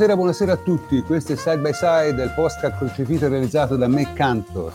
Buonasera, 0.00 0.16
buonasera 0.16 0.52
a 0.52 0.56
tutti. 0.56 1.02
Questo 1.02 1.34
è 1.34 1.36
Side 1.36 1.58
by 1.58 1.74
Side, 1.74 2.22
il 2.22 2.32
podcast 2.34 2.78
concepito 2.78 3.26
e 3.26 3.28
realizzato 3.28 3.76
da 3.76 3.86
me 3.86 4.14
Cantor. 4.14 4.72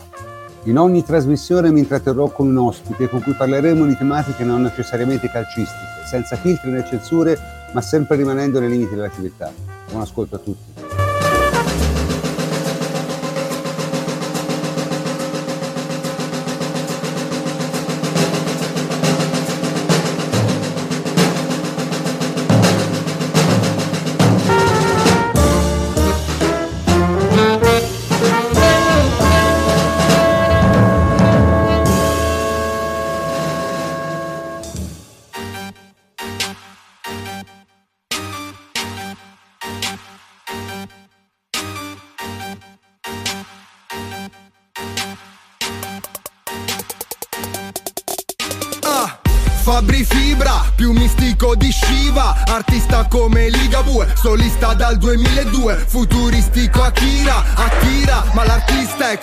In 0.66 0.78
ogni 0.78 1.02
trasmissione 1.02 1.72
mi 1.72 1.80
intratterrò 1.80 2.28
con 2.28 2.46
un 2.46 2.56
ospite 2.58 3.08
con 3.08 3.20
cui 3.22 3.32
parleremo 3.32 3.84
di 3.86 3.96
tematiche 3.96 4.44
non 4.44 4.62
necessariamente 4.62 5.28
calcistiche, 5.28 6.06
senza 6.08 6.36
filtri 6.36 6.70
né 6.70 6.84
censure, 6.86 7.36
ma 7.72 7.80
sempre 7.80 8.14
rimanendo 8.14 8.60
nei 8.60 8.68
limiti 8.68 8.94
dell'attività. 8.94 9.50
Buon 9.90 10.02
ascolto 10.02 10.36
a 10.36 10.38
tutti. 10.38 11.05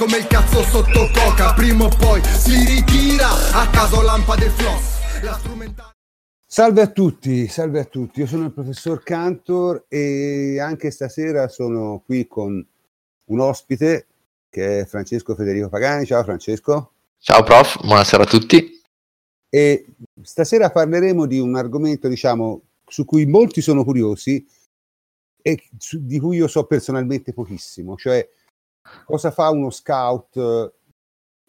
Come 0.03 0.17
il 0.17 0.27
cazzo 0.27 0.61
sotto 0.63 1.09
coca 1.13 1.53
Prima 1.53 1.85
o 1.85 1.89
poi 1.89 2.21
si 2.23 2.55
ritira 2.65 3.29
A 3.53 3.69
caso 3.69 4.01
lampade 4.01 4.49
floss 4.49 5.21
La 5.21 5.37
strumentale 5.37 5.91
Salve 6.45 6.81
a 6.81 6.87
tutti, 6.91 7.47
salve 7.47 7.79
a 7.79 7.85
tutti. 7.85 8.19
Io 8.19 8.27
sono 8.27 8.45
il 8.45 8.53
professor 8.53 9.01
Cantor 9.01 9.85
e 9.87 10.59
anche 10.59 10.91
stasera 10.91 11.47
sono 11.47 12.03
qui 12.05 12.27
con 12.27 12.63
un 13.25 13.39
ospite 13.39 14.05
che 14.51 14.81
è 14.81 14.85
Francesco 14.85 15.33
Federico 15.33 15.69
Pagani. 15.69 16.05
Ciao 16.05 16.23
Francesco. 16.23 16.91
Ciao 17.17 17.41
prof, 17.41 17.81
buonasera 17.83 18.21
a 18.21 18.27
tutti. 18.27 18.79
E 19.49 19.85
stasera 20.21 20.69
parleremo 20.69 21.25
di 21.25 21.39
un 21.39 21.55
argomento, 21.55 22.07
diciamo, 22.07 22.61
su 22.85 23.03
cui 23.03 23.25
molti 23.25 23.59
sono 23.59 23.83
curiosi 23.83 24.45
e 25.41 25.63
su, 25.79 26.05
di 26.05 26.19
cui 26.19 26.37
io 26.37 26.47
so 26.47 26.65
personalmente 26.65 27.33
pochissimo, 27.33 27.95
cioè 27.97 28.29
cosa 29.05 29.31
fa 29.31 29.49
uno 29.49 29.69
scout 29.69 30.37
eh, 30.37 30.71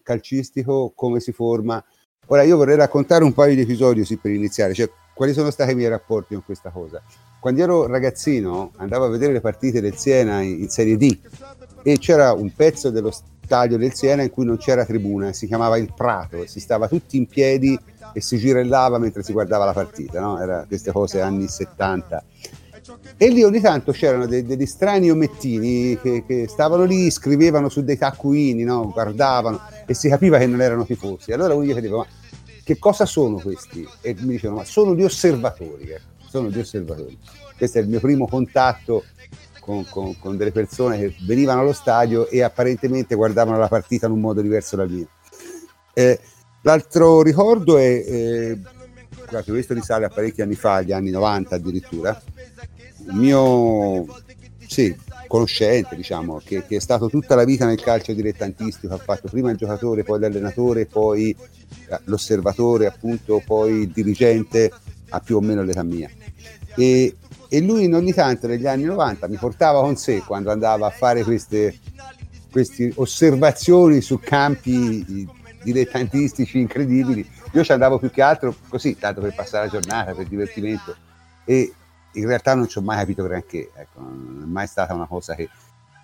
calcistico, 0.03 0.93
come 0.95 1.21
si 1.21 1.33
forma. 1.33 1.83
Ora 2.27 2.43
io 2.43 2.57
vorrei 2.57 2.77
raccontare 2.77 3.25
un 3.25 3.33
paio 3.33 3.55
di 3.55 3.63
episodi 3.63 4.05
sì, 4.05 4.17
per 4.17 4.31
iniziare, 4.31 4.75
cioè 4.75 4.91
quali 5.15 5.33
sono 5.33 5.51
stati 5.51 5.73
i 5.73 5.75
miei 5.75 5.89
rapporti 5.91 6.35
con 6.35 6.45
questa 6.45 6.71
cosa. 6.71 7.03
Quando 7.41 7.63
ero 7.63 7.87
ragazzino 7.87 8.73
andavo 8.77 9.05
a 9.05 9.09
vedere 9.09 9.33
le 9.33 9.41
partite 9.41 9.81
del 9.81 9.97
Siena 9.97 10.41
in, 10.41 10.63
in 10.63 10.69
Serie 10.71 10.97
D 10.97 11.19
e 11.83 11.99
c'era 11.99 12.33
un 12.33 12.51
pezzo 12.55 12.89
dello 12.91 13.11
stadio 13.11 13.77
del 13.77 13.93
Siena 13.93 14.23
in 14.23 14.31
cui 14.31 14.47
non 14.47 14.57
c'era 14.57 14.87
tribuna, 14.87 15.33
si 15.35 15.47
chiamava 15.47 15.77
il 15.77 15.93
Prato, 15.95 16.47
si 16.47 16.59
stava 16.59 16.89
tutti 16.89 17.19
in 17.19 17.27
piedi 17.27 17.79
e 18.15 18.21
si 18.21 18.39
girellava 18.39 18.99
mentre 18.99 19.23
si 19.23 19.33
guardava 19.33 19.67
la 19.67 19.73
partita, 19.73 20.21
no? 20.21 20.41
Era 20.41 20.65
queste 20.67 20.93
cose 20.93 21.21
anni 21.21 21.47
70. 21.47 22.25
E 23.17 23.29
lì 23.29 23.43
ogni 23.43 23.61
tanto 23.61 23.93
c'erano 23.93 24.27
dei, 24.27 24.43
degli 24.43 24.67
strani 24.67 25.11
omettini 25.11 25.99
che, 26.01 26.25
che, 26.27 26.47
stavano 26.49 26.85
lì, 26.85 27.11
scrivevano 27.11 27.69
su 27.69 27.83
dei 27.83 27.97
taccuini, 27.97 28.65
no? 28.65 28.91
guardavano 28.91 29.61
e 29.87 29.95
si 29.95 30.09
capiva 30.09 30.39
che 30.39 30.47
non 30.47 30.61
erano 30.61 30.85
tifosi. 30.85 31.33
Allora 31.33 31.55
uno 31.55 31.65
gli 31.65 31.73
chiedeva, 31.73 31.99
ma 31.99 32.07
che 32.63 32.79
cosa 32.79 33.07
sono 33.07 33.39
questi? 33.39 33.87
E 34.01 34.15
mi 34.21 34.33
dicevano, 34.33 34.61
ma 34.61 34.65
sono 34.65 34.95
gli 34.95 35.05
osservatori, 35.05 35.91
ecco, 35.91 36.29
sono 36.29 36.49
gli 36.49 36.59
osservatori. 36.59 37.19
Questo 37.57 37.79
è 37.79 37.81
il 37.83 37.89
mio 37.89 38.01
primo 38.01 38.27
contatto 38.27 39.05
con, 39.61 39.87
con, 39.89 40.19
con, 40.19 40.37
delle 40.37 40.53
persone 40.53 40.99
che 40.99 41.15
venivano 41.27 41.61
allo 41.61 41.73
stadio 41.73 42.29
e 42.29 42.43
apparentemente 42.43 43.15
guardavano 43.15 43.59
la 43.59 43.69
partita 43.69 44.07
in 44.07 44.13
un 44.13 44.21
modo 44.21 44.41
diverso 44.41 44.77
dal 44.77 44.91
mio. 44.91 45.09
Eh, 45.93 46.19
L'altro 46.67 47.21
ricordo 47.21 47.77
è, 47.77 48.03
eh, 48.07 48.59
questo 49.45 49.75
risale 49.75 50.07
a 50.07 50.09
parecchi 50.09 50.41
anni 50.41 50.55
fa, 50.55 50.77
agli 50.77 50.93
anni 50.93 51.11
90 51.11 51.57
addirittura, 51.57 52.19
mio 53.13 54.07
sì, 54.67 54.95
conoscente, 55.27 55.97
diciamo, 55.97 56.41
che, 56.45 56.65
che, 56.67 56.77
è 56.77 56.81
stato 56.81 57.09
tutta 57.09 57.35
la 57.35 57.45
vita 57.45 57.67
nel 57.67 57.81
calcio 57.81 58.13
dilettantistico, 58.13 58.95
ha 58.95 58.99
fatto 58.99 59.29
prima 59.29 59.51
il 59.51 59.57
giocatore, 59.57 60.03
poi 60.03 60.21
l'allenatore, 60.21 60.87
poi 60.87 61.31
eh, 61.31 62.01
l'osservatore, 62.05 62.87
appunto, 62.87 63.43
poi 63.45 63.83
il 63.83 63.89
dirigente, 63.89 64.73
a 65.11 65.21
più 65.21 65.37
o 65.37 65.41
meno 65.41 65.63
l'età 65.63 65.83
mia. 65.83 66.11
E, 66.77 67.17
e 67.49 67.61
lui 67.61 67.93
ogni 67.93 68.13
tanto 68.13 68.47
negli 68.47 68.67
anni 68.67 68.85
90 68.85 69.29
mi 69.29 69.37
portava 69.37 69.81
con 69.81 69.97
sé 69.97 70.23
quando 70.27 70.51
andava 70.51 70.87
a 70.87 70.91
fare 70.91 71.23
queste, 71.23 71.79
queste 72.51 72.93
osservazioni 72.97 74.01
su 74.01 74.19
campi 74.19 75.29
dilettantistici 75.63 76.59
incredibili. 76.59 77.27
Io 77.53 77.65
ci 77.65 77.73
andavo 77.73 77.99
più 77.99 78.11
che 78.11 78.23
altro 78.23 78.55
così, 78.69 78.99
tanto 78.99 79.21
per 79.21 79.35
passare 79.35 79.67
la 79.67 79.71
giornata, 79.71 80.13
per 80.13 80.27
divertimento. 80.27 80.97
E 81.45 81.73
in 82.15 82.27
realtà 82.27 82.55
non 82.55 82.69
ci 82.69 82.79
ho 82.79 82.83
mai 82.83 82.99
capito 82.99 83.23
granché, 83.25 83.71
ecco, 83.75 84.01
non 84.01 84.43
è 84.43 84.47
mai 84.47 84.67
stata 84.67 84.95
una 84.95 85.07
cosa 85.07 85.35
che, 85.35 85.49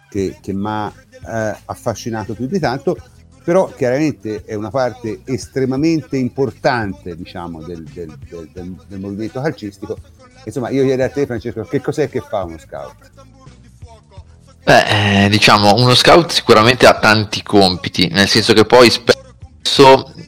che, 0.08 0.38
che 0.40 0.52
mi 0.52 0.66
ha 0.66 0.92
eh, 1.26 1.56
affascinato 1.64 2.34
più 2.34 2.46
di 2.46 2.58
tanto, 2.58 2.96
però 3.42 3.72
chiaramente 3.74 4.44
è 4.44 4.54
una 4.54 4.70
parte 4.70 5.22
estremamente 5.24 6.16
importante 6.16 7.16
diciamo, 7.16 7.62
del, 7.62 7.84
del, 7.84 8.16
del, 8.52 8.84
del 8.86 9.00
movimento 9.00 9.40
calcistico. 9.40 9.98
Insomma, 10.44 10.70
io 10.70 10.84
chiedo 10.84 11.04
a 11.04 11.08
te 11.08 11.26
Francesco, 11.26 11.62
che 11.62 11.80
cos'è 11.80 12.08
che 12.08 12.20
fa 12.20 12.44
uno 12.44 12.58
scout? 12.58 13.10
Beh, 14.62 15.24
eh, 15.24 15.28
diciamo, 15.30 15.74
uno 15.74 15.94
scout 15.94 16.30
sicuramente 16.30 16.86
ha 16.86 16.98
tanti 16.98 17.42
compiti, 17.42 18.08
nel 18.08 18.28
senso 18.28 18.52
che 18.52 18.64
poi 18.64 18.90
spesso 18.90 19.19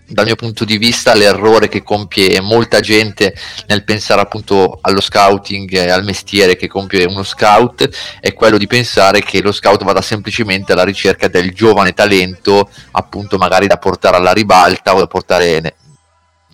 dal 0.06 0.26
mio 0.26 0.36
punto 0.36 0.64
di 0.64 0.76
vista 0.76 1.14
l'errore 1.14 1.68
che 1.68 1.82
compie 1.82 2.40
molta 2.40 2.80
gente 2.80 3.34
nel 3.66 3.84
pensare 3.84 4.20
appunto 4.20 4.78
allo 4.82 5.00
scouting 5.00 5.72
e 5.72 5.90
al 5.90 6.04
mestiere 6.04 6.56
che 6.56 6.68
compie 6.68 7.04
uno 7.04 7.22
scout 7.22 7.88
è 8.20 8.32
quello 8.34 8.58
di 8.58 8.66
pensare 8.66 9.22
che 9.22 9.42
lo 9.42 9.52
scout 9.52 9.84
vada 9.84 10.02
semplicemente 10.02 10.72
alla 10.72 10.84
ricerca 10.84 11.28
del 11.28 11.52
giovane 11.52 11.92
talento 11.92 12.68
appunto 12.92 13.38
magari 13.38 13.66
da 13.66 13.78
portare 13.78 14.16
alla 14.16 14.32
ribalta 14.32 14.94
o 14.94 14.98
da 14.98 15.06
portare 15.06 15.60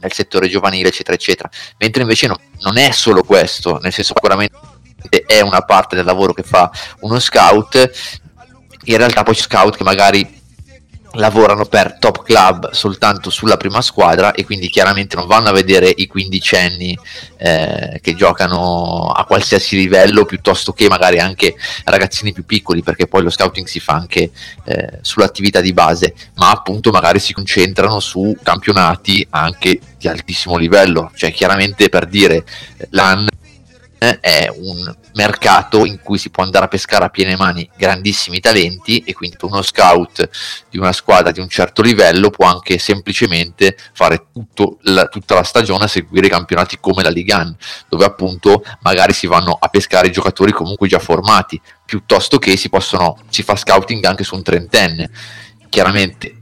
nel 0.01 0.13
settore 0.13 0.49
giovanile 0.49 0.89
eccetera 0.89 1.17
eccetera. 1.17 1.51
Mentre 1.79 2.03
invece 2.03 2.29
no, 2.29 2.39
non 2.61 2.77
è 2.77 2.91
solo 2.93 3.23
questo 3.23 3.79
nel 3.83 3.93
senso 3.93 4.15
sicuramente 4.15 4.57
è 5.27 5.41
una 5.41 5.63
parte 5.63 5.95
del 5.97 6.05
lavoro 6.05 6.33
che 6.33 6.43
fa 6.43 6.71
uno 7.01 7.19
scout. 7.19 7.91
In 8.85 8.97
realtà 8.97 9.23
poi 9.23 9.35
scout 9.35 9.77
che 9.77 9.85
magari 9.85 10.38
lavorano 11.13 11.65
per 11.65 11.97
top 11.99 12.23
club 12.23 12.71
soltanto 12.73 13.31
sulla 13.31 13.57
prima 13.57 13.81
squadra 13.81 14.33
e 14.33 14.45
quindi 14.45 14.69
chiaramente 14.69 15.17
non 15.17 15.27
vanno 15.27 15.49
a 15.49 15.53
vedere 15.53 15.93
i 15.95 16.07
quindicenni 16.07 16.99
eh, 17.39 17.99
che 18.03 18.15
giocano 18.15 19.11
a 19.11 19.25
qualsiasi 19.25 19.77
livello 19.77 20.25
piuttosto 20.25 20.73
che 20.73 20.89
magari 20.89 21.19
anche 21.19 21.55
ragazzini 21.85 22.33
più 22.33 22.45
piccoli 22.45 22.83
perché 22.83 23.07
poi 23.07 23.23
lo 23.23 23.31
scouting 23.31 23.67
si 23.67 23.81
fa 23.81 23.95
anche 23.95 24.31
eh, 24.65 24.99
sull'attività 25.01 25.61
di 25.61 25.73
base 25.73 26.15
ma 26.35 26.51
appunto 26.51 26.91
magari 26.91 27.19
si 27.19 27.33
concentrano 27.33 28.01
su 28.01 28.37
campionati 28.43 29.27
anche 29.31 29.81
di 29.99 30.09
altissimo 30.09 30.57
livello. 30.57 31.11
Cioè 31.15 31.33
chiaramente 31.33 31.89
per 31.89 32.07
dire 32.07 32.45
l'AN 32.91 33.27
è 33.99 34.49
un 34.55 34.97
mercato 35.15 35.85
in 35.85 36.01
cui 36.01 36.19
si 36.19 36.31
può 36.31 36.45
andare 36.45 36.67
a 36.67 36.69
pescare 36.69 37.05
a 37.05 37.09
piene 37.09 37.37
mani 37.37 37.69
grandissimi 37.77 38.39
talenti 38.39 39.01
e 39.01 39.13
quindi 39.13 39.37
uno 39.41 39.63
scout 39.63 40.29
di 40.71 40.79
una 40.79 40.93
squadra 40.93 41.33
di 41.33 41.41
un 41.41 41.49
certo 41.49 41.83
livello 41.83 42.31
può 42.31 42.47
anche 42.47 42.79
semplicemente 42.79 43.77
fare 43.93 44.27
la, 44.83 45.07
tutta 45.07 45.35
la 45.35 45.43
stagione 45.43 45.85
a 45.85 45.89
seguire 45.89 46.29
campionati 46.29 46.79
come 46.81 47.03
la 47.03 47.11
Liga 47.11 47.39
1 47.39 47.57
dove 47.89 48.05
appunto 48.05 48.65
magari 48.83 49.13
si 49.13 49.27
vanno 49.27 49.57
a 49.61 49.69
pescare 49.69 50.11
giocatori 50.11 50.53
comunque 50.53 50.87
già 50.87 51.01
formati 51.01 51.61
piuttosto 51.85 52.39
che 52.39 52.57
si 52.57 52.69
possono 52.69 53.19
si 53.29 53.43
fa 53.43 53.57
scouting 53.57 54.05
anche 54.05 54.25
su 54.25 54.37
un 54.37 54.43
trentenne. 54.43 55.11
Chiaramente 55.69 56.37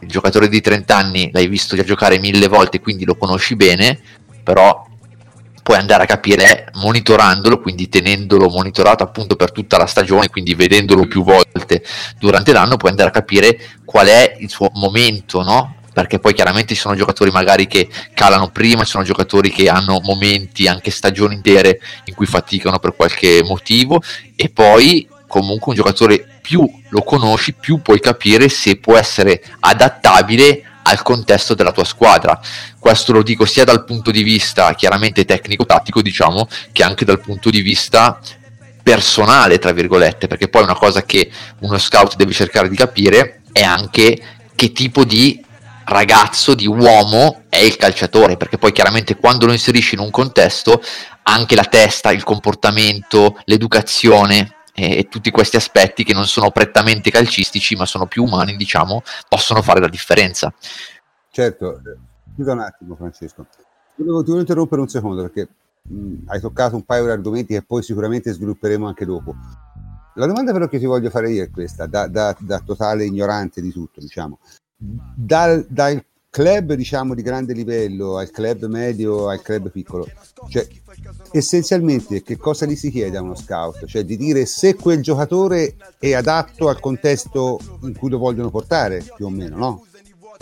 il 0.00 0.08
giocatore 0.08 0.48
di 0.48 0.60
30 0.60 0.96
anni 0.96 1.30
l'hai 1.32 1.48
visto 1.48 1.74
già 1.74 1.82
giocare 1.82 2.18
mille 2.18 2.46
volte 2.46 2.80
quindi 2.80 3.04
lo 3.04 3.16
conosci 3.16 3.56
bene 3.56 3.98
però 4.42 4.86
puoi 5.64 5.78
andare 5.78 6.02
a 6.02 6.06
capire 6.06 6.68
monitorandolo, 6.74 7.58
quindi 7.58 7.88
tenendolo 7.88 8.50
monitorato 8.50 9.02
appunto 9.02 9.34
per 9.34 9.50
tutta 9.50 9.78
la 9.78 9.86
stagione, 9.86 10.28
quindi 10.28 10.54
vedendolo 10.54 11.06
più 11.06 11.24
volte 11.24 11.82
durante 12.18 12.52
l'anno, 12.52 12.76
puoi 12.76 12.90
andare 12.90 13.08
a 13.08 13.12
capire 13.12 13.58
qual 13.82 14.06
è 14.06 14.36
il 14.40 14.50
suo 14.50 14.70
momento, 14.74 15.42
no? 15.42 15.76
perché 15.94 16.18
poi 16.18 16.34
chiaramente 16.34 16.74
ci 16.74 16.80
sono 16.80 16.94
giocatori 16.94 17.30
magari 17.30 17.66
che 17.66 17.88
calano 18.12 18.50
prima, 18.50 18.82
ci 18.84 18.90
sono 18.90 19.04
giocatori 19.04 19.50
che 19.50 19.70
hanno 19.70 20.00
momenti, 20.02 20.68
anche 20.68 20.90
stagioni 20.90 21.36
intere 21.36 21.80
in 22.04 22.14
cui 22.14 22.26
faticano 22.26 22.78
per 22.78 22.94
qualche 22.94 23.42
motivo 23.42 24.02
e 24.36 24.50
poi 24.50 25.08
comunque 25.26 25.70
un 25.70 25.76
giocatore 25.78 26.40
più 26.42 26.68
lo 26.90 27.02
conosci, 27.02 27.54
più 27.54 27.80
puoi 27.80 28.00
capire 28.00 28.50
se 28.50 28.76
può 28.76 28.98
essere 28.98 29.42
adattabile 29.60 30.73
al 30.86 31.02
contesto 31.02 31.54
della 31.54 31.72
tua 31.72 31.84
squadra. 31.84 32.38
Questo 32.78 33.12
lo 33.12 33.22
dico 33.22 33.44
sia 33.44 33.64
dal 33.64 33.84
punto 33.84 34.10
di 34.10 34.22
vista 34.22 34.74
chiaramente 34.74 35.24
tecnico-tattico, 35.24 36.02
diciamo, 36.02 36.48
che 36.72 36.82
anche 36.82 37.04
dal 37.04 37.20
punto 37.20 37.50
di 37.50 37.60
vista 37.60 38.18
personale, 38.82 39.58
tra 39.58 39.72
virgolette, 39.72 40.26
perché 40.26 40.48
poi 40.48 40.62
una 40.62 40.74
cosa 40.74 41.02
che 41.02 41.30
uno 41.60 41.78
scout 41.78 42.16
deve 42.16 42.32
cercare 42.32 42.68
di 42.68 42.76
capire 42.76 43.40
è 43.52 43.62
anche 43.62 44.20
che 44.54 44.72
tipo 44.72 45.04
di 45.04 45.42
ragazzo, 45.86 46.54
di 46.54 46.66
uomo 46.66 47.44
è 47.48 47.58
il 47.58 47.76
calciatore, 47.76 48.36
perché 48.36 48.58
poi 48.58 48.72
chiaramente 48.72 49.16
quando 49.16 49.46
lo 49.46 49.52
inserisci 49.52 49.94
in 49.94 50.00
un 50.00 50.10
contesto, 50.10 50.82
anche 51.22 51.54
la 51.54 51.64
testa, 51.64 52.12
il 52.12 52.24
comportamento, 52.24 53.38
l'educazione 53.44 54.56
e, 54.74 54.98
e 54.98 55.08
tutti 55.08 55.30
questi 55.30 55.56
aspetti 55.56 56.04
che 56.04 56.12
non 56.12 56.26
sono 56.26 56.50
prettamente 56.50 57.10
calcistici, 57.10 57.76
ma 57.76 57.86
sono 57.86 58.06
più 58.06 58.24
umani, 58.24 58.56
diciamo, 58.56 59.02
possono 59.28 59.62
fare 59.62 59.80
la 59.80 59.88
differenza. 59.88 60.52
Certo, 61.30 61.80
scusa 62.34 62.52
un 62.52 62.60
attimo 62.60 62.96
Francesco, 62.96 63.46
volevo, 63.96 64.22
volevo 64.22 64.40
interrompere 64.40 64.80
un 64.80 64.88
secondo 64.88 65.22
perché 65.22 65.48
mh, 65.82 66.14
hai 66.26 66.40
toccato 66.40 66.76
un 66.76 66.84
paio 66.84 67.04
di 67.04 67.10
argomenti 67.10 67.54
che 67.54 67.62
poi 67.62 67.82
sicuramente 67.82 68.32
svilupperemo 68.32 68.86
anche 68.86 69.04
dopo. 69.04 69.34
La 70.16 70.26
domanda 70.26 70.52
però 70.52 70.68
che 70.68 70.78
ti 70.78 70.84
voglio 70.84 71.10
fare 71.10 71.30
io 71.30 71.42
è 71.42 71.50
questa, 71.50 71.86
da, 71.86 72.06
da, 72.06 72.36
da 72.38 72.60
totale 72.60 73.04
ignorante 73.04 73.60
di 73.60 73.72
tutto, 73.72 74.00
diciamo 74.00 74.38
dal, 74.76 75.66
dal 75.68 76.04
club 76.34 76.72
diciamo 76.72 77.14
di 77.14 77.22
grande 77.22 77.52
livello 77.52 78.16
al 78.16 78.32
club 78.32 78.64
medio 78.64 79.28
al 79.28 79.40
club 79.40 79.70
piccolo 79.70 80.04
cioè 80.48 80.66
essenzialmente 81.30 82.24
che 82.24 82.36
cosa 82.36 82.66
gli 82.66 82.74
si 82.74 82.90
chiede 82.90 83.16
a 83.16 83.22
uno 83.22 83.36
scout 83.36 83.84
cioè 83.84 84.02
di 84.02 84.16
dire 84.16 84.44
se 84.44 84.74
quel 84.74 85.00
giocatore 85.00 85.76
è 85.96 86.12
adatto 86.12 86.68
al 86.68 86.80
contesto 86.80 87.60
in 87.82 87.96
cui 87.96 88.10
lo 88.10 88.18
vogliono 88.18 88.50
portare 88.50 89.04
più 89.14 89.26
o 89.26 89.30
meno 89.30 89.56
no? 89.56 89.84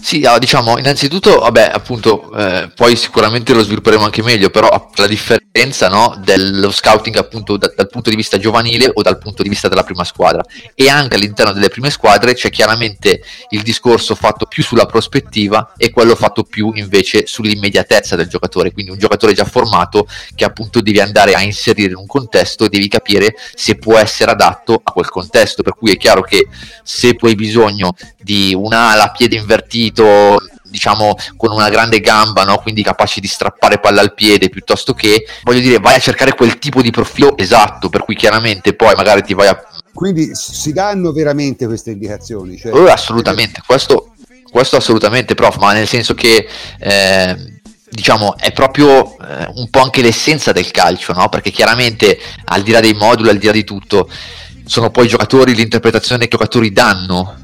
Sì, 0.05 0.25
ah, 0.25 0.37
diciamo, 0.37 0.79
innanzitutto, 0.79 1.39
vabbè, 1.39 1.71
appunto, 1.73 2.35
eh, 2.37 2.69
poi 2.75 2.97
sicuramente 2.97 3.55
lo 3.55 3.63
svilupperemo 3.63 4.03
anche 4.03 4.21
meglio, 4.21 4.51
però 4.51 4.91
la 4.97 5.07
differenza 5.07 5.89
no, 5.89 6.21
dello 6.25 6.73
scouting 6.73 7.17
appunto 7.17 7.57
da, 7.57 7.73
dal 7.75 7.89
punto 7.89 8.11
di 8.11 8.17
vista 8.17 8.37
giovanile 8.37 8.91
o 8.93 9.01
dal 9.01 9.19
punto 9.19 9.45
di 9.45 9.49
vista 9.49 9.69
della 9.69 9.85
prima 9.85 10.03
squadra. 10.03 10.43
E 10.75 10.89
anche 10.89 11.15
all'interno 11.15 11.53
delle 11.53 11.69
prime 11.69 11.89
squadre 11.89 12.35
c'è 12.35 12.51
chiaramente 12.51 13.23
il 13.51 13.63
discorso 13.63 14.17
fatto 14.17 14.47
più 14.47 14.65
sulla 14.65 14.87
prospettiva 14.87 15.73
e 15.77 15.91
quello 15.91 16.17
fatto 16.17 16.43
più 16.43 16.73
invece 16.75 17.29
sull'immediatezza 17.29 18.17
del 18.17 18.27
giocatore, 18.27 18.73
quindi 18.73 18.91
un 18.91 18.99
giocatore 18.99 19.35
già 19.35 19.45
formato 19.45 20.09
che 20.35 20.45
appunto 20.45 20.81
devi 20.81 20.99
andare 20.99 21.35
a 21.35 21.43
inserire 21.43 21.91
in 21.91 21.97
un 21.97 22.07
contesto 22.07 22.65
e 22.65 22.69
devi 22.69 22.89
capire 22.89 23.37
se 23.55 23.77
può 23.77 23.97
essere 23.97 24.33
adatto 24.33 24.81
a 24.83 24.91
quel 24.91 25.09
contesto, 25.09 25.63
per 25.63 25.77
cui 25.77 25.93
è 25.93 25.97
chiaro 25.97 26.23
che 26.23 26.49
se 26.83 27.15
tu 27.15 27.27
hai 27.27 27.37
bisogno 27.37 27.95
di 28.21 28.53
un'ala 28.53 29.05
a 29.05 29.11
piede 29.13 29.37
invertito, 29.37 29.91
partito 29.93 30.41
diciamo 30.73 31.15
con 31.37 31.53
una 31.53 31.69
grande 31.69 32.01
gamba, 32.01 32.45
no? 32.45 32.57
quindi 32.59 32.83
capace 32.83 33.21
di 33.21 33.27
strappare 33.27 33.79
palla 33.79 34.01
al 34.01 34.15
piede 34.15 34.49
piuttosto 34.49 34.95
che, 34.95 35.27
voglio 35.43 35.61
dire, 35.61 35.79
vai 35.79 35.97
a 35.97 35.99
cercare 35.99 36.35
quel 36.35 36.59
tipo 36.59 36.81
di 36.81 36.91
profilo 36.91 37.37
esatto, 37.37 37.91
per 37.91 38.05
cui 38.05 38.17
chiaramente 38.17 38.75
poi 38.75 38.95
magari 38.95 39.23
ti 39.23 39.35
vai 39.35 39.49
a... 39.49 39.63
Quindi 39.93 40.31
si 40.35 40.73
danno 40.73 41.13
veramente 41.13 41.67
queste 41.67 41.91
indicazioni? 41.91 42.57
Cioè... 42.57 42.73
Oh, 42.73 42.87
assolutamente, 42.87 43.61
questo, 43.67 44.15
questo 44.51 44.77
assolutamente 44.77 45.35
prof, 45.35 45.59
ma 45.59 45.73
nel 45.73 45.87
senso 45.87 46.15
che... 46.15 46.49
Eh, 46.79 47.61
diciamo 47.93 48.39
è 48.39 48.53
proprio 48.53 49.19
eh, 49.19 49.53
un 49.57 49.69
po' 49.69 49.81
anche 49.81 50.01
l'essenza 50.01 50.51
del 50.53 50.71
calcio, 50.71 51.13
no? 51.13 51.29
perché 51.29 51.51
chiaramente 51.51 52.19
al 52.47 52.63
di 52.63 52.71
là 52.71 52.81
dei 52.81 52.95
moduli, 52.95 53.29
al 53.29 53.37
di 53.37 53.45
là 53.45 53.53
di 53.53 53.65
tutto, 53.65 54.09
sono 54.65 54.91
poi 54.91 55.05
i 55.05 55.09
giocatori, 55.09 55.55
l'interpretazione 55.55 56.21
che 56.21 56.29
i 56.29 56.39
giocatori 56.39 56.73
danno 56.73 57.37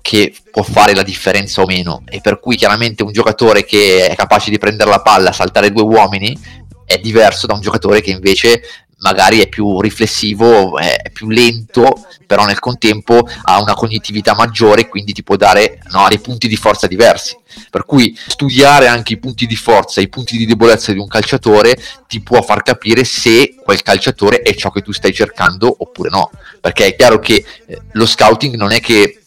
che 0.00 0.34
può 0.50 0.62
fare 0.62 0.94
la 0.94 1.02
differenza 1.02 1.62
o 1.62 1.66
meno 1.66 2.02
e 2.08 2.20
per 2.20 2.40
cui 2.40 2.56
chiaramente 2.56 3.02
un 3.02 3.12
giocatore 3.12 3.64
che 3.64 4.08
è 4.08 4.14
capace 4.14 4.50
di 4.50 4.58
prendere 4.58 4.90
la 4.90 5.02
palla, 5.02 5.32
saltare 5.32 5.72
due 5.72 5.82
uomini 5.82 6.36
è 6.84 6.98
diverso 6.98 7.46
da 7.46 7.54
un 7.54 7.60
giocatore 7.60 8.00
che 8.00 8.10
invece 8.10 8.62
magari 9.00 9.40
è 9.40 9.48
più 9.48 9.80
riflessivo, 9.80 10.78
è 10.78 11.10
più 11.12 11.28
lento, 11.28 12.06
però 12.26 12.44
nel 12.44 12.58
contempo 12.58 13.26
ha 13.42 13.60
una 13.60 13.74
cognitività 13.74 14.34
maggiore, 14.34 14.88
quindi 14.88 15.12
ti 15.12 15.22
può 15.22 15.36
dare 15.36 15.78
no, 15.90 16.06
dei 16.08 16.18
punti 16.18 16.48
di 16.48 16.56
forza 16.56 16.86
diversi. 16.86 17.36
Per 17.70 17.84
cui 17.84 18.16
studiare 18.26 18.86
anche 18.86 19.14
i 19.14 19.18
punti 19.18 19.46
di 19.46 19.56
forza 19.56 20.00
i 20.00 20.08
punti 20.08 20.36
di 20.36 20.46
debolezza 20.46 20.92
di 20.92 20.98
un 20.98 21.08
calciatore 21.08 21.76
ti 22.06 22.20
può 22.20 22.42
far 22.42 22.62
capire 22.62 23.04
se 23.04 23.54
quel 23.62 23.82
calciatore 23.82 24.42
è 24.42 24.54
ciò 24.54 24.70
che 24.70 24.82
tu 24.82 24.92
stai 24.92 25.12
cercando 25.12 25.74
oppure 25.78 26.10
no. 26.10 26.30
Perché 26.60 26.86
è 26.86 26.96
chiaro 26.96 27.18
che 27.18 27.44
eh, 27.66 27.80
lo 27.92 28.06
scouting 28.06 28.54
non 28.54 28.70
è 28.70 28.80
che 28.80 29.20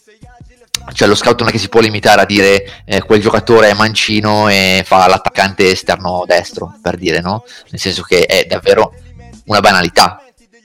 cioè 0.92 1.08
lo 1.08 1.14
scout 1.14 1.40
non 1.40 1.48
è 1.48 1.52
che 1.52 1.58
si 1.58 1.68
può 1.68 1.80
limitare 1.80 2.20
a 2.20 2.26
dire 2.26 2.64
eh, 2.84 3.02
quel 3.02 3.20
giocatore 3.20 3.70
è 3.70 3.74
mancino 3.74 4.48
e 4.48 4.82
fa 4.84 5.06
l'attaccante 5.08 5.70
esterno 5.70 6.24
destro, 6.26 6.76
per 6.82 6.96
dire, 6.96 7.20
no? 7.20 7.44
Nel 7.70 7.80
senso 7.80 8.02
che 8.02 8.26
è 8.26 8.44
davvero 8.44 8.92
una 9.46 9.60
banalità. 9.60 10.18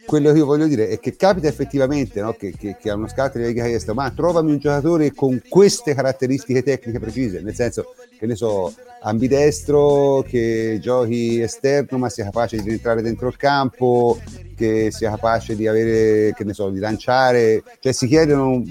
Quello 0.06 0.32
che 0.32 0.40
io 0.40 0.46
voglio 0.46 0.66
dire 0.66 0.90
è 0.90 1.00
che 1.00 1.16
capita 1.16 1.48
effettivamente 1.48 2.20
no? 2.20 2.34
che, 2.34 2.52
che, 2.58 2.78
che, 2.82 2.90
a 2.90 2.96
uno 2.96 3.08
scout 3.08 3.38
gli 3.38 3.42
venga 3.42 3.66
chiesto 3.66 3.94
ma 3.94 4.10
trovami 4.10 4.54
un 4.54 4.58
giocatore 4.58 5.14
con 5.14 5.40
queste 5.48 5.94
caratteristiche 5.94 6.64
tecniche 6.64 7.00
precise, 7.00 7.42
nel 7.42 7.54
senso 7.54 7.94
che 8.18 8.26
ne 8.26 8.34
so, 8.34 8.74
ambidestro, 9.02 10.26
che 10.28 10.80
giochi 10.82 11.40
esterno 11.40 12.00
ma 12.00 12.10
sia 12.10 12.24
capace 12.24 12.60
di 12.60 12.72
entrare 12.72 13.04
dentro 13.04 13.28
il 13.28 13.38
campo, 13.38 14.20
che 14.56 14.90
sia 14.92 15.12
capace 15.12 15.56
di 15.56 15.68
avere, 15.68 16.34
che 16.34 16.44
ne 16.44 16.54
so, 16.54 16.70
di 16.70 16.80
lanciare, 16.80 17.64
cioè 17.80 17.92
si 17.92 18.08
chiedono 18.08 18.64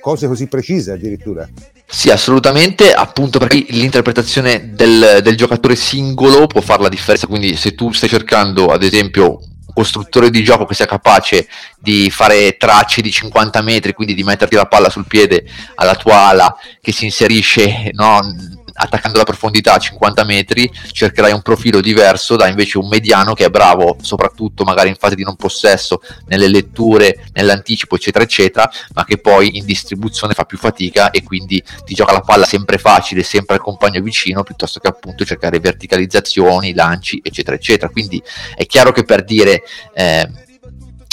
cose 0.00 0.26
così 0.26 0.46
precise 0.46 0.92
addirittura. 0.92 1.48
Sì, 1.88 2.10
assolutamente, 2.10 2.92
appunto 2.92 3.38
perché 3.38 3.64
l'interpretazione 3.68 4.74
del, 4.74 5.20
del 5.22 5.36
giocatore 5.36 5.76
singolo 5.76 6.46
può 6.46 6.60
fare 6.60 6.82
la 6.82 6.88
differenza, 6.88 7.28
quindi 7.28 7.56
se 7.56 7.74
tu 7.74 7.92
stai 7.92 8.08
cercando 8.08 8.66
ad 8.66 8.82
esempio 8.82 9.38
un 9.38 9.72
costruttore 9.72 10.30
di 10.30 10.42
gioco 10.42 10.64
che 10.64 10.74
sia 10.74 10.86
capace 10.86 11.46
di 11.78 12.10
fare 12.10 12.56
tracce 12.56 13.02
di 13.02 13.12
50 13.12 13.62
metri, 13.62 13.92
quindi 13.92 14.14
di 14.14 14.24
metterti 14.24 14.56
la 14.56 14.66
palla 14.66 14.90
sul 14.90 15.06
piede 15.06 15.44
alla 15.76 15.94
tua 15.94 16.26
ala 16.26 16.56
che 16.80 16.90
si 16.92 17.04
inserisce 17.04 17.90
no, 17.92 18.20
attaccando 18.76 19.18
la 19.18 19.24
profondità 19.24 19.74
a 19.74 19.78
50 19.78 20.24
metri 20.24 20.70
cercherai 20.92 21.32
un 21.32 21.42
profilo 21.42 21.80
diverso 21.80 22.36
da 22.36 22.46
invece 22.48 22.78
un 22.78 22.88
mediano 22.88 23.34
che 23.34 23.46
è 23.46 23.50
bravo 23.50 23.96
soprattutto 24.00 24.64
magari 24.64 24.88
in 24.88 24.96
fase 24.96 25.14
di 25.14 25.22
non 25.22 25.36
possesso 25.36 26.00
nelle 26.26 26.48
letture, 26.48 27.24
nell'anticipo 27.32 27.96
eccetera 27.96 28.24
eccetera 28.24 28.70
ma 28.94 29.04
che 29.04 29.18
poi 29.18 29.56
in 29.56 29.64
distribuzione 29.64 30.34
fa 30.34 30.44
più 30.44 30.58
fatica 30.58 31.10
e 31.10 31.22
quindi 31.22 31.62
ti 31.84 31.94
gioca 31.94 32.12
la 32.12 32.20
palla 32.20 32.44
sempre 32.44 32.78
facile, 32.78 33.22
sempre 33.22 33.56
al 33.56 33.62
compagno 33.62 34.00
vicino 34.00 34.42
piuttosto 34.42 34.80
che 34.80 34.88
appunto 34.88 35.24
cercare 35.24 35.58
verticalizzazioni, 35.58 36.74
lanci 36.74 37.20
eccetera 37.22 37.56
eccetera. 37.56 37.90
Quindi 37.90 38.22
è 38.54 38.66
chiaro 38.66 38.92
che 38.92 39.04
per 39.04 39.24
dire 39.24 39.62
eh, 39.94 40.28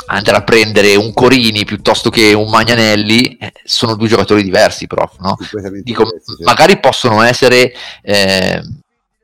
andare 0.08 0.38
a 0.38 0.44
prendere 0.44 0.96
un 0.96 1.14
Corini 1.14 1.66
piuttosto 1.66 2.10
che 2.10 2.34
un 2.34 2.50
Magnanelli 2.50 3.38
eh, 3.38 3.54
sono 3.64 3.96
due 3.96 4.08
giocatori 4.08 4.44
diversi 4.44 4.88
prof 4.88 5.18
no? 5.20 5.38
Dico, 5.82 6.04
diversi, 6.04 6.44
magari 6.44 6.80
possono 6.80 7.22
essere 7.22 7.74
eh, 8.02 8.62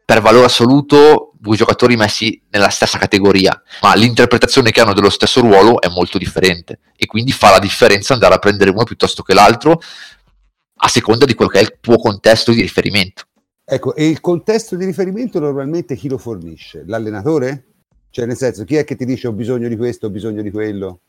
per 0.06 0.22
valore 0.22 0.46
assoluto 0.46 1.32
due 1.38 1.56
giocatori 1.56 1.96
messi 1.96 2.42
nella 2.50 2.70
stessa 2.70 2.98
categoria 2.98 3.62
ma 3.82 3.96
l'interpretazione 3.96 4.72
che 4.72 4.82
hanno 4.82 4.94
dello 4.94 5.10
stesso 5.10 5.42
ruolo 5.42 5.82
è 5.82 5.88
molto 5.90 6.18
differente 6.18 6.80
e 6.96 7.06
quindi 7.06 7.32
fa 7.32 7.52
la 7.52 7.60
differenza 7.60 8.14
andare 8.14 8.36
a 8.36 8.40
prendere 8.40 8.72
uno 8.72 8.84
piuttosto 8.84 9.24
che 9.24 9.34
l'altro 9.34 9.82
a 10.82 10.88
seconda 10.88 11.26
di 11.26 11.34
quello 11.34 11.52
che 11.52 11.60
è 11.60 11.62
il 11.62 11.78
tuo 11.80 11.98
contesto 11.98 12.52
di 12.52 12.62
riferimento 12.62 13.24
ecco 13.64 13.96
e 13.96 14.08
il 14.08 14.20
contesto 14.20 14.76
di 14.76 14.86
riferimento 14.86 15.40
normalmente 15.40 15.96
chi 15.96 16.08
lo 16.10 16.18
fornisce? 16.18 16.84
l'allenatore? 16.86 17.69
Cioè, 18.12 18.26
nel 18.26 18.38
senso, 18.38 18.64
chi 18.64 18.76
è 18.76 18.84
che 18.84 18.96
ti 18.96 19.06
dice 19.06 19.28
ho 19.28 19.32
bisogno 19.32 19.68
di 19.68 19.78
questo, 19.78 20.08
ho 20.08 20.10
bisogno 20.10 20.42
di 20.42 20.52
quello? 20.52 21.02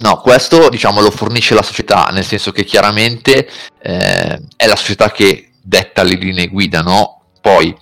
No, 0.00 0.20
questo 0.20 0.68
diciamo 0.68 1.00
lo 1.00 1.10
fornisce 1.10 1.54
la 1.54 1.62
società, 1.62 2.08
nel 2.12 2.24
senso 2.24 2.52
che 2.52 2.64
chiaramente 2.64 3.48
eh, 3.82 4.42
è 4.56 4.66
la 4.66 4.76
società 4.76 5.10
che 5.10 5.50
detta 5.60 6.04
le 6.04 6.14
linee 6.14 6.46
guida, 6.46 6.82
no? 6.82 7.22
Poi 7.40 7.76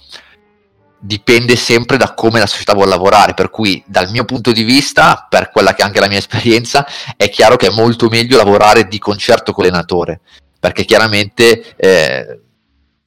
dipende 0.98 1.56
sempre 1.56 1.98
da 1.98 2.14
come 2.14 2.38
la 2.38 2.46
società 2.46 2.72
vuole 2.72 2.88
lavorare, 2.88 3.34
per 3.34 3.50
cui 3.50 3.84
dal 3.86 4.10
mio 4.10 4.25
punto 4.25 4.52
di 4.52 4.62
vista, 4.62 5.26
per 5.28 5.50
quella 5.50 5.75
che 5.75 5.82
è 5.82 5.84
anche 5.84 6.00
la 6.00 6.08
mia 6.08 6.16
esperienza, 6.16 6.86
è 7.16 7.28
chiaro 7.28 7.56
che 7.56 7.66
è 7.66 7.70
molto 7.70 8.08
meglio 8.08 8.38
lavorare 8.38 8.86
di 8.88 8.98
concerto 8.98 9.52
con 9.52 9.64
l'allenatore, 9.64 10.20
perché 10.58 10.86
chiaramente 10.86 11.76
eh, 11.76 12.40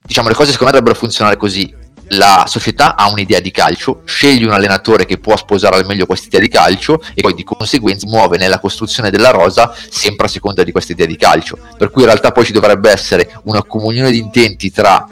diciamo 0.02 0.28
le 0.28 0.36
cose 0.36 0.52
secondo 0.52 0.72
me 0.72 0.80
dovrebbero 0.80 1.00
funzionare 1.00 1.36
così 1.36 1.76
la 2.10 2.46
società 2.48 2.96
ha 2.96 3.10
un'idea 3.10 3.40
di 3.40 3.52
calcio, 3.52 4.02
sceglie 4.06 4.46
un 4.46 4.54
allenatore 4.54 5.06
che 5.06 5.18
può 5.18 5.36
sposare 5.38 5.76
al 5.76 5.86
meglio 5.86 6.06
questa 6.06 6.28
idea 6.28 6.40
di 6.40 6.48
calcio 6.48 7.02
e 7.14 7.22
poi 7.22 7.34
di 7.34 7.44
conseguenza 7.44 8.08
muove 8.08 8.38
nella 8.38 8.60
costruzione 8.60 9.10
della 9.10 9.32
rosa 9.32 9.74
sempre 9.90 10.26
a 10.26 10.30
seconda 10.30 10.64
di 10.64 10.72
questa 10.72 10.94
idea 10.94 11.06
di 11.06 11.18
calcio. 11.18 11.58
Per 11.78 11.92
cui 11.92 12.02
in 12.02 12.08
realtà 12.08 12.32
poi 12.32 12.46
ci 12.46 12.54
dovrebbe 12.54 12.90
essere 12.92 13.40
una 13.44 13.64
comunione 13.64 14.12
di 14.12 14.18
intenti 14.18 14.72
tra 14.72 15.08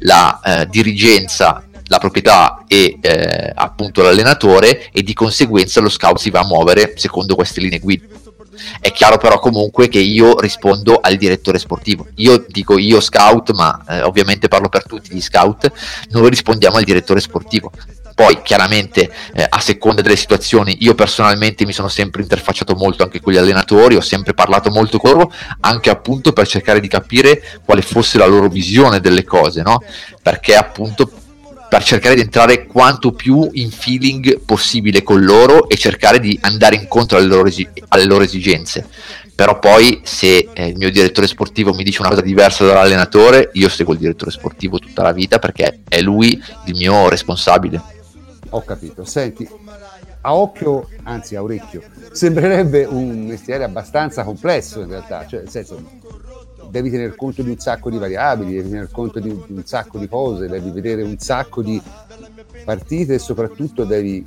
la 0.00 0.40
eh, 0.44 0.66
dirigenza, 0.66 1.64
la 1.86 1.98
proprietà 1.98 2.64
e 2.66 2.98
eh, 3.00 3.52
appunto 3.54 4.02
l'allenatore 4.02 4.88
e 4.92 5.02
di 5.02 5.12
conseguenza 5.12 5.80
lo 5.80 5.88
scout 5.88 6.18
si 6.18 6.30
va 6.30 6.40
a 6.40 6.46
muovere 6.46 6.94
secondo 6.96 7.34
queste 7.34 7.60
linee 7.60 7.78
guida. 7.78 8.04
È 8.80 8.92
chiaro 8.92 9.18
però 9.18 9.38
comunque 9.38 9.88
che 9.88 9.98
io 9.98 10.38
rispondo 10.38 10.98
al 11.00 11.16
direttore 11.16 11.58
sportivo. 11.58 12.06
Io 12.16 12.44
dico 12.48 12.78
io 12.78 13.00
scout, 13.00 13.52
ma 13.52 13.84
eh, 13.88 14.02
ovviamente 14.02 14.48
parlo 14.48 14.68
per 14.68 14.86
tutti 14.86 15.14
gli 15.14 15.20
scout, 15.20 15.70
noi 16.10 16.28
rispondiamo 16.30 16.76
al 16.76 16.84
direttore 16.84 17.20
sportivo. 17.20 17.70
Poi 18.14 18.40
chiaramente 18.42 19.10
eh, 19.32 19.46
a 19.48 19.58
seconda 19.58 20.02
delle 20.02 20.16
situazioni 20.16 20.76
io 20.80 20.94
personalmente 20.94 21.64
mi 21.64 21.72
sono 21.72 21.88
sempre 21.88 22.22
interfacciato 22.22 22.74
molto 22.74 23.02
anche 23.02 23.20
con 23.20 23.32
gli 23.32 23.38
allenatori, 23.38 23.96
ho 23.96 24.02
sempre 24.02 24.34
parlato 24.34 24.70
molto 24.70 24.98
con 24.98 25.12
loro, 25.12 25.32
anche 25.60 25.88
appunto 25.88 26.32
per 26.32 26.46
cercare 26.46 26.80
di 26.80 26.88
capire 26.88 27.42
quale 27.64 27.80
fosse 27.80 28.18
la 28.18 28.26
loro 28.26 28.48
visione 28.48 29.00
delle 29.00 29.24
cose, 29.24 29.62
no? 29.62 29.82
Perché 30.20 30.54
appunto 30.54 31.10
per 31.72 31.84
cercare 31.84 32.14
di 32.14 32.20
entrare 32.20 32.66
quanto 32.66 33.12
più 33.12 33.48
in 33.52 33.70
feeling 33.70 34.40
possibile 34.40 35.02
con 35.02 35.22
loro 35.22 35.70
e 35.70 35.78
cercare 35.78 36.20
di 36.20 36.38
andare 36.42 36.76
incontro 36.76 37.16
alle 37.16 37.28
loro, 37.28 37.48
esi- 37.48 37.66
alle 37.88 38.04
loro 38.04 38.24
esigenze. 38.24 38.86
Però 39.34 39.58
poi 39.58 40.02
se 40.04 40.50
eh, 40.52 40.66
il 40.66 40.76
mio 40.76 40.90
direttore 40.90 41.26
sportivo 41.26 41.72
mi 41.72 41.82
dice 41.82 42.02
una 42.02 42.10
cosa 42.10 42.20
diversa 42.20 42.66
dall'allenatore, 42.66 43.48
io 43.54 43.70
seguo 43.70 43.94
il 43.94 44.00
direttore 44.00 44.30
sportivo 44.30 44.78
tutta 44.78 45.00
la 45.00 45.12
vita 45.12 45.38
perché 45.38 45.78
è 45.88 46.02
lui 46.02 46.38
il 46.66 46.74
mio 46.74 47.08
responsabile. 47.08 47.80
Ho 48.50 48.62
capito. 48.62 49.06
Senti, 49.06 49.48
a 50.20 50.34
occhio, 50.34 50.90
anzi 51.04 51.36
a 51.36 51.42
orecchio, 51.42 51.82
sembrerebbe 52.12 52.84
un 52.84 53.24
mestiere 53.24 53.64
abbastanza 53.64 54.24
complesso 54.24 54.82
in 54.82 54.88
realtà, 54.88 55.26
cioè 55.26 55.40
nel 55.40 55.48
senso 55.48 55.82
devi 56.72 56.88
tener 56.88 57.14
conto 57.14 57.42
di 57.42 57.50
un 57.50 57.58
sacco 57.58 57.90
di 57.90 57.98
variabili, 57.98 58.54
devi 58.54 58.70
tener 58.70 58.88
conto 58.90 59.20
di 59.20 59.28
un, 59.28 59.62
sacco 59.62 59.98
di 59.98 60.08
cose, 60.08 60.48
devi 60.48 60.70
vedere 60.70 61.02
un 61.02 61.18
sacco 61.18 61.60
di 61.60 61.80
partite 62.64 63.14
e 63.14 63.18
soprattutto 63.18 63.84
devi 63.84 64.24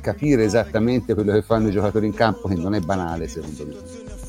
capire 0.00 0.44
esattamente 0.44 1.14
quello 1.14 1.32
che 1.32 1.42
fanno 1.42 1.66
i 1.66 1.72
giocatori 1.72 2.06
in 2.06 2.14
campo, 2.14 2.46
che 2.46 2.54
non 2.54 2.74
è 2.74 2.80
banale 2.80 3.26
secondo 3.26 3.66
me. 3.66 3.74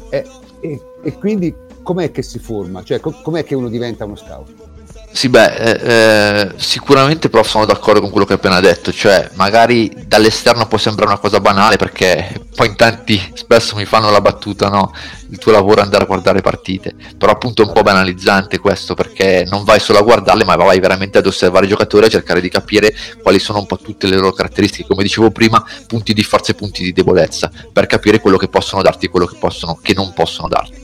E, 0.09 0.25
e, 0.59 0.81
e 1.03 1.13
quindi 1.19 1.53
com'è 1.83 2.09
che 2.09 2.23
si 2.23 2.39
forma? 2.39 2.81
Cioè 2.81 2.99
com'è 2.99 3.43
che 3.43 3.53
uno 3.53 3.69
diventa 3.69 4.05
uno 4.05 4.15
scout? 4.15 4.70
Sì, 5.13 5.27
beh, 5.27 5.55
eh, 5.55 5.79
eh, 5.83 6.51
sicuramente 6.55 7.29
però 7.29 7.43
sono 7.43 7.65
d'accordo 7.65 7.99
con 7.99 8.09
quello 8.11 8.25
che 8.25 8.33
hai 8.33 8.39
appena 8.39 8.61
detto, 8.61 8.93
cioè 8.93 9.29
magari 9.33 9.91
dall'esterno 10.07 10.67
può 10.67 10.77
sembrare 10.77 11.11
una 11.11 11.19
cosa 11.19 11.41
banale 11.41 11.75
perché 11.75 12.41
poi 12.55 12.67
in 12.67 12.75
tanti 12.77 13.21
spesso 13.33 13.75
mi 13.75 13.83
fanno 13.83 14.09
la 14.09 14.21
battuta, 14.21 14.69
no? 14.69 14.93
Il 15.29 15.37
tuo 15.37 15.51
lavoro 15.51 15.81
è 15.81 15.83
andare 15.83 16.03
a 16.03 16.07
guardare 16.07 16.41
partite, 16.41 16.95
però 17.17 17.33
appunto 17.33 17.61
è 17.61 17.65
un 17.65 17.73
po' 17.73 17.81
banalizzante 17.81 18.57
questo 18.59 18.93
perché 18.93 19.45
non 19.47 19.65
vai 19.65 19.81
solo 19.81 19.99
a 19.99 20.01
guardarle 20.01 20.45
ma 20.45 20.55
vai 20.55 20.79
veramente 20.79 21.17
ad 21.17 21.25
osservare 21.25 21.65
i 21.65 21.69
giocatori 21.69 22.05
a 22.05 22.09
cercare 22.09 22.39
di 22.39 22.49
capire 22.49 22.95
quali 23.21 23.37
sono 23.37 23.59
un 23.59 23.65
po' 23.65 23.77
tutte 23.77 24.07
le 24.07 24.15
loro 24.15 24.31
caratteristiche, 24.31 24.87
come 24.87 25.03
dicevo 25.03 25.29
prima, 25.29 25.63
punti 25.87 26.13
di 26.13 26.23
forza 26.23 26.53
e 26.53 26.55
punti 26.55 26.83
di 26.83 26.93
debolezza, 26.93 27.51
per 27.71 27.85
capire 27.85 28.21
quello 28.21 28.37
che 28.37 28.47
possono 28.47 28.81
darti 28.81 29.07
e 29.07 29.09
quello 29.09 29.25
che, 29.25 29.35
possono, 29.37 29.77
che 29.81 29.93
non 29.93 30.13
possono 30.13 30.47
darti. 30.47 30.81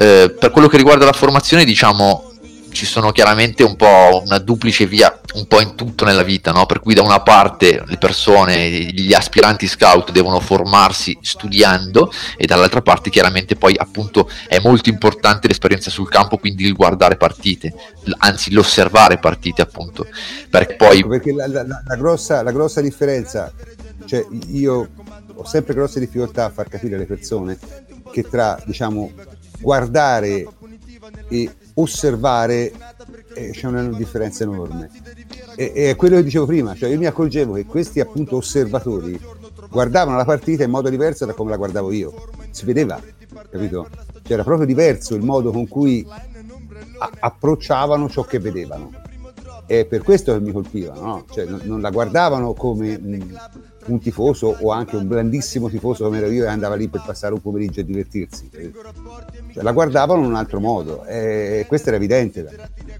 Eh, 0.00 0.36
per 0.38 0.50
quello 0.50 0.68
che 0.68 0.76
riguarda 0.76 1.06
la 1.06 1.12
formazione, 1.12 1.64
diciamo, 1.64 2.28
ci 2.70 2.86
sono 2.86 3.10
chiaramente 3.12 3.62
un 3.62 3.76
po' 3.76 4.22
una 4.24 4.38
duplice 4.38 4.86
via 4.86 5.20
un 5.34 5.46
po' 5.46 5.60
in 5.60 5.74
tutto 5.74 6.04
nella 6.04 6.22
vita, 6.22 6.52
no? 6.52 6.66
per 6.66 6.80
cui 6.80 6.94
da 6.94 7.02
una 7.02 7.20
parte 7.20 7.82
le 7.86 7.98
persone, 7.98 8.68
gli 8.68 9.12
aspiranti 9.12 9.66
scout 9.66 10.10
devono 10.10 10.40
formarsi 10.40 11.18
studiando 11.20 12.12
e 12.36 12.46
dall'altra 12.46 12.82
parte 12.82 13.10
chiaramente 13.10 13.56
poi 13.56 13.74
appunto 13.76 14.30
è 14.48 14.58
molto 14.60 14.88
importante 14.88 15.48
l'esperienza 15.48 15.90
sul 15.90 16.08
campo, 16.08 16.38
quindi 16.38 16.64
il 16.64 16.74
guardare 16.74 17.16
partite, 17.16 17.72
anzi 18.18 18.52
l'osservare 18.52 19.18
partite 19.18 19.62
appunto, 19.62 20.06
perché 20.50 20.74
poi... 20.76 20.98
Ecco, 20.98 21.08
perché 21.08 21.32
la, 21.32 21.46
la, 21.46 21.64
la, 21.64 21.96
grossa, 21.96 22.42
la 22.42 22.52
grossa 22.52 22.80
differenza, 22.80 23.52
cioè 24.06 24.24
io 24.48 24.88
ho 25.34 25.44
sempre 25.44 25.74
grosse 25.74 26.00
difficoltà 26.00 26.46
a 26.46 26.50
far 26.50 26.68
capire 26.68 26.96
alle 26.96 27.06
persone 27.06 27.58
che 28.10 28.22
tra 28.22 28.60
diciamo 28.64 29.12
guardare 29.60 30.46
e 31.28 31.50
osservare 31.74 32.72
eh, 33.34 33.50
c'è 33.50 33.66
una 33.66 33.84
differenza 33.88 34.44
enorme. 34.44 34.90
E, 35.56 35.72
è 35.72 35.96
quello 35.96 36.16
che 36.16 36.24
dicevo 36.24 36.46
prima, 36.46 36.74
cioè 36.74 36.90
io 36.90 36.98
mi 36.98 37.06
accorgevo 37.06 37.54
che 37.54 37.64
questi 37.64 38.00
appunto 38.00 38.36
osservatori 38.36 39.18
guardavano 39.70 40.16
la 40.16 40.24
partita 40.24 40.64
in 40.64 40.70
modo 40.70 40.88
diverso 40.88 41.26
da 41.26 41.32
come 41.32 41.50
la 41.50 41.56
guardavo 41.56 41.92
io. 41.92 42.14
Si 42.50 42.64
vedeva, 42.64 43.00
capito? 43.50 43.88
Cioè 44.22 44.32
era 44.32 44.44
proprio 44.44 44.66
diverso 44.66 45.14
il 45.14 45.22
modo 45.22 45.50
con 45.50 45.68
cui 45.68 46.06
a- 46.98 47.10
approcciavano 47.18 48.08
ciò 48.08 48.24
che 48.24 48.38
vedevano. 48.38 48.90
E 49.70 49.84
per 49.84 50.02
questo 50.02 50.32
che 50.32 50.40
mi 50.40 50.50
colpivano, 50.50 51.00
no? 51.02 51.24
cioè, 51.30 51.44
non, 51.44 51.60
non 51.64 51.82
la 51.82 51.90
guardavano 51.90 52.54
come 52.54 52.98
mh, 52.98 53.38
un 53.88 54.00
tifoso 54.00 54.56
o 54.60 54.70
anche 54.72 54.96
un 54.96 55.06
grandissimo 55.06 55.68
tifoso 55.68 56.04
come 56.04 56.18
ero 56.18 56.30
io 56.30 56.44
e 56.44 56.48
andava 56.48 56.74
lì 56.74 56.88
per 56.88 57.02
passare 57.04 57.34
un 57.34 57.42
pomeriggio 57.42 57.80
e 57.80 57.84
divertirsi. 57.84 58.48
Cioè, 58.50 59.62
la 59.62 59.72
guardavano 59.72 60.22
in 60.22 60.28
un 60.28 60.36
altro 60.36 60.58
modo 60.58 61.04
e 61.04 61.66
questo 61.68 61.88
era 61.88 61.96
evidente. 61.96 62.48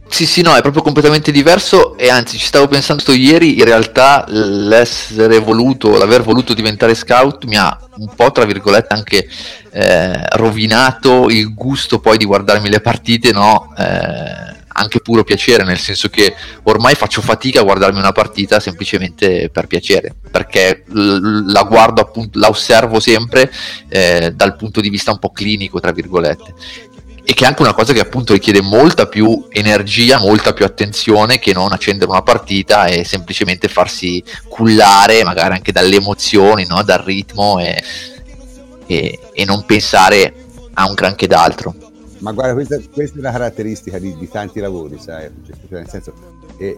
Sì, 0.08 0.26
sì, 0.26 0.42
no, 0.42 0.56
è 0.56 0.60
proprio 0.60 0.82
completamente 0.82 1.30
diverso 1.30 1.96
e 1.96 2.10
anzi 2.10 2.36
ci 2.36 2.46
stavo 2.46 2.68
pensando 2.68 3.12
ieri, 3.12 3.58
in 3.58 3.64
realtà 3.64 4.24
l'essere 4.28 5.38
voluto, 5.38 5.96
l'aver 5.96 6.22
voluto 6.22 6.52
diventare 6.52 6.94
scout 6.94 7.44
mi 7.44 7.56
ha 7.56 7.78
un 7.96 8.10
po', 8.14 8.30
tra 8.30 8.44
virgolette, 8.44 8.94
anche 8.94 9.26
eh, 9.70 10.28
rovinato 10.36 11.28
il 11.28 11.54
gusto 11.54 11.98
poi 11.98 12.18
di 12.18 12.24
guardarmi 12.24 12.68
le 12.68 12.80
partite, 12.80 13.32
no? 13.32 13.72
Eh, 13.76 14.57
anche 14.78 15.00
puro 15.00 15.24
piacere, 15.24 15.64
nel 15.64 15.78
senso 15.78 16.08
che 16.08 16.34
ormai 16.64 16.94
faccio 16.94 17.20
fatica 17.20 17.60
a 17.60 17.64
guardarmi 17.64 17.98
una 17.98 18.12
partita 18.12 18.60
semplicemente 18.60 19.50
per 19.50 19.66
piacere, 19.66 20.14
perché 20.30 20.84
la 20.88 21.62
guardo 21.64 22.00
appunto, 22.00 22.38
la 22.38 22.48
osservo 22.48 23.00
sempre 23.00 23.52
eh, 23.88 24.32
dal 24.34 24.56
punto 24.56 24.80
di 24.80 24.88
vista 24.88 25.10
un 25.10 25.18
po' 25.18 25.30
clinico, 25.30 25.80
tra 25.80 25.92
virgolette. 25.92 26.54
E 27.24 27.34
che 27.34 27.44
è 27.44 27.46
anche 27.46 27.60
una 27.60 27.74
cosa 27.74 27.92
che 27.92 28.00
appunto 28.00 28.32
richiede 28.32 28.62
molta 28.62 29.06
più 29.06 29.48
energia, 29.50 30.18
molta 30.18 30.54
più 30.54 30.64
attenzione 30.64 31.38
che 31.38 31.52
non 31.52 31.72
accendere 31.72 32.10
una 32.10 32.22
partita 32.22 32.86
e 32.86 33.04
semplicemente 33.04 33.68
farsi 33.68 34.24
cullare 34.48 35.22
magari 35.24 35.52
anche 35.52 35.70
dalle 35.70 35.96
emozioni, 35.96 36.64
no? 36.66 36.82
dal 36.82 37.00
ritmo 37.00 37.58
e, 37.58 37.82
e, 38.86 39.18
e 39.34 39.44
non 39.44 39.66
pensare 39.66 40.32
a 40.72 40.86
un 40.86 40.94
granché 40.94 41.26
d'altro. 41.26 41.74
Ma 42.18 42.32
guarda, 42.32 42.54
questa, 42.54 42.80
questa 42.92 43.16
è 43.16 43.20
una 43.20 43.30
caratteristica 43.30 43.98
di, 43.98 44.16
di 44.16 44.28
tanti 44.28 44.60
lavori, 44.60 44.98
sai? 44.98 45.30
Cioè, 45.46 45.56
nel 45.68 45.88
senso, 45.88 46.12
è, 46.56 46.76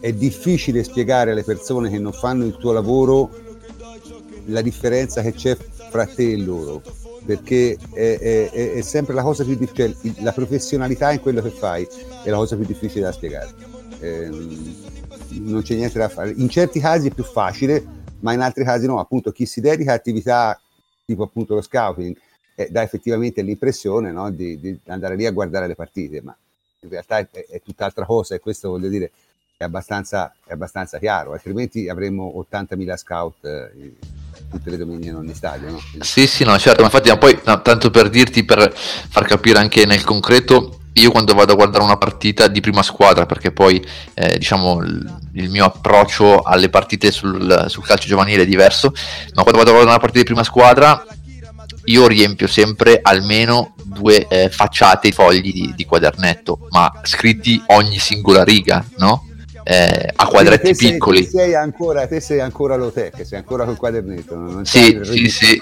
è, 0.00 0.12
difficile 0.12 0.82
spiegare 0.82 1.30
alle 1.30 1.44
persone 1.44 1.90
che 1.90 1.98
non 1.98 2.12
fanno 2.12 2.44
il 2.44 2.56
tuo 2.56 2.72
lavoro 2.72 3.30
la 4.46 4.62
differenza 4.62 5.22
che 5.22 5.32
c'è 5.32 5.56
fra 5.56 6.06
te 6.06 6.32
e 6.32 6.36
loro, 6.38 6.82
perché 7.24 7.76
è, 7.92 8.18
è, 8.18 8.72
è 8.72 8.80
sempre 8.80 9.14
la 9.14 9.22
cosa 9.22 9.44
più 9.44 9.54
difficile, 9.56 9.94
cioè, 10.02 10.22
la 10.22 10.32
professionalità 10.32 11.12
in 11.12 11.20
quello 11.20 11.40
che 11.40 11.50
fai 11.50 11.86
è 12.24 12.30
la 12.30 12.36
cosa 12.36 12.56
più 12.56 12.64
difficile 12.64 13.02
da 13.02 13.12
spiegare. 13.12 13.54
Eh, 14.00 14.28
non 15.38 15.62
c'è 15.62 15.74
niente 15.74 15.98
da 15.98 16.08
fare. 16.08 16.32
In 16.36 16.48
certi 16.48 16.80
casi 16.80 17.08
è 17.08 17.12
più 17.12 17.24
facile, 17.24 17.84
ma 18.20 18.32
in 18.32 18.40
altri 18.40 18.64
casi 18.64 18.86
no. 18.86 18.98
Appunto, 18.98 19.30
chi 19.30 19.46
si 19.46 19.60
dedica 19.60 19.92
a 19.92 19.94
attività 19.94 20.58
tipo 21.04 21.22
appunto 21.22 21.54
lo 21.54 21.62
scouting 21.62 22.16
eh, 22.56 22.68
dà 22.70 22.82
effettivamente 22.82 23.42
l'impressione 23.42 24.10
no, 24.10 24.30
di, 24.30 24.58
di, 24.58 24.76
andare 24.86 25.14
lì 25.14 25.26
a 25.26 25.30
guardare 25.30 25.68
le 25.68 25.74
partite, 25.74 26.20
ma 26.22 26.34
in 26.80 26.88
realtà 26.88 27.18
è, 27.18 27.28
è 27.30 27.60
tutt'altra 27.62 28.04
cosa 28.04 28.34
e 28.34 28.40
questo 28.40 28.70
voglio 28.70 28.88
dire 28.88 29.12
è 29.58 29.64
abbastanza, 29.64 30.34
è 30.44 30.52
abbastanza 30.52 30.98
chiaro, 30.98 31.32
altrimenti 31.32 31.88
avremmo 31.88 32.44
80.000 32.50 32.96
scout 32.96 33.44
eh, 33.44 33.92
tutte 34.50 34.70
le 34.70 34.76
domeniche 34.76 35.08
in 35.08 35.16
ogni 35.16 35.34
stadio. 35.34 35.70
No? 35.70 35.80
Sì, 36.00 36.26
sì, 36.26 36.44
no, 36.44 36.58
certo, 36.58 36.80
ma 36.80 36.86
infatti 36.86 37.08
ma 37.08 37.16
poi 37.18 37.38
no, 37.44 37.62
tanto 37.62 37.90
per 37.90 38.08
dirti, 38.08 38.44
per 38.44 38.72
far 38.74 39.24
capire 39.26 39.58
anche 39.58 39.86
nel 39.86 40.04
concreto, 40.04 40.80
io 40.94 41.10
quando 41.10 41.34
vado 41.34 41.52
a 41.52 41.56
guardare 41.56 41.84
una 41.84 41.98
partita 41.98 42.48
di 42.48 42.60
prima 42.60 42.82
squadra, 42.82 43.26
perché 43.26 43.50
poi 43.50 43.84
eh, 44.14 44.38
diciamo 44.38 44.82
il, 44.82 45.18
il, 45.34 45.50
mio 45.50 45.64
approccio 45.66 46.42
alle 46.42 46.70
partite 46.70 47.10
sul, 47.10 47.66
sul 47.68 47.84
calcio 47.84 48.08
giovanile 48.08 48.42
è 48.42 48.46
diverso, 48.46 48.92
ma 49.34 49.42
quando 49.42 49.58
vado 49.58 49.70
a 49.70 49.72
guardare 49.72 49.88
una 49.88 49.98
partita 49.98 50.20
di 50.20 50.24
prima 50.24 50.44
squadra 50.44 51.04
io 51.86 52.06
riempio 52.06 52.46
sempre 52.46 53.00
almeno 53.02 53.74
due 53.82 54.26
eh, 54.28 54.48
facciate 54.50 55.12
fogli 55.12 55.52
di, 55.52 55.72
di, 55.74 55.84
quadernetto, 55.84 56.66
ma 56.70 57.00
scritti 57.02 57.62
ogni 57.68 57.98
singola 57.98 58.44
riga, 58.44 58.84
no? 58.98 59.26
Eh, 59.64 60.12
a 60.14 60.26
quadretti 60.26 60.74
te 60.74 60.76
piccoli. 60.76 61.22
Sei, 61.22 61.30
sei 61.30 61.54
ancora, 61.54 62.06
te 62.06 62.20
sei 62.20 62.40
ancora 62.40 62.76
low 62.76 62.92
tech, 62.92 63.26
sei 63.26 63.38
ancora 63.38 63.64
col 63.64 63.76
quadernetto, 63.76 64.36
non 64.36 64.64
sì, 64.64 65.00
sì, 65.02 65.28
sì. 65.28 65.60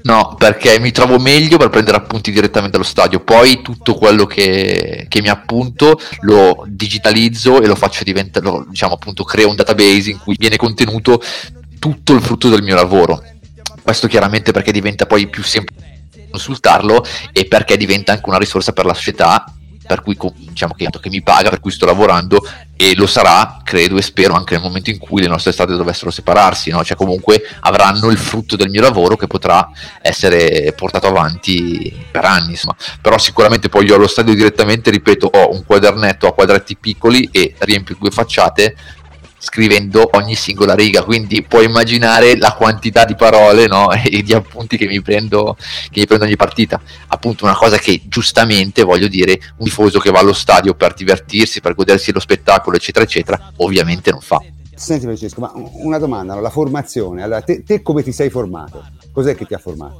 No, 0.00 0.36
perché 0.38 0.78
mi 0.78 0.92
trovo 0.92 1.18
meglio 1.18 1.56
per 1.56 1.70
prendere 1.70 1.96
appunti 1.96 2.30
direttamente 2.30 2.76
allo 2.76 2.84
stadio. 2.84 3.20
Poi 3.20 3.60
tutto 3.62 3.94
quello 3.94 4.26
che, 4.26 5.06
che 5.08 5.20
mi 5.20 5.28
appunto 5.28 5.98
lo 6.20 6.64
digitalizzo 6.68 7.60
e 7.60 7.66
lo 7.66 7.74
faccio 7.74 8.04
diventare, 8.04 8.64
diciamo 8.68 8.94
appunto, 8.94 9.24
creo 9.24 9.48
un 9.48 9.56
database 9.56 10.10
in 10.10 10.18
cui 10.18 10.36
viene 10.38 10.56
contenuto 10.56 11.20
tutto 11.78 12.12
il 12.12 12.22
frutto 12.22 12.48
del 12.48 12.62
mio 12.62 12.74
lavoro. 12.74 13.22
Questo 13.88 14.06
chiaramente 14.06 14.52
perché 14.52 14.70
diventa 14.70 15.06
poi 15.06 15.28
più 15.28 15.42
semplice 15.42 16.02
consultarlo 16.30 17.02
e 17.32 17.46
perché 17.46 17.78
diventa 17.78 18.12
anche 18.12 18.28
una 18.28 18.36
risorsa 18.36 18.72
per 18.72 18.84
la 18.84 18.92
società 18.92 19.50
per 19.86 20.02
cui 20.02 20.14
diciamo 20.36 20.74
che, 20.74 20.86
che, 21.00 21.08
mi 21.08 21.22
paga, 21.22 21.48
per 21.48 21.60
cui 21.60 21.70
sto 21.70 21.86
lavorando 21.86 22.46
e 22.76 22.94
lo 22.94 23.06
sarà, 23.06 23.62
credo 23.64 23.96
e 23.96 24.02
spero, 24.02 24.34
anche 24.34 24.52
nel 24.52 24.62
momento 24.62 24.90
in 24.90 24.98
cui 24.98 25.22
le 25.22 25.28
nostre 25.28 25.52
strade 25.52 25.74
dovessero 25.74 26.10
separarsi, 26.10 26.70
no? 26.70 26.84
cioè 26.84 26.98
comunque 26.98 27.42
avranno 27.60 28.10
il 28.10 28.18
frutto 28.18 28.56
del 28.56 28.68
mio 28.68 28.82
lavoro 28.82 29.16
che 29.16 29.26
potrà 29.26 29.66
essere 30.02 30.74
portato 30.76 31.06
avanti 31.06 31.90
per 32.10 32.26
anni, 32.26 32.50
insomma. 32.50 32.76
però 33.00 33.16
sicuramente 33.16 33.70
poi 33.70 33.86
io 33.86 33.94
allo 33.94 34.06
stadio 34.06 34.34
direttamente, 34.34 34.90
ripeto, 34.90 35.30
ho 35.32 35.50
un 35.50 35.64
quadernetto 35.64 36.26
a 36.26 36.34
quadrati 36.34 36.76
piccoli 36.76 37.26
e 37.32 37.54
riempio 37.60 37.96
due 37.98 38.10
facciate 38.10 38.76
scrivendo 39.38 40.08
ogni 40.12 40.34
singola 40.34 40.74
riga, 40.74 41.04
quindi 41.04 41.42
puoi 41.42 41.64
immaginare 41.64 42.36
la 42.36 42.52
quantità 42.52 43.04
di 43.04 43.14
parole 43.14 43.66
no? 43.66 43.90
e 43.94 44.22
di 44.22 44.34
appunti 44.34 44.76
che 44.76 44.86
mi, 44.86 45.00
prendo, 45.00 45.56
che 45.90 46.00
mi 46.00 46.06
prendo 46.06 46.24
ogni 46.24 46.36
partita. 46.36 46.80
Appunto 47.08 47.44
una 47.44 47.56
cosa 47.56 47.78
che 47.78 48.02
giustamente, 48.04 48.82
voglio 48.82 49.08
dire, 49.08 49.38
un 49.58 49.64
tifoso 49.64 49.98
che 49.98 50.10
va 50.10 50.18
allo 50.18 50.32
stadio 50.32 50.74
per 50.74 50.94
divertirsi, 50.94 51.60
per 51.60 51.74
godersi 51.74 52.12
lo 52.12 52.20
spettacolo, 52.20 52.76
eccetera, 52.76 53.04
eccetera, 53.04 53.52
ovviamente 53.56 54.10
non 54.10 54.20
fa. 54.20 54.42
Senti 54.74 55.04
Francesco, 55.04 55.40
ma 55.40 55.50
una 55.54 55.98
domanda, 55.98 56.34
la 56.36 56.50
formazione, 56.50 57.22
allora 57.22 57.40
te, 57.40 57.64
te 57.64 57.82
come 57.82 58.02
ti 58.02 58.12
sei 58.12 58.30
formato? 58.30 58.84
Cos'è 59.12 59.34
che 59.34 59.44
ti 59.44 59.54
ha 59.54 59.58
formato? 59.58 59.98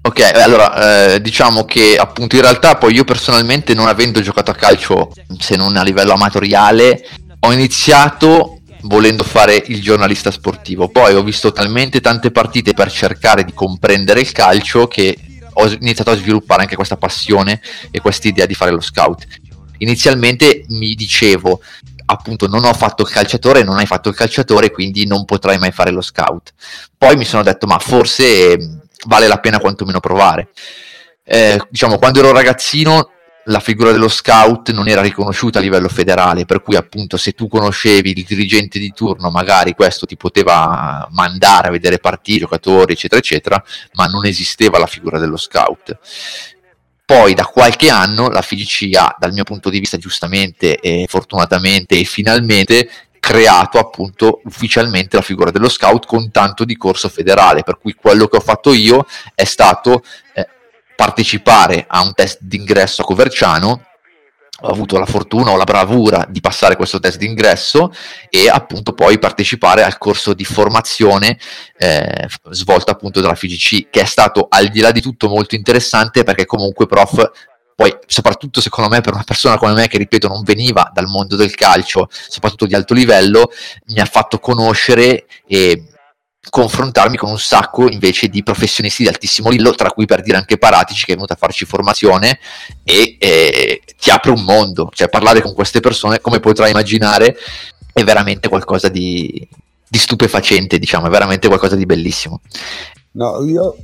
Ok, 0.00 0.20
allora 0.34 1.14
eh, 1.14 1.20
diciamo 1.20 1.64
che 1.64 1.96
appunto 1.96 2.36
in 2.36 2.42
realtà 2.42 2.76
poi 2.76 2.94
io 2.94 3.04
personalmente 3.04 3.74
non 3.74 3.86
avendo 3.86 4.20
giocato 4.20 4.50
a 4.50 4.54
calcio 4.54 5.12
se 5.38 5.54
non 5.56 5.76
a 5.76 5.82
livello 5.82 6.12
amatoriale 6.12 7.04
ho 7.40 7.52
iniziato 7.52 8.57
volendo 8.82 9.24
fare 9.24 9.62
il 9.66 9.80
giornalista 9.80 10.30
sportivo. 10.30 10.88
Poi 10.88 11.14
ho 11.14 11.22
visto 11.22 11.52
talmente 11.52 12.00
tante 12.00 12.30
partite 12.30 12.74
per 12.74 12.90
cercare 12.90 13.44
di 13.44 13.52
comprendere 13.52 14.20
il 14.20 14.32
calcio 14.32 14.86
che 14.86 15.16
ho 15.52 15.66
iniziato 15.80 16.10
a 16.10 16.16
sviluppare 16.16 16.62
anche 16.62 16.76
questa 16.76 16.96
passione 16.96 17.60
e 17.90 18.00
questa 18.00 18.28
idea 18.28 18.46
di 18.46 18.54
fare 18.54 18.70
lo 18.70 18.80
scout. 18.80 19.26
Inizialmente 19.78 20.64
mi 20.68 20.94
dicevo, 20.94 21.60
appunto, 22.06 22.46
non 22.46 22.64
ho 22.64 22.72
fatto 22.72 23.02
il 23.02 23.08
calciatore, 23.08 23.62
non 23.62 23.78
hai 23.78 23.86
fatto 23.86 24.08
il 24.08 24.14
calciatore, 24.14 24.70
quindi 24.70 25.06
non 25.06 25.24
potrai 25.24 25.58
mai 25.58 25.72
fare 25.72 25.90
lo 25.90 26.00
scout. 26.00 26.52
Poi 26.96 27.16
mi 27.16 27.24
sono 27.24 27.42
detto, 27.42 27.66
ma 27.66 27.78
forse 27.78 28.80
vale 29.06 29.28
la 29.28 29.38
pena 29.38 29.58
quantomeno 29.58 30.00
provare. 30.00 30.50
Eh, 31.24 31.60
diciamo, 31.68 31.98
quando 31.98 32.20
ero 32.20 32.32
ragazzino 32.32 33.10
la 33.48 33.60
figura 33.60 33.92
dello 33.92 34.08
scout 34.08 34.72
non 34.72 34.88
era 34.88 35.00
riconosciuta 35.00 35.58
a 35.58 35.62
livello 35.62 35.88
federale, 35.88 36.44
per 36.44 36.62
cui 36.62 36.76
appunto 36.76 37.16
se 37.16 37.32
tu 37.32 37.48
conoscevi 37.48 38.10
il 38.10 38.24
dirigente 38.24 38.78
di 38.78 38.92
turno, 38.92 39.30
magari 39.30 39.74
questo 39.74 40.06
ti 40.06 40.16
poteva 40.16 41.06
mandare 41.10 41.68
a 41.68 41.70
vedere 41.70 41.98
partiti, 41.98 42.40
giocatori, 42.40 42.92
eccetera, 42.92 43.20
eccetera, 43.20 43.64
ma 43.94 44.06
non 44.06 44.26
esisteva 44.26 44.78
la 44.78 44.86
figura 44.86 45.18
dello 45.18 45.36
scout. 45.36 45.98
Poi 47.04 47.32
da 47.32 47.46
qualche 47.46 47.88
anno 47.88 48.28
la 48.28 48.42
FIGC 48.42 48.94
ha, 48.96 49.16
dal 49.18 49.32
mio 49.32 49.44
punto 49.44 49.70
di 49.70 49.78
vista, 49.78 49.96
giustamente 49.96 50.76
e 50.76 51.06
fortunatamente 51.08 51.98
e 51.98 52.04
finalmente 52.04 52.90
creato 53.18 53.78
appunto 53.78 54.42
ufficialmente 54.44 55.16
la 55.16 55.22
figura 55.22 55.50
dello 55.50 55.70
scout 55.70 56.04
con 56.04 56.30
tanto 56.30 56.64
di 56.64 56.76
corso 56.76 57.08
federale, 57.08 57.62
per 57.62 57.78
cui 57.78 57.94
quello 57.94 58.28
che 58.28 58.36
ho 58.36 58.40
fatto 58.40 58.74
io 58.74 59.06
è 59.34 59.44
stato 59.44 60.02
eh, 60.34 60.46
partecipare 60.98 61.84
a 61.86 62.02
un 62.02 62.12
test 62.12 62.38
d'ingresso 62.40 63.02
a 63.02 63.04
Coverciano. 63.04 63.86
Ho 64.62 64.66
avuto 64.66 64.98
la 64.98 65.06
fortuna 65.06 65.52
o 65.52 65.56
la 65.56 65.62
bravura 65.62 66.26
di 66.28 66.40
passare 66.40 66.74
questo 66.74 66.98
test 66.98 67.18
d'ingresso 67.18 67.92
e 68.28 68.48
appunto 68.48 68.92
poi 68.94 69.20
partecipare 69.20 69.84
al 69.84 69.96
corso 69.96 70.34
di 70.34 70.44
formazione 70.44 71.38
eh, 71.78 72.26
svolto 72.50 72.90
appunto 72.90 73.20
dalla 73.20 73.36
FIGC 73.36 73.90
che 73.90 74.00
è 74.00 74.04
stato 74.04 74.48
al 74.50 74.66
di 74.66 74.80
là 74.80 74.90
di 74.90 75.00
tutto 75.00 75.28
molto 75.28 75.54
interessante 75.54 76.24
perché 76.24 76.44
comunque 76.46 76.86
prof 76.86 77.30
poi 77.76 77.96
soprattutto 78.04 78.60
secondo 78.60 78.90
me 78.90 79.00
per 79.00 79.14
una 79.14 79.22
persona 79.22 79.56
come 79.56 79.74
me 79.74 79.86
che 79.86 79.98
ripeto 79.98 80.26
non 80.26 80.42
veniva 80.42 80.90
dal 80.92 81.06
mondo 81.06 81.36
del 81.36 81.54
calcio 81.54 82.08
soprattutto 82.10 82.66
di 82.66 82.74
alto 82.74 82.92
livello 82.92 83.52
mi 83.86 84.00
ha 84.00 84.04
fatto 84.04 84.40
conoscere 84.40 85.26
e 85.46 85.84
confrontarmi 86.48 87.16
con 87.16 87.30
un 87.30 87.38
sacco 87.38 87.88
invece 87.88 88.28
di 88.28 88.42
professionisti 88.42 89.02
di 89.02 89.08
altissimo 89.08 89.50
livello, 89.50 89.74
tra 89.74 89.90
cui 89.90 90.06
per 90.06 90.22
dire 90.22 90.36
anche 90.36 90.58
Paratici 90.58 91.04
che 91.04 91.12
è 91.12 91.14
venuto 91.14 91.32
a 91.32 91.36
farci 91.36 91.64
formazione 91.64 92.38
e 92.84 93.16
eh, 93.18 93.82
ti 93.98 94.10
apre 94.10 94.30
un 94.30 94.42
mondo, 94.42 94.90
cioè 94.94 95.08
parlare 95.08 95.42
con 95.42 95.54
queste 95.54 95.80
persone 95.80 96.20
come 96.20 96.40
potrai 96.40 96.70
immaginare 96.70 97.36
è 97.92 98.04
veramente 98.04 98.48
qualcosa 98.48 98.88
di, 98.88 99.46
di 99.88 99.98
stupefacente, 99.98 100.78
diciamo, 100.78 101.06
è 101.06 101.10
veramente 101.10 101.48
qualcosa 101.48 101.74
di 101.76 101.86
bellissimo. 101.86 102.40
No, 103.12 103.44
io, 103.44 103.76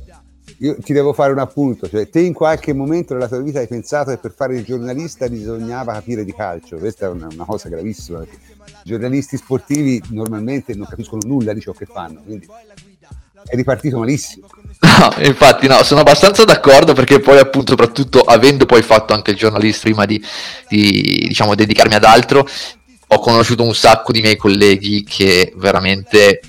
io, 0.59 0.77
ti 0.77 0.93
devo 0.93 1.13
fare 1.13 1.31
un 1.31 1.39
appunto, 1.39 1.89
cioè 1.89 2.09
te 2.09 2.19
in 2.19 2.33
qualche 2.33 2.73
momento 2.73 3.13
della 3.13 3.27
tua 3.27 3.39
vita 3.39 3.59
hai 3.59 3.67
pensato 3.67 4.11
che 4.11 4.17
per 4.17 4.33
fare 4.35 4.55
il 4.55 4.63
giornalista 4.63 5.27
bisognava 5.27 5.93
capire 5.93 6.23
di 6.23 6.33
calcio, 6.33 6.77
questa 6.77 7.07
è 7.07 7.09
una, 7.09 7.27
una 7.31 7.45
cosa 7.45 7.69
gravissima, 7.69 8.21
i 8.21 8.27
giornalisti 8.83 9.37
sportivi 9.37 10.01
normalmente 10.09 10.73
non 10.75 10.87
capiscono 10.87 11.21
nulla 11.25 11.53
di 11.53 11.61
ciò 11.61 11.71
che 11.73 11.85
fanno, 11.85 12.21
quindi 12.23 12.47
è 13.47 13.55
ripartito 13.55 13.99
malissimo. 13.99 14.47
No, 14.79 15.13
infatti 15.23 15.67
no, 15.67 15.83
sono 15.83 16.01
abbastanza 16.01 16.45
d'accordo 16.45 16.93
perché 16.93 17.19
poi 17.19 17.37
appunto 17.37 17.71
soprattutto 17.71 18.21
avendo 18.21 18.65
poi 18.65 18.81
fatto 18.81 19.13
anche 19.13 19.31
il 19.31 19.37
giornalista 19.37 19.81
prima 19.81 20.05
di, 20.05 20.23
di 20.67 21.25
diciamo 21.27 21.53
dedicarmi 21.53 21.95
ad 21.95 22.03
altro, 22.03 22.47
ho 23.07 23.19
conosciuto 23.19 23.63
un 23.63 23.75
sacco 23.75 24.11
di 24.11 24.21
miei 24.21 24.37
colleghi 24.37 25.03
che 25.03 25.53
veramente 25.57 26.39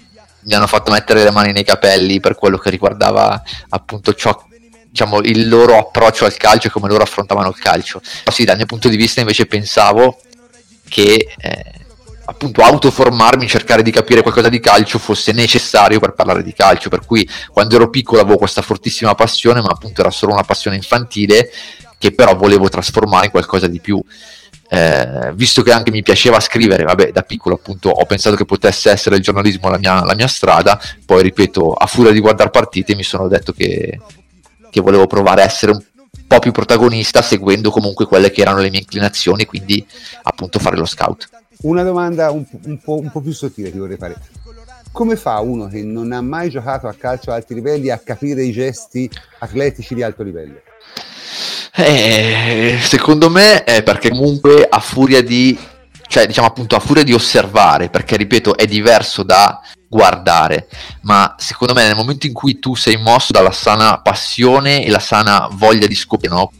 mi 0.46 0.54
hanno 0.54 0.66
fatto 0.66 0.90
mettere 0.90 1.22
le 1.22 1.30
mani 1.30 1.52
nei 1.52 1.64
capelli 1.64 2.20
per 2.20 2.35
quello 2.35 2.56
che 2.56 2.70
riguardava 2.70 3.42
appunto 3.68 4.14
ciò 4.14 4.44
diciamo 4.88 5.20
il 5.20 5.48
loro 5.48 5.76
approccio 5.76 6.24
al 6.24 6.37
calcio 6.38 6.68
e 6.68 6.70
come 6.70 6.88
loro 6.88 7.02
affrontavano 7.02 7.48
il 7.48 7.59
calcio. 7.59 8.00
Ma 8.24 8.32
sì, 8.32 8.44
dal 8.44 8.56
mio 8.56 8.64
punto 8.64 8.88
di 8.88 8.96
vista 8.96 9.20
invece 9.20 9.44
pensavo 9.44 10.18
che 10.88 11.28
eh, 11.37 11.72
appunto 12.24 12.62
autoformarmi, 12.62 13.46
cercare 13.46 13.82
di 13.82 13.90
capire 13.90 14.22
qualcosa 14.22 14.48
di 14.48 14.59
calcio 14.59 14.98
fosse 14.98 15.32
necessario 15.32 16.00
per 16.00 16.12
parlare 16.12 16.42
di 16.42 16.54
calcio, 16.54 16.88
per 16.88 17.04
cui 17.04 17.28
quando 17.50 17.76
ero 17.76 17.90
piccolo 17.90 18.20
avevo 18.22 18.38
questa 18.38 18.62
fortissima 18.62 19.14
passione, 19.14 19.61
ma 19.61 19.68
appunto 19.68 20.00
era 20.00 20.11
solo 20.11 20.32
una 20.32 20.44
passione 20.44 20.76
infantile 20.76 21.50
che 21.98 22.12
però 22.12 22.35
volevo 22.35 22.68
trasformare 22.68 23.26
in 23.26 23.30
qualcosa 23.30 23.66
di 23.66 23.80
più. 23.80 24.02
Eh, 24.68 25.33
visto 25.35 25.62
che 25.62 25.70
anche 25.70 25.90
mi 25.92 26.02
piaceva 26.02 26.40
scrivere, 26.40 26.83
vabbè, 26.83 27.12
da 27.12 27.22
piccolo 27.22 27.55
appunto 27.55 27.88
ho 27.88 28.05
pensato 28.05 28.35
che 28.35 28.44
potesse 28.44 28.90
essere 28.90 29.16
il 29.16 29.22
giornalismo 29.22 29.68
la 29.68 29.79
mia, 29.79 30.05
la 30.05 30.14
mia 30.14 30.26
strada, 30.26 30.81
poi 31.05 31.22
ripeto, 31.22 31.72
a 31.72 31.87
furia 31.87 32.11
di 32.11 32.20
guardare 32.20 32.50
partite 32.50 32.96
mi 32.96 33.05
sono 33.05 33.29
detto 33.29 33.52
che, 33.52 34.00
che 34.70 34.81
volevo 34.81 35.07
provare 35.07 35.42
a 35.42 35.44
essere 35.44 35.72
un 35.72 35.83
po' 36.26 36.38
più 36.40 36.50
protagonista 36.50 37.22
seguendo 37.22 37.70
comunque 37.70 38.07
quelle 38.07 38.31
che 38.31 38.40
erano 38.40 38.59
le 38.59 38.70
mie 38.70 38.81
inclinazioni, 38.81 39.44
quindi 39.44 39.87
appunto 40.22 40.59
fare 40.59 40.76
lo 40.76 40.85
scout. 40.87 41.29
Una 41.62 41.83
domanda 41.83 42.31
un, 42.31 42.44
un, 42.64 42.79
po', 42.79 42.98
un 42.98 43.11
po' 43.11 43.20
più 43.20 43.33
sottile 43.33 43.70
ti 43.70 43.79
vorrei 43.79 43.96
fare. 43.96 44.16
Come 44.90 45.16
fa 45.16 45.40
uno 45.40 45.68
che 45.68 45.83
non 45.83 46.12
ha 46.12 46.22
mai 46.22 46.48
giocato 46.48 46.88
a 46.88 46.94
calcio 46.94 47.31
a 47.31 47.35
alti 47.35 47.55
livelli 47.55 47.90
a 47.90 47.98
capire 47.98 48.42
i 48.42 48.50
gesti 48.50 49.11
atletici 49.38 49.94
di 49.94 50.02
alto 50.02 50.22
livello? 50.22 50.61
Eh, 51.79 52.79
secondo 52.81 53.29
me 53.29 53.62
è 53.65 53.83
perché 53.83 54.09
comunque 54.09 54.67
a 54.67 54.81
furia 54.81 55.23
di 55.23 55.59
cioè 56.09 56.27
diciamo 56.27 56.47
appunto 56.47 56.75
a 56.75 56.81
furia 56.81 57.03
di 57.03 57.12
osservare, 57.12 57.91
perché 57.91 58.17
ripeto 58.17 58.57
è 58.57 58.65
diverso 58.65 59.23
da 59.23 59.61
guardare, 59.89 60.69
ma 61.03 61.35
secondo 61.39 61.75
me 61.75 61.85
nel 61.85 61.97
momento 61.97 62.27
in 62.27 62.33
cui 62.33 62.59
tu 62.59 62.75
sei 62.75 62.97
mosso 62.97 63.33
dalla 63.33 63.51
sana 63.51 64.01
passione 64.01 64.85
e 64.85 64.91
la 64.91 65.01
sana 65.01 65.49
voglia 65.51 65.87
di 65.87 65.95
scoprire, 65.95 66.35
no? 66.35 66.51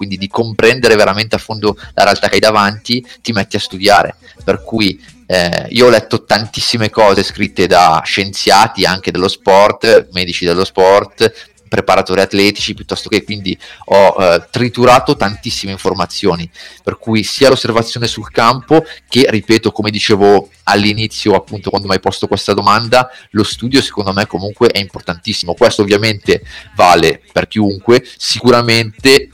quindi 0.00 0.16
di 0.16 0.28
comprendere 0.28 0.96
veramente 0.96 1.34
a 1.34 1.38
fondo 1.38 1.76
la 1.92 2.04
realtà 2.04 2.28
che 2.28 2.36
hai 2.36 2.40
davanti, 2.40 3.06
ti 3.20 3.32
metti 3.32 3.56
a 3.56 3.60
studiare. 3.60 4.16
Per 4.42 4.64
cui 4.64 4.98
eh, 5.26 5.66
io 5.68 5.86
ho 5.86 5.90
letto 5.90 6.24
tantissime 6.24 6.88
cose 6.88 7.22
scritte 7.22 7.66
da 7.66 8.00
scienziati 8.02 8.86
anche 8.86 9.10
dello 9.10 9.28
sport, 9.28 10.08
medici 10.12 10.46
dello 10.46 10.64
sport, 10.64 11.49
preparatori 11.70 12.20
atletici 12.20 12.74
piuttosto 12.74 13.08
che 13.08 13.22
quindi 13.22 13.56
ho 13.86 14.16
eh, 14.18 14.44
triturato 14.50 15.16
tantissime 15.16 15.70
informazioni. 15.70 16.50
Per 16.82 16.98
cui 16.98 17.22
sia 17.22 17.48
l'osservazione 17.48 18.08
sul 18.08 18.30
campo 18.30 18.84
che 19.08 19.26
ripeto 19.30 19.70
come 19.70 19.90
dicevo 19.90 20.50
all'inizio 20.64 21.34
appunto 21.34 21.70
quando 21.70 21.86
mi 21.86 21.94
hai 21.94 22.00
posto 22.00 22.26
questa 22.26 22.54
domanda 22.54 23.08
lo 23.30 23.44
studio 23.44 23.80
secondo 23.80 24.12
me 24.12 24.26
comunque 24.26 24.66
è 24.68 24.78
importantissimo. 24.78 25.54
Questo 25.54 25.82
ovviamente 25.82 26.42
vale 26.74 27.22
per 27.32 27.46
chiunque. 27.46 28.04
Sicuramente 28.16 29.30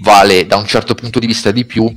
vale 0.00 0.46
da 0.46 0.56
un 0.56 0.66
certo 0.66 0.94
punto 0.94 1.18
di 1.18 1.26
vista 1.26 1.50
di 1.52 1.64
più 1.64 1.90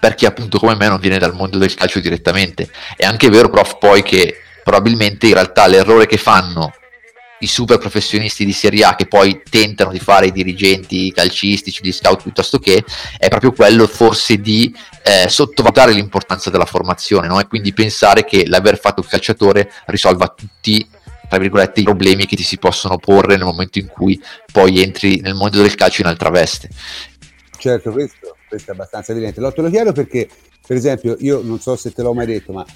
per 0.00 0.14
chi 0.14 0.24
appunto 0.24 0.58
come 0.58 0.76
me 0.76 0.88
non 0.88 0.98
viene 0.98 1.18
dal 1.18 1.34
mondo 1.34 1.58
del 1.58 1.74
calcio 1.74 2.00
direttamente. 2.00 2.70
È 2.96 3.04
anche 3.04 3.28
vero, 3.28 3.50
prof, 3.50 3.76
poi 3.78 4.02
che 4.02 4.34
probabilmente 4.64 5.26
in 5.26 5.34
realtà 5.34 5.66
l'errore 5.66 6.06
che 6.06 6.16
fanno 6.16 6.72
i 7.40 7.46
super 7.46 7.78
professionisti 7.78 8.44
di 8.44 8.52
Serie 8.52 8.84
A 8.84 8.94
che 8.94 9.06
poi 9.06 9.42
tentano 9.48 9.92
di 9.92 9.98
fare 9.98 10.26
i 10.26 10.32
dirigenti 10.32 11.12
calcistici, 11.12 11.80
gli 11.82 11.92
scout 11.92 12.22
piuttosto 12.22 12.58
che, 12.58 12.84
è 13.18 13.28
proprio 13.28 13.52
quello 13.52 13.86
forse 13.86 14.40
di 14.40 14.74
eh, 15.02 15.28
sottovalutare 15.28 15.92
l'importanza 15.92 16.50
della 16.50 16.64
formazione 16.64 17.28
no? 17.28 17.40
e 17.40 17.46
quindi 17.46 17.72
pensare 17.72 18.24
che 18.24 18.46
l'aver 18.46 18.78
fatto 18.78 19.00
il 19.00 19.06
calciatore 19.06 19.70
risolva 19.86 20.28
tutti 20.28 20.86
tra 21.28 21.38
virgolette 21.38 21.80
i 21.80 21.84
problemi 21.84 22.26
che 22.26 22.34
ti 22.34 22.42
si 22.42 22.58
possono 22.58 22.98
porre 22.98 23.36
nel 23.36 23.44
momento 23.44 23.78
in 23.78 23.86
cui 23.86 24.20
poi 24.52 24.82
entri 24.82 25.20
nel 25.20 25.34
mondo 25.34 25.62
del 25.62 25.76
calcio 25.76 26.00
in 26.00 26.08
altra 26.08 26.28
veste. 26.28 26.68
Certo, 27.56 27.92
questo, 27.92 28.36
questo 28.48 28.72
è 28.72 28.74
abbastanza 28.74 29.12
evidente. 29.12 29.40
Te 29.40 29.60
lo 29.62 29.70
chiedo 29.70 29.92
perché, 29.92 30.28
per 30.66 30.76
esempio, 30.76 31.16
io 31.20 31.40
non 31.40 31.60
so 31.60 31.76
se 31.76 31.92
te 31.92 32.02
l'ho 32.02 32.14
mai 32.14 32.26
detto, 32.26 32.52
ma 32.52 32.66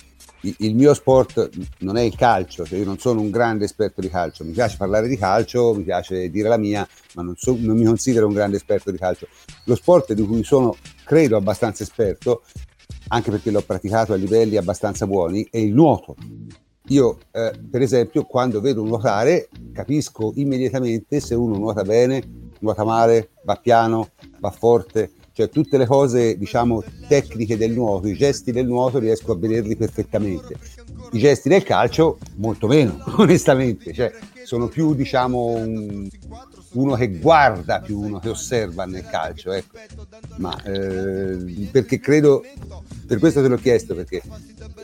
il 0.59 0.75
mio 0.75 0.95
sport 0.95 1.49
non 1.79 1.97
è 1.97 2.03
il 2.03 2.15
calcio, 2.17 2.65
cioè 2.65 2.79
io 2.79 2.85
non 2.85 2.99
sono 2.99 3.21
un 3.21 3.31
grande 3.31 3.65
esperto 3.65 4.01
di 4.01 4.09
calcio, 4.09 4.45
mi 4.45 4.53
piace 4.53 4.77
parlare 4.77 5.09
di 5.09 5.17
calcio, 5.17 5.75
mi 5.75 5.85
piace 5.85 6.29
dire 6.31 6.49
la 6.49 6.59
mia, 6.59 6.87
ma 7.15 7.23
non, 7.23 7.35
so, 7.37 7.57
non, 7.59 7.77
mi 7.77 7.85
considero 7.85 8.27
un 8.27 8.35
grande 8.35 8.57
esperto 8.57 8.91
di 8.91 8.99
calcio. 8.99 9.29
Lo 9.65 9.75
sport 9.75 10.13
di 10.13 10.23
cui 10.25 10.45
sono, 10.45 10.77
credo, 11.05 11.37
abbastanza 11.37 11.83
esperto, 11.83 12.43
anche 13.09 13.31
perché 13.31 13.51
l'ho 13.51 13.63
praticato 13.63 14.13
a 14.13 14.17
livelli 14.17 14.57
abbastanza 14.57 15.07
buoni, 15.07 15.47
è 15.51 15.59
il 15.59 15.73
nuoto. 15.73 16.15
Io, 16.89 17.19
eh, 17.31 17.53
per 17.71 17.81
esempio, 17.81 18.25
quando 18.25 18.61
vedo 18.61 18.85
nuotare, 18.85 19.49
capisco 19.73 20.33
immediatamente 20.37 21.21
se 21.21 21.35
uno 21.35 21.57
nuota 21.57 21.83
bene, 21.83 22.23
nuota 22.59 22.85
male, 22.85 23.31
va 23.45 23.57
piano, 23.57 24.11
va 24.39 24.51
forte, 24.51 25.11
cioè 25.35 25.49
tutte 25.49 25.77
le 25.77 25.87
cose 25.87 26.39
diciamo 26.39 26.83
tecniche 27.09 27.57
del 27.57 27.73
nuoto, 27.73 28.07
i 28.07 28.15
gesti 28.15 28.53
del 28.53 28.67
nuoto 28.67 29.01
riesco 29.01 29.33
a 29.33 29.37
vederli 29.37 29.75
perfettamente. 29.75 30.55
I 31.11 31.19
gesti 31.19 31.49
del 31.49 31.65
calcio 31.65 32.19
molto 32.37 32.69
meno, 32.69 33.03
onestamente, 33.19 33.93
cioè 33.93 34.13
sono 34.45 34.69
più 34.69 34.95
diciamo 34.95 35.47
un, 35.47 36.09
uno 36.75 36.95
che 36.95 37.09
guarda 37.19 37.81
più 37.81 37.99
uno 37.99 38.21
che 38.21 38.29
osserva 38.29 38.85
nel 38.85 39.05
calcio, 39.07 39.51
ecco. 39.51 39.77
Ma 40.37 40.57
eh, 40.63 41.69
perché 41.71 41.99
credo, 41.99 42.45
per 43.07 43.19
questo 43.19 43.43
te 43.43 43.49
l'ho 43.49 43.57
chiesto, 43.57 43.97
perché 43.97 44.23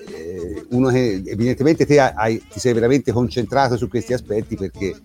eh, 0.08 0.66
uno 0.70 0.88
che 0.88 1.22
evidentemente 1.26 1.86
te 1.86 2.00
hai, 2.00 2.42
ti 2.50 2.58
sei 2.58 2.72
veramente 2.72 3.12
concentrato 3.12 3.76
su 3.76 3.88
questi 3.88 4.12
aspetti 4.12 4.56
perché 4.56 4.96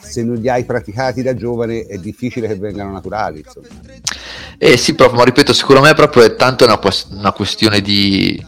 se 0.00 0.22
non 0.22 0.36
li 0.36 0.48
hai 0.48 0.64
praticati 0.64 1.22
da 1.22 1.34
giovane 1.34 1.84
è 1.86 1.98
difficile 1.98 2.46
che 2.46 2.54
vengano 2.56 2.92
naturali. 2.92 3.42
Insomma. 3.44 3.66
Eh 4.58 4.76
sì, 4.76 4.94
proprio, 4.94 5.18
ma 5.18 5.24
ripeto, 5.24 5.52
secondo 5.52 5.80
me 5.80 5.94
proprio 5.94 6.24
è 6.24 6.34
tanto 6.34 6.64
una, 6.64 6.80
una 7.10 7.32
questione 7.32 7.80
di, 7.80 8.44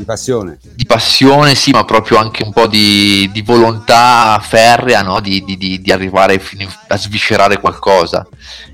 di 0.00 0.04
passione. 0.04 0.58
Di 0.62 0.86
passione, 0.86 1.54
sì, 1.54 1.72
ma 1.72 1.84
proprio 1.84 2.18
anche 2.18 2.42
un 2.42 2.52
po' 2.52 2.66
di, 2.66 3.28
di 3.32 3.42
volontà 3.42 4.38
ferrea, 4.42 5.02
no? 5.02 5.20
di, 5.20 5.44
di, 5.44 5.80
di, 5.80 5.92
arrivare 5.92 6.40
a 6.88 6.96
sviscerare 6.96 7.58
qualcosa. 7.58 8.26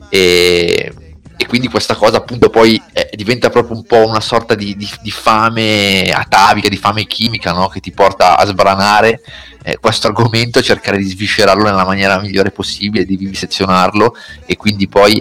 E, 0.08 0.92
e, 1.36 1.46
quindi 1.46 1.68
questa 1.68 1.96
cosa 1.96 2.18
appunto 2.18 2.48
poi 2.48 2.80
eh, 2.92 3.10
diventa 3.14 3.50
proprio 3.50 3.76
un 3.76 3.84
po' 3.84 4.06
una 4.06 4.20
sorta 4.20 4.54
di, 4.54 4.76
fame 5.10 6.10
atavica, 6.12 6.68
di 6.68 6.76
fame 6.76 7.06
chimica, 7.06 7.52
no? 7.52 7.68
che 7.68 7.80
ti 7.80 7.90
porta 7.90 8.36
a 8.36 8.46
sbranare 8.46 9.20
eh, 9.64 9.78
questo 9.78 10.06
argomento, 10.06 10.62
cercare 10.62 10.98
di 10.98 11.08
sviscerarlo 11.08 11.64
nella 11.64 11.84
maniera 11.84 12.20
migliore 12.20 12.52
possibile, 12.52 13.04
di 13.04 13.16
vivisezionarlo 13.16 14.14
e 14.44 14.56
quindi 14.56 14.86
poi 14.86 15.20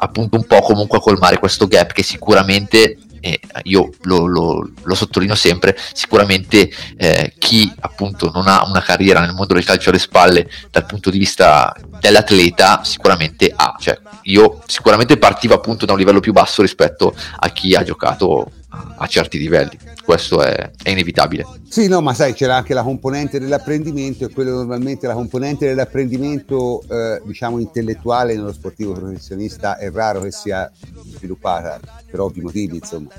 appunto 0.00 0.36
un 0.36 0.44
po' 0.44 0.60
comunque 0.60 0.98
a 0.98 1.00
colmare 1.00 1.38
questo 1.38 1.66
gap 1.66 1.92
che 1.92 2.02
sicuramente 2.02 2.98
e 3.20 3.38
io 3.64 3.90
lo, 4.02 4.24
lo, 4.26 4.70
lo, 4.82 4.94
sottolineo 4.94 5.34
sempre, 5.34 5.76
sicuramente 5.92 6.70
eh, 6.96 7.34
chi 7.38 7.70
appunto 7.80 8.30
non 8.32 8.48
ha 8.48 8.64
una 8.64 8.80
carriera 8.80 9.20
nel 9.20 9.34
mondo 9.34 9.52
del 9.54 9.64
calcio 9.64 9.90
alle 9.90 9.98
spalle 9.98 10.48
dal 10.70 10.86
punto 10.86 11.10
di 11.10 11.18
vista 11.18 11.74
dell'atleta 12.00 12.80
sicuramente 12.82 13.52
ha, 13.54 13.76
cioè 13.78 13.98
io 14.22 14.62
sicuramente 14.66 15.18
partivo 15.18 15.54
appunto 15.54 15.84
da 15.84 15.92
un 15.92 15.98
livello 15.98 16.20
più 16.20 16.32
basso 16.32 16.62
rispetto 16.62 17.14
a 17.40 17.48
chi 17.50 17.74
ha 17.74 17.82
giocato 17.82 18.52
a 18.72 19.06
certi 19.06 19.38
livelli, 19.38 19.76
questo 20.04 20.42
è, 20.42 20.70
è 20.82 20.90
inevitabile. 20.90 21.44
Sì, 21.68 21.88
no, 21.88 22.00
ma 22.00 22.14
sai, 22.14 22.34
c'era 22.34 22.56
anche 22.56 22.74
la 22.74 22.82
componente 22.82 23.40
dell'apprendimento 23.40 24.24
e 24.24 24.30
quello 24.30 24.54
normalmente 24.54 25.06
la 25.06 25.14
componente 25.14 25.66
dell'apprendimento, 25.66 26.82
eh, 26.88 27.20
diciamo, 27.24 27.58
intellettuale 27.58 28.34
nello 28.34 28.52
sportivo 28.52 28.92
professionista 28.92 29.76
è 29.76 29.90
raro 29.90 30.20
che 30.20 30.30
sia 30.30 30.70
sviluppata 31.04 31.80
per 32.08 32.20
ovvi 32.20 32.40
motivi, 32.40 32.76
insomma. 32.76 33.10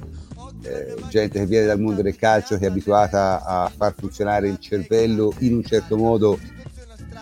Eh, 0.64 0.96
gente 1.10 1.40
che 1.40 1.46
viene 1.46 1.66
dal 1.66 1.80
mondo 1.80 2.02
del 2.02 2.16
calcio, 2.16 2.58
che 2.58 2.66
è 2.66 2.70
abituata 2.70 3.44
a 3.44 3.72
far 3.76 3.94
funzionare 3.98 4.48
il 4.48 4.60
cervello 4.60 5.34
in 5.40 5.56
un 5.56 5.64
certo 5.64 5.98
modo, 5.98 6.40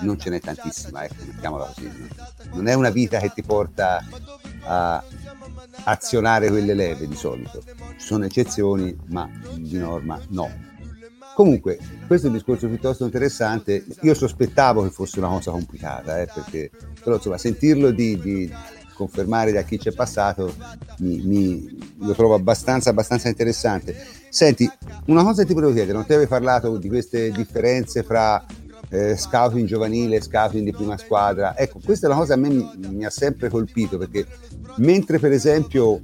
non 0.02 0.20
ce 0.20 0.30
n'è 0.30 0.40
tantissima, 0.40 1.04
ecco, 1.04 1.24
mettiamola 1.26 1.72
così. 1.74 1.92
Non 2.54 2.68
è 2.68 2.74
una 2.74 2.90
vita 2.90 3.20
che 3.20 3.32
ti 3.34 3.44
porta 3.44 4.04
a 4.64 5.04
azionare 5.84 6.50
quelle 6.50 6.74
leve 6.74 7.08
di 7.08 7.16
solito. 7.16 7.62
Ci 7.98 8.06
sono 8.06 8.26
eccezioni, 8.26 8.96
ma 9.08 9.30
di 9.56 9.78
norma 9.78 10.20
no. 10.30 10.68
Comunque, 11.36 11.78
questo 12.06 12.28
è 12.28 12.30
un 12.30 12.36
discorso 12.36 12.68
piuttosto 12.68 13.06
interessante. 13.06 13.86
Io 14.02 14.14
sospettavo 14.14 14.84
che 14.84 14.90
fosse 14.90 15.20
una 15.20 15.30
cosa 15.30 15.52
complicata, 15.52 16.20
eh, 16.20 16.26
perché 16.26 16.70
però 17.02 17.16
insomma 17.16 17.38
sentirlo 17.38 17.92
di, 17.92 18.20
di 18.20 18.54
confermare 18.94 19.54
da 19.54 19.62
chi 19.62 19.78
c'è 19.78 19.94
passato 19.94 20.54
mi, 20.98 21.22
mi, 21.24 21.96
lo 22.00 22.14
trovo 22.14 22.34
abbastanza, 22.34 22.90
abbastanza 22.90 23.30
interessante. 23.30 23.96
Senti, 24.28 24.70
una 25.06 25.24
cosa 25.24 25.46
ti 25.46 25.54
volevo 25.54 25.72
chiedere, 25.72 25.94
non 25.94 26.06
ti 26.06 26.12
avevi 26.12 26.28
parlato 26.28 26.78
di 26.78 26.90
queste 26.90 27.32
differenze 27.32 28.04
fra 28.04 28.44
eh, 28.90 29.16
scouting 29.16 29.68
giovanile 29.68 30.22
scouting 30.22 30.66
di 30.66 30.72
prima 30.72 30.98
squadra. 30.98 31.58
Ecco, 31.58 31.80
questa 31.84 32.08
è 32.08 32.10
una 32.10 32.20
cosa 32.20 32.36
che 32.36 32.40
a 32.40 32.50
me 32.50 32.72
mi, 32.90 33.06
ha 33.06 33.10
sempre 33.10 33.50
colpito 33.50 33.98
perché 33.98 34.26
mentre 34.78 35.20
per 35.20 35.32
esempio 35.32 36.02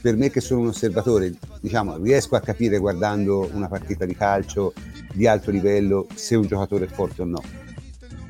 per 0.00 0.16
me 0.16 0.30
che 0.30 0.40
sono 0.40 0.60
un 0.60 0.68
osservatore, 0.68 1.34
diciamo, 1.60 1.98
riesco 1.98 2.34
a 2.34 2.40
capire 2.40 2.78
guardando 2.78 3.50
una 3.52 3.68
partita 3.68 4.06
di 4.06 4.14
calcio 4.14 4.72
di 5.12 5.26
alto 5.26 5.50
livello 5.50 6.06
se 6.14 6.36
un 6.36 6.46
giocatore 6.46 6.86
è 6.86 6.88
forte 6.88 7.22
o 7.22 7.26
no. 7.26 7.42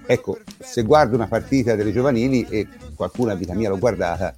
Ecco, 0.06 0.38
se 0.58 0.82
guardo 0.82 1.14
una 1.14 1.28
partita 1.28 1.76
delle 1.76 1.92
giovanili 1.92 2.44
e 2.48 2.66
qualcuno 2.96 3.30
a 3.30 3.36
vita 3.36 3.54
mia 3.54 3.68
l'ho 3.68 3.78
guardata, 3.78 4.34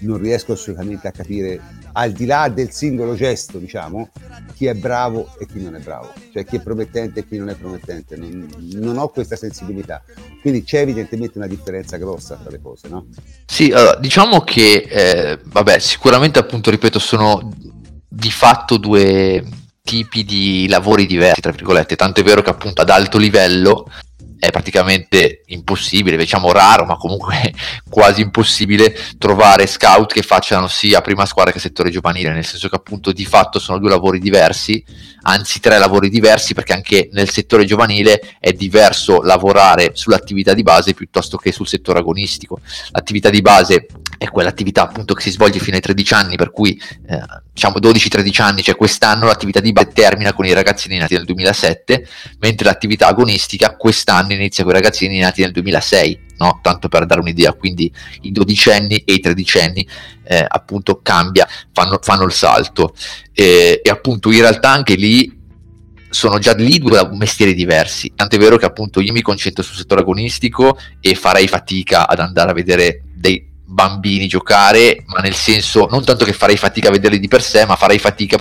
non 0.00 0.18
riesco 0.18 0.52
assolutamente 0.52 1.08
a 1.08 1.10
capire, 1.10 1.60
al 1.92 2.12
di 2.12 2.26
là 2.26 2.48
del 2.48 2.70
singolo 2.70 3.14
gesto, 3.14 3.58
diciamo, 3.58 4.10
chi 4.54 4.66
è 4.66 4.74
bravo 4.74 5.34
e 5.38 5.46
chi 5.46 5.62
non 5.62 5.74
è 5.74 5.78
bravo, 5.78 6.12
cioè 6.32 6.44
chi 6.44 6.56
è 6.56 6.60
promettente 6.60 7.20
e 7.20 7.26
chi 7.26 7.36
non 7.36 7.48
è 7.48 7.54
promettente. 7.54 8.16
Non, 8.16 8.48
non 8.74 8.98
ho 8.98 9.08
questa 9.08 9.36
sensibilità. 9.36 10.02
Quindi 10.40 10.62
c'è 10.62 10.80
evidentemente 10.80 11.38
una 11.38 11.46
differenza 11.46 11.96
grossa 11.96 12.36
tra 12.36 12.50
le 12.50 12.60
cose, 12.60 12.88
no? 12.88 13.06
Sì, 13.46 13.70
allora, 13.72 13.96
diciamo 13.96 14.40
che, 14.40 14.86
eh, 14.88 15.38
vabbè, 15.42 15.78
sicuramente 15.78 16.38
appunto, 16.38 16.70
ripeto, 16.70 16.98
sono 16.98 17.50
di 18.08 18.30
fatto 18.30 18.76
due 18.76 19.44
tipi 19.82 20.24
di 20.24 20.68
lavori 20.68 21.06
diversi, 21.06 21.40
tra 21.40 21.52
virgolette, 21.52 21.96
tanto 21.96 22.20
è 22.20 22.22
vero 22.22 22.42
che 22.42 22.50
appunto 22.50 22.82
ad 22.82 22.90
alto 22.90 23.18
livello 23.18 23.90
è 24.40 24.50
praticamente 24.50 25.42
impossibile, 25.48 26.16
diciamo 26.16 26.50
raro, 26.50 26.86
ma 26.86 26.96
comunque 26.96 27.52
quasi 27.88 28.22
impossibile 28.22 28.96
trovare 29.18 29.66
scout 29.66 30.12
che 30.12 30.22
facciano 30.22 30.66
sia 30.66 31.02
prima 31.02 31.26
squadra 31.26 31.52
che 31.52 31.60
settore 31.60 31.90
giovanile, 31.90 32.32
nel 32.32 32.44
senso 32.44 32.68
che 32.68 32.76
appunto 32.76 33.12
di 33.12 33.26
fatto 33.26 33.58
sono 33.58 33.78
due 33.78 33.90
lavori 33.90 34.18
diversi, 34.18 34.82
anzi 35.22 35.60
tre 35.60 35.78
lavori 35.78 36.08
diversi, 36.08 36.54
perché 36.54 36.72
anche 36.72 37.10
nel 37.12 37.28
settore 37.28 37.66
giovanile 37.66 38.36
è 38.40 38.52
diverso 38.52 39.20
lavorare 39.20 39.90
sull'attività 39.92 40.54
di 40.54 40.62
base 40.62 40.94
piuttosto 40.94 41.36
che 41.36 41.52
sul 41.52 41.68
settore 41.68 41.98
agonistico. 41.98 42.60
L'attività 42.92 43.28
di 43.28 43.42
base 43.42 43.86
è 44.16 44.28
quell'attività 44.28 44.82
appunto 44.82 45.12
che 45.12 45.22
si 45.22 45.30
svolge 45.30 45.58
fino 45.58 45.76
ai 45.76 45.82
13 45.82 46.14
anni, 46.14 46.36
per 46.36 46.50
cui 46.50 46.80
eh, 47.08 47.20
diciamo 47.52 47.76
12-13 47.78 48.42
anni, 48.42 48.62
cioè 48.62 48.76
quest'anno 48.76 49.26
l'attività 49.26 49.60
di 49.60 49.72
base 49.72 49.92
termina 49.92 50.32
con 50.32 50.46
i 50.46 50.52
ragazzini 50.52 50.96
nati 50.96 51.14
nel 51.14 51.24
2007, 51.24 52.06
mentre 52.38 52.66
l'attività 52.66 53.08
agonistica 53.08 53.76
quest'anno 53.76 54.29
anno 54.30 54.40
inizia 54.40 54.64
con 54.64 54.72
i 54.72 54.76
ragazzini 54.76 55.18
nati 55.18 55.42
nel 55.42 55.52
2006, 55.52 56.20
no? 56.38 56.60
tanto 56.62 56.88
per 56.88 57.06
dare 57.06 57.20
un'idea, 57.20 57.52
quindi 57.52 57.92
i 58.22 58.32
dodicenni 58.32 58.96
e 58.96 59.14
i 59.14 59.20
tredicenni 59.20 59.86
eh, 60.24 60.44
appunto 60.46 61.00
cambia, 61.02 61.46
fanno, 61.72 61.98
fanno 62.00 62.24
il 62.24 62.32
salto 62.32 62.94
e, 63.32 63.80
e 63.82 63.90
appunto 63.90 64.30
in 64.30 64.40
realtà 64.40 64.70
anche 64.70 64.94
lì 64.94 65.38
sono 66.10 66.38
già 66.38 66.54
lì 66.54 66.78
due 66.78 67.08
mestieri 67.12 67.54
diversi. 67.54 68.12
Tant'è 68.14 68.36
vero 68.36 68.56
che 68.56 68.64
appunto 68.64 69.00
io 69.00 69.12
mi 69.12 69.22
concentro 69.22 69.62
sul 69.62 69.76
settore 69.76 70.00
agonistico 70.00 70.76
e 71.00 71.14
farei 71.14 71.46
fatica 71.46 72.08
ad 72.08 72.18
andare 72.18 72.50
a 72.50 72.54
vedere 72.54 73.02
dei 73.14 73.49
bambini 73.70 74.26
giocare, 74.26 75.04
ma 75.06 75.20
nel 75.20 75.34
senso 75.34 75.86
non 75.88 76.04
tanto 76.04 76.24
che 76.24 76.32
farei 76.32 76.56
fatica 76.56 76.88
a 76.88 76.90
vederli 76.90 77.20
di 77.20 77.28
per 77.28 77.40
sé, 77.40 77.64
ma 77.64 77.76
farei 77.76 78.00
fatica 78.00 78.36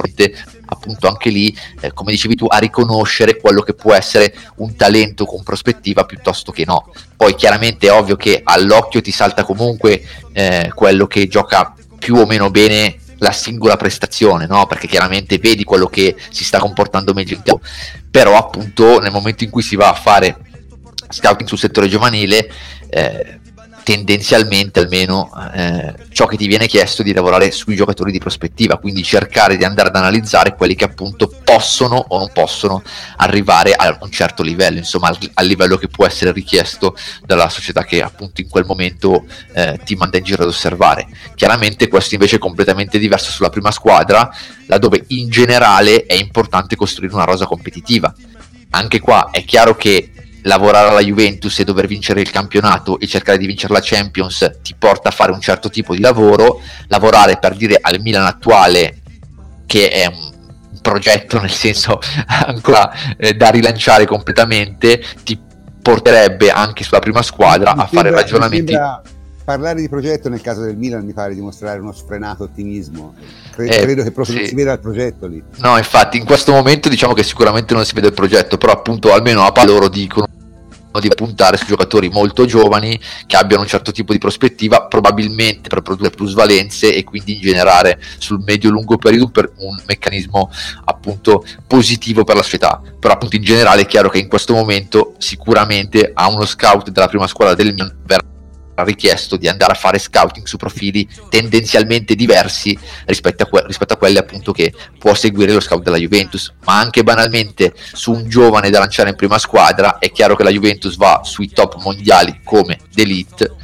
appunto 0.66 1.08
anche 1.08 1.30
lì, 1.30 1.56
eh, 1.82 1.94
come 1.94 2.12
dicevi 2.12 2.36
tu, 2.36 2.46
a 2.50 2.58
riconoscere 2.58 3.38
quello 3.38 3.62
che 3.62 3.74
può 3.74 3.94
essere 3.94 4.34
un 4.56 4.76
talento 4.76 5.26
con 5.26 5.44
prospettiva 5.44 6.06
piuttosto 6.06 6.52
che 6.52 6.66
no. 6.66 6.92
Poi 7.16 7.36
chiaramente 7.36 7.88
è 7.88 7.92
ovvio 7.92 8.16
che 8.16 8.42
all'occhio 8.44 9.02
ti 9.02 9.12
salta 9.12 9.44
comunque 9.44 10.04
eh, 10.34 10.72
quello 10.74 11.06
che 11.06 11.28
gioca 11.28 11.76
più 12.00 12.16
o 12.16 12.26
meno 12.26 12.50
bene 12.50 12.98
la 13.20 13.32
singola 13.32 13.78
prestazione, 13.78 14.48
no? 14.48 14.66
Perché 14.66 14.88
chiaramente 14.88 15.38
vedi 15.38 15.64
quello 15.64 15.88
che 15.88 16.16
si 16.30 16.44
sta 16.44 16.58
comportando 16.58 17.14
meglio 17.14 17.36
in 17.36 17.44
campo. 17.44 17.66
Però 18.10 18.36
appunto 18.36 19.00
nel 19.00 19.12
momento 19.12 19.44
in 19.44 19.52
cui 19.52 19.62
si 19.62 19.76
va 19.76 19.90
a 19.90 19.94
fare 19.94 20.38
scouting 21.10 21.48
sul 21.48 21.58
settore 21.58 21.88
giovanile, 21.88 22.50
eh, 22.90 23.39
tendenzialmente 23.90 24.82
almeno 24.82 25.32
eh, 25.52 25.96
ciò 26.12 26.28
che 26.28 26.38
ti 26.38 26.46
viene 26.46 26.68
chiesto 26.68 27.02
di 27.02 27.12
lavorare 27.12 27.50
sui 27.50 27.76
giocatori 27.76 28.12
di 28.12 28.20
prospettiva, 28.20 28.78
quindi 28.78 29.02
cercare 29.02 29.58
di 29.58 29.64
andare 29.64 29.88
ad 29.88 29.96
analizzare 29.96 30.56
quelli 30.56 30.76
che 30.76 30.84
appunto 30.84 31.34
possono 31.44 31.96
o 31.96 32.20
non 32.20 32.30
possono 32.32 32.84
arrivare 33.18 33.74
a 33.74 33.98
un 34.02 34.12
certo 34.12 34.44
livello, 34.44 34.78
insomma 34.78 35.08
al, 35.08 35.18
al 35.34 35.48
livello 35.48 35.76
che 35.78 35.88
può 35.88 36.06
essere 36.06 36.32
richiesto 36.32 36.96
dalla 37.26 37.50
società 37.50 37.84
che 37.84 38.04
appunto 38.04 38.42
in 38.42 38.48
quel 38.48 38.66
momento 38.66 39.26
eh, 39.54 39.80
ti 39.84 39.96
manda 39.96 40.20
in 40.20 40.24
giro 40.24 40.44
ad 40.44 40.50
osservare. 40.50 41.08
Chiaramente 41.34 41.88
questo 41.88 42.14
invece 42.14 42.36
è 42.36 42.40
completamente 42.40 43.00
diverso 43.00 43.32
sulla 43.32 43.50
prima 43.50 43.72
squadra, 43.72 44.30
laddove 44.68 45.04
in 45.08 45.32
generale 45.32 46.06
è 46.06 46.14
importante 46.14 46.76
costruire 46.76 47.16
una 47.16 47.24
rosa 47.24 47.48
competitiva. 47.48 48.14
Anche 48.70 49.00
qua 49.00 49.30
è 49.32 49.44
chiaro 49.46 49.76
che 49.76 50.12
lavorare 50.44 50.90
alla 50.90 51.02
Juventus 51.02 51.60
e 51.60 51.64
dover 51.64 51.88
vincere 51.88 52.22
il 52.22 52.32
campionato 52.32 53.00
e 53.00 53.08
cercare 53.08 53.38
di 53.38 53.46
vincere 53.46 53.74
la 53.74 53.82
Champions 53.82 54.60
ti 54.62 54.76
porta 54.78 55.10
a 55.10 55.12
fare 55.12 55.32
un 55.32 55.42
certo 55.42 55.70
tipo 55.70 55.94
di 55.94 56.02
lavoro, 56.02 56.62
lavorare 56.88 57.38
per 57.38 57.56
dire 57.56 57.78
al 57.82 58.00
Milan 58.00 58.26
attuale 58.26 59.02
che 59.66 59.90
è 59.90 60.06
un 60.06 60.32
progetto 60.82 61.40
nel 61.40 61.52
senso 61.52 62.00
ancora 62.46 62.92
eh, 63.18 63.34
da 63.34 63.50
rilanciare 63.50 64.06
completamente 64.06 65.04
ti 65.24 65.40
porterebbe 65.82 66.50
anche 66.50 66.84
sulla 66.84 67.00
prima 67.00 67.22
squadra 67.22 67.74
mi 67.74 67.82
a 67.82 67.88
sembra, 67.88 68.10
fare 68.10 68.22
ragionamenti 68.22 68.74
parlare 69.50 69.82
di 69.82 69.90
progetto 69.90 70.30
nel 70.30 70.42
caso 70.42 70.62
del 70.62 70.78
Milan 70.78 71.04
mi 71.04 71.12
pare 71.12 71.34
dimostrare 71.34 71.80
uno 71.80 71.92
sfrenato 71.92 72.44
ottimismo 72.44 73.16
credo, 73.50 73.74
eh, 73.74 73.80
credo 73.80 74.04
che 74.04 74.12
proprio 74.12 74.36
sì. 74.36 74.42
non 74.42 74.50
si 74.50 74.56
veda 74.56 74.74
il 74.74 74.80
progetto 74.80 75.26
lì 75.26 75.42
no 75.56 75.76
infatti 75.76 76.18
in 76.18 76.24
questo 76.24 76.52
momento 76.52 76.88
diciamo 76.88 77.14
che 77.14 77.24
sicuramente 77.24 77.74
non 77.74 77.84
si 77.84 77.96
vede 77.96 78.08
il 78.08 78.14
progetto 78.14 78.58
però 78.58 78.74
appunto 78.74 79.12
almeno 79.12 79.44
a 79.44 79.66
loro 79.66 79.88
dicono 79.90 80.28
di 81.00 81.10
puntare 81.16 81.58
su 81.58 81.66
giocatori 81.66 82.10
molto 82.10 82.46
giovani 82.46 83.00
che 83.26 83.38
abbiano 83.38 83.62
un 83.62 83.70
certo 83.70 83.92
tipo 83.92 84.12
di 84.12 84.18
prospettiva, 84.18 84.88
probabilmente 84.88 85.70
per 85.70 85.82
produrre 85.82 86.10
plusvalenze 86.10 86.94
e 86.94 87.04
quindi 87.04 87.36
ingenerare 87.36 88.02
sul 88.18 88.42
medio-lungo 88.44 88.98
periodo 88.98 89.30
per 89.30 89.52
un 89.58 89.80
meccanismo 89.86 90.50
appunto 90.86 91.46
positivo 91.68 92.24
per 92.24 92.36
la 92.36 92.42
società. 92.42 92.82
Però 93.00 93.14
appunto 93.14 93.36
in 93.36 93.44
generale 93.44 93.84
è 93.84 93.86
chiaro 93.86 94.10
che 94.10 94.18
in 94.18 94.28
questo 94.28 94.54
momento 94.54 95.14
sicuramente 95.20 96.12
a 96.12 96.28
uno 96.28 96.46
scout 96.46 96.90
della 96.90 97.08
prima 97.08 97.28
squadra 97.28 97.54
del 97.54 97.72
Milan 97.72 97.96
verrà 98.04 98.28
richiesto 98.84 99.38
di 99.38 99.48
andare 99.48 99.74
a 99.74 99.76
fare 99.76 100.00
scouting 100.00 100.46
su 100.46 100.58
profili 100.58 101.08
tendenzialmente 101.30 102.16
diversi 102.16 102.78
rispetto 103.06 103.44
a, 103.44 103.46
que- 103.48 103.64
rispetto 103.66 103.94
a 103.94 103.98
quelli 103.98 104.18
appunto 104.18 104.52
che 104.52 104.74
può 104.98 105.14
seguire 105.14 105.54
lo 105.54 105.60
scout 105.60 105.84
della 105.84 105.98
Juventus, 105.98 106.54
ma 106.66 106.80
anche 106.80 107.04
banalmente 107.04 107.74
su 107.94 108.12
un 108.12 108.28
giovane 108.30 108.70
da 108.70 108.80
lanciare 108.80 109.10
in 109.10 109.16
prima 109.16 109.38
squadra 109.38 109.98
è 110.00 110.12
chiaro 110.12 110.36
che 110.36 110.44
la 110.44 110.52
Juventus 110.52 110.96
va 110.96 111.22
sui 111.24 111.50
top 111.50 111.82
mondiali 111.82 112.42
come 112.44 112.80
d'elite 112.94 113.56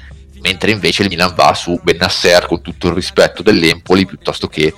mentre 0.45 0.69
invece 0.69 1.01
il 1.01 1.10
Milan 1.10 1.34
va 1.34 1.56
su 1.56 1.80
Benasser 1.82 2.45
con 2.45 2.62
tutto 2.62 2.89
il 2.89 2.93
rispetto 2.93 3.41
dell'Empoli 3.41 4.06
piuttosto 4.06 4.47
che 4.47 4.75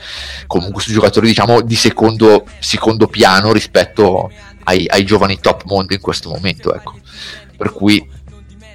comunque 0.47 0.81
su 0.81 0.93
giocatori 0.93 1.27
diciamo 1.27 1.59
di 1.59 1.75
secondo, 1.75 2.45
secondo 2.59 3.07
piano 3.07 3.51
rispetto 3.51 4.31
ai, 4.63 4.87
ai, 4.87 5.03
giovani 5.03 5.39
top 5.41 5.63
mondo 5.65 5.93
in 5.93 5.99
questo 5.99 6.29
momento 6.29 6.73
ecco. 6.73 6.93
per 7.57 7.73
cui 7.73 8.15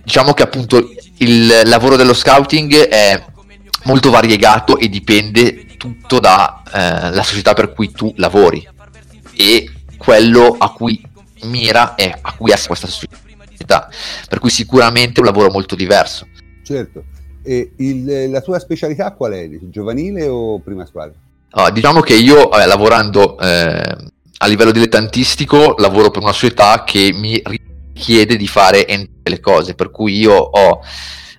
diciamo 0.05 0.35
che 0.35 0.43
appunto 0.43 0.87
il 1.23 1.63
lavoro 1.65 1.97
dello 1.97 2.15
scouting 2.15 2.89
è 2.89 3.25
molto 3.85 4.11
variegato 4.11 4.77
e 4.79 4.89
dipende 4.89 5.67
tutto 5.77 6.19
dalla 6.19 7.15
eh, 7.15 7.23
società 7.23 7.55
per 7.55 7.73
cui 7.73 7.91
tu 7.93 8.13
lavori 8.17 8.67
e 9.35 9.71
quello 9.97 10.57
a 10.59 10.71
cui 10.73 11.01
mira 11.45 11.95
e 11.95 12.13
a 12.21 12.35
cui 12.35 12.53
ha 12.53 12.61
questa 12.65 12.87
società 12.87 13.89
per 14.29 14.39
cui 14.39 14.51
sicuramente 14.51 15.17
è 15.17 15.21
un 15.21 15.27
lavoro 15.27 15.51
molto 15.51 15.75
diverso 15.75 16.27
certo 16.65 17.05
e 17.43 17.73
il, 17.77 18.31
la 18.31 18.41
tua 18.41 18.59
specialità 18.59 19.13
qual 19.13 19.33
è? 19.33 19.49
giovanile 19.63 20.27
o 20.29 20.61
prima 20.61 20.87
squadra? 20.87 21.15
Ah, 21.51 21.71
diciamo 21.71 22.01
che 22.01 22.15
io 22.15 22.53
eh, 22.53 22.67
lavorando 22.67 23.39
eh, 23.39 23.97
a 24.39 24.47
livello 24.47 24.71
dilettantistico 24.71 25.75
lavoro 25.79 26.11
per 26.11 26.23
una 26.23 26.33
società 26.33 26.85
che 26.85 27.13
mi 27.13 27.43
chiede 27.93 28.37
di 28.37 28.47
fare 28.47 28.87
entrambe 28.87 29.12
le 29.31 29.41
cose, 29.41 29.75
per 29.75 29.91
cui 29.91 30.19
io 30.19 30.35
ho 30.35 30.81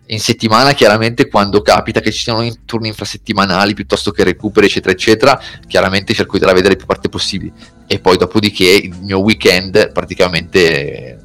in 0.08 0.20
settimana 0.20 0.74
chiaramente 0.74 1.28
quando 1.30 1.62
capita 1.62 2.02
che 2.02 2.12
ci 2.12 2.24
siano 2.24 2.46
turni 2.66 2.90
infrasettimanali 2.90 3.74
piuttosto 3.74 4.12
che 4.12 4.26
recuperi 4.26 4.66
eccetera 4.66 4.92
eccetera 4.92 5.42
chiaramente 5.66 6.14
cerco 6.14 6.38
di 6.38 6.46
vedere 6.46 6.76
più 6.76 6.86
parte 6.86 7.08
possibili 7.08 7.52
e 7.88 8.00
poi 8.00 8.18
dopodiché 8.18 8.66
il 8.66 8.96
mio 9.02 9.20
weekend 9.20 9.94
praticamente 9.94 11.20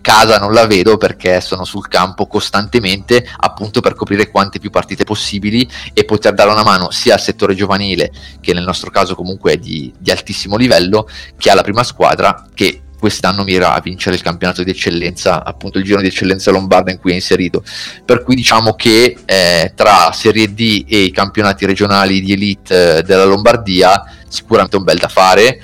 casa 0.00 0.38
non 0.38 0.52
la 0.52 0.66
vedo 0.66 0.96
perché 0.96 1.40
sono 1.40 1.64
sul 1.64 1.88
campo 1.88 2.28
costantemente 2.28 3.28
appunto 3.38 3.80
per 3.80 3.94
coprire 3.94 4.30
quante 4.30 4.60
più 4.60 4.70
partite 4.70 5.02
possibili 5.02 5.68
e 5.92 6.04
poter 6.04 6.32
dare 6.32 6.50
una 6.50 6.62
mano 6.62 6.92
sia 6.92 7.14
al 7.14 7.20
settore 7.20 7.56
giovanile 7.56 8.12
che 8.40 8.54
nel 8.54 8.62
nostro 8.62 8.90
caso 8.90 9.16
comunque 9.16 9.54
è 9.54 9.56
di, 9.56 9.92
di 9.98 10.12
altissimo 10.12 10.56
livello 10.56 11.08
che 11.36 11.50
alla 11.50 11.62
prima 11.62 11.82
squadra 11.82 12.46
che 12.54 12.82
quest'anno 12.98 13.44
mira 13.44 13.74
a 13.74 13.80
vincere 13.80 14.16
il 14.16 14.22
campionato 14.22 14.62
di 14.62 14.70
eccellenza, 14.70 15.44
appunto 15.44 15.78
il 15.78 15.84
giro 15.84 16.00
di 16.00 16.06
eccellenza 16.06 16.50
lombarda 16.50 16.90
in 16.90 16.98
cui 16.98 17.12
è 17.12 17.14
inserito. 17.14 17.62
Per 18.04 18.22
cui 18.22 18.34
diciamo 18.34 18.74
che 18.74 19.16
eh, 19.24 19.72
tra 19.74 20.10
Serie 20.12 20.52
D 20.52 20.84
e 20.88 21.02
i 21.02 21.10
campionati 21.10 21.66
regionali 21.66 22.20
di 22.20 22.32
elite 22.32 22.98
eh, 22.98 23.02
della 23.02 23.24
Lombardia 23.24 24.02
sicuramente 24.28 24.76
un 24.76 24.84
bel 24.84 24.98
da 24.98 25.08
fare. 25.08 25.60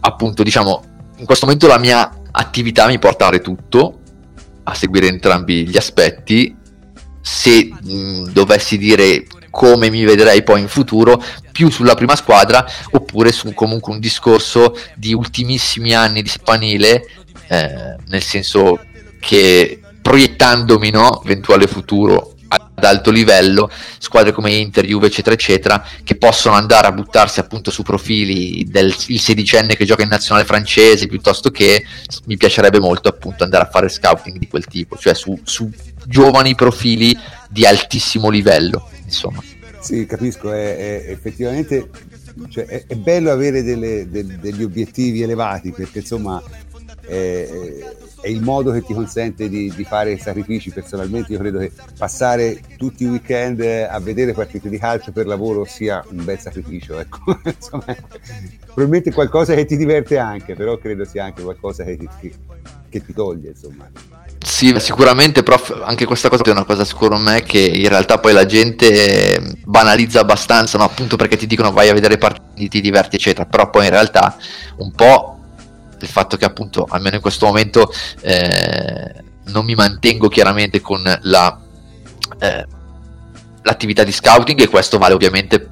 Appunto, 0.00 0.42
diciamo, 0.42 0.84
in 1.18 1.24
questo 1.24 1.46
momento 1.46 1.66
la 1.66 1.78
mia 1.78 2.10
attività 2.30 2.86
mi 2.86 2.98
porta 2.98 3.24
a 3.24 3.28
fare 3.28 3.40
tutto, 3.40 4.00
a 4.64 4.74
seguire 4.74 5.06
entrambi 5.08 5.68
gli 5.68 5.76
aspetti. 5.76 6.56
Se 7.20 7.70
mh, 7.80 8.30
dovessi 8.32 8.78
dire 8.78 9.24
come 9.52 9.90
mi 9.90 10.02
vedrei 10.04 10.42
poi 10.42 10.62
in 10.62 10.68
futuro, 10.68 11.22
più 11.52 11.70
sulla 11.70 11.94
prima 11.94 12.16
squadra 12.16 12.66
oppure 12.90 13.30
su 13.30 13.52
comunque 13.52 13.92
un 13.92 14.00
discorso 14.00 14.76
di 14.96 15.12
ultimissimi 15.12 15.94
anni 15.94 16.22
di 16.22 16.28
spanile, 16.28 17.06
eh, 17.48 17.96
nel 18.08 18.22
senso 18.22 18.80
che 19.20 19.78
proiettandomi 20.00 20.90
no, 20.90 21.22
eventuale 21.22 21.66
futuro 21.66 22.32
ad 22.54 22.84
alto 22.84 23.10
livello, 23.10 23.70
squadre 23.98 24.32
come 24.32 24.52
Inter, 24.52 24.84
Juve, 24.84 25.06
eccetera, 25.06 25.34
eccetera, 25.34 25.84
che 26.04 26.16
possono 26.16 26.54
andare 26.54 26.86
a 26.86 26.92
buttarsi 26.92 27.40
appunto 27.40 27.70
su 27.70 27.82
profili 27.82 28.64
del 28.68 28.94
sedicenne 28.94 29.76
che 29.76 29.84
gioca 29.84 30.02
in 30.02 30.08
nazionale 30.08 30.46
francese, 30.46 31.06
piuttosto 31.06 31.50
che 31.50 31.84
mi 32.26 32.36
piacerebbe 32.36 32.80
molto 32.80 33.08
appunto 33.08 33.44
andare 33.44 33.64
a 33.64 33.70
fare 33.70 33.88
scouting 33.88 34.38
di 34.38 34.48
quel 34.48 34.66
tipo, 34.66 34.96
cioè 34.96 35.14
su, 35.14 35.38
su 35.44 35.70
giovani 36.04 36.54
profili 36.54 37.16
di 37.48 37.66
altissimo 37.66 38.28
livello 38.28 38.88
insomma. 39.04 39.42
Sì, 39.80 40.06
capisco, 40.06 40.52
è, 40.52 40.76
è 40.76 41.10
effettivamente 41.10 41.88
cioè, 42.48 42.64
è, 42.64 42.84
è, 42.86 42.94
bello 42.94 43.30
avere 43.30 43.62
delle, 43.62 44.08
de, 44.08 44.38
degli 44.38 44.62
obiettivi 44.62 45.22
elevati 45.22 45.70
perché 45.72 45.98
insomma 45.98 46.42
è, 47.06 47.48
è, 48.22 48.28
il 48.28 48.42
modo 48.42 48.72
che 48.72 48.82
ti 48.82 48.94
consente 48.94 49.48
di, 49.48 49.72
di, 49.74 49.84
fare 49.84 50.16
sacrifici. 50.18 50.70
Personalmente 50.70 51.32
io 51.32 51.38
credo 51.38 51.58
che 51.58 51.72
passare 51.98 52.60
tutti 52.76 53.04
i 53.04 53.08
weekend 53.08 53.60
a 53.60 53.98
vedere 54.00 54.32
partite 54.32 54.68
di 54.68 54.78
calcio 54.78 55.12
per 55.12 55.26
lavoro 55.26 55.64
sia 55.64 56.04
un 56.10 56.24
bel 56.24 56.38
sacrificio. 56.38 56.98
Ecco. 56.98 57.40
insomma, 57.44 57.96
probabilmente 58.64 59.12
qualcosa 59.12 59.54
che 59.54 59.64
ti 59.64 59.76
diverte 59.76 60.18
anche, 60.18 60.54
però 60.54 60.78
credo 60.78 61.04
sia 61.04 61.24
anche 61.24 61.42
qualcosa 61.42 61.84
che, 61.84 61.98
che, 62.20 62.32
che 62.88 63.04
ti 63.04 63.12
toglie. 63.12 63.50
Insomma. 63.50 63.90
Sì, 64.44 64.74
sicuramente, 64.78 65.42
però 65.42 65.60
anche 65.82 66.04
questa 66.04 66.28
cosa 66.28 66.42
è 66.42 66.50
una 66.50 66.64
cosa 66.64 66.84
secondo 66.84 67.16
me 67.16 67.42
che 67.42 67.60
in 67.60 67.88
realtà 67.88 68.18
poi 68.18 68.32
la 68.32 68.44
gente 68.44 69.56
banalizza 69.64 70.20
abbastanza, 70.20 70.78
no? 70.78 70.84
appunto 70.84 71.16
perché 71.16 71.36
ti 71.36 71.46
dicono 71.46 71.70
vai 71.70 71.88
a 71.88 71.94
vedere 71.94 72.18
partiti, 72.18 72.68
ti 72.68 72.80
diverti, 72.80 73.16
eccetera, 73.16 73.46
però 73.46 73.70
poi 73.70 73.84
in 73.84 73.90
realtà 73.90 74.36
un 74.78 74.90
po' 74.92 75.41
il 76.04 76.10
fatto 76.10 76.36
che 76.36 76.44
appunto, 76.44 76.86
almeno 76.88 77.16
in 77.16 77.22
questo 77.22 77.46
momento, 77.46 77.92
eh, 78.20 79.22
non 79.44 79.64
mi 79.64 79.74
mantengo 79.74 80.28
chiaramente 80.28 80.80
con 80.80 81.02
la, 81.22 81.60
eh, 82.38 82.66
l'attività 83.62 84.04
di 84.04 84.12
scouting 84.12 84.60
e 84.60 84.68
questo 84.68 84.98
vale 84.98 85.14
ovviamente 85.14 85.68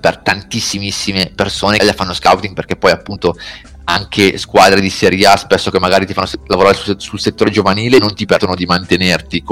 per 0.00 0.18
tantissimissime 0.18 1.32
persone 1.34 1.78
che 1.78 1.92
fanno 1.94 2.12
scouting 2.12 2.54
perché 2.54 2.76
poi 2.76 2.90
appunto 2.90 3.36
anche 3.84 4.36
squadre 4.38 4.80
di 4.80 4.90
Serie 4.90 5.26
A 5.26 5.36
spesso 5.36 5.70
che 5.70 5.78
magari 5.78 6.06
ti 6.06 6.12
fanno 6.12 6.28
lavorare 6.46 6.76
sul, 6.76 7.00
sul 7.00 7.20
settore 7.20 7.50
giovanile 7.50 7.98
non 7.98 8.14
ti 8.14 8.26
permettono 8.26 8.54
di 8.54 8.66
mantenerti 8.66 9.42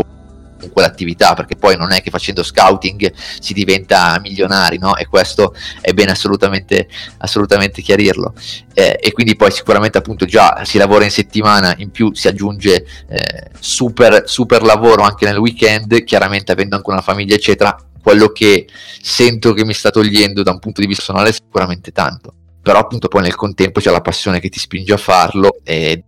con, 0.62 0.70
quell'attività 0.72 1.35
perché 1.35 1.57
poi 1.57 1.77
non 1.77 1.92
è 1.92 2.01
che 2.01 2.11
facendo 2.11 2.42
scouting 2.42 3.12
si 3.40 3.53
diventa 3.53 4.18
milionari 4.20 4.79
no? 4.79 4.96
e 4.96 5.07
questo 5.07 5.55
è 5.81 5.92
bene 5.92 6.12
assolutamente, 6.12 6.88
assolutamente 7.18 7.83
chiarirlo 7.83 8.35
eh, 8.75 8.98
e 9.01 9.12
quindi 9.12 9.37
poi 9.37 9.51
sicuramente 9.51 9.98
appunto 9.98 10.25
già 10.25 10.62
si 10.64 10.79
lavora 10.79 11.05
in 11.05 11.11
settimana 11.11 11.75
in 11.79 11.90
più 11.90 12.14
si 12.14 12.29
aggiunge 12.29 12.87
eh, 13.09 13.51
super, 13.59 14.22
super 14.27 14.62
lavoro 14.62 15.03
anche 15.03 15.27
nel 15.27 15.37
weekend 15.37 16.05
chiaramente 16.05 16.53
avendo 16.53 16.77
anche 16.77 16.90
una 16.90 17.03
famiglia 17.03 17.35
eccetera 17.35 17.77
quello 18.03 18.29
che 18.29 18.68
sento 19.01 19.53
che 19.53 19.64
mi 19.64 19.75
sta 19.75 19.90
togliendo 19.90 20.42
da 20.42 20.51
un 20.51 20.59
punto 20.59 20.81
di 20.81 20.87
vista 20.87 21.05
personale 21.05 21.31
è 21.31 21.33
sicuramente 21.33 21.92
tanto 21.92 22.35
però 22.62 22.79
appunto 22.79 23.09
poi 23.09 23.22
nel 23.22 23.35
contempo 23.35 23.81
c'è 23.81 23.90
la 23.90 24.01
passione 24.01 24.38
che 24.38 24.48
ti 24.48 24.61
spinge 24.61 24.92
a 24.92 24.96
farlo 24.96 25.59
ed 25.64 26.03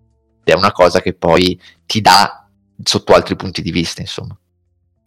è 0.44 0.52
una 0.52 0.72
cosa 0.72 1.00
che 1.00 1.14
poi 1.14 1.60
ti 1.84 2.00
dà 2.00 2.48
sotto 2.82 3.12
altri 3.12 3.34
punti 3.34 3.60
di 3.60 3.72
vista, 3.72 4.00
insomma. 4.00 4.38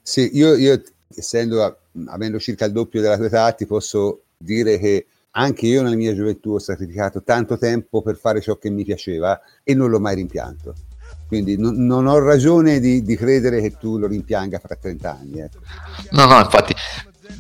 Sì, 0.08 0.30
io, 0.38 0.56
io 0.56 0.82
essendo, 1.14 1.80
avendo 2.06 2.40
circa 2.40 2.64
il 2.64 2.72
doppio 2.72 3.02
della 3.02 3.18
tua 3.18 3.26
età, 3.26 3.52
ti 3.52 3.66
posso 3.66 4.22
dire 4.38 4.80
che 4.80 5.06
anche 5.32 5.66
io 5.66 5.82
nella 5.82 5.98
mia 5.98 6.16
gioventù 6.16 6.54
ho 6.54 6.60
sacrificato 6.60 7.24
tanto 7.24 7.58
tempo 7.58 8.02
per 8.02 8.16
fare 8.16 8.40
ciò 8.40 8.56
che 8.56 8.70
mi 8.70 8.86
piaceva 8.86 9.38
e 9.66 9.76
non 9.76 9.90
l'ho 9.90 10.00
mai 10.00 10.16
rimpianto. 10.16 10.74
Quindi 11.28 11.58
non, 11.58 11.86
non 11.86 12.08
ho 12.08 12.20
ragione 12.20 12.80
di, 12.80 13.04
di, 13.04 13.18
credere 13.18 13.60
che 13.60 13.76
tu 13.78 13.98
lo 13.98 14.08
rimpianga 14.08 14.60
fra 14.60 14.78
30 14.78 15.12
anni. 15.12 15.40
Ecco. 15.42 15.58
No, 16.12 16.24
no, 16.24 16.40
infatti 16.40 16.74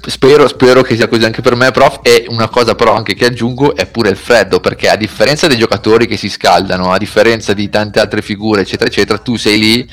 spero, 0.05 0.45
spero, 0.49 0.81
che 0.81 0.97
sia 0.97 1.07
così 1.07 1.23
anche 1.23 1.41
per 1.41 1.55
me, 1.55 1.71
prof. 1.71 2.01
E 2.01 2.25
una 2.27 2.49
cosa 2.49 2.75
però 2.75 2.93
anche 2.93 3.13
che 3.13 3.27
aggiungo 3.27 3.77
è 3.77 3.85
pure 3.87 4.09
il 4.09 4.17
freddo, 4.17 4.59
perché 4.59 4.89
a 4.89 4.97
differenza 4.97 5.47
dei 5.47 5.57
giocatori 5.57 6.05
che 6.05 6.17
si 6.17 6.27
scaldano, 6.27 6.91
a 6.91 6.97
differenza 6.97 7.53
di 7.53 7.69
tante 7.69 8.01
altre 8.01 8.21
figure, 8.21 8.59
eccetera, 8.59 8.89
eccetera, 8.89 9.19
tu 9.19 9.37
sei 9.37 9.57
lì 9.57 9.89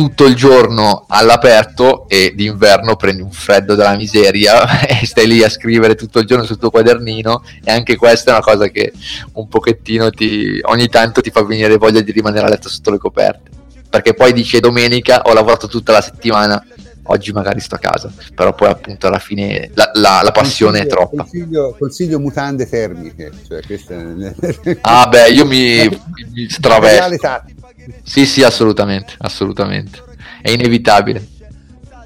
tutto 0.00 0.24
il 0.24 0.34
giorno 0.34 1.04
all'aperto 1.08 2.08
e 2.08 2.32
d'inverno 2.34 2.96
prendi 2.96 3.20
un 3.20 3.30
freddo 3.30 3.74
della 3.74 3.94
miseria 3.96 4.80
e 4.88 5.04
stai 5.04 5.26
lì 5.26 5.42
a 5.42 5.50
scrivere 5.50 5.94
tutto 5.94 6.20
il 6.20 6.26
giorno 6.26 6.44
sul 6.44 6.56
tuo 6.56 6.70
quadernino 6.70 7.42
e 7.62 7.70
anche 7.70 7.96
questa 7.96 8.30
è 8.30 8.32
una 8.32 8.42
cosa 8.42 8.68
che 8.68 8.94
un 9.34 9.46
pochettino 9.46 10.08
ti, 10.08 10.58
ogni 10.62 10.88
tanto 10.88 11.20
ti 11.20 11.30
fa 11.30 11.44
venire 11.44 11.76
voglia 11.76 12.00
di 12.00 12.12
rimanere 12.12 12.46
a 12.46 12.48
letto 12.48 12.70
sotto 12.70 12.90
le 12.90 12.96
coperte. 12.96 13.50
Perché 13.90 14.14
poi 14.14 14.32
dici 14.32 14.58
domenica 14.58 15.20
ho 15.24 15.34
lavorato 15.34 15.66
tutta 15.66 15.92
la 15.92 16.00
settimana 16.00 16.64
oggi 17.02 17.32
magari 17.32 17.60
sto 17.60 17.74
a 17.74 17.78
casa. 17.78 18.10
Però 18.34 18.54
poi 18.54 18.70
appunto 18.70 19.06
alla 19.06 19.18
fine 19.18 19.70
la, 19.74 19.90
la, 19.92 20.20
la 20.22 20.32
passione 20.32 20.78
consiglio, 20.78 20.94
è 20.94 20.96
troppa. 20.96 21.22
consiglio, 21.24 21.76
consiglio 21.78 22.18
mutande 22.20 22.66
termiche 22.66 23.32
cioè 23.46 23.60
queste... 23.66 24.78
ah 24.80 25.06
beh 25.08 25.28
io 25.28 25.44
mi, 25.44 25.86
mi 26.32 26.48
stravesto 26.48 27.58
sì, 28.02 28.26
sì, 28.26 28.42
assolutamente, 28.42 29.14
assolutamente. 29.18 30.02
È 30.42 30.50
inevitabile. 30.50 31.38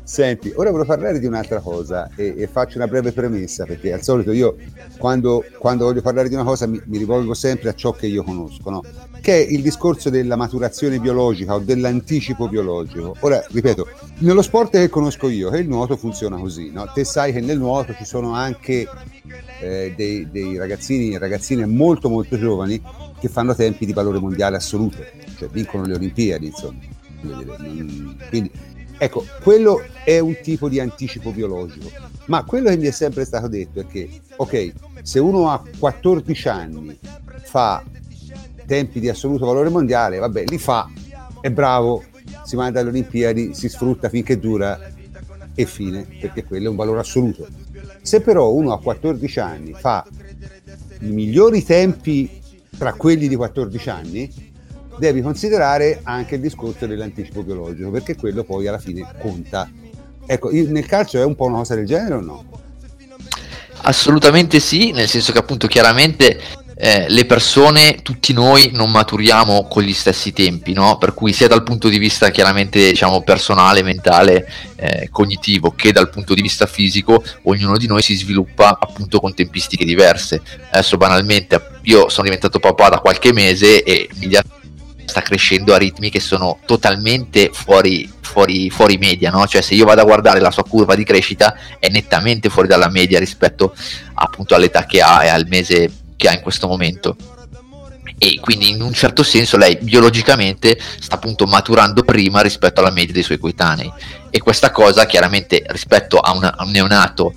Senti, 0.06 0.52
ora 0.54 0.70
voglio 0.70 0.84
parlare 0.84 1.18
di 1.18 1.24
un'altra 1.24 1.60
cosa 1.60 2.10
e, 2.14 2.34
e, 2.36 2.46
faccio 2.46 2.76
una 2.76 2.86
breve 2.86 3.12
premessa 3.12 3.64
perché 3.64 3.90
al 3.90 4.02
solito 4.02 4.32
io 4.32 4.54
quando, 4.98 5.42
quando 5.58 5.86
voglio 5.86 6.02
parlare 6.02 6.28
di 6.28 6.34
una 6.34 6.44
cosa 6.44 6.66
mi, 6.66 6.78
mi, 6.84 6.98
rivolgo 6.98 7.32
sempre 7.32 7.70
a 7.70 7.74
ciò 7.74 7.92
che 7.92 8.06
io 8.06 8.22
conosco, 8.22 8.68
no? 8.68 8.82
che 9.22 9.32
è 9.32 9.50
il 9.50 9.62
discorso 9.62 10.10
della 10.10 10.36
maturazione 10.36 10.98
biologica 10.98 11.54
o 11.54 11.58
dell'anticipo 11.58 12.48
biologico. 12.48 13.16
Ora, 13.20 13.42
ripeto, 13.50 13.88
nello 14.18 14.42
sport 14.42 14.72
che 14.72 14.90
conosco 14.90 15.26
io, 15.30 15.48
che 15.48 15.60
il 15.60 15.68
nuoto 15.68 15.96
funziona 15.96 16.36
così, 16.36 16.70
no? 16.70 16.86
te 16.92 17.02
sai 17.02 17.32
che 17.32 17.40
nel 17.40 17.56
nuoto 17.56 17.94
ci 17.94 18.04
sono 18.04 18.34
anche 18.34 18.86
eh, 19.60 19.94
dei, 19.96 20.28
dei 20.30 20.58
ragazzini 20.58 21.14
e 21.14 21.18
ragazzine 21.18 21.64
molto 21.64 22.10
molto 22.10 22.36
giovani 22.38 22.78
che 23.18 23.28
fanno 23.28 23.54
tempi 23.54 23.86
di 23.86 23.94
valore 23.94 24.18
mondiale 24.18 24.56
assoluto 24.56 24.98
cioè 25.36 25.48
vincono 25.48 25.84
le 25.84 25.94
Olimpiadi, 25.94 26.46
insomma. 26.46 26.80
Quindi, 28.28 28.50
ecco, 28.98 29.24
quello 29.42 29.82
è 30.04 30.18
un 30.18 30.36
tipo 30.42 30.68
di 30.68 30.80
anticipo 30.80 31.30
biologico. 31.30 31.90
Ma 32.26 32.44
quello 32.44 32.70
che 32.70 32.76
mi 32.76 32.86
è 32.86 32.90
sempre 32.90 33.24
stato 33.24 33.48
detto 33.48 33.80
è 33.80 33.86
che, 33.86 34.20
ok, 34.36 34.72
se 35.02 35.18
uno 35.18 35.50
ha 35.50 35.62
14 35.78 36.48
anni, 36.48 36.98
fa 37.42 37.82
tempi 38.66 39.00
di 39.00 39.08
assoluto 39.08 39.46
valore 39.46 39.68
mondiale, 39.68 40.18
vabbè, 40.18 40.44
li 40.46 40.58
fa, 40.58 40.90
è 41.40 41.50
bravo, 41.50 42.02
si 42.44 42.56
manda 42.56 42.80
alle 42.80 42.88
Olimpiadi, 42.88 43.54
si 43.54 43.68
sfrutta 43.68 44.08
finché 44.08 44.38
dura 44.38 44.92
e 45.54 45.66
fine, 45.66 46.06
perché 46.20 46.44
quello 46.44 46.66
è 46.66 46.70
un 46.70 46.76
valore 46.76 47.00
assoluto. 47.00 47.46
Se 48.02 48.20
però 48.20 48.50
uno 48.50 48.72
a 48.72 48.80
14 48.80 49.40
anni 49.40 49.72
fa 49.72 50.06
i 51.00 51.10
migliori 51.10 51.62
tempi 51.62 52.40
tra 52.76 52.92
quelli 52.94 53.28
di 53.28 53.36
14 53.36 53.90
anni, 53.90 54.52
devi 54.98 55.20
considerare 55.20 56.00
anche 56.02 56.36
il 56.36 56.40
discorso 56.40 56.86
dell'anticipo 56.86 57.42
biologico, 57.42 57.90
perché 57.90 58.16
quello 58.16 58.44
poi 58.44 58.66
alla 58.66 58.78
fine 58.78 59.06
conta. 59.20 59.70
Ecco, 60.26 60.50
nel 60.50 60.86
calcio 60.86 61.20
è 61.20 61.24
un 61.24 61.34
po' 61.34 61.44
una 61.46 61.58
cosa 61.58 61.74
del 61.74 61.86
genere 61.86 62.14
o 62.14 62.20
no? 62.20 62.44
Assolutamente 63.82 64.60
sì, 64.60 64.92
nel 64.92 65.08
senso 65.08 65.32
che 65.32 65.38
appunto 65.38 65.66
chiaramente 65.66 66.40
eh, 66.76 67.06
le 67.08 67.24
persone, 67.24 67.96
tutti 68.02 68.32
noi 68.32 68.70
non 68.72 68.90
maturiamo 68.90 69.68
con 69.68 69.82
gli 69.82 69.92
stessi 69.92 70.32
tempi, 70.32 70.72
no? 70.72 70.96
Per 70.98 71.14
cui 71.14 71.32
sia 71.32 71.46
dal 71.46 71.62
punto 71.62 71.88
di 71.88 71.98
vista 71.98 72.30
chiaramente 72.30 72.90
diciamo 72.90 73.22
personale, 73.22 73.82
mentale, 73.82 74.48
eh, 74.76 75.08
cognitivo, 75.10 75.72
che 75.76 75.92
dal 75.92 76.10
punto 76.10 76.34
di 76.34 76.42
vista 76.42 76.66
fisico, 76.66 77.22
ognuno 77.42 77.76
di 77.76 77.86
noi 77.86 78.02
si 78.02 78.16
sviluppa 78.16 78.78
appunto 78.80 79.20
con 79.20 79.34
tempistiche 79.34 79.84
diverse. 79.84 80.40
Adesso 80.70 80.96
banalmente 80.96 81.62
io 81.82 82.08
sono 82.08 82.24
diventato 82.24 82.58
papà 82.58 82.88
da 82.88 82.98
qualche 82.98 83.32
mese 83.32 83.82
e 83.82 84.08
immediatamente 84.14 84.63
sta 85.06 85.22
crescendo 85.22 85.74
a 85.74 85.78
ritmi 85.78 86.10
che 86.10 86.20
sono 86.20 86.58
totalmente 86.64 87.50
fuori, 87.52 88.10
fuori, 88.20 88.70
fuori 88.70 88.98
media, 88.98 89.30
no? 89.30 89.46
cioè 89.46 89.60
se 89.60 89.74
io 89.74 89.84
vado 89.84 90.00
a 90.00 90.04
guardare 90.04 90.40
la 90.40 90.50
sua 90.50 90.64
curva 90.64 90.94
di 90.94 91.04
crescita 91.04 91.56
è 91.78 91.88
nettamente 91.88 92.48
fuori 92.48 92.68
dalla 92.68 92.88
media 92.88 93.18
rispetto 93.18 93.74
appunto 94.14 94.54
all'età 94.54 94.84
che 94.86 95.00
ha 95.00 95.24
e 95.24 95.28
al 95.28 95.46
mese 95.48 95.90
che 96.16 96.28
ha 96.28 96.32
in 96.32 96.40
questo 96.40 96.66
momento 96.66 97.16
e 98.18 98.38
quindi 98.40 98.70
in 98.70 98.80
un 98.80 98.92
certo 98.92 99.22
senso 99.22 99.56
lei 99.56 99.76
biologicamente 99.80 100.78
sta 101.00 101.16
appunto 101.16 101.46
maturando 101.46 102.02
prima 102.04 102.40
rispetto 102.42 102.80
alla 102.80 102.90
media 102.90 103.12
dei 103.12 103.22
suoi 103.22 103.38
coetanei 103.38 103.92
e 104.30 104.38
questa 104.40 104.70
cosa 104.70 105.06
chiaramente 105.06 105.64
rispetto 105.68 106.18
a, 106.18 106.32
una, 106.32 106.56
a 106.56 106.64
un 106.64 106.70
neonato 106.70 107.34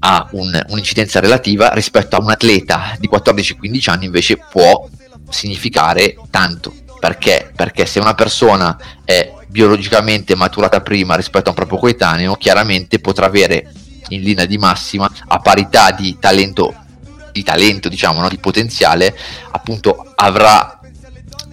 ha 0.00 0.28
un, 0.32 0.60
un'incidenza 0.68 1.20
relativa 1.20 1.70
rispetto 1.70 2.16
a 2.16 2.20
un 2.20 2.30
atleta 2.30 2.96
di 2.98 3.08
14-15 3.08 3.90
anni 3.90 4.04
invece 4.06 4.36
può 4.36 4.88
significare 5.28 6.16
tanto. 6.30 6.74
Perché? 6.98 7.52
Perché 7.54 7.86
se 7.86 8.00
una 8.00 8.14
persona 8.14 8.76
è 9.04 9.32
biologicamente 9.46 10.34
maturata 10.34 10.80
prima 10.80 11.14
rispetto 11.14 11.46
a 11.46 11.50
un 11.50 11.56
proprio 11.56 11.78
coetaneo, 11.78 12.34
chiaramente 12.34 12.98
potrà 12.98 13.26
avere 13.26 13.72
in 14.08 14.22
linea 14.22 14.44
di 14.46 14.58
massima, 14.58 15.10
a 15.28 15.38
parità 15.38 15.90
di 15.90 16.16
talento, 16.18 16.74
di 17.32 17.42
talento, 17.42 17.88
diciamo, 17.88 18.20
no? 18.20 18.28
di 18.28 18.38
potenziale, 18.38 19.16
appunto 19.50 20.12
avrà, 20.14 20.80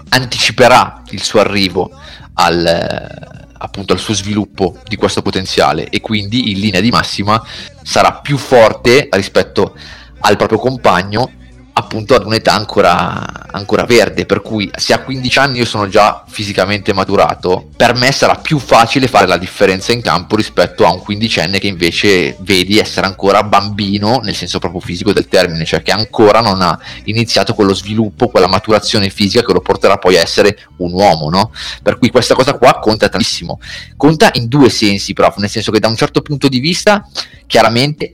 anticiperà 0.09 1.01
il 1.09 1.23
suo 1.23 1.39
arrivo 1.39 1.91
al, 2.35 3.41
appunto 3.57 3.93
al 3.93 3.99
suo 3.99 4.13
sviluppo 4.13 4.77
di 4.85 4.95
questo 4.95 5.21
potenziale 5.21 5.89
e 5.89 6.01
quindi 6.01 6.51
in 6.51 6.59
linea 6.59 6.81
di 6.81 6.89
massima 6.89 7.41
sarà 7.81 8.13
più 8.13 8.37
forte 8.37 9.07
rispetto 9.11 9.75
al 10.19 10.37
proprio 10.37 10.59
compagno 10.59 11.31
appunto 11.73 12.13
ad 12.13 12.25
un'età 12.25 12.53
ancora, 12.53 13.49
ancora, 13.51 13.83
verde, 13.85 14.25
per 14.25 14.41
cui 14.41 14.69
se 14.75 14.93
a 14.93 14.99
15 14.99 15.39
anni 15.39 15.57
io 15.57 15.65
sono 15.65 15.87
già 15.87 16.23
fisicamente 16.27 16.93
maturato, 16.93 17.69
per 17.75 17.95
me 17.95 18.11
sarà 18.11 18.35
più 18.35 18.59
facile 18.59 19.07
fare 19.07 19.25
la 19.25 19.37
differenza 19.37 19.91
in 19.91 20.01
campo 20.01 20.35
rispetto 20.35 20.85
a 20.85 20.91
un 20.91 20.99
quindicenne 20.99 21.59
che 21.59 21.67
invece 21.67 22.37
vedi 22.41 22.77
essere 22.77 23.07
ancora 23.07 23.43
bambino 23.43 24.19
nel 24.23 24.35
senso 24.35 24.59
proprio 24.59 24.81
fisico 24.81 25.13
del 25.13 25.27
termine, 25.27 25.65
cioè 25.65 25.81
che 25.81 25.91
ancora 25.91 26.41
non 26.41 26.61
ha 26.61 26.77
iniziato 27.05 27.55
quello 27.55 27.73
sviluppo, 27.73 28.29
quella 28.29 28.47
maturazione 28.47 29.09
fisica 29.09 29.43
che 29.43 29.53
lo 29.53 29.61
porterà 29.61 29.97
poi 29.97 30.17
a 30.17 30.21
essere 30.21 30.57
un 30.77 30.93
uomo, 30.93 31.29
no? 31.29 31.51
Per 31.81 31.97
cui 31.97 32.11
questa 32.11 32.35
cosa 32.35 32.53
qua 32.53 32.79
conta 32.79 33.09
tantissimo. 33.09 33.59
Conta 33.97 34.29
in 34.33 34.47
due 34.47 34.69
sensi, 34.69 35.13
prof, 35.13 35.37
nel 35.37 35.49
senso 35.49 35.71
che 35.71 35.79
da 35.79 35.87
un 35.87 35.95
certo 35.95 36.21
punto 36.21 36.47
di 36.47 36.59
vista 36.59 37.07
chiaramente 37.47 38.13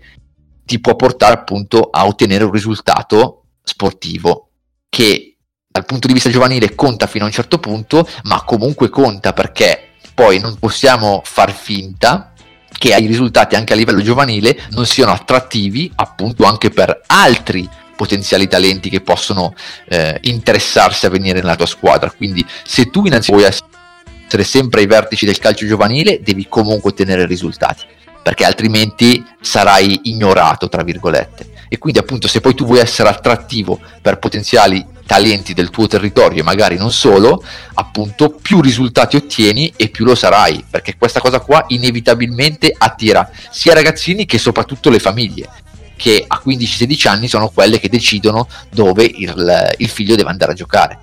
ti 0.64 0.80
può 0.80 0.96
portare 0.96 1.34
appunto 1.34 1.90
a 1.92 2.06
ottenere 2.06 2.44
un 2.44 2.52
risultato 2.52 3.40
sportivo 3.64 4.50
che 4.90 5.36
dal 5.72 5.86
punto 5.86 6.08
di 6.08 6.14
vista 6.14 6.30
giovanile 6.30 6.74
conta 6.74 7.06
fino 7.08 7.26
a 7.26 7.28
un 7.28 7.34
certo 7.34 7.60
punto, 7.60 8.08
ma 8.24 8.44
comunque 8.44 8.90
conta 8.90 9.34
perché 9.34 9.90
poi 10.14 10.40
non 10.40 10.58
possiamo 10.58 11.22
far 11.24 11.54
finta 11.54 12.34
che 12.78 12.96
i 12.96 13.06
risultati 13.06 13.56
anche 13.56 13.74
a 13.74 13.76
livello 13.76 14.02
giovanile 14.02 14.58
non 14.72 14.86
siano 14.86 15.12
attrattivi 15.12 15.92
appunto 15.96 16.46
anche 16.46 16.70
per 16.70 17.02
altri 17.08 17.70
potenziali 17.96 18.48
talenti 18.48 18.90
che 18.90 19.02
possono 19.02 19.54
eh, 19.90 20.18
interessarsi 20.24 21.06
a 21.06 21.10
venire 21.10 21.40
nella 21.40 21.56
tua 21.56 21.66
squadra. 21.66 22.10
Quindi 22.10 22.46
se 22.64 22.90
tu 22.90 23.06
innanzitutto 23.06 23.40
vuoi 23.40 23.50
essere 23.50 24.44
sempre 24.44 24.82
ai 24.82 24.88
vertici 24.88 25.26
del 25.26 25.38
calcio 25.38 25.68
giovanile, 25.68 26.22
devi 26.22 26.48
comunque 26.48 26.92
ottenere 26.92 27.26
risultati, 27.26 27.84
perché 28.24 28.46
altrimenti 28.46 29.24
sarai 29.42 30.00
ignorato, 30.04 30.70
tra 30.70 30.84
virgolette 30.84 31.59
e 31.70 31.78
quindi 31.78 32.00
appunto 32.00 32.28
se 32.28 32.42
poi 32.42 32.54
tu 32.54 32.66
vuoi 32.66 32.80
essere 32.80 33.08
attrattivo 33.08 33.80
per 34.02 34.20
potenziali 34.20 34.86
talenti 35.06 35.54
del 35.54 35.70
tuo 35.70 35.88
territorio 35.88 36.42
e 36.42 36.44
magari 36.44 36.76
non 36.76 36.92
solo, 36.92 37.44
appunto 37.76 38.30
più 38.30 38.62
risultati 38.62 39.16
ottieni 39.16 39.74
e 39.76 39.90
più 39.90 40.06
lo 40.06 40.14
sarai, 40.14 40.64
perché 40.70 40.98
questa 40.98 41.20
cosa 41.20 41.40
qua 41.40 41.64
inevitabilmente 41.70 42.74
attira 42.78 43.30
sia 43.50 43.74
ragazzini 43.74 44.26
che 44.26 44.38
soprattutto 44.38 44.90
le 44.90 45.00
famiglie 45.00 45.50
che 45.96 46.24
a 46.28 46.42
15-16 46.46 47.08
anni 47.08 47.28
sono 47.28 47.50
quelle 47.50 47.80
che 47.80 47.90
decidono 47.90 48.48
dove 48.70 49.04
il, 49.04 49.74
il 49.78 49.90
figlio 49.90 50.16
deve 50.16 50.30
andare 50.30 50.52
a 50.52 50.56
giocare 50.56 51.00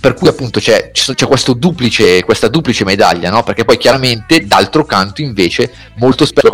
per 0.00 0.14
cui 0.14 0.28
appunto 0.28 0.60
c'è, 0.60 0.92
c'è 0.92 1.26
duplice, 1.56 2.22
questa 2.22 2.48
duplice 2.48 2.84
medaglia, 2.84 3.30
no? 3.30 3.42
perché 3.42 3.64
poi 3.64 3.76
chiaramente 3.78 4.46
d'altro 4.46 4.84
canto 4.84 5.22
invece 5.22 5.72
molto 5.96 6.24
spesso 6.24 6.50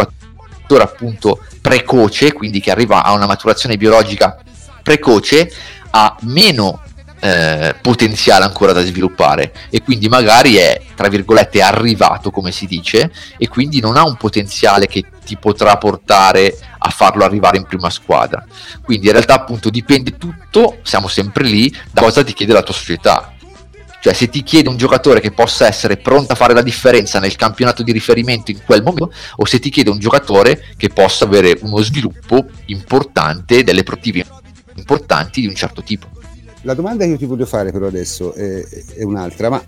appunto 0.67 1.41
precoce, 1.61 2.33
quindi 2.33 2.61
che 2.61 2.71
arriva 2.71 3.03
a 3.03 3.12
una 3.12 3.27
maturazione 3.27 3.77
biologica 3.77 4.37
precoce, 4.83 5.51
ha 5.91 6.17
meno 6.23 6.83
eh, 7.25 7.75
potenziale 7.81 8.45
ancora 8.45 8.73
da 8.73 8.85
sviluppare 8.85 9.53
e 9.71 9.83
quindi 9.83 10.09
magari 10.09 10.57
è 10.57 10.79
tra 10.95 11.09
virgolette 11.09 11.62
arrivato 11.62 12.31
come 12.31 12.51
si 12.51 12.67
dice 12.67 13.11
e 13.39 13.49
quindi 13.49 13.81
non 13.81 13.97
ha 13.97 14.05
un 14.05 14.17
potenziale 14.17 14.87
che 14.87 15.05
ti 15.25 15.39
potrà 15.39 15.79
portare 15.79 16.55
a 16.77 16.91
farlo 16.91 17.25
arrivare 17.25 17.57
in 17.57 17.65
prima 17.65 17.89
squadra. 17.89 18.45
Quindi 18.83 19.07
in 19.07 19.12
realtà 19.12 19.35
appunto 19.35 19.71
dipende 19.71 20.19
tutto 20.19 20.79
siamo 20.83 21.09
sempre 21.09 21.45
lì 21.45 21.75
da 21.91 22.03
cosa 22.03 22.23
ti 22.23 22.35
chiede 22.35 22.53
la 22.53 22.62
tua 22.62 22.75
società 22.75 23.34
cioè 24.05 24.13
se 24.13 24.29
ti 24.29 24.43
chiede 24.43 24.69
un 24.69 24.77
giocatore 24.77 25.19
che 25.19 25.31
possa 25.31 25.67
essere 25.67 25.97
pronto 25.97 26.33
a 26.33 26.37
fare 26.37 26.53
la 26.53 26.61
differenza 26.61 27.19
nel 27.21 27.37
campionato 27.37 27.83
di 27.83 27.91
riferimento 27.91 28.51
in 28.51 28.61
quel 28.63 28.83
momento 28.83 29.11
o 29.37 29.47
se 29.47 29.59
ti 29.59 29.71
chiede 29.71 29.89
un 29.89 29.99
giocatore 29.99 30.61
che 30.77 30.91
possa 30.91 31.25
avere 31.25 31.57
uno 31.63 31.81
sviluppo 31.81 32.45
importante 32.67 33.65
delle 33.65 33.83
protive 33.83 34.27
importanti 34.75 35.41
di 35.41 35.47
un 35.47 35.55
certo 35.55 35.83
tipo 35.83 36.07
la 36.65 36.75
domanda 36.75 37.05
che 37.05 37.13
io 37.13 37.17
ti 37.17 37.25
voglio 37.25 37.47
fare 37.47 37.73
però 37.73 37.87
adesso 37.87 38.35
è, 38.35 38.63
è 38.97 39.03
un'altra, 39.05 39.49
ma 39.49 39.65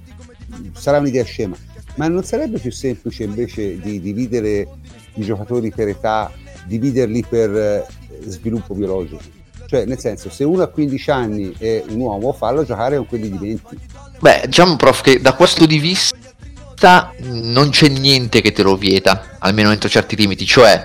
sarà 0.72 0.98
un'idea 0.98 1.24
scema, 1.24 1.56
ma 1.94 2.06
non 2.06 2.22
sarebbe 2.22 2.58
più 2.58 2.72
semplice 2.72 3.24
invece 3.24 3.78
di 3.78 4.00
dividere 4.02 4.68
i 5.14 5.22
giocatori 5.22 5.70
per 5.70 5.88
età, 5.88 6.30
dividerli 6.66 7.24
per 7.26 7.54
eh, 7.54 7.86
sviluppo 8.26 8.74
biologico? 8.74 9.36
Cioè, 9.66 9.84
nel 9.84 9.98
senso, 9.98 10.30
se 10.30 10.44
uno 10.44 10.62
ha 10.62 10.68
15 10.68 11.10
anni 11.10 11.54
è 11.58 11.82
un 11.88 11.98
uomo, 11.98 12.32
fallo 12.32 12.64
giocare 12.64 12.96
con 12.96 13.06
quelli 13.06 13.30
di 13.30 13.36
20. 13.36 13.78
Beh, 14.20 14.42
diciamo, 14.46 14.76
prof, 14.76 15.02
che 15.02 15.20
da 15.20 15.34
questo 15.34 15.66
di 15.66 15.78
vista 15.78 17.12
non 17.20 17.70
c'è 17.70 17.88
niente 17.88 18.40
che 18.40 18.52
te 18.52 18.62
lo 18.62 18.76
vieta, 18.76 19.36
almeno 19.38 19.72
entro 19.72 19.88
certi 19.88 20.16
limiti, 20.16 20.44
cioè 20.44 20.84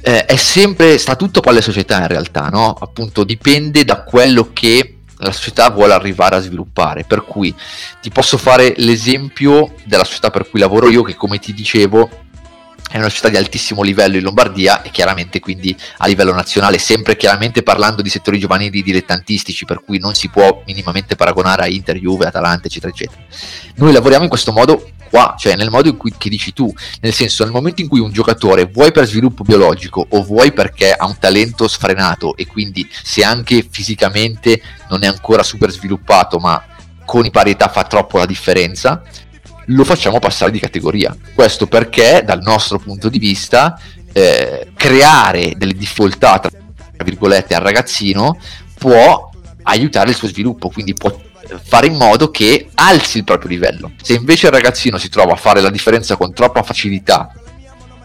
eh, 0.00 0.24
è 0.24 0.36
sempre, 0.36 0.98
sta 0.98 1.16
tutto 1.16 1.40
con 1.40 1.52
le 1.52 1.60
società 1.60 2.00
in 2.00 2.06
realtà, 2.06 2.48
no? 2.48 2.76
Appunto, 2.78 3.24
dipende 3.24 3.84
da 3.84 4.02
quello 4.02 4.50
che 4.52 4.98
la 5.18 5.32
società 5.32 5.70
vuole 5.70 5.94
arrivare 5.94 6.36
a 6.36 6.40
sviluppare. 6.40 7.04
Per 7.04 7.24
cui 7.24 7.54
ti 8.00 8.10
posso 8.10 8.38
fare 8.38 8.74
l'esempio 8.76 9.72
della 9.84 10.04
società 10.04 10.30
per 10.30 10.48
cui 10.48 10.60
lavoro 10.60 10.88
io, 10.88 11.02
che 11.02 11.16
come 11.16 11.38
ti 11.38 11.52
dicevo 11.52 12.08
è 12.96 13.00
una 13.00 13.08
società 13.08 13.28
di 13.28 13.36
altissimo 13.36 13.82
livello 13.82 14.16
in 14.16 14.22
Lombardia 14.22 14.82
e 14.82 14.90
chiaramente 14.90 15.38
quindi 15.40 15.76
a 15.98 16.06
livello 16.06 16.32
nazionale, 16.32 16.78
sempre 16.78 17.16
chiaramente 17.16 17.62
parlando 17.62 18.02
di 18.02 18.08
settori 18.08 18.38
giovanili 18.38 18.82
dilettantistici, 18.82 19.64
per 19.64 19.82
cui 19.84 19.98
non 19.98 20.14
si 20.14 20.28
può 20.28 20.62
minimamente 20.66 21.14
paragonare 21.14 21.62
a 21.62 21.66
Inter, 21.68 21.96
Juve, 21.96 22.26
Atalanta, 22.26 22.66
eccetera, 22.66 22.92
eccetera. 22.92 23.20
Noi 23.76 23.92
lavoriamo 23.92 24.24
in 24.24 24.30
questo 24.30 24.52
modo 24.52 24.90
qua, 25.08 25.34
cioè 25.38 25.56
nel 25.56 25.70
modo 25.70 25.88
in 25.88 25.96
cui 25.96 26.12
che 26.16 26.28
dici 26.28 26.52
tu, 26.52 26.72
nel 27.00 27.12
senso 27.12 27.44
nel 27.44 27.52
momento 27.52 27.82
in 27.82 27.88
cui 27.88 28.00
un 28.00 28.12
giocatore 28.12 28.64
vuoi 28.64 28.92
per 28.92 29.06
sviluppo 29.06 29.44
biologico 29.44 30.06
o 30.08 30.22
vuoi 30.22 30.52
perché 30.52 30.92
ha 30.92 31.06
un 31.06 31.18
talento 31.18 31.68
sfrenato 31.68 32.36
e 32.36 32.46
quindi 32.46 32.88
se 33.02 33.22
anche 33.22 33.66
fisicamente 33.68 34.60
non 34.88 35.04
è 35.04 35.06
ancora 35.06 35.42
super 35.42 35.70
sviluppato 35.70 36.38
ma 36.38 36.62
con 37.04 37.24
i 37.24 37.30
parità 37.30 37.68
fa 37.68 37.84
troppo 37.84 38.18
la 38.18 38.26
differenza, 38.26 39.02
lo 39.66 39.84
facciamo 39.84 40.18
passare 40.18 40.50
di 40.50 40.58
categoria. 40.58 41.16
Questo 41.34 41.66
perché 41.66 42.22
dal 42.24 42.40
nostro 42.42 42.78
punto 42.78 43.08
di 43.08 43.18
vista 43.18 43.78
eh, 44.12 44.68
creare 44.76 45.54
delle 45.56 45.74
difficoltà 45.74 46.38
tra 46.38 46.50
virgolette 47.04 47.54
al 47.54 47.62
ragazzino 47.62 48.38
può 48.78 49.30
aiutare 49.64 50.10
il 50.10 50.16
suo 50.16 50.28
sviluppo, 50.28 50.70
quindi 50.70 50.94
può 50.94 51.24
fare 51.62 51.86
in 51.86 51.94
modo 51.94 52.30
che 52.30 52.68
alzi 52.74 53.18
il 53.18 53.24
proprio 53.24 53.50
livello. 53.50 53.92
Se 54.02 54.14
invece 54.14 54.46
il 54.46 54.52
ragazzino 54.52 54.98
si 54.98 55.08
trova 55.08 55.32
a 55.32 55.36
fare 55.36 55.60
la 55.60 55.70
differenza 55.70 56.16
con 56.16 56.32
troppa 56.32 56.62
facilità 56.62 57.32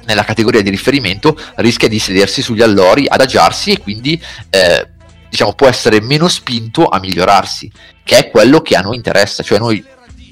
nella 0.05 0.23
categoria 0.23 0.61
di 0.61 0.69
riferimento, 0.69 1.37
rischia 1.55 1.87
di 1.87 1.99
sedersi 1.99 2.41
sugli 2.41 2.61
allori, 2.61 3.05
adagiarsi 3.07 3.71
e 3.71 3.79
quindi 3.79 4.21
eh, 4.49 4.87
diciamo, 5.29 5.53
può 5.53 5.67
essere 5.67 6.01
meno 6.01 6.27
spinto 6.27 6.87
a 6.87 6.99
migliorarsi, 6.99 7.71
che 8.03 8.17
è 8.17 8.29
quello 8.29 8.61
che 8.61 8.75
a 8.75 8.81
noi 8.81 8.95
interessa, 8.95 9.43
cioè 9.43 9.59
noi 9.59 9.83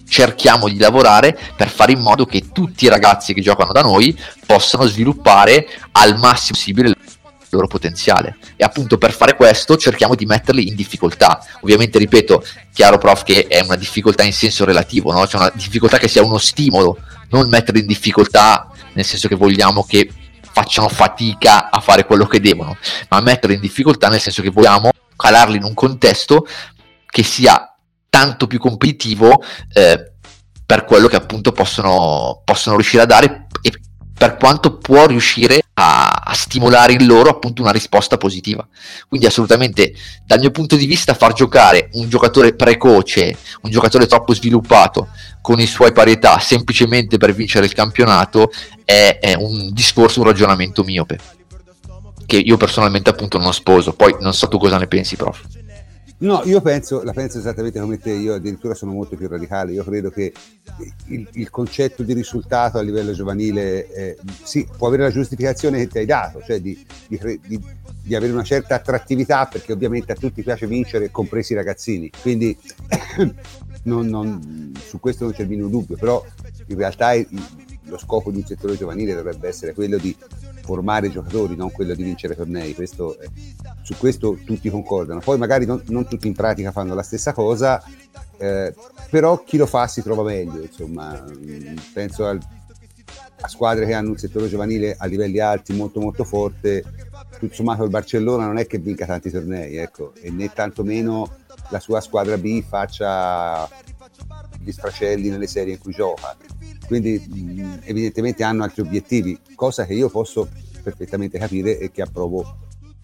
cerchiamo 0.10 0.68
di 0.68 0.78
lavorare 0.78 1.38
per 1.56 1.70
fare 1.70 1.94
in 1.94 2.00
modo 2.00 2.26
che 2.26 2.52
tutti 2.52 2.86
i 2.86 2.90
ragazzi 2.90 3.34
che 3.34 3.42
giocano 3.42 3.72
da 3.72 3.82
noi 3.82 4.18
possano 4.46 4.86
sviluppare 4.86 5.68
al 5.92 6.18
massimo 6.18 6.58
possibile 6.60 6.96
loro 7.52 7.68
potenziale 7.68 8.38
e 8.56 8.64
appunto 8.64 8.98
per 8.98 9.12
fare 9.12 9.36
questo 9.36 9.76
cerchiamo 9.76 10.16
di 10.16 10.26
metterli 10.26 10.68
in 10.68 10.76
difficoltà 10.76 11.44
ovviamente 11.62 11.98
ripeto 11.98 12.44
chiaro 12.74 12.98
prof 12.98 13.24
che 13.24 13.48
è 13.48 13.62
una 13.64 13.76
difficoltà 13.76 14.24
in 14.24 14.34
senso 14.34 14.66
relativo 14.66 15.12
no? 15.12 15.26
cioè 15.26 15.42
una 15.42 15.52
difficoltà 15.56 15.98
che 15.98 16.08
sia 16.08 16.24
uno 16.24 16.38
stimolo 16.38 17.00
non 17.30 17.50
metterli 17.50 17.82
in 17.82 17.88
difficoltà 17.88 18.70
nel 18.94 19.06
senso 19.06 19.28
che 19.28 19.36
vogliamo 19.36 19.84
che 19.84 20.12
facciano 20.52 20.90
fatica 20.90 21.70
a 21.70 21.80
fare 21.80 22.06
quello 22.06 22.26
che 22.26 22.40
devono 22.40 22.78
ma 23.08 23.20
metterli 23.20 23.56
in 23.56 23.62
difficoltà 23.62 24.10
nel 24.10 24.22
senso 24.22 24.42
che 24.42 24.50
vogliamo 24.50 24.92
calarli 25.16 25.58
in 25.58 25.64
un 25.64 25.74
contesto 25.74 26.46
che 27.10 27.24
sia 27.24 27.69
tanto 28.20 28.48
più 28.48 28.60
competitivo 28.60 29.42
eh, 29.72 30.12
per 30.66 30.84
quello 30.84 31.08
che 31.08 31.16
appunto 31.16 31.54
possono, 31.54 32.42
possono 32.44 32.76
riuscire 32.76 33.04
a 33.04 33.06
dare 33.06 33.48
e 33.62 33.72
per 34.14 34.36
quanto 34.36 34.78
può 34.78 35.06
riuscire 35.06 35.62
a, 35.76 36.10
a, 36.10 36.34
stimolare 36.34 36.92
in 36.92 37.06
loro 37.06 37.30
appunto 37.30 37.62
una 37.62 37.72
risposta 37.72 38.18
positiva. 38.18 38.68
Quindi 39.08 39.26
assolutamente 39.26 39.94
dal 40.26 40.40
mio 40.40 40.52
punto 40.52 40.76
di 40.76 40.86
vista 40.86 41.14
far 41.14 41.32
giocare 41.32 41.90
un 41.94 42.10
giocatore 42.10 42.54
precoce, 42.54 43.38
un 43.62 43.72
giocatore 43.72 44.06
troppo 44.06 44.34
sviluppato 44.34 45.08
con 45.42 45.62
i 45.62 45.66
suoi 45.66 45.94
parità 45.94 46.38
semplicemente 46.40 47.16
per 47.16 47.34
vincere 47.34 47.66
il 47.66 47.74
campionato 47.74 48.52
è, 48.84 49.18
è 49.22 49.36
un 49.36 49.72
discorso, 49.72 50.20
un 50.20 50.28
ragionamento 50.28 50.84
miope 50.84 51.18
che 52.26 52.38
io 52.38 52.58
personalmente 52.58 53.10
appunto 53.10 53.38
non 53.38 53.54
sposo. 53.54 53.94
Poi 53.94 54.18
non 54.20 54.34
so 54.34 54.50
tu 54.50 54.58
cosa 54.58 54.78
ne 54.78 54.88
pensi, 54.88 55.16
prof. 55.16 55.59
No, 56.22 56.42
io 56.44 56.60
penso, 56.60 57.02
la 57.04 57.14
penso 57.14 57.38
esattamente 57.38 57.80
come 57.80 57.98
te, 57.98 58.12
io 58.12 58.34
addirittura 58.34 58.74
sono 58.74 58.92
molto 58.92 59.16
più 59.16 59.30
radicale, 59.30 59.72
io 59.72 59.86
credo 59.86 60.10
che 60.10 60.34
il, 61.08 61.26
il 61.32 61.50
concetto 61.50 62.04
di 62.04 62.12
risultato 62.14 62.78
a 62.78 62.82
livello 62.82 63.14
giovanile 63.14 63.90
eh, 63.94 64.18
sì, 64.44 64.68
può 64.78 64.88
avere 64.88 65.04
la 65.04 65.12
giustificazione 65.12 65.78
che 65.78 65.88
ti 65.88 65.98
hai 66.00 66.06
dato, 66.06 66.42
cioè 66.44 66.60
di, 66.60 66.86
di, 67.08 67.40
di, 67.48 67.62
di, 68.02 68.16
avere 68.16 68.34
una 68.34 68.44
certa 68.44 68.76
attrattività 68.76 69.46
perché 69.46 69.72
ovviamente 69.72 70.12
a 70.12 70.16
tutti 70.16 70.44
piace 70.44 70.68
vincere, 70.68 71.10
compresi 71.10 71.54
i 71.54 71.56
ragazzini, 71.56 72.12
quindi 72.22 72.58
non, 73.84 74.08
non, 74.08 74.74
su 74.86 75.00
questo 75.00 75.24
non 75.24 75.32
c'è 75.32 75.44
il 75.44 75.50
minimo 75.50 75.70
dubbio, 75.70 75.96
però 75.96 76.22
in 76.66 76.76
realtà 76.76 77.14
il, 77.14 77.28
lo 77.84 77.98
scopo 77.98 78.30
di 78.30 78.38
un 78.38 78.46
settore 78.46 78.76
giovanile 78.76 79.16
dovrebbe 79.16 79.48
essere 79.48 79.74
quello 79.74 79.98
di 79.98 80.14
formare 80.70 81.10
giocatori, 81.10 81.56
non 81.56 81.72
quello 81.72 81.96
di 81.96 82.04
vincere 82.04 82.36
tornei. 82.36 82.76
Questo, 82.76 83.20
eh, 83.20 83.28
su 83.82 83.98
questo 83.98 84.38
tutti 84.46 84.70
concordano. 84.70 85.20
Poi 85.20 85.40
magari 85.40 85.66
non, 85.66 85.82
non, 85.88 86.08
tutti 86.08 86.28
in 86.28 86.36
pratica 86.36 86.72
fanno 86.72 86.94
la 86.94 87.02
stessa 87.02 87.34
cosa, 87.34 87.84
eh, 88.38 88.76
però 89.10 89.44
chi 89.44 89.58
lo 89.58 89.66
fa 89.66 89.88
si 89.88 90.04
trova 90.04 90.22
meglio. 90.22 90.62
Insomma, 90.62 91.26
mm, 91.28 91.76
penso 91.92 92.28
al, 92.28 92.40
a 93.42 93.48
squadre 93.48 93.88
che 93.88 93.94
hanno 93.94 94.10
un 94.10 94.18
settore 94.18 94.48
giovanile 94.48 94.96
a 94.96 95.08
livelli 95.08 95.40
alti 95.40 95.74
molto 95.74 96.00
molto 96.00 96.24
forte. 96.24 96.84
Tutto 97.40 97.56
sommato 97.56 97.84
il 97.84 97.90
Barcellona 97.90 98.46
non 98.46 98.58
è 98.58 98.68
che 98.68 98.78
vinca 98.78 99.08
tanti 99.08 99.32
tornei, 99.32 99.78
ecco, 99.78 100.14
e 100.22 100.30
né 100.30 100.54
tantomeno 100.54 101.38
la 101.70 101.80
sua 101.80 102.00
squadra 102.00 102.38
B 102.38 102.62
faccia 102.62 103.68
gli 104.60 104.72
sfracelli 104.72 105.30
nelle 105.30 105.48
serie 105.48 105.74
in 105.74 105.80
cui 105.80 105.94
gioca 105.94 106.36
quindi 106.90 107.24
evidentemente 107.84 108.44
hanno 108.44 108.64
altri 108.64 108.82
obiettivi, 108.82 109.40
cosa 109.54 109.86
che 109.86 109.94
io 109.94 110.10
posso 110.10 110.50
perfettamente 110.82 111.38
capire 111.38 111.78
e 111.78 111.92
che 111.92 112.02
approvo 112.02 112.58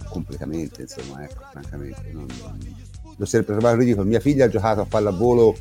completamente, 0.10 0.82
insomma, 0.82 1.24
ecco, 1.24 1.44
francamente. 1.52 2.10
Non. 2.12 2.26
L'ho 3.16 3.26
sempre 3.26 3.54
trovato 3.54 3.78
ridicolo. 3.78 4.08
Mia 4.08 4.20
figlia 4.20 4.46
ha 4.46 4.50
giocato 4.50 4.82
a 4.82 4.86
pallavolo, 4.86 5.56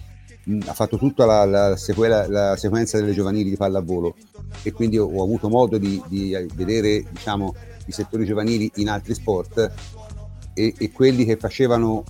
mh, 0.45 0.61
ha 0.65 0.73
fatto 0.73 0.97
tutta 0.97 1.27
la, 1.27 1.45
la, 1.45 1.77
sequela, 1.77 2.27
la, 2.27 2.57
sequenza 2.57 2.99
delle 2.99 3.13
giovanili 3.13 3.51
di 3.51 3.57
pallavolo 3.57 4.17
e 4.63 4.73
quindi 4.73 4.97
ho, 4.97 5.05
ho 5.05 5.23
avuto 5.23 5.51
modo 5.51 5.77
di, 5.77 6.03
di 6.09 6.35
vedere 6.55 7.05
diciamo, 7.11 7.55
i 7.85 7.93
settori 7.93 8.25
giovanili 8.25 8.73
in 8.77 8.89
altri 8.89 9.13
sport 9.13 9.71
e, 10.55 10.75
e 10.79 10.91
quelli 10.93 11.27
che 11.27 11.37
facevano 11.37 12.05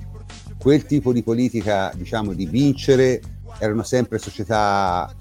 quel 0.58 0.86
tipo 0.86 1.12
di 1.12 1.24
politica, 1.24 1.92
diciamo, 1.96 2.32
di 2.34 2.46
vincere 2.46 3.20
erano 3.58 3.82
sempre 3.82 4.18
società 4.18 5.12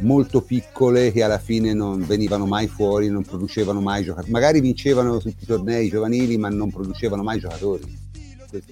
molto 0.00 0.42
piccole 0.42 1.12
che 1.12 1.22
alla 1.22 1.38
fine 1.38 1.72
non 1.72 2.04
venivano 2.04 2.46
mai 2.46 2.66
fuori, 2.66 3.08
non 3.08 3.24
producevano 3.24 3.80
mai 3.80 4.04
giocatori. 4.04 4.32
Magari 4.32 4.60
vincevano 4.60 5.18
tutti 5.18 5.42
i 5.42 5.46
tornei 5.46 5.88
giovanili, 5.88 6.36
ma 6.36 6.48
non 6.48 6.70
producevano 6.70 7.22
mai 7.22 7.38
giocatori 7.40 8.04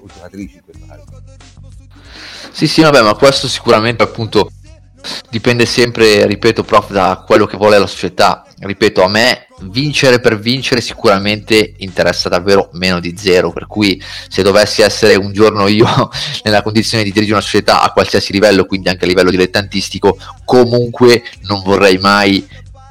o 0.00 0.06
giocatrici 0.06 0.56
in 0.56 0.62
questo 0.64 0.86
caso. 0.86 1.04
Sì, 2.52 2.66
sì, 2.66 2.82
vabbè, 2.82 3.02
ma 3.02 3.14
questo 3.14 3.48
sicuramente 3.48 4.02
appunto 4.02 4.50
dipende 5.30 5.66
sempre, 5.66 6.26
ripeto, 6.26 6.62
prof, 6.62 6.90
da 6.90 7.22
quello 7.26 7.46
che 7.46 7.57
vuole 7.57 7.78
la 7.78 7.86
società. 7.86 8.44
Ripeto, 8.59 9.02
a 9.02 9.09
me 9.09 9.46
vincere 9.62 10.20
per 10.20 10.38
vincere 10.38 10.80
sicuramente 10.80 11.74
interessa 11.78 12.28
davvero 12.28 12.70
meno 12.72 13.00
di 13.00 13.14
zero, 13.16 13.50
per 13.50 13.66
cui 13.66 14.02
se 14.28 14.42
dovessi 14.42 14.82
essere 14.82 15.14
un 15.14 15.32
giorno 15.32 15.66
io 15.66 15.86
nella 16.44 16.62
condizione 16.62 17.05
di 17.05 17.11
dirigere 17.11 17.36
una 17.36 17.44
società 17.44 17.82
a 17.82 17.92
qualsiasi 17.92 18.32
livello, 18.32 18.64
quindi 18.64 18.88
anche 18.88 19.05
a 19.05 19.09
livello 19.09 19.30
dilettantistico, 19.30 20.18
comunque 20.44 21.24
non 21.42 21.62
vorrei 21.62 21.98
mai 21.98 22.46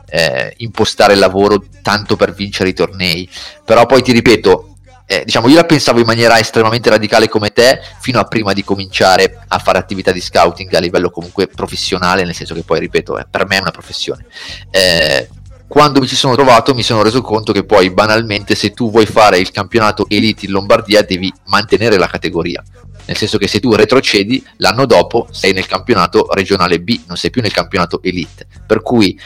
eh, 0.10 0.54
impostare 0.58 1.14
il 1.14 1.20
lavoro 1.20 1.64
tanto 1.82 2.16
per 2.16 2.34
vincere 2.34 2.70
i 2.70 2.74
tornei. 2.74 3.28
Però 3.66 3.86
poi 3.86 4.04
ti 4.04 4.12
ripeto, 4.12 4.73
eh, 5.06 5.24
diciamo, 5.26 5.48
io 5.48 5.56
la 5.56 5.66
pensavo 5.66 6.00
in 6.00 6.06
maniera 6.06 6.40
estremamente 6.40 6.90
radicale 6.90 7.28
come 7.28 7.52
te 7.52 7.82
fino 8.00 8.20
a 8.20 8.24
prima 8.24 8.54
di 8.54 8.64
cominciare 8.64 9.44
a 9.48 9.60
fare 9.60 9.78
attività 9.78 10.12
di 10.12 10.22
scouting 10.22 10.74
a 10.74 10.80
livello 10.80 11.10
comunque 11.10 11.48
professionale, 11.48 12.24
nel 12.24 12.36
senso 12.36 12.54
che 12.54 12.64
poi, 12.64 12.80
ripeto, 12.80 13.20
eh, 13.20 13.26
per 13.30 13.46
me 13.46 13.58
è 13.58 13.62
una 13.62 13.72
professione. 13.72 14.26
Eh, 14.72 15.28
quando 15.68 16.00
mi 16.00 16.08
ci 16.08 16.16
sono 16.16 16.36
trovato 16.36 16.76
mi 16.76 16.84
sono 16.84 17.02
reso 17.02 17.22
conto 17.22 17.52
che 17.52 17.66
poi 17.66 17.90
banalmente 17.90 18.54
se 18.54 18.74
tu 18.74 18.92
vuoi 18.92 19.08
fare 19.08 19.40
il 19.40 19.50
campionato 19.50 20.06
elite 20.08 20.46
in 20.46 20.52
Lombardia 20.52 21.02
devi 21.02 21.34
mantenere 21.46 21.98
la 21.98 22.06
categoria 22.06 22.64
nel 23.06 23.18
senso 23.18 23.40
che 23.40 23.48
se 23.48 23.60
tu 23.60 23.74
retrocedi 23.74 24.46
l'anno 24.58 24.86
dopo 24.86 25.28
sei 25.32 25.52
nel 25.52 25.66
campionato 25.66 26.28
regionale 26.32 26.80
B 26.80 27.02
non 27.08 27.18
sei 27.18 27.32
più 27.32 27.42
nel 27.42 27.52
campionato 27.54 28.04
elite 28.04 28.46
per 28.68 28.84
cui 28.84 29.20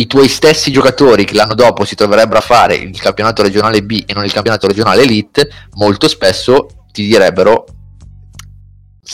i 0.00 0.06
tuoi 0.06 0.28
stessi 0.28 0.72
giocatori 0.72 1.24
che 1.24 1.34
l'anno 1.34 1.54
dopo 1.54 1.84
si 1.84 1.94
troverebbero 1.94 2.38
a 2.38 2.42
fare 2.42 2.74
il 2.74 2.98
campionato 2.98 3.42
regionale 3.42 3.82
B 3.82 4.04
e 4.06 4.14
non 4.14 4.24
il 4.24 4.32
campionato 4.32 4.66
regionale 4.66 5.02
elite 5.02 5.50
molto 5.74 6.08
spesso 6.08 6.68
ti 6.90 7.06
direbbero 7.06 7.66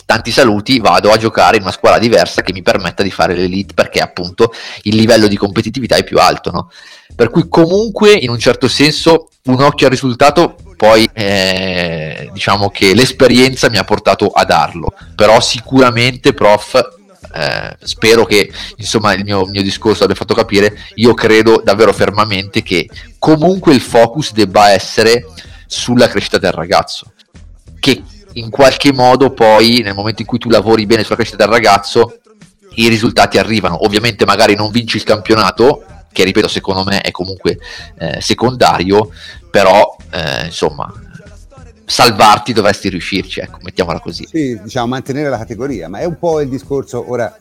tanti 0.05 0.31
saluti, 0.31 0.79
vado 0.79 1.11
a 1.11 1.17
giocare 1.17 1.57
in 1.57 1.63
una 1.63 1.73
squadra 1.73 1.99
diversa 1.99 2.43
che 2.43 2.53
mi 2.53 2.63
permetta 2.63 3.03
di 3.03 3.11
fare 3.11 3.35
l'elite 3.35 3.75
perché 3.75 4.01
appunto 4.01 4.53
il 4.83 4.95
livello 4.95 5.27
di 5.27 5.37
competitività 5.37 5.97
è 5.97 6.05
più 6.05 6.19
alto, 6.19 6.51
no? 6.51 6.71
Per 7.15 7.31
cui 7.31 7.49
comunque 7.49 8.13
in 8.13 8.31
un 8.31 8.39
certo 8.39 8.69
senso 8.69 9.31
un 9.45 9.63
occhio 9.63 9.87
al 9.87 9.93
risultato 9.93 10.57
poi 10.77 11.09
eh, 11.15 12.29
diciamo 12.33 12.69
che 12.69 12.95
l'esperienza 12.95 13.71
mi 13.71 13.79
ha 13.79 13.85
portato 13.85 14.27
a 14.27 14.45
darlo, 14.45 14.93
però 15.15 15.41
sicuramente 15.41 16.35
prof 16.35 16.79
eh, 17.37 17.77
spero 17.83 18.25
che 18.25 18.51
insomma 18.77 19.13
il 19.13 19.23
mio, 19.23 19.45
mio, 19.45 19.63
discorso 19.63 20.05
abbia 20.05 20.17
fatto 20.17 20.33
capire, 20.35 20.75
io 20.95 21.13
credo 21.13 21.61
davvero 21.63 21.93
fermamente 21.93 22.63
che 22.63 22.89
comunque 23.19 23.75
il 23.75 23.83
focus 23.83 24.33
debba 24.33 24.71
essere 24.71 25.27
sulla 25.67 26.09
crescita 26.09 26.39
del 26.39 26.53
ragazzo, 26.53 27.13
che 27.79 28.03
in 28.33 28.49
qualche 28.49 28.93
modo 28.93 29.33
poi 29.33 29.81
nel 29.83 29.95
momento 29.95 30.23
in 30.23 30.29
cui 30.29 30.39
tu 30.39 30.49
lavori 30.49 30.87
bene 30.87 31.03
sulla 31.03 31.17
crescita 31.17 31.45
del 31.45 31.53
ragazzo 31.53 32.21
i 32.77 32.89
risultati 32.89 33.39
arrivano. 33.39 33.85
Ovviamente 33.85 34.25
magari 34.25 34.55
non 34.55 34.71
vinci 34.71 34.97
il 34.97 35.05
campionato, 35.05 35.85
che 36.13 36.25
ripeto 36.25 36.49
secondo 36.49 36.85
me 36.85 37.01
è 37.01 37.11
comunque 37.11 37.59
eh, 37.99 38.21
secondario, 38.21 39.11
però 39.51 39.95
eh, 40.11 40.47
insomma 40.47 40.91
salvarti 41.87 42.53
dovresti 42.53 42.89
riuscirci, 42.89 43.41
ecco, 43.41 43.59
mettiamola 43.63 44.01
così. 44.01 44.27
Sì, 44.27 44.61
diciamo 44.63 44.89
mantenere 44.89 45.29
la 45.29 45.39
categoria, 45.39 45.89
ma 45.89 45.99
è 45.99 46.05
un 46.05 46.19
po' 46.19 46.41
il 46.41 46.49
discorso, 46.49 47.09
ora 47.11 47.35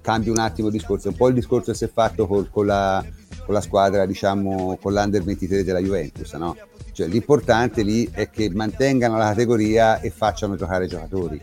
cambio 0.00 0.32
un 0.32 0.38
attimo 0.38 0.68
il 0.68 0.74
discorso, 0.74 1.08
è 1.08 1.10
un 1.10 1.16
po' 1.16 1.28
il 1.28 1.34
discorso 1.34 1.72
che 1.72 1.76
si 1.76 1.84
è 1.84 1.90
fatto 1.92 2.26
col, 2.26 2.50
con, 2.50 2.66
la, 2.66 3.04
con 3.44 3.54
la 3.54 3.60
squadra, 3.60 4.06
diciamo, 4.06 4.78
con 4.80 4.92
l'Under 4.92 5.22
23 5.22 5.64
della 5.64 5.80
Juventus, 5.80 6.32
no? 6.34 6.56
Cioè, 6.92 7.06
l'importante 7.06 7.82
lì 7.82 8.08
è 8.12 8.28
che 8.28 8.50
mantengano 8.50 9.16
la 9.16 9.28
categoria 9.28 10.00
e 10.00 10.10
facciano 10.10 10.56
giocare 10.56 10.84
i 10.84 10.88
giocatori. 10.88 11.40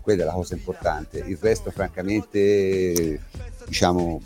Quella 0.00 0.22
è 0.22 0.26
la 0.26 0.32
cosa 0.32 0.54
importante. 0.54 1.18
Il 1.26 1.38
resto, 1.40 1.70
francamente, 1.70 3.20
diciamo, 3.66 4.20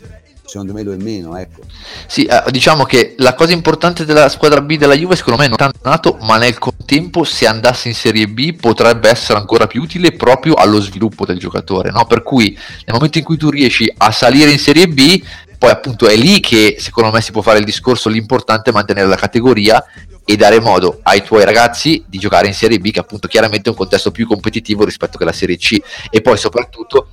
secondo 0.47 0.73
me 0.73 0.81
lo 0.81 0.93
è 0.93 0.95
meno. 0.95 1.37
Ecco. 1.37 1.61
Sì, 2.07 2.25
eh, 2.25 2.43
diciamo 2.49 2.85
che 2.85 3.15
la 3.17 3.35
cosa 3.35 3.51
importante 3.51 4.05
della 4.05 4.29
squadra 4.29 4.61
B 4.61 4.77
della 4.77 4.95
Juve, 4.95 5.15
secondo 5.15 5.39
me, 5.39 5.47
non 5.47 5.57
è 5.59 5.69
nato, 5.83 6.17
ma 6.21 6.37
nel 6.37 6.57
contempo, 6.57 7.23
se 7.23 7.45
andasse 7.45 7.89
in 7.89 7.93
Serie 7.93 8.27
B, 8.27 8.55
potrebbe 8.55 9.09
essere 9.09 9.37
ancora 9.37 9.67
più 9.67 9.81
utile 9.81 10.13
proprio 10.13 10.53
allo 10.55 10.79
sviluppo 10.79 11.25
del 11.25 11.37
giocatore. 11.37 11.91
No? 11.91 12.05
Per 12.05 12.23
cui, 12.23 12.57
nel 12.85 12.95
momento 12.95 13.17
in 13.17 13.23
cui 13.23 13.37
tu 13.37 13.49
riesci 13.49 13.91
a 13.97 14.11
salire 14.11 14.49
in 14.49 14.59
Serie 14.59 14.87
B, 14.87 15.21
poi 15.57 15.71
appunto 15.71 16.07
è 16.07 16.15
lì 16.15 16.39
che 16.39 16.77
secondo 16.79 17.11
me 17.11 17.19
si 17.19 17.31
può 17.31 17.41
fare 17.41 17.57
il 17.57 17.65
discorso 17.65 18.09
l'importante 18.09 18.69
è 18.69 18.73
mantenere 18.73 19.07
la 19.07 19.15
categoria 19.15 19.83
e 20.23 20.35
dare 20.35 20.59
modo 20.59 20.99
ai 21.01 21.23
tuoi 21.23 21.45
ragazzi 21.45 22.03
di 22.05 22.19
giocare 22.19 22.47
in 22.47 22.53
Serie 22.53 22.79
B, 22.79 22.91
che 22.91 22.99
appunto 22.99 23.27
chiaramente 23.27 23.69
è 23.69 23.71
un 23.71 23.77
contesto 23.77 24.11
più 24.11 24.27
competitivo 24.27 24.83
rispetto 24.83 25.17
che 25.17 25.23
la 25.23 25.31
Serie 25.31 25.57
C, 25.57 25.77
e 26.09 26.21
poi 26.21 26.37
soprattutto 26.37 27.07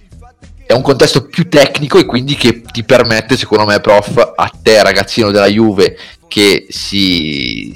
è 0.66 0.72
un 0.72 0.82
contesto 0.82 1.26
più 1.26 1.48
tecnico 1.48 1.98
e 1.98 2.04
quindi 2.04 2.34
che 2.34 2.62
ti 2.62 2.84
permette, 2.84 3.36
secondo 3.36 3.64
me, 3.64 3.80
prof, 3.80 4.32
a 4.34 4.52
te 4.62 4.82
ragazzino 4.82 5.30
della 5.30 5.46
Juve, 5.46 5.96
che 6.26 6.66
si, 6.68 7.74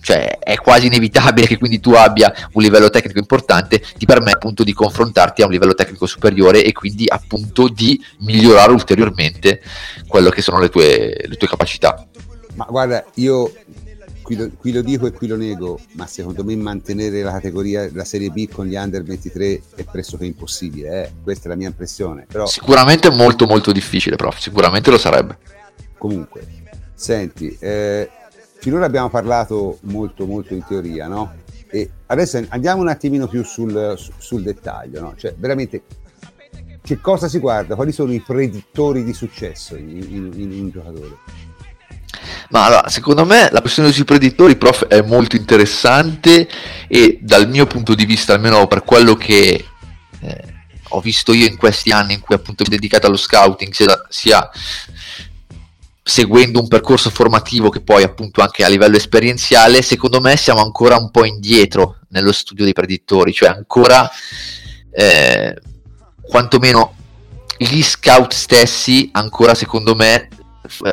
cioè 0.00 0.38
è 0.38 0.56
quasi 0.56 0.86
inevitabile 0.86 1.46
che 1.46 1.58
quindi 1.58 1.80
tu 1.80 1.92
abbia 1.92 2.32
un 2.52 2.62
livello 2.62 2.90
tecnico 2.90 3.18
importante, 3.18 3.82
ti 3.98 4.06
permette 4.06 4.36
appunto 4.36 4.64
di 4.64 4.72
confrontarti 4.72 5.42
a 5.42 5.46
un 5.46 5.52
livello 5.52 5.74
tecnico 5.74 6.06
superiore 6.06 6.64
e 6.64 6.72
quindi 6.72 7.04
appunto 7.08 7.68
di 7.68 8.02
migliorare 8.20 8.72
ulteriormente 8.72 9.60
quello 10.06 10.30
che 10.30 10.42
sono 10.42 10.58
le 10.58 10.68
tue, 10.68 11.24
le 11.26 11.36
tue 11.36 11.48
capacità. 11.48 12.06
Ma 12.54 12.66
guarda, 12.70 13.04
io 13.14 13.52
qui 14.26 14.34
lo, 14.34 14.50
qui 14.58 14.72
lo, 14.72 14.82
dico 14.82 15.06
e 15.06 15.12
qui 15.12 15.28
lo 15.28 15.36
nego, 15.36 15.78
ma 15.92 16.04
secondo 16.08 16.42
me 16.42 16.56
mantenere 16.56 17.22
la 17.22 17.30
categoria, 17.30 17.88
la 17.92 18.04
Serie 18.04 18.30
B 18.30 18.48
con 18.48 18.66
gli 18.66 18.74
under 18.74 19.04
23 19.04 19.62
è 19.76 19.84
pressoché 19.84 20.24
impossibile, 20.24 21.04
eh? 21.04 21.12
questa 21.22 21.46
è 21.46 21.48
la 21.48 21.54
mia 21.54 21.68
impressione. 21.68 22.26
Però... 22.28 22.44
Sicuramente 22.44 23.08
molto 23.08 23.46
molto 23.46 23.70
difficile, 23.70 24.16
prof, 24.16 24.38
sicuramente 24.38 24.90
lo 24.90 24.98
sarebbe. 24.98 25.38
Comunque, 25.96 26.44
senti, 26.92 27.56
eh, 27.60 28.10
finora 28.58 28.84
abbiamo 28.84 29.10
parlato 29.10 29.78
molto 29.82 30.26
molto 30.26 30.54
in 30.54 30.64
teoria, 30.66 31.06
no? 31.06 31.44
E 31.68 31.88
adesso 32.06 32.44
andiamo 32.48 32.82
un 32.82 32.88
attimino 32.88 33.28
più 33.28 33.44
sul, 33.44 33.96
sul 34.18 34.42
dettaglio, 34.42 35.00
no? 35.02 35.14
Cioè, 35.16 35.36
veramente, 35.38 35.84
che 36.82 37.00
cosa 37.00 37.28
si 37.28 37.38
guarda? 37.38 37.76
Quali 37.76 37.92
sono 37.92 38.12
i 38.12 38.20
predittori 38.20 39.04
di 39.04 39.12
successo 39.12 39.76
in, 39.76 39.88
in, 39.88 40.32
in 40.34 40.50
un 40.50 40.70
giocatore? 40.70 41.16
Ma 42.50 42.64
allora, 42.64 42.88
secondo 42.88 43.24
me 43.24 43.48
la 43.50 43.60
questione 43.60 43.92
sui 43.92 44.04
predittori, 44.04 44.56
prof, 44.56 44.86
è 44.86 45.02
molto 45.02 45.36
interessante 45.36 46.48
e 46.88 47.18
dal 47.20 47.48
mio 47.48 47.66
punto 47.66 47.94
di 47.94 48.04
vista, 48.04 48.34
almeno 48.34 48.66
per 48.66 48.82
quello 48.84 49.14
che 49.14 49.64
eh, 50.20 50.44
ho 50.90 51.00
visto 51.00 51.32
io 51.32 51.46
in 51.46 51.56
questi 51.56 51.90
anni 51.90 52.14
in 52.14 52.20
cui 52.20 52.34
appunto 52.34 52.64
mi 52.66 52.74
ho 52.74 52.76
dedicato 52.76 53.06
allo 53.06 53.16
scouting, 53.16 53.72
sia, 53.72 54.02
sia 54.08 54.50
seguendo 56.02 56.60
un 56.60 56.68
percorso 56.68 57.10
formativo 57.10 57.68
che 57.68 57.80
poi 57.80 58.04
appunto 58.04 58.40
anche 58.40 58.64
a 58.64 58.68
livello 58.68 58.96
esperienziale, 58.96 59.82
secondo 59.82 60.20
me 60.20 60.36
siamo 60.36 60.62
ancora 60.62 60.96
un 60.96 61.10
po' 61.10 61.24
indietro 61.24 61.98
nello 62.10 62.32
studio 62.32 62.64
dei 62.64 62.72
predittori, 62.72 63.32
cioè 63.32 63.48
ancora 63.48 64.08
eh, 64.92 65.56
quantomeno 66.22 66.94
gli 67.58 67.82
scout 67.82 68.32
stessi 68.32 69.08
ancora 69.12 69.54
secondo 69.54 69.94
me 69.94 70.28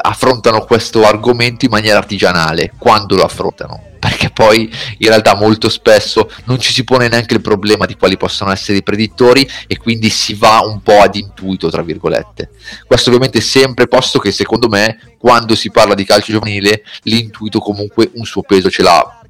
affrontano 0.01 0.65
questo 0.65 1.05
argomento 1.05 1.65
in 1.65 1.71
maniera 1.71 1.97
artigianale 1.97 2.73
quando 2.77 3.15
lo 3.15 3.23
affrontano. 3.23 3.91
Perché 3.99 4.31
poi 4.31 4.69
in 4.97 5.07
realtà 5.07 5.33
molto 5.33 5.69
spesso 5.69 6.29
non 6.45 6.59
ci 6.59 6.73
si 6.73 6.83
pone 6.83 7.07
neanche 7.07 7.35
il 7.35 7.41
problema 7.41 7.85
di 7.85 7.95
quali 7.95 8.17
possono 8.17 8.51
essere 8.51 8.79
i 8.79 8.83
predittori 8.83 9.49
e 9.65 9.77
quindi 9.77 10.09
si 10.09 10.33
va 10.33 10.59
un 10.59 10.81
po' 10.81 10.99
ad 10.99 11.15
intuito 11.15 11.69
tra 11.69 11.81
virgolette. 11.81 12.49
Questo 12.85 13.09
ovviamente 13.09 13.39
sempre 13.39 13.87
posto 13.87 14.19
che 14.19 14.33
secondo 14.33 14.67
me 14.67 15.15
quando 15.17 15.55
si 15.55 15.71
parla 15.71 15.93
di 15.93 16.03
calcio 16.03 16.33
giovanile 16.33 16.83
l'intuito 17.03 17.59
comunque 17.59 18.11
un 18.15 18.25
suo 18.25 18.41
peso 18.41 18.69
ce 18.69 18.83
l'ha. 18.83 19.21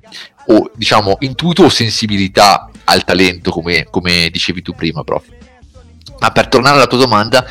O 0.47 0.71
diciamo 0.73 1.17
intuito 1.19 1.65
o 1.65 1.69
sensibilità 1.69 2.69
al 2.85 3.03
talento 3.03 3.51
come, 3.51 3.85
come 3.91 4.29
dicevi 4.31 4.63
tu 4.63 4.73
prima 4.73 5.03
prof. 5.03 5.23
Ma 6.19 6.31
per 6.31 6.47
tornare 6.47 6.77
alla 6.77 6.87
tua 6.87 6.97
domanda 6.97 7.45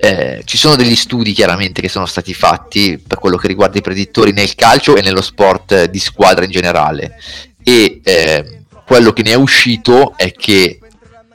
eh, 0.00 0.42
ci 0.44 0.56
sono 0.56 0.76
degli 0.76 0.94
studi 0.94 1.32
chiaramente 1.32 1.80
che 1.80 1.88
sono 1.88 2.06
stati 2.06 2.32
fatti 2.32 3.02
per 3.04 3.18
quello 3.18 3.36
che 3.36 3.48
riguarda 3.48 3.78
i 3.78 3.82
predittori 3.82 4.30
nel 4.30 4.54
calcio 4.54 4.94
e 4.94 5.02
nello 5.02 5.22
sport 5.22 5.86
di 5.86 5.98
squadra 5.98 6.44
in 6.44 6.52
generale 6.52 7.18
e 7.64 8.00
eh, 8.04 8.62
quello 8.86 9.12
che 9.12 9.22
ne 9.22 9.32
è 9.32 9.34
uscito 9.34 10.14
è 10.16 10.30
che 10.32 10.78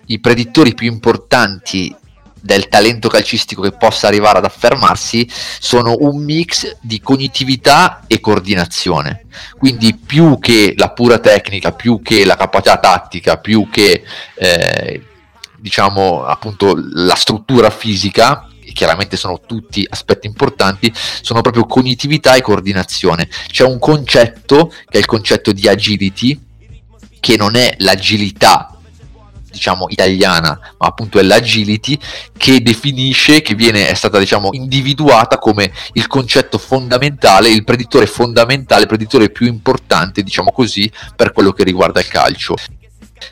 i 0.05 0.19
predittori 0.19 0.73
più 0.73 0.89
importanti 0.89 1.93
del 2.39 2.67
talento 2.67 3.09
calcistico 3.09 3.61
che 3.61 3.71
possa 3.71 4.07
arrivare 4.07 4.37
ad 4.37 4.45
affermarsi 4.45 5.29
sono 5.59 5.95
un 5.99 6.23
mix 6.23 6.77
di 6.81 6.99
cognitività 6.99 8.03
e 8.07 8.19
coordinazione. 8.19 9.25
Quindi 9.57 9.95
più 9.95 10.39
che 10.39 10.73
la 10.75 10.89
pura 10.89 11.19
tecnica, 11.19 11.71
più 11.71 12.01
che 12.01 12.25
la 12.25 12.35
capacità 12.35 12.77
tattica, 12.77 13.37
più 13.37 13.69
che 13.69 14.03
eh, 14.35 15.03
diciamo 15.57 16.25
appunto 16.25 16.75
la 16.75 17.15
struttura 17.15 17.69
fisica, 17.69 18.47
chiaramente 18.73 19.17
sono 19.17 19.39
tutti 19.39 19.85
aspetti 19.89 20.27
importanti, 20.27 20.91
sono 21.21 21.41
proprio 21.41 21.65
cognitività 21.65 22.35
e 22.35 22.41
coordinazione. 22.41 23.29
C'è 23.47 23.63
un 23.63 23.79
concetto 23.79 24.67
che 24.67 24.97
è 24.97 24.97
il 24.97 25.05
concetto 25.05 25.51
di 25.51 25.67
agility, 25.67 26.39
che 27.19 27.37
non 27.37 27.55
è 27.55 27.75
l'agilità 27.79 28.73
diciamo 29.53 29.85
italiana, 29.87 30.59
ma 30.79 30.87
appunto 30.87 31.19
è 31.19 31.21
l'agility 31.21 31.97
che 32.35 32.61
definisce, 32.61 33.41
che 33.41 33.53
viene, 33.53 33.87
è 33.87 33.93
stata 33.93 34.17
diciamo 34.17 34.49
individuata 34.51 35.37
come 35.37 35.71
il 35.93 36.07
concetto 36.07 36.57
fondamentale, 36.57 37.49
il 37.49 37.63
predittore 37.63 38.07
fondamentale, 38.07 38.81
il 38.81 38.87
predittore 38.87 39.29
più 39.29 39.45
importante, 39.45 40.23
diciamo 40.23 40.51
così, 40.51 40.91
per 41.15 41.31
quello 41.31 41.51
che 41.51 41.63
riguarda 41.63 41.99
il 41.99 42.07
calcio. 42.07 42.55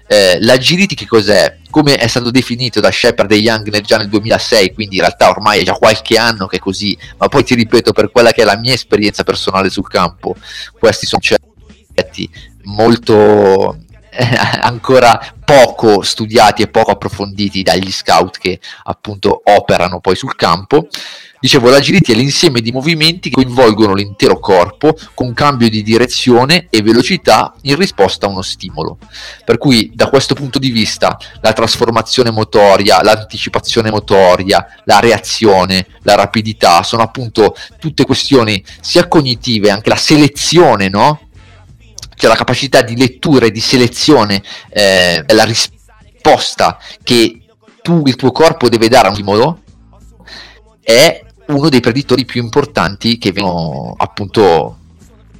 Eh, 0.07 0.37
l'agility 0.41 0.95
che 0.95 1.05
cos'è? 1.05 1.57
Come 1.69 1.95
è 1.95 2.07
stato 2.07 2.31
definito 2.31 2.79
da 2.79 2.91
Shepard 2.91 3.31
e 3.31 3.37
Young 3.37 3.81
già 3.81 3.97
nel 3.97 4.09
2006, 4.09 4.73
quindi 4.73 4.95
in 4.95 5.01
realtà 5.01 5.29
ormai 5.29 5.61
è 5.61 5.63
già 5.63 5.73
qualche 5.73 6.17
anno 6.17 6.47
che 6.47 6.57
è 6.57 6.59
così, 6.59 6.97
ma 7.17 7.27
poi 7.27 7.43
ti 7.43 7.55
ripeto 7.55 7.93
per 7.93 8.11
quella 8.11 8.31
che 8.31 8.41
è 8.41 8.45
la 8.45 8.57
mia 8.57 8.73
esperienza 8.73 9.23
personale 9.23 9.69
sul 9.69 9.87
campo, 9.87 10.35
questi 10.77 11.05
sono 11.05 11.21
concetti 11.21 12.29
molto 12.63 13.77
eh, 14.11 14.27
ancora 14.61 15.19
poco 15.43 16.01
studiati 16.01 16.61
e 16.61 16.67
poco 16.67 16.91
approfonditi 16.91 17.63
dagli 17.63 17.91
scout 17.91 18.37
che 18.37 18.59
appunto 18.83 19.41
operano 19.43 19.99
poi 19.99 20.15
sul 20.15 20.35
campo. 20.35 20.87
Dicevo, 21.41 21.71
l'agility 21.71 22.13
è 22.13 22.15
l'insieme 22.15 22.61
di 22.61 22.71
movimenti 22.71 23.29
che 23.29 23.41
coinvolgono 23.41 23.95
l'intero 23.95 24.37
corpo 24.37 24.95
con 25.15 25.33
cambio 25.33 25.71
di 25.71 25.81
direzione 25.81 26.67
e 26.69 26.83
velocità 26.83 27.55
in 27.61 27.77
risposta 27.77 28.27
a 28.27 28.29
uno 28.29 28.43
stimolo. 28.43 28.99
Per 29.43 29.57
cui 29.57 29.89
da 29.91 30.07
questo 30.07 30.35
punto 30.35 30.59
di 30.59 30.69
vista 30.69 31.17
la 31.41 31.51
trasformazione 31.51 32.29
motoria, 32.29 33.01
l'anticipazione 33.01 33.89
motoria, 33.89 34.63
la 34.83 34.99
reazione, 34.99 35.87
la 36.03 36.13
rapidità 36.13 36.83
sono 36.83 37.01
appunto 37.01 37.55
tutte 37.79 38.05
questioni 38.05 38.63
sia 38.79 39.07
cognitive, 39.07 39.71
anche 39.71 39.89
la 39.89 39.95
selezione, 39.95 40.89
no? 40.89 41.21
Cioè 42.17 42.29
la 42.29 42.35
capacità 42.35 42.83
di 42.83 42.95
lettura 42.95 43.47
e 43.47 43.51
di 43.51 43.61
selezione 43.61 44.43
eh, 44.69 45.23
della 45.25 45.45
risposta 45.45 46.77
che 47.01 47.41
tu, 47.81 48.03
il 48.05 48.15
tuo 48.15 48.31
corpo 48.31 48.69
deve 48.69 48.89
dare 48.89 49.07
a 49.07 49.09
un 49.09 49.15
stimolo 49.15 49.61
è 50.83 51.23
uno 51.57 51.69
dei 51.69 51.79
preditori 51.79 52.25
più 52.25 52.41
importanti 52.41 53.17
che 53.17 53.31
vengono 53.31 53.93
appunto 53.97 54.77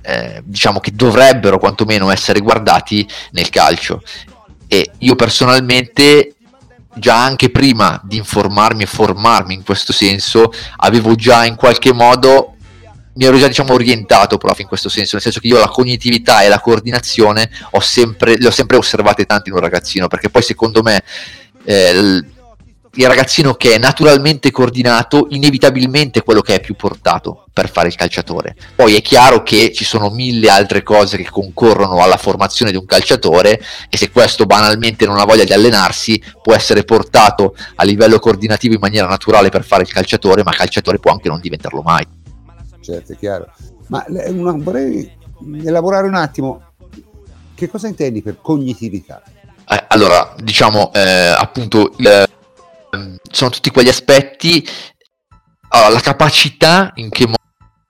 eh, 0.02 0.42
diciamo 0.44 0.80
che 0.80 0.92
dovrebbero 0.94 1.60
quantomeno 1.60 2.10
essere 2.12 2.40
guardati 2.40 3.08
nel 3.32 3.50
calcio. 3.50 4.02
E 4.68 4.92
io 5.00 5.16
personalmente 5.16 6.36
già 6.96 7.24
anche 7.24 7.50
prima 7.50 8.00
di 8.04 8.18
informarmi 8.18 8.84
e 8.84 8.88
formarmi 8.88 9.54
in 9.54 9.64
questo 9.64 9.94
senso 9.94 10.52
avevo 10.78 11.16
già 11.16 11.46
in 11.46 11.56
qualche 11.56 11.94
modo 11.94 12.56
mi 13.14 13.26
ero 13.26 13.38
già 13.38 13.48
diciamo 13.48 13.74
orientato 13.74 14.38
proprio 14.38 14.64
in 14.64 14.68
questo 14.68 14.90
senso 14.90 15.12
nel 15.14 15.24
senso 15.24 15.40
che 15.40 15.48
io 15.48 15.58
la 15.58 15.70
cognitività 15.70 16.44
e 16.44 16.50
la 16.50 16.60
coordinazione 16.60 17.50
ho 17.72 17.80
sempre, 17.80 18.38
le 18.38 18.48
ho 18.48 18.52
sempre 18.52 18.78
osservate 18.78 19.26
tanto 19.26 19.50
in 19.50 19.56
un 19.56 19.62
ragazzino 19.62 20.08
perché 20.08 20.30
poi 20.30 20.42
secondo 20.42 20.82
me 20.82 21.02
eh, 21.64 22.24
il 22.96 23.08
ragazzino 23.08 23.54
che 23.54 23.76
è 23.76 23.78
naturalmente 23.78 24.52
coordinato, 24.52 25.28
inevitabilmente 25.30 26.24
quello 26.24 26.42
che 26.42 26.56
è 26.56 26.60
più 26.60 26.76
portato 26.76 27.46
per 27.54 27.70
fare 27.70 27.88
il 27.88 27.96
calciatore. 27.96 28.56
Poi 28.76 28.96
è 28.96 29.02
chiaro 29.02 29.44
che 29.44 29.72
ci 29.72 29.86
sono 29.86 30.10
mille 30.10 30.50
altre 30.50 30.84
cose 30.84 31.18
che 31.18 31.30
concorrono 31.30 32.02
alla 32.02 32.18
formazione 32.18 32.72
di 32.72 32.78
un 32.78 32.86
calciatore 32.86 33.62
e 33.90 33.98
se 33.98 34.12
questo 34.12 34.46
banalmente 34.46 35.06
non 35.06 35.18
ha 35.20 35.26
voglia 35.26 35.46
di 35.46 35.54
allenarsi 35.54 36.22
può 36.42 36.54
essere 36.54 36.84
portato 36.84 37.56
a 37.76 37.84
livello 37.84 38.20
coordinativo 38.20 38.74
in 38.74 38.80
maniera 38.82 39.08
naturale 39.08 39.50
per 39.50 39.64
fare 39.64 39.84
il 39.84 39.92
calciatore, 39.92 40.44
ma 40.44 40.52
calciatore 40.52 41.00
può 41.00 41.12
anche 41.12 41.30
non 41.30 41.40
diventarlo 41.40 41.82
mai. 41.82 42.06
Certo, 42.82 43.14
è 43.14 43.18
chiaro. 43.18 43.54
Ma 43.88 44.04
una, 44.08 44.54
vorrei 44.58 45.10
elaborare 45.64 46.08
un 46.08 46.16
attimo 46.16 46.74
che 47.56 47.70
cosa 47.70 47.88
intendi 47.88 48.22
per 48.22 48.38
cognitività? 48.42 49.22
Eh, 49.70 49.86
allora, 49.90 50.34
diciamo 50.42 50.92
eh, 50.94 51.00
appunto 51.38 51.94
il 51.98 52.28
sono 53.32 53.50
tutti 53.50 53.72
quegli 53.72 53.90
aspetti, 53.90 54.68
allora, 55.70 55.90
la 55.90 56.00
capacità 56.00 56.92
in 56.96 57.10
che 57.10 57.28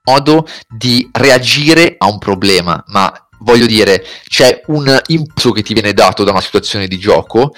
modo 0.04 0.46
di 0.68 1.08
reagire 1.12 1.94
a 1.98 2.08
un 2.08 2.18
problema, 2.18 2.82
ma 2.88 3.12
voglio 3.40 3.66
dire, 3.66 4.04
c'è 4.28 4.62
un 4.66 5.00
impulso 5.08 5.52
che 5.52 5.62
ti 5.62 5.74
viene 5.74 5.92
dato 5.92 6.24
da 6.24 6.30
una 6.30 6.40
situazione 6.40 6.86
di 6.86 6.98
gioco 6.98 7.52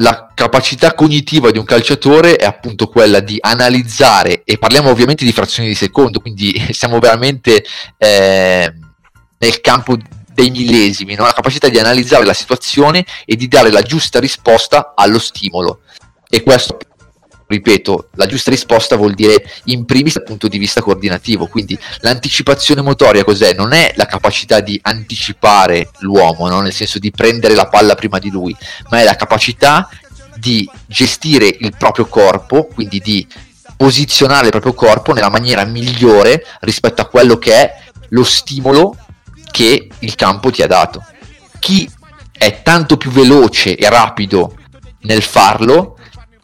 la 0.00 0.30
capacità 0.34 0.94
cognitiva 0.94 1.50
di 1.50 1.58
un 1.58 1.64
calciatore 1.64 2.36
è 2.36 2.44
appunto 2.44 2.88
quella 2.88 3.20
di 3.20 3.38
analizzare, 3.40 4.42
e 4.44 4.58
parliamo 4.58 4.90
ovviamente 4.90 5.24
di 5.24 5.32
frazioni 5.32 5.68
di 5.68 5.74
secondo, 5.74 6.20
quindi 6.20 6.52
siamo 6.72 6.98
veramente 6.98 7.64
eh, 7.96 8.74
nel 9.38 9.60
campo 9.60 9.96
dei 10.32 10.50
millesimi, 10.50 11.14
no? 11.14 11.24
la 11.24 11.32
capacità 11.32 11.68
di 11.68 11.78
analizzare 11.78 12.26
la 12.26 12.34
situazione 12.34 13.06
e 13.24 13.36
di 13.36 13.48
dare 13.48 13.70
la 13.70 13.80
giusta 13.80 14.20
risposta 14.20 14.92
allo 14.94 15.18
stimolo. 15.18 15.80
E 16.28 16.42
questo, 16.42 16.76
ripeto, 17.46 18.08
la 18.14 18.26
giusta 18.26 18.50
risposta 18.50 18.96
vuol 18.96 19.14
dire 19.14 19.44
in 19.64 19.84
primis 19.84 20.14
dal 20.14 20.24
punto 20.24 20.48
di 20.48 20.58
vista 20.58 20.82
coordinativo, 20.82 21.46
quindi 21.46 21.78
l'anticipazione 22.00 22.82
motoria 22.82 23.24
cos'è? 23.24 23.54
Non 23.54 23.72
è 23.72 23.92
la 23.96 24.06
capacità 24.06 24.60
di 24.60 24.78
anticipare 24.82 25.90
l'uomo, 26.00 26.48
no? 26.48 26.60
nel 26.60 26.72
senso 26.72 26.98
di 26.98 27.10
prendere 27.10 27.54
la 27.54 27.68
palla 27.68 27.94
prima 27.94 28.18
di 28.18 28.30
lui, 28.30 28.54
ma 28.90 29.00
è 29.00 29.04
la 29.04 29.16
capacità 29.16 29.88
di 30.36 30.68
gestire 30.86 31.46
il 31.46 31.74
proprio 31.76 32.06
corpo, 32.06 32.66
quindi 32.66 33.00
di 33.00 33.26
posizionare 33.76 34.46
il 34.46 34.50
proprio 34.50 34.74
corpo 34.74 35.12
nella 35.12 35.30
maniera 35.30 35.64
migliore 35.64 36.44
rispetto 36.60 37.02
a 37.02 37.06
quello 37.06 37.38
che 37.38 37.52
è 37.52 37.74
lo 38.10 38.24
stimolo 38.24 38.96
che 39.50 39.88
il 39.98 40.14
campo 40.14 40.50
ti 40.50 40.62
ha 40.62 40.66
dato. 40.66 41.04
Chi 41.58 41.90
è 42.32 42.62
tanto 42.62 42.96
più 42.96 43.10
veloce 43.10 43.76
e 43.76 43.88
rapido 43.88 44.56
nel 45.02 45.22
farlo 45.22 45.95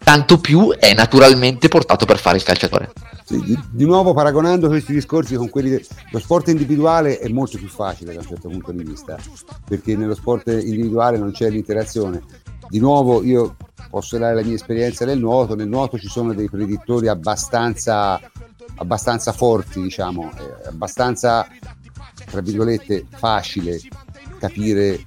tanto 0.03 0.39
più 0.39 0.73
è 0.73 0.95
naturalmente 0.95 1.69
portato 1.69 2.05
per 2.05 2.19
fare 2.19 2.37
il 2.37 2.43
calciatore. 2.43 2.93
Sì, 3.25 3.41
di, 3.41 3.59
di, 3.71 3.85
nuovo 3.85 4.13
paragonando 4.13 4.69
questi 4.69 4.93
discorsi 4.93 5.37
con 5.37 5.49
quelli 5.49 5.71
dello 5.71 6.19
sport 6.19 6.49
individuale 6.49 7.19
è 7.19 7.29
molto 7.29 7.57
più 7.57 7.69
facile 7.69 8.13
da 8.13 8.21
un 8.21 8.27
certo 8.27 8.49
punto 8.49 8.73
di 8.73 8.83
vista, 8.83 9.17
perché 9.65 9.97
nello 9.97 10.15
sport 10.15 10.49
individuale 10.49 11.19
non 11.19 11.33
c'è 11.33 11.49
l'interazione. 11.49 12.23
Di 12.69 12.79
nuovo 12.79 13.23
io 13.23 13.57
posso 13.91 14.19
dare 14.19 14.35
la 14.35 14.43
mia 14.43 14.55
esperienza 14.55 15.05
nel 15.05 15.19
nuoto, 15.19 15.55
nel 15.55 15.69
nuoto 15.69 15.99
ci 15.99 16.09
sono 16.09 16.33
dei 16.33 16.49
predittori 16.49 17.09
abbastanza, 17.09 18.21
abbastanza 18.77 19.33
forti, 19.33 19.81
diciamo, 19.81 20.31
è 20.35 20.69
abbastanza, 20.69 21.47
tra 22.27 22.41
virgolette, 22.41 23.07
facile 23.09 23.81
capire 24.39 25.05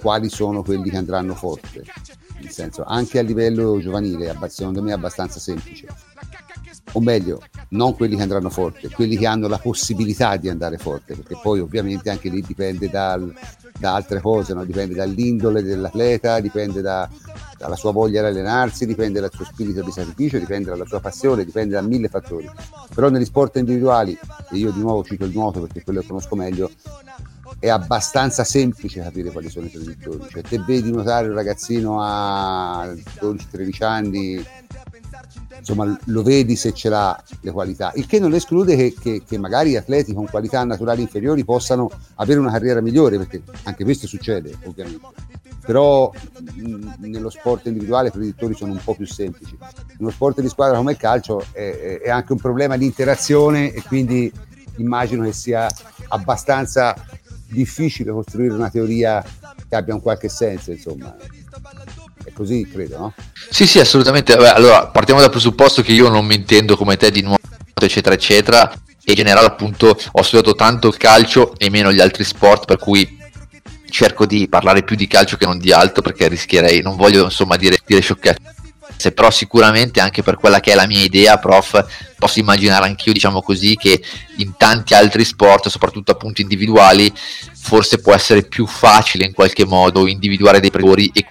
quali 0.00 0.28
sono 0.28 0.62
quelli 0.62 0.90
che 0.90 0.96
andranno 0.96 1.34
forte 1.34 1.82
nel 2.44 2.52
senso 2.52 2.84
anche 2.84 3.18
a 3.18 3.22
livello 3.22 3.80
giovanile 3.80 4.36
secondo 4.48 4.82
me 4.82 4.90
è 4.90 4.94
abbastanza 4.94 5.40
semplice 5.40 5.86
o 6.92 7.00
meglio 7.00 7.40
non 7.70 7.96
quelli 7.96 8.16
che 8.16 8.22
andranno 8.22 8.50
forte 8.50 8.90
quelli 8.90 9.16
che 9.16 9.26
hanno 9.26 9.48
la 9.48 9.58
possibilità 9.58 10.36
di 10.36 10.48
andare 10.48 10.76
forte 10.76 11.14
perché 11.14 11.38
poi 11.40 11.60
ovviamente 11.60 12.10
anche 12.10 12.28
lì 12.28 12.42
dipende 12.42 12.88
dal, 12.90 13.34
da 13.78 13.94
altre 13.94 14.20
cose 14.20 14.52
no? 14.52 14.64
dipende 14.64 14.94
dall'indole 14.94 15.62
dell'atleta 15.62 16.38
dipende 16.40 16.82
da, 16.82 17.08
dalla 17.56 17.76
sua 17.76 17.92
voglia 17.92 18.20
di 18.20 18.28
allenarsi 18.28 18.86
dipende 18.86 19.20
dal 19.20 19.32
suo 19.32 19.46
spirito 19.46 19.82
di 19.82 19.90
sacrificio 19.90 20.38
dipende 20.38 20.70
dalla 20.70 20.86
sua 20.86 21.00
passione 21.00 21.44
dipende 21.44 21.74
da 21.74 21.82
mille 21.82 22.08
fattori 22.08 22.48
però 22.94 23.08
negli 23.08 23.24
sport 23.24 23.56
individuali 23.56 24.16
e 24.50 24.56
io 24.56 24.70
di 24.70 24.80
nuovo 24.80 25.02
cito 25.02 25.24
il 25.24 25.32
nuoto 25.32 25.60
perché 25.60 25.82
quello 25.82 26.00
che 26.00 26.06
conosco 26.06 26.36
meglio 26.36 26.70
è 27.58 27.68
abbastanza 27.68 28.44
semplice 28.44 29.02
capire 29.02 29.30
quali 29.30 29.48
sono 29.48 29.66
i 29.66 29.70
produttori. 29.70 30.26
Cioè, 30.30 30.42
te 30.42 30.58
vedi 30.66 30.90
nuotare 30.90 31.28
un 31.28 31.34
ragazzino 31.34 31.98
a 32.00 32.86
12-13 32.86 33.84
anni, 33.84 34.46
insomma, 35.58 35.98
lo 36.04 36.22
vedi 36.22 36.56
se 36.56 36.72
ce 36.72 36.88
l'ha 36.88 37.22
le 37.40 37.50
qualità, 37.50 37.92
il 37.94 38.06
che 38.06 38.18
non 38.18 38.34
esclude 38.34 38.76
che, 38.76 38.94
che, 38.98 39.22
che 39.26 39.38
magari 39.38 39.76
atleti 39.76 40.12
con 40.12 40.26
qualità 40.26 40.64
naturali 40.64 41.02
inferiori 41.02 41.44
possano 41.44 41.90
avere 42.16 42.40
una 42.40 42.50
carriera 42.50 42.80
migliore, 42.80 43.18
perché 43.18 43.42
anche 43.64 43.84
questo 43.84 44.06
succede, 44.06 44.56
ovviamente. 44.64 45.06
Però 45.64 46.12
nello 46.98 47.30
sport 47.30 47.66
individuale 47.66 48.08
i 48.08 48.10
predittori 48.10 48.52
sono 48.54 48.72
un 48.72 48.80
po' 48.84 48.94
più 48.94 49.06
semplici. 49.06 49.56
Nello 49.96 50.10
sport 50.10 50.42
di 50.42 50.48
squadra 50.50 50.76
come 50.76 50.92
il 50.92 50.98
calcio 50.98 51.42
è, 51.52 52.00
è 52.02 52.10
anche 52.10 52.32
un 52.32 52.38
problema 52.38 52.76
di 52.76 52.84
interazione 52.84 53.72
e 53.72 53.82
quindi 53.82 54.30
immagino 54.76 55.24
che 55.24 55.32
sia 55.32 55.66
abbastanza 56.08 56.94
difficile 57.54 58.10
costruire 58.10 58.52
una 58.52 58.68
teoria 58.68 59.24
che 59.68 59.74
abbia 59.74 59.94
un 59.94 60.02
qualche 60.02 60.28
senso, 60.28 60.72
insomma. 60.72 61.16
È 62.22 62.32
così, 62.32 62.66
credo, 62.70 62.98
no? 62.98 63.14
Sì, 63.50 63.66
sì, 63.66 63.78
assolutamente. 63.80 64.36
Beh, 64.36 64.50
allora, 64.50 64.88
partiamo 64.88 65.20
dal 65.20 65.30
presupposto 65.30 65.82
che 65.82 65.92
io 65.92 66.08
non 66.08 66.26
mi 66.26 66.34
intendo 66.34 66.76
come 66.76 66.96
te 66.96 67.10
di 67.10 67.22
nuovo, 67.22 67.38
eccetera, 67.80 68.14
eccetera. 68.14 68.70
E 68.72 69.12
in 69.12 69.14
generale, 69.14 69.46
appunto, 69.46 69.96
ho 70.12 70.22
studiato 70.22 70.54
tanto 70.54 70.88
il 70.88 70.96
calcio 70.96 71.54
e 71.56 71.70
meno 71.70 71.92
gli 71.92 72.00
altri 72.00 72.24
sport, 72.24 72.64
per 72.66 72.78
cui 72.78 73.18
cerco 73.88 74.26
di 74.26 74.48
parlare 74.48 74.82
più 74.82 74.96
di 74.96 75.06
calcio 75.06 75.36
che 75.36 75.46
non 75.46 75.58
di 75.58 75.72
altro, 75.72 76.02
perché 76.02 76.28
rischierei, 76.28 76.82
non 76.82 76.96
voglio 76.96 77.24
insomma 77.24 77.56
dire, 77.56 77.78
dire 77.86 78.00
sciocchezze 78.00 78.62
se 78.96 79.12
però 79.12 79.30
sicuramente 79.30 80.00
anche 80.00 80.22
per 80.22 80.36
quella 80.36 80.60
che 80.60 80.72
è 80.72 80.74
la 80.74 80.86
mia 80.86 81.02
idea, 81.02 81.38
prof, 81.38 81.84
posso 82.18 82.38
immaginare 82.38 82.86
anch'io, 82.86 83.12
diciamo 83.12 83.42
così, 83.42 83.76
che 83.76 84.02
in 84.38 84.56
tanti 84.56 84.94
altri 84.94 85.24
sport, 85.24 85.68
soprattutto 85.68 86.12
appunto 86.12 86.40
individuali, 86.40 87.12
forse 87.52 87.98
può 87.98 88.14
essere 88.14 88.42
più 88.44 88.66
facile 88.66 89.24
in 89.24 89.32
qualche 89.32 89.64
modo 89.64 90.06
individuare 90.06 90.60
dei 90.60 90.70
predatori 90.70 91.10
e 91.12 91.26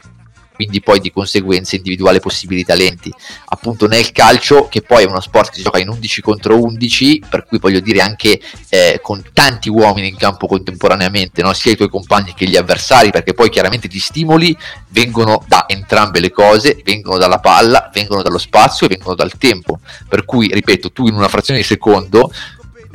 quindi 0.63 0.81
poi 0.81 0.99
di 0.99 1.11
conseguenza 1.11 1.75
individuare 1.75 2.19
possibili 2.19 2.63
talenti. 2.63 3.13
Appunto 3.45 3.87
nel 3.87 4.11
calcio, 4.11 4.67
che 4.69 4.81
poi 4.81 5.03
è 5.03 5.07
uno 5.07 5.19
sport 5.19 5.49
che 5.49 5.57
si 5.57 5.63
gioca 5.63 5.79
in 5.79 5.89
11 5.89 6.21
contro 6.21 6.61
11, 6.61 7.23
per 7.29 7.45
cui 7.45 7.59
voglio 7.59 7.81
dire 7.81 8.01
anche 8.01 8.39
eh, 8.69 8.99
con 9.01 9.21
tanti 9.33 9.69
uomini 9.69 10.07
in 10.07 10.15
campo 10.15 10.47
contemporaneamente, 10.47 11.41
no? 11.41 11.53
sia 11.53 11.73
i 11.73 11.75
tuoi 11.75 11.89
compagni 11.89 12.33
che 12.33 12.45
gli 12.45 12.55
avversari, 12.55 13.11
perché 13.11 13.33
poi 13.33 13.49
chiaramente 13.49 13.87
gli 13.91 13.99
stimoli 13.99 14.55
vengono 14.89 15.43
da 15.47 15.65
entrambe 15.67 16.19
le 16.19 16.31
cose, 16.31 16.81
vengono 16.83 17.17
dalla 17.17 17.39
palla, 17.39 17.89
vengono 17.93 18.21
dallo 18.21 18.37
spazio 18.37 18.85
e 18.85 18.89
vengono 18.89 19.15
dal 19.15 19.33
tempo. 19.37 19.79
Per 20.07 20.23
cui, 20.23 20.47
ripeto, 20.47 20.91
tu 20.91 21.07
in 21.07 21.15
una 21.15 21.27
frazione 21.27 21.59
di 21.59 21.65
secondo 21.65 22.31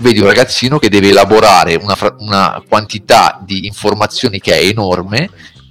vedi 0.01 0.21
un 0.21 0.27
ragazzino 0.27 0.79
che 0.79 0.89
deve 0.89 1.09
elaborare 1.09 1.75
una, 1.75 1.97
una 2.19 2.63
quantità 2.69 3.41
di 3.45 3.67
informazioni 3.67 4.39
che 4.39 4.55
è 4.55 4.65
enorme 4.65 5.29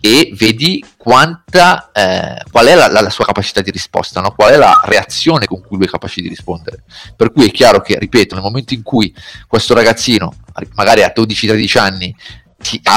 e 0.08 0.32
vedi 0.34 0.82
quanta, 0.96 1.92
eh, 1.92 2.42
qual 2.50 2.66
è 2.68 2.76
la, 2.76 2.88
la, 2.88 3.10
sua 3.10 3.26
capacità 3.26 3.60
di 3.60 3.72
risposta, 3.72 4.22
no? 4.22 4.32
qual 4.32 4.54
è 4.54 4.56
la 4.56 4.80
reazione 4.86 5.48
con 5.48 5.60
cui 5.60 5.76
lui 5.76 5.86
è 5.86 5.90
capace 5.90 6.22
di 6.22 6.30
rispondere. 6.30 6.84
Per 7.14 7.34
cui 7.34 7.48
è 7.48 7.52
chiaro 7.52 7.82
che, 7.82 8.00
ripeto, 8.00 8.34
nel 8.34 8.44
momento 8.44 8.74
in 8.74 8.84
cui 8.84 9.14
questo 9.48 9.74
ragazzino, 9.74 10.34
magari 10.76 11.04
a 11.04 11.12
12-13 11.14 11.78
anni, 11.78 12.16
ha 12.84 12.96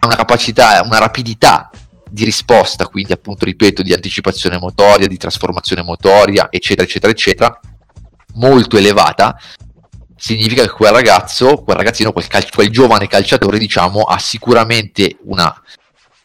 una 0.00 0.16
capacità, 0.16 0.82
una 0.82 0.98
rapidità 0.98 1.70
di 2.10 2.24
risposta, 2.24 2.88
quindi 2.88 3.12
appunto, 3.12 3.44
ripeto, 3.44 3.82
di 3.82 3.92
anticipazione 3.92 4.58
motoria, 4.58 5.06
di 5.06 5.16
trasformazione 5.16 5.82
motoria, 5.82 6.48
eccetera, 6.50 6.82
eccetera, 6.84 7.12
eccetera, 7.12 7.60
molto 8.34 8.76
elevata, 8.76 9.38
significa 10.16 10.62
che 10.62 10.70
quel 10.70 10.90
ragazzo, 10.90 11.62
quel 11.62 11.76
ragazzino, 11.76 12.10
quel, 12.10 12.26
cal- 12.26 12.50
quel 12.50 12.70
giovane 12.70 13.06
calciatore, 13.06 13.58
diciamo, 13.58 14.02
ha 14.02 14.18
sicuramente 14.18 15.18
una 15.26 15.54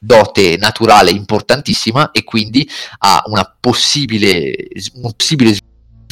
dote 0.04 0.58
naturale 0.58 1.12
importantissima 1.12 2.12
e 2.12 2.24
quindi 2.24 2.68
ha 3.00 3.24
possibile, 3.60 4.54
un 4.96 5.14
possibile 5.16 5.56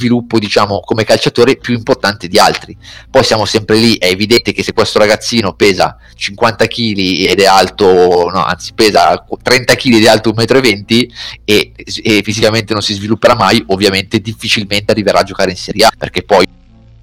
sviluppo 0.01 0.39
diciamo 0.39 0.79
come 0.79 1.03
calciatore 1.03 1.57
più 1.57 1.75
importante 1.75 2.27
di 2.27 2.39
altri. 2.39 2.75
Poi 3.09 3.23
siamo 3.23 3.45
sempre 3.45 3.77
lì 3.77 3.97
è 3.97 4.07
evidente 4.07 4.51
che 4.53 4.63
se 4.63 4.73
questo 4.73 4.97
ragazzino 4.97 5.53
pesa 5.53 5.97
50 6.15 6.65
kg 6.67 6.97
ed 6.97 7.39
è 7.39 7.45
alto 7.45 8.29
no 8.33 8.43
anzi 8.43 8.73
pesa 8.73 9.23
30 9.41 9.75
kg 9.75 9.93
ed 9.93 10.05
è 10.05 10.07
alto 10.07 10.31
1,20 10.31 10.71
m 10.71 11.13
e, 11.45 11.73
e 12.03 12.21
fisicamente 12.23 12.73
non 12.73 12.81
si 12.81 12.93
svilupperà 12.93 13.35
mai 13.35 13.63
ovviamente 13.67 14.19
difficilmente 14.19 14.91
arriverà 14.91 15.19
a 15.19 15.23
giocare 15.23 15.51
in 15.51 15.57
Serie 15.57 15.85
A 15.85 15.91
perché 15.95 16.23
poi 16.23 16.47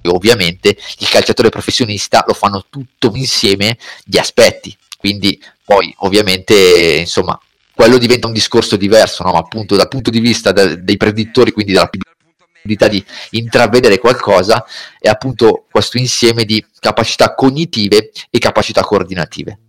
ovviamente 0.07 0.75
il 0.99 1.09
calciatore 1.09 1.49
professionista 1.49 2.23
lo 2.27 2.33
fanno 2.33 2.65
tutto 2.69 3.11
insieme 3.15 3.77
di 4.03 4.17
aspetti. 4.17 4.75
Quindi 4.97 5.41
poi 5.69 5.93
ovviamente 5.99 6.97
insomma 7.01 7.39
quello 7.75 7.99
diventa 7.99 8.25
un 8.25 8.33
discorso 8.33 8.75
diverso 8.75 9.23
no? 9.23 9.33
appunto 9.33 9.75
dal 9.75 9.87
punto 9.87 10.09
di 10.09 10.19
vista 10.19 10.51
de- 10.51 10.83
dei 10.83 10.97
predittori 10.97 11.51
quindi 11.51 11.73
dalla 11.73 11.87
possibilità 11.87 12.87
di 12.87 13.05
intravedere 13.37 13.99
qualcosa 13.99 14.65
è 14.97 15.09
appunto 15.09 15.65
questo 15.69 15.99
insieme 15.99 16.43
di 16.43 16.65
capacità 16.79 17.35
cognitive 17.35 18.09
e 18.31 18.39
capacità 18.39 18.81
coordinative 18.81 19.59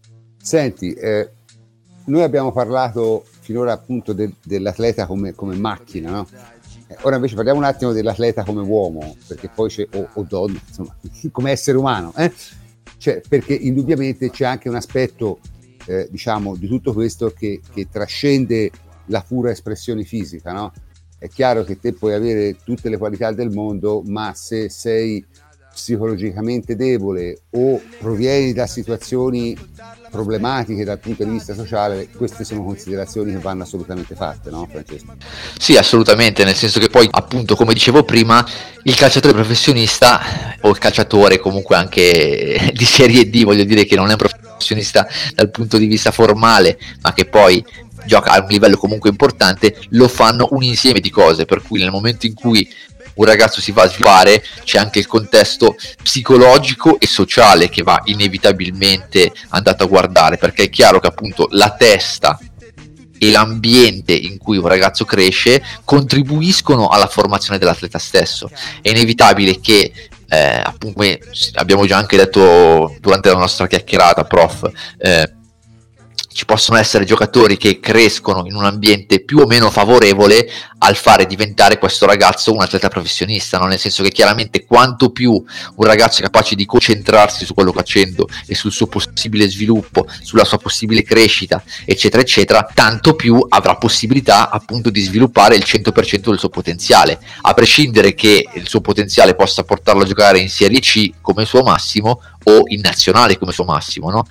senti 0.41 0.95
eh, 0.95 1.29
noi 2.07 2.23
abbiamo 2.23 2.51
parlato 2.51 3.27
finora 3.41 3.73
appunto 3.73 4.15
de- 4.15 4.33
dell'atleta 4.43 5.05
come, 5.05 5.35
come 5.35 5.55
macchina 5.55 6.11
no? 6.11 6.27
Eh, 6.87 6.97
ora 7.03 7.17
invece 7.17 7.35
parliamo 7.35 7.59
un 7.59 7.67
attimo 7.67 7.93
dell'atleta 7.93 8.43
come 8.43 8.63
uomo 8.63 9.19
perché 9.27 9.51
poi 9.55 9.69
c'è 9.69 9.87
o, 9.93 10.09
o 10.15 10.23
donna 10.27 10.59
insomma 10.67 10.97
come 11.31 11.51
essere 11.51 11.77
umano 11.77 12.15
eh? 12.17 12.33
cioè, 13.01 13.23
perché 13.27 13.55
indubbiamente 13.55 14.31
c'è 14.31 14.45
anche 14.45 14.69
un 14.69 14.75
aspetto, 14.75 15.39
eh, 15.87 16.09
diciamo, 16.11 16.57
di 16.57 16.67
tutto 16.67 16.93
questo 16.93 17.33
che, 17.37 17.61
che, 17.73 17.89
trascende 17.91 18.71
la 19.07 19.23
pura 19.27 19.51
espressione 19.51 20.05
fisica, 20.05 20.53
no? 20.53 20.73
È 21.19 21.29
chiaro 21.29 21.65
che 21.65 21.79
te 21.79 21.93
puoi 21.93 22.15
avere 22.15 22.57
tutte 22.65 22.89
le 22.89 22.97
qualità 22.97 23.33
del 23.33 23.51
mondo, 23.51 24.03
ma 24.05 24.33
se 24.35 24.71
sei 24.71 25.25
psicologicamente 25.73 26.77
debole 26.77 27.43
o 27.51 27.81
provieni 27.99 28.53
da 28.53 28.67
situazioni 28.67 29.57
problematiche 30.11 30.85
dal 30.85 30.99
punto 30.99 31.25
di 31.25 31.31
vista 31.31 31.55
sociale, 31.55 32.09
queste 32.09 32.45
sono 32.45 32.65
considerazioni 32.65 33.33
che 33.33 33.39
vanno 33.39 33.63
assolutamente 33.63 34.15
fatte, 34.15 34.51
no 34.51 34.67
Francesco? 34.71 35.15
Sì, 35.59 35.77
assolutamente, 35.77 36.45
nel 36.45 36.57
senso 36.57 36.81
che 36.81 36.89
poi 36.89 37.09
appunto 37.11 37.55
come 37.55 37.73
dicevo 37.73 38.03
prima, 38.03 38.45
il 38.83 38.95
calciatore 38.97 39.35
professionista 39.35 40.21
o 40.61 40.71
il 40.71 40.79
calciatore 40.79 41.39
comunque 41.39 41.77
anche 41.77 42.73
di 42.75 42.85
serie 42.85 43.31
D, 43.31 43.45
voglio 43.45 43.65
dire 43.65 43.85
che 43.85 43.95
non 43.95 44.09
è 44.09 44.13
un 44.13 44.19
professionista 44.19 44.40
dal 45.35 45.51
punto 45.51 45.77
di 45.79 45.87
vista 45.87 46.11
formale, 46.11 46.79
ma 47.03 47.13
che 47.13 47.25
poi 47.25 47.65
gioca 48.07 48.33
a 48.33 48.41
un 48.41 48.49
livello 48.49 48.77
comunque 48.77 49.11
importante, 49.11 49.77
lo 49.91 50.09
fanno 50.09 50.49
un 50.53 50.63
insieme 50.63 51.01
di 51.01 51.11
cose, 51.11 51.45
per 51.45 51.63
cui 51.63 51.81
nel 51.81 51.91
momento 51.91 52.27
in 52.27 52.35
cui 52.35 52.69
un 53.15 53.25
ragazzo 53.25 53.61
si 53.61 53.73
va 53.73 53.83
a 53.83 53.89
sviluppare, 53.89 54.43
c'è 54.65 54.79
anche 54.79 54.99
il 54.99 55.07
contesto 55.07 55.77
psicologico 56.03 56.99
e 56.99 57.07
sociale 57.07 57.69
che 57.69 57.83
va 57.83 58.01
inevitabilmente 58.05 59.33
andato 59.49 59.85
a 59.85 59.87
guardare, 59.87 60.39
perché 60.39 60.65
è 60.65 60.71
chiaro 60.71 61.01
che 61.01 61.09
appunto 61.09 61.49
la 61.51 61.75
testa 61.75 62.39
e 63.23 63.31
l'ambiente 63.31 64.15
in 64.15 64.39
cui 64.39 64.57
un 64.57 64.67
ragazzo 64.67 65.05
cresce 65.05 65.63
contribuiscono 65.85 66.89
alla 66.89 67.07
formazione 67.07 67.59
dell'atleta 67.59 67.99
stesso. 67.99 68.51
È 68.81 68.89
inevitabile 68.89 69.61
che 69.61 69.93
eh, 70.31 70.63
appunto, 70.65 71.03
abbiamo 71.55 71.87
già 71.87 71.97
anche 71.97 72.17
detto 72.17 72.95
durante 73.01 73.31
la 73.31 73.39
nostra 73.39 73.67
chiacchierata, 73.67 74.25
prof, 74.25 74.71
eh, 74.99 75.35
ci 76.33 76.45
possono 76.45 76.79
essere 76.79 77.05
giocatori 77.05 77.57
che 77.57 77.81
crescono 77.81 78.47
in 78.47 78.55
un 78.55 78.65
ambiente 78.65 79.21
più 79.21 79.39
o 79.39 79.47
meno 79.47 79.71
favorevole 79.71 80.49
al 80.79 80.97
fare 80.97 81.27
diventare 81.27 81.77
questo 81.77 82.07
ragazzo 82.07 82.53
un 82.53 82.63
atleta 82.63 82.89
professionista, 82.89 83.59
no? 83.59 83.67
nel 83.67 83.79
senso 83.79 84.03
che 84.03 84.11
chiaramente 84.11 84.65
quanto 84.65 85.11
più 85.11 85.33
un 85.33 85.85
ragazzo 85.85 86.21
è 86.21 86.23
capace 86.23 86.55
di 86.55 86.65
concentrarsi 86.65 87.45
su 87.45 87.53
quello 87.53 87.73
che 87.73 87.81
facendo 87.81 88.29
e 88.47 88.55
sul 88.55 88.71
suo 88.71 88.87
possibile 88.87 89.49
sviluppo, 89.49 90.07
sulla 90.23 90.45
sua 90.45 90.59
possibile 90.59 91.03
crescita, 91.03 91.63
eccetera, 91.85 92.23
eccetera, 92.23 92.69
tanto 92.73 93.15
più 93.15 93.45
avrà 93.49 93.77
possibilità 93.77 94.51
appunto 94.51 94.91
di 94.91 95.01
sviluppare 95.01 95.57
il 95.57 95.65
100% 95.67 96.29
del 96.29 96.39
suo 96.39 96.49
potenziale, 96.49 97.19
a 97.43 97.55
prescindere 97.55 98.15
che 98.15 98.49
il 98.55 98.69
suo 98.69 98.81
potenziale 98.81 99.35
possa 99.35 99.65
portarlo 99.65 100.03
a 100.03 100.07
giocare 100.07 100.39
in 100.39 100.49
Serie 100.49 100.81
C 100.81 101.11
come 101.21 101.45
suo 101.45 101.63
massimo 101.63 102.23
o 102.45 102.63
in 102.67 102.81
nazionale 102.81 103.39
come 103.39 103.53
suo 103.53 103.65
massimo, 103.65 104.11
no? 104.11 104.27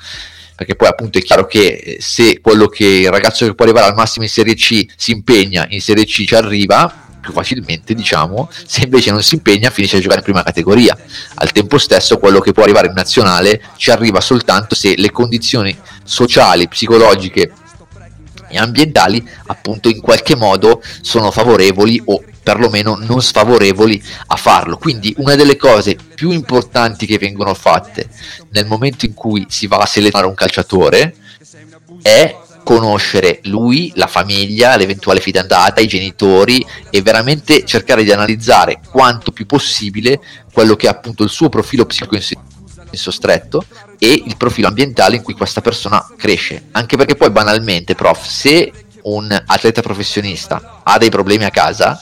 Perché 0.60 0.76
poi 0.76 0.90
appunto 0.90 1.18
è 1.18 1.22
chiaro 1.22 1.46
che 1.46 1.68
eh, 1.68 1.98
se 2.02 2.42
quello 2.42 2.68
che 2.68 2.84
il 2.84 3.10
ragazzo 3.10 3.46
che 3.46 3.56
può 3.56 3.64
arrivare 3.64 3.88
al 3.88 3.96
massimo 3.96 4.26
in 4.26 4.30
Serie 4.30 4.56
C 4.56 4.86
si 4.98 5.12
impegna, 5.12 5.66
in 5.70 5.80
Serie 5.80 6.04
C 6.04 6.26
ci 6.26 6.36
arriva 6.36 6.94
più 7.22 7.32
facilmente, 7.32 7.94
diciamo, 7.94 8.50
se 8.66 8.82
invece 8.84 9.12
non 9.12 9.24
si 9.24 9.36
impegna 9.36 9.70
finisce 9.70 9.96
a 9.96 10.00
giocare 10.02 10.20
in 10.20 10.26
prima 10.26 10.44
categoria. 10.44 10.98
Al 11.36 11.54
tempo 11.54 11.78
stesso 11.78 12.18
quello 12.18 12.42
che 12.42 12.52
può 12.52 12.64
arrivare 12.64 12.88
in 12.88 12.94
nazionale 12.94 13.62
ci 13.78 13.90
arriva 13.90 14.20
soltanto 14.20 14.76
se 14.76 14.96
le 14.98 15.12
condizioni 15.12 15.74
sociali, 16.04 16.68
psicologiche 16.68 17.54
ambientali 18.58 19.28
appunto 19.48 19.90
in 19.90 20.02
qualche 20.02 20.36
modo 20.36 20.82
sono 21.02 21.32
favorevoli 21.32 22.02
o 22.06 22.24
perlomeno 22.42 22.96
non 23.00 23.22
sfavorevoli 23.22 24.02
a 24.28 24.36
farlo. 24.36 24.78
Quindi 24.78 25.14
una 25.18 25.36
delle 25.36 25.56
cose 25.56 25.96
più 26.16 26.32
importanti 26.32 27.06
che 27.06 27.18
vengono 27.18 27.54
fatte 27.54 28.10
nel 28.52 28.66
momento 28.66 29.06
in 29.06 29.14
cui 29.14 29.46
si 29.50 29.68
va 29.68 29.78
a 29.78 29.86
selezionare 29.86 30.28
un 30.28 30.36
calciatore 30.36 31.16
è 32.02 32.36
conoscere 32.64 33.40
lui, 33.44 33.92
la 33.96 34.08
famiglia, 34.08 34.76
l'eventuale 34.76 35.20
fidanzata, 35.20 35.82
i 35.82 35.88
genitori 35.88 36.64
e 36.90 37.02
veramente 37.02 37.66
cercare 37.66 38.04
di 38.04 38.12
analizzare 38.12 38.80
quanto 38.92 39.32
più 39.32 39.46
possibile 39.46 40.20
quello 40.52 40.76
che 40.76 40.88
è 40.88 40.90
appunto 40.90 41.24
il 41.24 41.30
suo 41.30 41.50
profilo 41.50 41.86
psico 41.86 42.16
in 42.16 42.22
senso 42.22 43.12
stretto 43.12 43.64
e 44.00 44.24
il 44.26 44.38
profilo 44.38 44.68
ambientale 44.68 45.18
in 45.18 45.22
cui 45.22 45.34
questa 45.34 45.62
persona 45.62 46.08
cresce. 46.18 46.70
Anche 46.72 46.98
perché 46.98 47.16
poi 47.16 47.30
banalmente, 47.30 47.94
prof, 47.94 48.26
se 48.26 48.72
un 49.04 49.44
atleta 49.46 49.82
professionista 49.82 50.82
ha 50.84 50.98
dei 50.98 51.10
problemi 51.10 51.44
a 51.44 51.52
casa, 51.52 52.02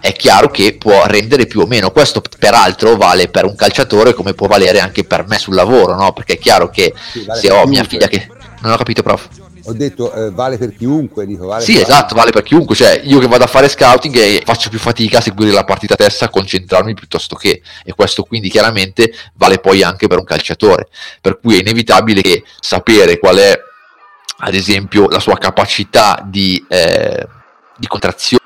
è 0.00 0.12
chiaro 0.12 0.50
che 0.50 0.76
può 0.76 1.06
rendere 1.06 1.46
più 1.46 1.60
o 1.60 1.66
meno. 1.66 1.90
Questo 1.90 2.22
peraltro 2.38 2.96
vale 2.96 3.28
per 3.28 3.44
un 3.44 3.56
calciatore 3.56 4.14
come 4.14 4.34
può 4.34 4.46
valere 4.46 4.80
anche 4.80 5.04
per 5.04 5.26
me 5.26 5.38
sul 5.38 5.54
lavoro, 5.54 5.94
no? 5.94 6.12
Perché 6.12 6.34
è 6.34 6.38
chiaro 6.38 6.70
che 6.70 6.94
sì, 7.10 7.24
vale 7.24 7.40
se 7.40 7.50
ho 7.50 7.66
mia 7.66 7.84
figlia 7.84 8.06
che... 8.06 8.28
Non 8.60 8.72
ho 8.72 8.76
capito, 8.76 9.02
prof. 9.02 9.28
Ho 9.66 9.72
detto 9.72 10.12
eh, 10.12 10.30
vale 10.30 10.58
per 10.58 10.74
chiunque, 10.76 11.24
dico, 11.26 11.46
vale 11.46 11.64
Sì, 11.64 11.74
per 11.74 11.82
esatto, 11.82 12.14
vale 12.14 12.30
per 12.30 12.42
chiunque. 12.42 12.74
Cioè, 12.74 13.00
io 13.04 13.18
che 13.18 13.26
vado 13.26 13.44
a 13.44 13.46
fare 13.46 13.68
scouting 13.68 14.14
e 14.16 14.42
faccio 14.44 14.68
più 14.68 14.78
fatica 14.78 15.18
a 15.18 15.20
seguire 15.22 15.52
la 15.52 15.64
partita 15.64 15.94
testa, 15.94 16.26
a 16.26 16.30
concentrarmi 16.30 16.94
piuttosto 16.94 17.34
che. 17.34 17.62
E 17.84 17.94
questo 17.94 18.24
quindi 18.24 18.50
chiaramente 18.50 19.12
vale 19.34 19.58
poi 19.58 19.82
anche 19.82 20.06
per 20.06 20.18
un 20.18 20.24
calciatore. 20.24 20.88
Per 21.20 21.38
cui 21.40 21.56
è 21.56 21.60
inevitabile 21.60 22.20
che 22.20 22.44
sapere 22.60 23.18
qual 23.18 23.36
è, 23.36 23.58
ad 24.38 24.54
esempio, 24.54 25.08
la 25.08 25.20
sua 25.20 25.38
capacità 25.38 26.22
di, 26.26 26.62
eh, 26.68 27.26
di 27.76 27.86
contrazione 27.86 28.42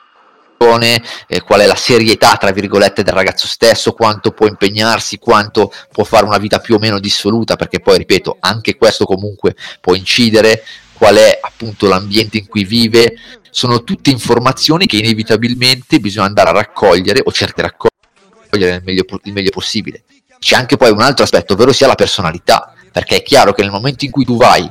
eh, 1.26 1.40
qual 1.42 1.60
è 1.60 1.66
la 1.66 1.74
serietà, 1.74 2.36
tra 2.36 2.50
virgolette, 2.50 3.02
del 3.02 3.14
ragazzo 3.14 3.46
stesso, 3.46 3.92
quanto 3.92 4.32
può 4.32 4.46
impegnarsi, 4.46 5.18
quanto 5.18 5.72
può 5.90 6.04
fare 6.04 6.26
una 6.26 6.38
vita 6.38 6.58
più 6.58 6.74
o 6.74 6.78
meno 6.78 6.98
dissoluta, 6.98 7.56
perché 7.56 7.80
poi, 7.80 7.98
ripeto, 7.98 8.36
anche 8.40 8.76
questo 8.76 9.04
comunque 9.04 9.54
può 9.80 9.94
incidere, 9.94 10.62
qual 10.98 11.16
è 11.16 11.38
appunto 11.40 11.86
l'ambiente 11.86 12.38
in 12.38 12.48
cui 12.48 12.64
vive, 12.64 13.14
sono 13.50 13.84
tutte 13.84 14.10
informazioni 14.10 14.86
che 14.86 14.96
inevitabilmente 14.96 16.00
bisogna 16.00 16.26
andare 16.26 16.50
a 16.50 16.52
raccogliere 16.52 17.22
o 17.24 17.32
cercare 17.32 17.76
di 17.78 17.88
raccogliere 18.50 18.76
il 18.76 18.82
meglio, 18.84 19.04
il 19.22 19.32
meglio 19.32 19.50
possibile. 19.50 20.02
C'è 20.38 20.56
anche 20.56 20.76
poi 20.76 20.90
un 20.90 21.00
altro 21.00 21.24
aspetto, 21.24 21.54
ovvero 21.54 21.72
sia 21.72 21.86
la 21.86 21.94
personalità, 21.94 22.74
perché 22.92 23.16
è 23.16 23.22
chiaro 23.22 23.52
che 23.52 23.62
nel 23.62 23.70
momento 23.70 24.04
in 24.04 24.10
cui 24.10 24.24
tu 24.24 24.36
vai 24.36 24.68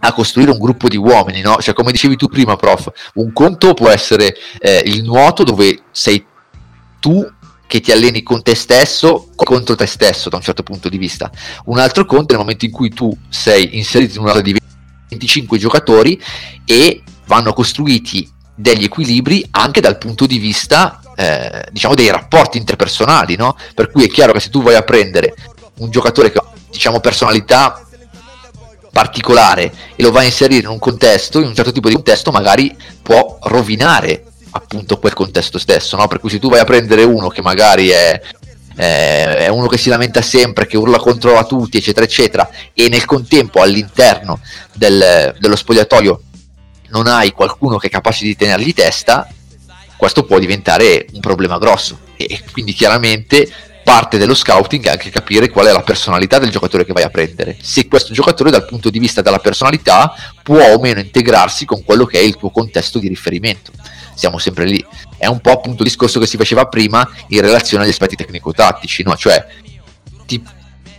a 0.00 0.12
costruire 0.12 0.50
un 0.50 0.58
gruppo 0.58 0.88
di 0.88 0.96
uomini, 0.96 1.40
no? 1.40 1.56
Cioè, 1.60 1.72
come 1.72 1.92
dicevi 1.92 2.16
tu 2.16 2.28
prima, 2.28 2.56
prof, 2.56 2.92
un 3.14 3.32
conto 3.32 3.74
può 3.74 3.88
essere 3.88 4.36
eh, 4.58 4.82
il 4.84 5.02
nuoto 5.02 5.44
dove 5.44 5.84
sei 5.90 6.24
tu 7.00 7.26
che 7.66 7.80
ti 7.80 7.90
alleni 7.90 8.22
con 8.22 8.42
te 8.42 8.54
stesso 8.54 9.30
contro 9.34 9.74
te 9.74 9.86
stesso 9.86 10.28
da 10.28 10.36
un 10.36 10.42
certo 10.42 10.62
punto 10.62 10.88
di 10.88 10.98
vista. 10.98 11.30
Un 11.64 11.78
altro 11.78 12.04
conto 12.04 12.34
è 12.34 12.36
nel 12.36 12.44
momento 12.44 12.66
in 12.66 12.70
cui 12.70 12.90
tu 12.90 13.16
sei 13.28 13.76
inserito 13.76 14.18
in 14.18 14.24
una 14.24 14.40
di 14.40 14.52
25 15.08 15.58
giocatori 15.58 16.20
e 16.64 17.02
vanno 17.26 17.52
costruiti 17.52 18.30
degli 18.54 18.84
equilibri 18.84 19.46
anche 19.50 19.80
dal 19.80 19.98
punto 19.98 20.26
di 20.26 20.38
vista 20.38 21.00
eh, 21.16 21.66
diciamo 21.70 21.94
dei 21.94 22.10
rapporti 22.10 22.58
interpersonali, 22.58 23.36
no? 23.36 23.56
Per 23.74 23.90
cui 23.90 24.04
è 24.04 24.08
chiaro 24.08 24.32
che 24.32 24.40
se 24.40 24.50
tu 24.50 24.62
vai 24.62 24.74
a 24.74 24.82
prendere 24.82 25.34
un 25.78 25.90
giocatore 25.90 26.30
che 26.30 26.38
ha 26.38 26.44
diciamo 26.70 27.00
personalità 27.00 27.84
particolare 28.90 29.72
e 29.96 30.02
lo 30.02 30.12
vai 30.12 30.24
a 30.24 30.26
inserire 30.26 30.60
in 30.60 30.68
un 30.68 30.78
contesto, 30.78 31.40
in 31.40 31.48
un 31.48 31.54
certo 31.54 31.72
tipo 31.72 31.88
di 31.88 31.94
contesto, 31.94 32.30
magari 32.30 32.76
può 33.02 33.38
rovinare 33.42 34.24
appunto 34.50 34.98
quel 34.98 35.14
contesto 35.14 35.58
stesso, 35.58 35.96
no? 35.96 36.06
Per 36.06 36.20
cui 36.20 36.30
se 36.30 36.38
tu 36.38 36.48
vai 36.48 36.60
a 36.60 36.64
prendere 36.64 37.02
uno 37.02 37.28
che 37.28 37.42
magari 37.42 37.88
è, 37.88 38.20
è 38.74 39.48
uno 39.48 39.66
che 39.66 39.78
si 39.78 39.88
lamenta 39.88 40.22
sempre, 40.22 40.66
che 40.66 40.76
urla 40.76 40.98
contro 40.98 41.38
a 41.38 41.44
tutti, 41.44 41.78
eccetera, 41.78 42.04
eccetera, 42.04 42.50
e 42.72 42.88
nel 42.88 43.04
contempo 43.04 43.60
all'interno 43.60 44.40
del, 44.72 45.34
dello 45.38 45.56
spogliatoio 45.56 46.20
non 46.88 47.06
hai 47.06 47.32
qualcuno 47.32 47.76
che 47.76 47.88
è 47.88 47.90
capace 47.90 48.24
di 48.24 48.36
tenergli 48.36 48.72
testa, 48.72 49.28
questo 49.96 50.24
può 50.24 50.38
diventare 50.38 51.06
un 51.12 51.20
problema 51.20 51.58
grosso. 51.58 51.98
E 52.16 52.42
quindi 52.52 52.72
chiaramente 52.72 53.50
parte 53.84 54.16
dello 54.16 54.34
scouting 54.34 54.86
è 54.86 54.90
anche 54.90 55.10
capire 55.10 55.50
qual 55.50 55.66
è 55.66 55.72
la 55.72 55.82
personalità 55.82 56.38
del 56.38 56.50
giocatore 56.50 56.84
che 56.84 56.92
vai 56.92 57.02
a 57.02 57.10
prendere. 57.10 57.56
Se 57.60 57.86
questo 57.86 58.12
giocatore 58.12 58.50
dal 58.50 58.64
punto 58.64 58.90
di 58.90 58.98
vista 58.98 59.22
della 59.22 59.38
personalità 59.38 60.14
può 60.42 60.72
o 60.72 60.78
meno 60.80 61.00
integrarsi 61.00 61.64
con 61.66 61.84
quello 61.84 62.06
che 62.06 62.18
è 62.18 62.22
il 62.22 62.36
tuo 62.36 62.50
contesto 62.50 62.98
di 62.98 63.08
riferimento. 63.08 63.72
Siamo 64.14 64.38
sempre 64.38 64.64
lì. 64.64 64.84
È 65.16 65.26
un 65.26 65.40
po' 65.40 65.52
appunto 65.52 65.82
il 65.82 65.88
discorso 65.88 66.18
che 66.20 66.26
si 66.26 66.36
faceva 66.36 66.66
prima 66.66 67.08
in 67.28 67.40
relazione 67.40 67.84
agli 67.84 67.90
aspetti 67.90 68.16
tecnico-tattici, 68.16 69.02
no? 69.02 69.16
Cioè, 69.16 69.46
ti, 70.26 70.42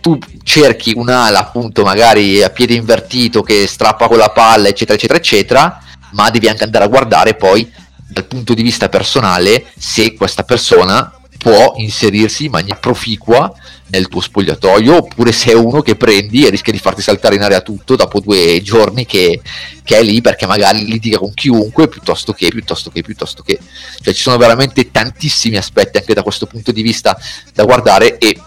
tu 0.00 0.18
cerchi 0.42 0.92
un'ala 0.94 1.38
appunto 1.38 1.82
magari 1.82 2.42
a 2.42 2.50
piede 2.50 2.74
invertito 2.74 3.42
che 3.42 3.66
strappa 3.66 4.08
con 4.08 4.18
la 4.18 4.30
palla, 4.30 4.68
eccetera, 4.68 4.94
eccetera, 4.96 5.18
eccetera, 5.18 5.82
ma 6.12 6.30
devi 6.30 6.48
anche 6.48 6.64
andare 6.64 6.84
a 6.84 6.88
guardare 6.88 7.34
poi 7.34 7.70
dal 8.08 8.24
punto 8.26 8.54
di 8.54 8.62
vista 8.62 8.88
personale 8.88 9.66
se 9.76 10.14
questa 10.14 10.44
persona 10.44 11.12
può 11.38 11.74
inserirsi 11.76 12.46
in 12.46 12.52
maniera 12.52 12.78
proficua 12.78 13.52
nel 13.88 14.08
tuo 14.08 14.20
spogliatoio 14.20 14.96
oppure 14.96 15.32
se 15.32 15.52
è 15.52 15.54
uno 15.54 15.80
che 15.80 15.96
prendi 15.96 16.44
e 16.44 16.50
rischia 16.50 16.72
di 16.72 16.78
farti 16.78 17.02
saltare 17.02 17.36
in 17.36 17.42
aria 17.42 17.60
tutto 17.60 17.94
dopo 17.96 18.20
due 18.20 18.60
giorni 18.62 19.06
che, 19.06 19.40
che 19.84 19.98
è 19.98 20.02
lì 20.02 20.20
perché 20.20 20.46
magari 20.46 20.84
litiga 20.84 21.18
con 21.18 21.32
chiunque 21.32 21.88
piuttosto 21.88 22.32
che, 22.32 22.48
piuttosto 22.48 22.90
che, 22.90 23.02
piuttosto 23.02 23.42
che. 23.42 23.58
Cioè 24.02 24.14
ci 24.14 24.22
sono 24.22 24.36
veramente 24.36 24.90
tantissimi 24.90 25.56
aspetti 25.56 25.98
anche 25.98 26.14
da 26.14 26.22
questo 26.22 26.46
punto 26.46 26.72
di 26.72 26.82
vista 26.82 27.16
da 27.52 27.64
guardare 27.64 28.18
e 28.18 28.40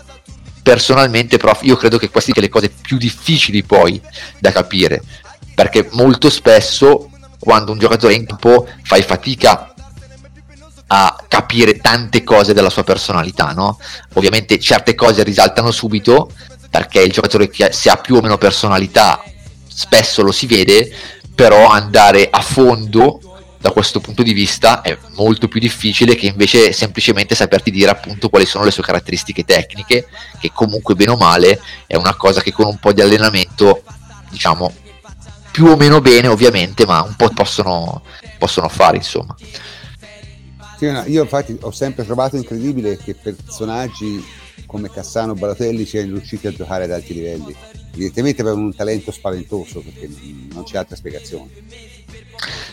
personalmente 0.61 1.37
prof 1.37 1.63
io 1.63 1.77
credo 1.77 1.97
che 1.97 2.09
queste 2.09 2.31
siano 2.33 2.47
le 2.47 2.53
cose 2.53 2.69
più 2.69 2.97
difficili 2.97 3.63
poi 3.63 3.99
da 4.39 4.51
capire 4.51 5.01
perché 5.55 5.87
molto 5.91 6.29
spesso 6.29 7.09
quando 7.39 7.71
un 7.71 7.79
giocatore 7.79 8.13
è 8.13 8.17
in 8.17 8.25
campo 8.25 8.67
fai 8.83 9.01
fatica 9.01 9.73
a 10.91 11.23
capire 11.27 11.77
tante 11.77 12.23
cose 12.23 12.53
della 12.53 12.69
sua 12.69 12.83
personalità, 12.83 13.51
no? 13.51 13.79
Ovviamente 14.13 14.59
certe 14.59 14.95
cose 14.95 15.23
risaltano 15.23 15.71
subito 15.71 16.31
perché 16.69 17.01
il 17.01 17.11
giocatore 17.11 17.49
che 17.49 17.71
se 17.71 17.89
ha 17.89 17.97
più 17.97 18.15
o 18.15 18.21
meno 18.21 18.37
personalità 18.37 19.21
spesso 19.67 20.23
lo 20.23 20.31
si 20.31 20.47
vede, 20.47 20.91
però 21.35 21.67
andare 21.67 22.27
a 22.29 22.41
fondo 22.41 23.21
da 23.59 23.71
questo 23.71 23.99
punto 23.99 24.23
di 24.23 24.33
vista 24.33 24.81
è 24.81 24.97
molto 25.15 25.47
più 25.47 25.59
difficile 25.59 26.15
che 26.15 26.27
invece 26.27 26.71
semplicemente 26.71 27.35
saperti 27.35 27.71
dire 27.71 27.91
appunto 27.91 28.29
quali 28.29 28.45
sono 28.45 28.63
le 28.63 28.71
sue 28.71 28.83
caratteristiche 28.83 29.43
tecniche, 29.43 30.07
che 30.39 30.51
comunque 30.53 30.95
bene 30.95 31.11
o 31.11 31.17
male 31.17 31.59
è 31.85 31.95
una 31.95 32.15
cosa 32.15 32.41
che 32.41 32.53
con 32.53 32.65
un 32.67 32.77
po' 32.77 32.93
di 32.93 33.01
allenamento 33.01 33.83
diciamo 34.29 34.73
più 35.51 35.67
o 35.67 35.75
meno 35.75 35.99
bene 35.99 36.27
ovviamente, 36.27 36.85
ma 36.85 37.01
un 37.01 37.15
po' 37.15 37.29
possono, 37.29 38.03
possono 38.37 38.69
fare 38.69 38.97
insomma. 38.97 39.35
Sì, 40.79 40.89
no, 40.89 41.03
io 41.07 41.23
infatti 41.23 41.57
ho 41.59 41.71
sempre 41.71 42.05
trovato 42.05 42.37
incredibile 42.37 42.95
che 42.95 43.13
personaggi 43.13 44.25
come 44.65 44.89
Cassano 44.89 45.33
Balotelli 45.33 45.85
siano 45.85 46.13
riusciti 46.13 46.47
a 46.47 46.53
giocare 46.53 46.85
ad 46.85 46.91
alti 46.91 47.15
livelli. 47.15 47.53
Evidentemente 47.91 48.39
avevano 48.43 48.63
un 48.63 48.73
talento 48.73 49.11
spaventoso 49.11 49.81
perché 49.81 50.09
non 50.53 50.63
c'è 50.63 50.77
altra 50.77 50.95
spiegazione. 50.95 51.49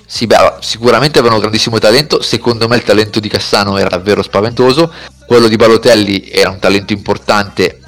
Sì, 0.06 0.28
beh, 0.28 0.58
sicuramente 0.60 1.18
avevano 1.18 1.40
grandissimo 1.40 1.80
talento. 1.80 2.22
Secondo 2.22 2.68
me 2.68 2.76
il 2.76 2.84
talento 2.84 3.18
di 3.18 3.28
Cassano 3.28 3.76
era 3.76 3.88
davvero 3.88 4.22
spaventoso. 4.22 4.92
Quello 5.26 5.48
di 5.48 5.56
Balotelli 5.56 6.30
era 6.30 6.50
un 6.50 6.60
talento 6.60 6.92
importante, 6.92 7.80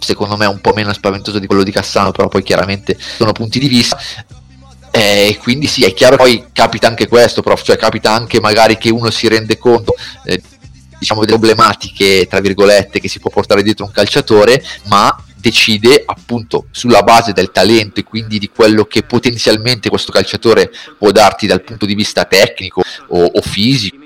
secondo 0.00 0.36
me 0.36 0.44
un 0.44 0.60
po' 0.60 0.74
meno 0.74 0.92
spaventoso 0.92 1.38
di 1.38 1.46
quello 1.46 1.62
di 1.62 1.72
Cassano, 1.72 2.10
però 2.10 2.28
poi 2.28 2.42
chiaramente 2.42 2.94
sono 2.98 3.32
punti 3.32 3.58
di 3.58 3.68
vista. 3.68 3.96
E 4.96 5.28
eh, 5.28 5.36
quindi 5.36 5.66
sì, 5.66 5.84
è 5.84 5.92
chiaro, 5.92 6.16
poi 6.16 6.46
capita 6.54 6.88
anche 6.88 7.06
questo, 7.06 7.42
prof, 7.42 7.62
cioè 7.62 7.76
capita 7.76 8.12
anche 8.12 8.40
magari 8.40 8.78
che 8.78 8.88
uno 8.88 9.10
si 9.10 9.28
rende 9.28 9.58
conto 9.58 9.94
eh, 10.24 10.40
diciamo 10.98 11.20
delle 11.20 11.36
problematiche, 11.36 12.26
tra 12.26 12.40
virgolette, 12.40 12.98
che 12.98 13.08
si 13.08 13.18
può 13.18 13.28
portare 13.28 13.62
dietro 13.62 13.84
un 13.84 13.90
calciatore, 13.90 14.64
ma 14.84 15.14
decide 15.36 16.02
appunto 16.06 16.68
sulla 16.70 17.02
base 17.02 17.34
del 17.34 17.50
talento 17.50 18.00
e 18.00 18.04
quindi 18.04 18.38
di 18.38 18.48
quello 18.48 18.86
che 18.86 19.02
potenzialmente 19.02 19.90
questo 19.90 20.12
calciatore 20.12 20.70
può 20.96 21.10
darti 21.10 21.46
dal 21.46 21.62
punto 21.62 21.84
di 21.84 21.94
vista 21.94 22.24
tecnico 22.24 22.82
o, 23.08 23.22
o 23.22 23.42
fisico 23.42 24.04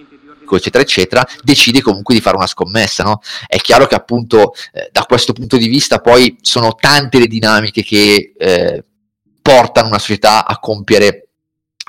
eccetera 0.57 0.83
eccetera 0.83 1.27
decide 1.43 1.81
comunque 1.81 2.13
di 2.13 2.21
fare 2.21 2.37
una 2.37 2.49
scommessa 2.49 3.05
no? 3.05 3.23
è 3.47 3.57
chiaro 3.59 3.87
che 3.87 3.95
appunto 3.95 4.53
eh, 4.73 4.91
da 4.91 5.05
questo 5.05 5.33
punto 5.33 5.57
di 5.57 5.69
vista 5.69 6.01
poi 6.01 6.37
sono 6.43 6.75
tante 6.75 7.21
le 7.21 7.29
dinamiche 7.29 7.85
che 7.85 8.33
eh, 8.37 8.85
portano 9.51 9.89
una 9.89 9.99
società 9.99 10.47
a 10.47 10.59
compiere 10.61 11.31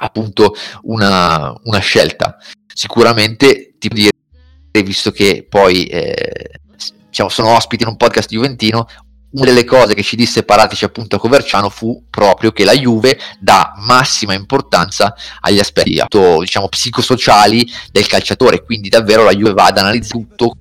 appunto 0.01 0.55
una, 0.83 1.53
una 1.65 1.77
scelta. 1.77 2.37
Sicuramente 2.73 3.75
ti 3.77 3.87
dire, 3.87 4.09
visto 4.83 5.11
che 5.11 5.45
poi 5.47 5.85
eh, 5.85 6.59
diciamo, 7.07 7.29
sono 7.29 7.55
ospiti 7.55 7.83
in 7.83 7.89
un 7.89 7.97
podcast 7.97 8.31
juventino, 8.31 8.87
una 9.33 9.45
delle 9.45 9.63
cose 9.63 9.93
che 9.93 10.01
ci 10.01 10.15
disse 10.15 10.43
Paratici 10.43 10.85
appunto 10.85 11.17
a 11.17 11.19
Coverciano 11.19 11.69
fu 11.69 12.05
proprio 12.09 12.51
che 12.51 12.63
la 12.65 12.73
Juve 12.73 13.17
dà 13.39 13.73
massima 13.77 14.33
importanza 14.33 15.13
agli 15.41 15.59
aspetti 15.59 16.01
diciamo, 16.39 16.67
psicosociali 16.67 17.69
del 17.91 18.07
calciatore, 18.07 18.63
quindi 18.63 18.89
davvero 18.89 19.23
la 19.23 19.33
Juve 19.33 19.53
va 19.53 19.65
ad 19.65 19.77
analizzare 19.77 20.25
tutto, 20.25 20.55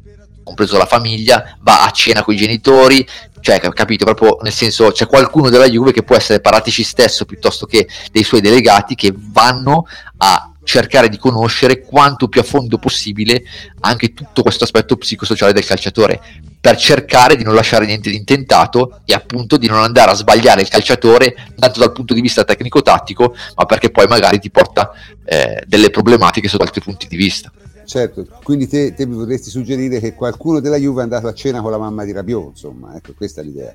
compreso 0.50 0.76
la 0.76 0.86
famiglia, 0.86 1.56
va 1.60 1.84
a 1.84 1.90
cena 1.90 2.24
con 2.24 2.34
i 2.34 2.36
genitori, 2.36 3.06
cioè 3.40 3.58
capito 3.60 4.04
proprio 4.04 4.38
nel 4.42 4.52
senso 4.52 4.90
c'è 4.90 5.06
qualcuno 5.06 5.48
della 5.48 5.68
Juve 5.68 5.92
che 5.92 6.02
può 6.02 6.16
essere 6.16 6.40
Paratici 6.40 6.82
stesso 6.82 7.24
piuttosto 7.24 7.66
che 7.66 7.88
dei 8.12 8.22
suoi 8.22 8.40
delegati 8.40 8.94
che 8.94 9.14
vanno 9.16 9.86
a 10.18 10.52
cercare 10.62 11.08
di 11.08 11.16
conoscere 11.16 11.80
quanto 11.80 12.28
più 12.28 12.42
a 12.42 12.44
fondo 12.44 12.76
possibile 12.76 13.42
anche 13.80 14.12
tutto 14.12 14.42
questo 14.42 14.64
aspetto 14.64 14.96
psicosociale 14.96 15.54
del 15.54 15.64
calciatore 15.64 16.20
per 16.60 16.76
cercare 16.76 17.36
di 17.36 17.44
non 17.44 17.54
lasciare 17.54 17.86
niente 17.86 18.10
di 18.10 18.16
intentato 18.16 19.00
e 19.06 19.14
appunto 19.14 19.56
di 19.56 19.66
non 19.68 19.82
andare 19.82 20.10
a 20.10 20.14
sbagliare 20.14 20.60
il 20.60 20.68
calciatore 20.68 21.34
tanto 21.58 21.80
dal 21.80 21.92
punto 21.92 22.12
di 22.12 22.20
vista 22.20 22.44
tecnico-tattico 22.44 23.34
ma 23.56 23.64
perché 23.64 23.90
poi 23.90 24.06
magari 24.06 24.38
ti 24.38 24.50
porta 24.50 24.90
eh, 25.24 25.62
delle 25.66 25.88
problematiche 25.88 26.46
sotto 26.46 26.64
altri 26.64 26.82
punti 26.82 27.08
di 27.08 27.16
vista 27.16 27.50
Certo, 27.90 28.24
quindi 28.44 28.68
te, 28.68 28.94
te, 28.94 29.04
mi 29.04 29.16
vorresti 29.16 29.50
suggerire 29.50 29.98
che 29.98 30.14
qualcuno 30.14 30.60
della 30.60 30.76
Juve 30.76 31.00
è 31.00 31.02
andato 31.02 31.26
a 31.26 31.34
cena 31.34 31.60
con 31.60 31.72
la 31.72 31.76
mamma 31.76 32.04
di 32.04 32.12
Rabiot, 32.12 32.50
insomma, 32.50 32.94
ecco, 32.94 33.14
questa 33.16 33.40
è 33.40 33.44
l'idea. 33.44 33.74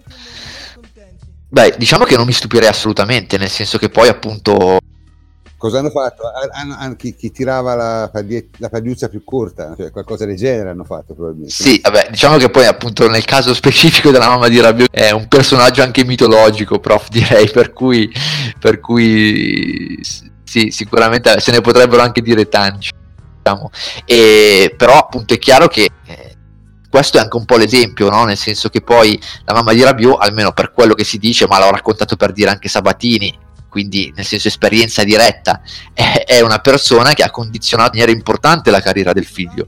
Beh, 1.49 1.75
diciamo 1.77 2.05
che 2.05 2.15
non 2.15 2.25
mi 2.25 2.31
stupirei 2.31 2.69
assolutamente, 2.69 3.37
nel 3.37 3.49
senso 3.49 3.77
che 3.77 3.89
poi 3.89 4.07
appunto... 4.07 4.77
Cosa 5.57 5.79
hanno 5.79 5.89
fatto? 5.89 6.23
Hanno, 6.53 6.75
hanno, 6.77 6.95
chi, 6.95 7.13
chi, 7.13 7.29
tirava 7.29 7.75
la, 7.75 8.09
la 8.59 8.69
pagliuzza 8.69 9.09
più 9.09 9.21
corta, 9.25 9.75
cioè 9.75 9.91
qualcosa 9.91 10.25
del 10.25 10.37
genere 10.37 10.69
hanno 10.69 10.85
fatto 10.85 11.13
probabilmente. 11.13 11.53
Sì, 11.53 11.81
vabbè, 11.83 12.07
diciamo 12.09 12.37
che 12.37 12.49
poi 12.49 12.67
appunto 12.67 13.09
nel 13.09 13.25
caso 13.25 13.53
specifico 13.53 14.11
della 14.11 14.29
mamma 14.29 14.47
di 14.47 14.61
Rabiot 14.61 14.91
è 14.91 15.11
un 15.11 15.27
personaggio 15.27 15.81
anche 15.81 16.05
mitologico, 16.05 16.79
prof, 16.79 17.09
direi, 17.11 17.49
per 17.49 17.73
cui, 17.73 18.09
per 18.61 18.79
cui 18.79 19.99
sì, 20.45 20.71
sicuramente 20.71 21.37
se 21.41 21.51
ne 21.51 21.59
potrebbero 21.59 22.01
anche 22.01 22.21
dire 22.21 22.47
tanti 22.47 22.94
diciamo. 23.45 23.69
E, 24.05 24.73
però 24.75 24.97
appunto 24.97 25.35
è 25.35 25.37
chiaro 25.37 25.67
che 25.67 25.89
eh, 26.05 26.35
questo 26.89 27.17
è 27.17 27.21
anche 27.21 27.37
un 27.37 27.45
po' 27.45 27.57
l'esempio, 27.57 28.09
no? 28.09 28.25
nel 28.25 28.37
senso 28.37 28.69
che 28.69 28.81
poi 28.81 29.19
la 29.45 29.53
mamma 29.53 29.73
di 29.73 29.83
Rabiot, 29.83 30.21
almeno 30.21 30.51
per 30.51 30.71
quello 30.71 30.95
che 30.95 31.03
si 31.03 31.19
dice, 31.19 31.47
ma 31.47 31.59
l'ho 31.59 31.69
raccontato 31.69 32.15
per 32.15 32.31
dire 32.31 32.49
anche 32.49 32.67
Sabatini, 32.67 33.37
quindi 33.69 34.11
nel 34.15 34.25
senso 34.25 34.47
esperienza 34.47 35.03
diretta, 35.03 35.61
è, 35.93 36.23
è 36.25 36.41
una 36.41 36.59
persona 36.59 37.13
che 37.13 37.23
ha 37.23 37.29
condizionato 37.29 37.91
in 37.95 37.99
maniera 37.99 38.17
importante 38.17 38.71
la 38.71 38.81
carriera 38.81 39.13
del 39.13 39.25
figlio. 39.25 39.67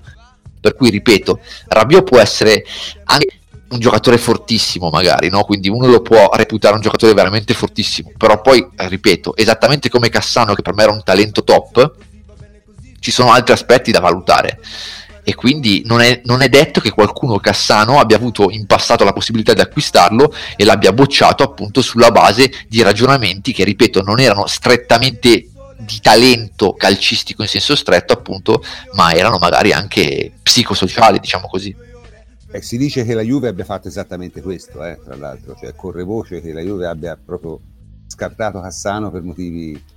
Per 0.59 0.75
cui, 0.75 0.89
ripeto, 0.89 1.39
Rabiot 1.67 2.03
può 2.03 2.19
essere 2.19 2.65
anche 3.05 3.35
un 3.69 3.79
giocatore 3.79 4.17
fortissimo 4.17 4.89
magari, 4.89 5.29
no? 5.29 5.43
quindi 5.43 5.67
uno 5.67 5.87
lo 5.87 6.01
può 6.01 6.29
reputare 6.33 6.73
un 6.75 6.81
giocatore 6.81 7.13
veramente 7.13 7.53
fortissimo, 7.53 8.11
però 8.17 8.41
poi, 8.41 8.65
ripeto, 8.75 9.35
esattamente 9.35 9.89
come 9.89 10.09
Cassano 10.09 10.53
che 10.53 10.61
per 10.61 10.73
me 10.73 10.83
era 10.83 10.91
un 10.91 11.03
talento 11.03 11.43
top, 11.43 11.95
ci 13.07 13.11
sono 13.11 13.31
altri 13.31 13.53
aspetti 13.53 13.89
da 13.91 14.01
valutare. 14.01 14.59
E 15.23 15.33
quindi 15.33 15.81
non 15.85 16.01
è, 16.01 16.21
non 16.25 16.41
è, 16.41 16.49
detto 16.49 16.81
che 16.81 16.91
qualcuno 16.91 17.37
Cassano 17.37 17.99
abbia 17.99 18.17
avuto 18.17 18.49
in 18.49 18.65
passato 18.65 19.05
la 19.05 19.13
possibilità 19.13 19.53
di 19.53 19.61
acquistarlo 19.61 20.33
e 20.57 20.65
l'abbia 20.65 20.91
bocciato 20.91 21.43
appunto 21.43 21.81
sulla 21.81 22.11
base 22.11 22.51
di 22.67 22.81
ragionamenti 22.81 23.53
che 23.53 23.63
ripeto 23.63 24.01
non 24.01 24.19
erano 24.19 24.45
strettamente 24.45 25.49
di 25.77 25.99
talento 26.01 26.73
calcistico 26.73 27.43
in 27.43 27.47
senso 27.47 27.75
stretto 27.75 28.11
appunto 28.11 28.63
ma 28.93 29.13
erano 29.13 29.37
magari 29.37 29.71
anche 29.71 30.33
psicosociali 30.43 31.19
diciamo 31.19 31.47
così. 31.47 31.73
Eh, 32.51 32.61
si 32.61 32.77
dice 32.77 33.05
che 33.05 33.13
la 33.13 33.21
Juve 33.21 33.47
abbia 33.47 33.65
fatto 33.65 33.87
esattamente 33.87 34.41
questo 34.41 34.83
eh, 34.83 34.99
tra 35.01 35.15
l'altro. 35.15 35.55
Cioè 35.57 35.73
corre 35.75 36.03
voce 36.03 36.41
che 36.41 36.51
la 36.51 36.61
Juve 36.61 36.87
abbia 36.87 37.17
proprio 37.17 37.59
scartato 38.07 38.59
Cassano 38.59 39.11
per 39.11 39.21
motivi 39.21 39.95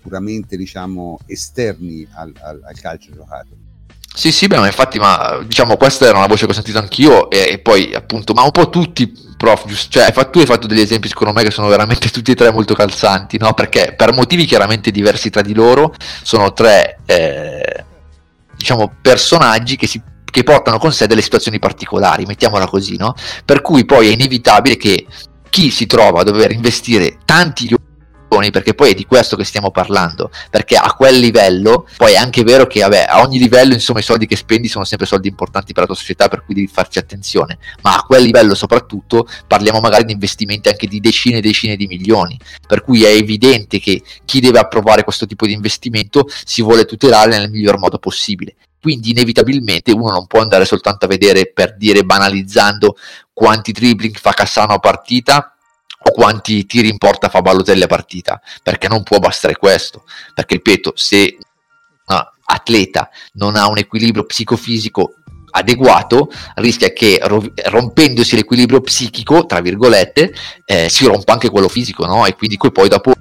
puramente 0.00 0.56
diciamo 0.56 1.18
esterni 1.26 2.06
al, 2.12 2.32
al, 2.40 2.60
al 2.64 2.80
calcio 2.80 3.12
giocato 3.12 3.68
sì, 4.12 4.32
sì, 4.32 4.48
beh, 4.48 4.58
ma 4.58 4.66
infatti, 4.66 4.98
ma 4.98 5.40
diciamo, 5.46 5.76
questa 5.76 6.06
era 6.06 6.18
una 6.18 6.26
voce 6.26 6.44
che 6.44 6.50
ho 6.50 6.54
sentito 6.54 6.78
anch'io, 6.78 7.30
e, 7.30 7.52
e 7.52 7.58
poi 7.60 7.94
appunto, 7.94 8.34
ma 8.34 8.42
un 8.42 8.50
po' 8.50 8.68
tutti, 8.68 9.10
prof, 9.36 9.66
giusto, 9.66 9.88
cioè, 9.88 10.12
tu 10.30 10.40
hai 10.40 10.46
fatto 10.46 10.66
degli 10.66 10.80
esempi, 10.80 11.08
secondo 11.08 11.32
me, 11.32 11.44
che 11.44 11.52
sono 11.52 11.68
veramente 11.68 12.10
tutti 12.10 12.32
e 12.32 12.34
tre 12.34 12.50
molto 12.50 12.74
calzanti, 12.74 13.38
no? 13.38 13.54
Perché 13.54 13.94
per 13.96 14.12
motivi 14.12 14.46
chiaramente 14.46 14.90
diversi 14.90 15.30
tra 15.30 15.42
di 15.42 15.54
loro, 15.54 15.94
sono 16.22 16.52
tre, 16.52 16.98
eh, 17.06 17.84
diciamo, 18.56 18.96
personaggi 19.00 19.76
che 19.76 19.86
si 19.86 20.02
che 20.30 20.44
portano 20.44 20.78
con 20.78 20.92
sé 20.92 21.08
delle 21.08 21.22
situazioni 21.22 21.58
particolari, 21.58 22.24
mettiamola 22.24 22.66
così, 22.66 22.96
no? 22.96 23.14
Per 23.44 23.62
cui 23.62 23.84
poi 23.84 24.08
è 24.08 24.12
inevitabile 24.12 24.76
che 24.76 25.06
chi 25.50 25.70
si 25.70 25.86
trova 25.86 26.20
a 26.20 26.24
dover 26.24 26.52
investire 26.52 27.18
tanti 27.24 27.66
perché 28.50 28.74
poi 28.74 28.92
è 28.92 28.94
di 28.94 29.06
questo 29.06 29.36
che 29.36 29.44
stiamo 29.44 29.70
parlando, 29.72 30.30
perché 30.50 30.76
a 30.76 30.94
quel 30.94 31.18
livello, 31.18 31.86
poi 31.96 32.12
è 32.12 32.16
anche 32.16 32.44
vero 32.44 32.66
che 32.66 32.80
vabbè, 32.80 33.06
a 33.08 33.20
ogni 33.20 33.38
livello 33.38 33.74
insomma 33.74 33.98
i 33.98 34.02
soldi 34.02 34.26
che 34.26 34.36
spendi 34.36 34.68
sono 34.68 34.84
sempre 34.84 35.06
soldi 35.06 35.28
importanti 35.28 35.72
per 35.72 35.82
la 35.82 35.88
tua 35.88 35.96
società, 35.96 36.28
per 36.28 36.44
cui 36.44 36.54
devi 36.54 36.68
farci 36.68 36.98
attenzione, 36.98 37.58
ma 37.82 37.96
a 37.96 38.02
quel 38.02 38.22
livello 38.22 38.54
soprattutto 38.54 39.26
parliamo 39.46 39.80
magari 39.80 40.04
di 40.04 40.12
investimenti 40.12 40.68
anche 40.68 40.86
di 40.86 41.00
decine 41.00 41.38
e 41.38 41.40
decine 41.40 41.76
di 41.76 41.86
milioni, 41.86 42.38
per 42.66 42.82
cui 42.82 43.02
è 43.02 43.10
evidente 43.10 43.80
che 43.80 44.00
chi 44.24 44.40
deve 44.40 44.60
approvare 44.60 45.02
questo 45.02 45.26
tipo 45.26 45.46
di 45.46 45.52
investimento 45.52 46.26
si 46.44 46.62
vuole 46.62 46.84
tutelare 46.84 47.36
nel 47.36 47.50
miglior 47.50 47.78
modo 47.78 47.98
possibile. 47.98 48.54
Quindi 48.80 49.10
inevitabilmente 49.10 49.92
uno 49.92 50.10
non 50.10 50.26
può 50.26 50.40
andare 50.40 50.64
soltanto 50.64 51.04
a 51.04 51.08
vedere 51.08 51.50
per 51.52 51.76
dire 51.76 52.02
banalizzando 52.02 52.96
quanti 53.32 53.72
dribbling 53.72 54.16
fa 54.16 54.32
Cassano 54.32 54.72
a 54.72 54.78
partita 54.78 55.54
o 56.02 56.10
quanti 56.12 56.64
tiri 56.66 56.88
in 56.88 56.98
porta 56.98 57.28
fa 57.28 57.42
Balotelli 57.42 57.82
a 57.82 57.86
partita, 57.86 58.40
perché 58.62 58.88
non 58.88 59.02
può 59.02 59.18
bastare 59.18 59.56
questo, 59.56 60.04
perché 60.34 60.54
ripeto, 60.56 60.92
se 60.96 61.36
un 62.06 62.26
atleta 62.44 63.10
non 63.34 63.56
ha 63.56 63.68
un 63.68 63.78
equilibrio 63.78 64.24
psicofisico 64.24 65.14
adeguato, 65.50 66.30
rischia 66.56 66.92
che 66.92 67.20
rompendosi 67.64 68.36
l'equilibrio 68.36 68.80
psichico, 68.80 69.46
tra 69.46 69.60
virgolette, 69.60 70.32
eh, 70.64 70.88
si 70.88 71.04
rompa 71.04 71.32
anche 71.32 71.50
quello 71.50 71.68
fisico, 71.68 72.06
no? 72.06 72.24
E 72.26 72.34
quindi 72.34 72.56
poi 72.56 72.88
dopo 72.88 73.12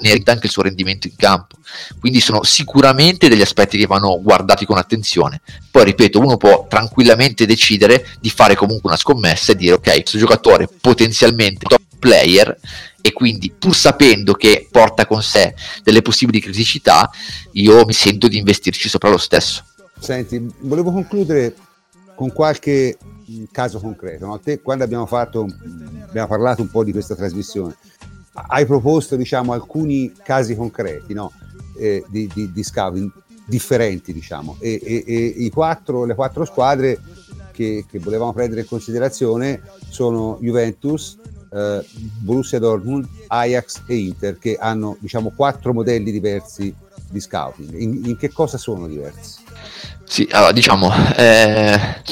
ne 0.00 0.08
eredita 0.10 0.32
anche 0.32 0.46
il 0.46 0.52
suo 0.52 0.62
rendimento 0.62 1.06
in 1.06 1.14
campo. 1.16 1.56
Quindi 1.98 2.20
sono 2.20 2.42
sicuramente 2.42 3.28
degli 3.28 3.40
aspetti 3.40 3.78
che 3.78 3.86
vanno 3.86 4.20
guardati 4.22 4.64
con 4.64 4.78
attenzione. 4.78 5.40
Poi 5.70 5.84
ripeto, 5.84 6.18
uno 6.18 6.36
può 6.36 6.66
tranquillamente 6.68 7.46
decidere 7.46 8.06
di 8.20 8.30
fare 8.30 8.56
comunque 8.56 8.90
una 8.90 8.98
scommessa 8.98 9.52
e 9.52 9.56
dire 9.56 9.74
ok, 9.74 9.92
questo 10.02 10.18
giocatore 10.18 10.68
potenzialmente 10.80 11.66
player 11.98 12.58
e 13.00 13.12
quindi 13.12 13.52
pur 13.56 13.74
sapendo 13.74 14.34
che 14.34 14.66
porta 14.70 15.06
con 15.06 15.22
sé 15.22 15.54
delle 15.82 16.02
possibili 16.02 16.40
criticità, 16.40 17.08
io 17.52 17.84
mi 17.84 17.92
sento 17.92 18.28
di 18.28 18.38
investirci 18.38 18.88
sopra 18.88 19.10
lo 19.10 19.18
stesso. 19.18 19.64
Senti, 19.98 20.44
volevo 20.60 20.92
concludere 20.92 21.54
con 22.14 22.32
qualche 22.32 22.96
caso 23.52 23.78
concreto. 23.78 24.26
No? 24.26 24.40
Te, 24.40 24.60
quando 24.60 24.84
abbiamo, 24.84 25.06
fatto, 25.06 25.46
abbiamo 26.08 26.28
parlato 26.28 26.62
un 26.62 26.70
po' 26.70 26.84
di 26.84 26.92
questa 26.92 27.14
trasmissione, 27.14 27.76
hai 28.48 28.66
proposto 28.66 29.16
diciamo, 29.16 29.52
alcuni 29.52 30.12
casi 30.22 30.54
concreti 30.54 31.14
no? 31.14 31.32
eh, 31.78 32.04
di, 32.08 32.28
di, 32.32 32.52
di, 32.52 32.62
scouting 32.62 33.10
differenti 33.46 34.12
diciamo, 34.12 34.56
e, 34.58 34.80
e, 34.82 35.34
e 35.46 35.50
quattro, 35.50 36.04
le 36.04 36.14
quattro 36.14 36.44
squadre 36.44 37.00
che, 37.52 37.84
che, 37.88 37.98
volevamo 37.98 38.32
prendere 38.32 38.62
in 38.62 38.66
considerazione 38.66 39.62
sono 39.88 40.36
Juventus, 40.40 41.16
eh, 41.52 41.84
Borussia 42.20 42.58
Dortmund, 42.58 43.06
Ajax 43.26 43.82
e 43.86 43.96
Inter 43.96 44.38
che 44.38 44.56
hanno 44.58 44.96
diciamo, 45.00 45.32
quattro 45.34 45.72
modelli 45.72 46.10
diversi 46.10 46.74
di 47.08 47.20
scouting. 47.20 47.78
In, 47.78 48.02
in 48.04 48.16
che 48.16 48.32
cosa 48.32 48.58
sono 48.58 48.86
diversi? 48.86 49.44
Sì, 50.04 50.28
allora 50.30 50.52
diciamo, 50.52 50.90
eh, 51.16 52.02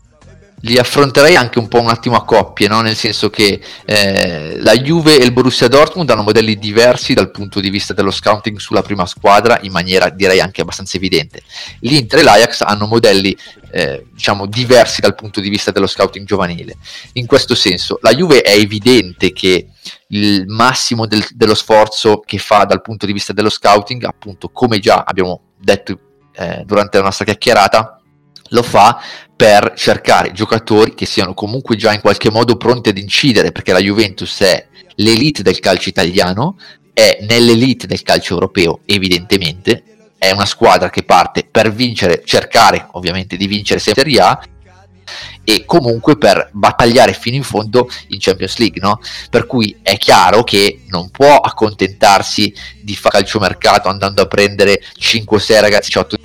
li 0.65 0.79
affronterei 0.79 1.37
anche 1.37 1.59
un 1.59 1.69
po' 1.69 1.81
un 1.81 1.89
attimo 1.89 2.17
a 2.17 2.25
coppie, 2.25 2.69
no? 2.69 2.81
nel 2.81 2.97
senso 2.97 3.29
che 3.29 3.61
eh, 3.85 4.59
la 4.61 4.75
Juve 4.75 5.19
e 5.19 5.25
il 5.25 5.33
Borussia 5.33 5.69
Dortmund 5.69 6.09
hanno 6.09 6.23
modelli 6.23 6.59
diversi 6.59 7.13
dal 7.13 7.31
punto 7.31 7.61
di 7.61 7.69
vista 7.69 7.93
dello 7.93 8.11
scouting 8.11 8.59
sulla 8.59 8.83
prima 8.83 9.05
squadra 9.05 9.59
in 9.63 9.73
maniera 9.73 10.09
direi 10.09 10.41
anche 10.41 10.63
abbastanza 10.63 10.97
evidente. 10.97 11.43
L'Inter 11.81 12.21
e 12.21 12.23
l'Ajax 12.23 12.63
hanno 12.63 12.87
modelli 12.87 13.37
eh, 13.73 14.07
diciamo 14.11 14.47
diversi 14.47 15.01
dal 15.01 15.15
punto 15.15 15.41
di 15.41 15.51
vista 15.51 15.71
dello 15.71 15.87
scouting 15.87 16.27
giovanile. 16.27 16.77
In 17.15 17.27
questo 17.27 17.55
senso, 17.55 17.99
la 18.01 18.15
Juve 18.15 18.41
è 18.41 18.53
evidente 18.53 19.33
che 19.33 19.69
il 20.09 20.45
massimo 20.47 21.07
del, 21.07 21.27
dello 21.31 21.55
sforzo 21.55 22.21
che 22.21 22.39
fa 22.39 22.65
dal 22.65 22.81
punto 22.81 23.05
di 23.05 23.13
vista 23.13 23.35
dello 23.35 23.51
scouting, 23.51 24.05
appunto 24.05 24.49
come 24.49 24.79
già 24.79 25.05
abbiamo 25.07 25.53
detto 25.59 25.99
eh, 26.37 26.63
durante 26.65 26.97
la 26.99 27.05
nostra 27.05 27.27
chiacchierata, 27.27 27.99
lo 28.51 28.63
fa 28.63 29.01
per 29.37 29.75
cercare 29.77 30.33
giocatori 30.33 30.95
che 30.95 31.07
siano 31.07 31.35
comunque 31.35 31.77
già 31.77 31.93
in 31.93 32.01
qualche 32.01 32.31
modo 32.31 32.57
pronti 32.57 32.91
ad 32.91 32.99
incidere, 32.99 33.53
perché 33.53 33.73
la 33.73 33.81
Juventus 33.81 34.41
è 34.41 34.67
l'elite 34.97 35.43
del 35.43 35.59
calcio 35.59 35.89
italiano, 35.89 36.57
è 36.93 37.19
nell'elite 37.29 37.87
del 37.87 38.03
calcio 38.03 38.35
europeo, 38.35 38.81
evidentemente, 38.85 39.83
è 40.17 40.31
una 40.31 40.47
squadra 40.47 40.89
che 40.89 41.03
parte 41.03 41.47
per 41.51 41.73
vincere, 41.73 42.23
cercare 42.25 42.89
ovviamente 42.93 43.37
di 43.37 43.47
vincere 43.47 43.81
Serie 43.81 44.21
A 44.21 44.41
e 45.45 45.65
comunque 45.67 46.17
per 46.17 46.49
battagliare 46.53 47.13
fino 47.13 47.37
in 47.37 47.43
fondo 47.43 47.91
in 48.09 48.19
Champions 48.19 48.57
League, 48.57 48.81
no? 48.81 48.99
Per 49.29 49.47
cui 49.47 49.77
è 49.83 49.99
chiaro 49.99 50.43
che 50.43 50.85
non 50.89 51.11
può 51.11 51.37
accontentarsi 51.37 52.55
di 52.81 52.97
fare 52.97 53.19
calciomercato 53.19 53.89
andando 53.89 54.23
a 54.23 54.27
prendere 54.27 54.81
5-6 54.99 55.61
ragazzi 55.61 55.89
18 55.89 56.17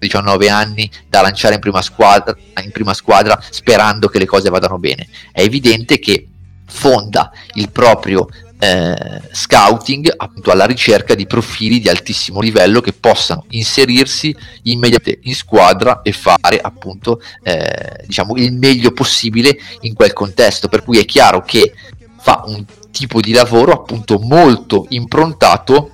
19 0.00 0.48
anni 0.48 0.90
da 1.08 1.20
lanciare 1.20 1.54
in 1.54 1.60
prima, 1.60 1.82
squadra, 1.82 2.36
in 2.62 2.72
prima 2.72 2.94
squadra 2.94 3.40
sperando 3.50 4.08
che 4.08 4.18
le 4.18 4.26
cose 4.26 4.48
vadano 4.48 4.78
bene. 4.78 5.06
È 5.30 5.42
evidente 5.42 5.98
che 5.98 6.26
fonda 6.66 7.30
il 7.54 7.70
proprio 7.70 8.28
eh, 8.60 9.22
scouting 9.32 10.12
appunto 10.16 10.50
alla 10.50 10.66
ricerca 10.66 11.14
di 11.14 11.26
profili 11.26 11.80
di 11.80 11.88
altissimo 11.88 12.40
livello 12.40 12.80
che 12.80 12.92
possano 12.92 13.46
inserirsi 13.50 14.36
immediatamente 14.64 15.28
in 15.28 15.34
squadra 15.34 16.02
e 16.02 16.12
fare 16.12 16.60
appunto 16.60 17.22
eh, 17.42 18.04
diciamo 18.06 18.36
il 18.36 18.52
meglio 18.52 18.92
possibile 18.92 19.58
in 19.80 19.94
quel 19.94 20.12
contesto 20.12 20.68
per 20.68 20.84
cui 20.84 20.98
è 20.98 21.06
chiaro 21.06 21.42
che 21.42 21.72
fa 22.18 22.44
un 22.46 22.64
tipo 22.90 23.20
di 23.20 23.32
lavoro 23.32 23.72
appunto 23.72 24.18
molto 24.18 24.84
improntato 24.90 25.92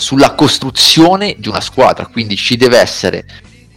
sulla 0.00 0.34
costruzione 0.34 1.36
di 1.38 1.48
una 1.48 1.60
squadra, 1.60 2.06
quindi 2.06 2.36
ci 2.36 2.56
deve 2.56 2.78
essere 2.78 3.24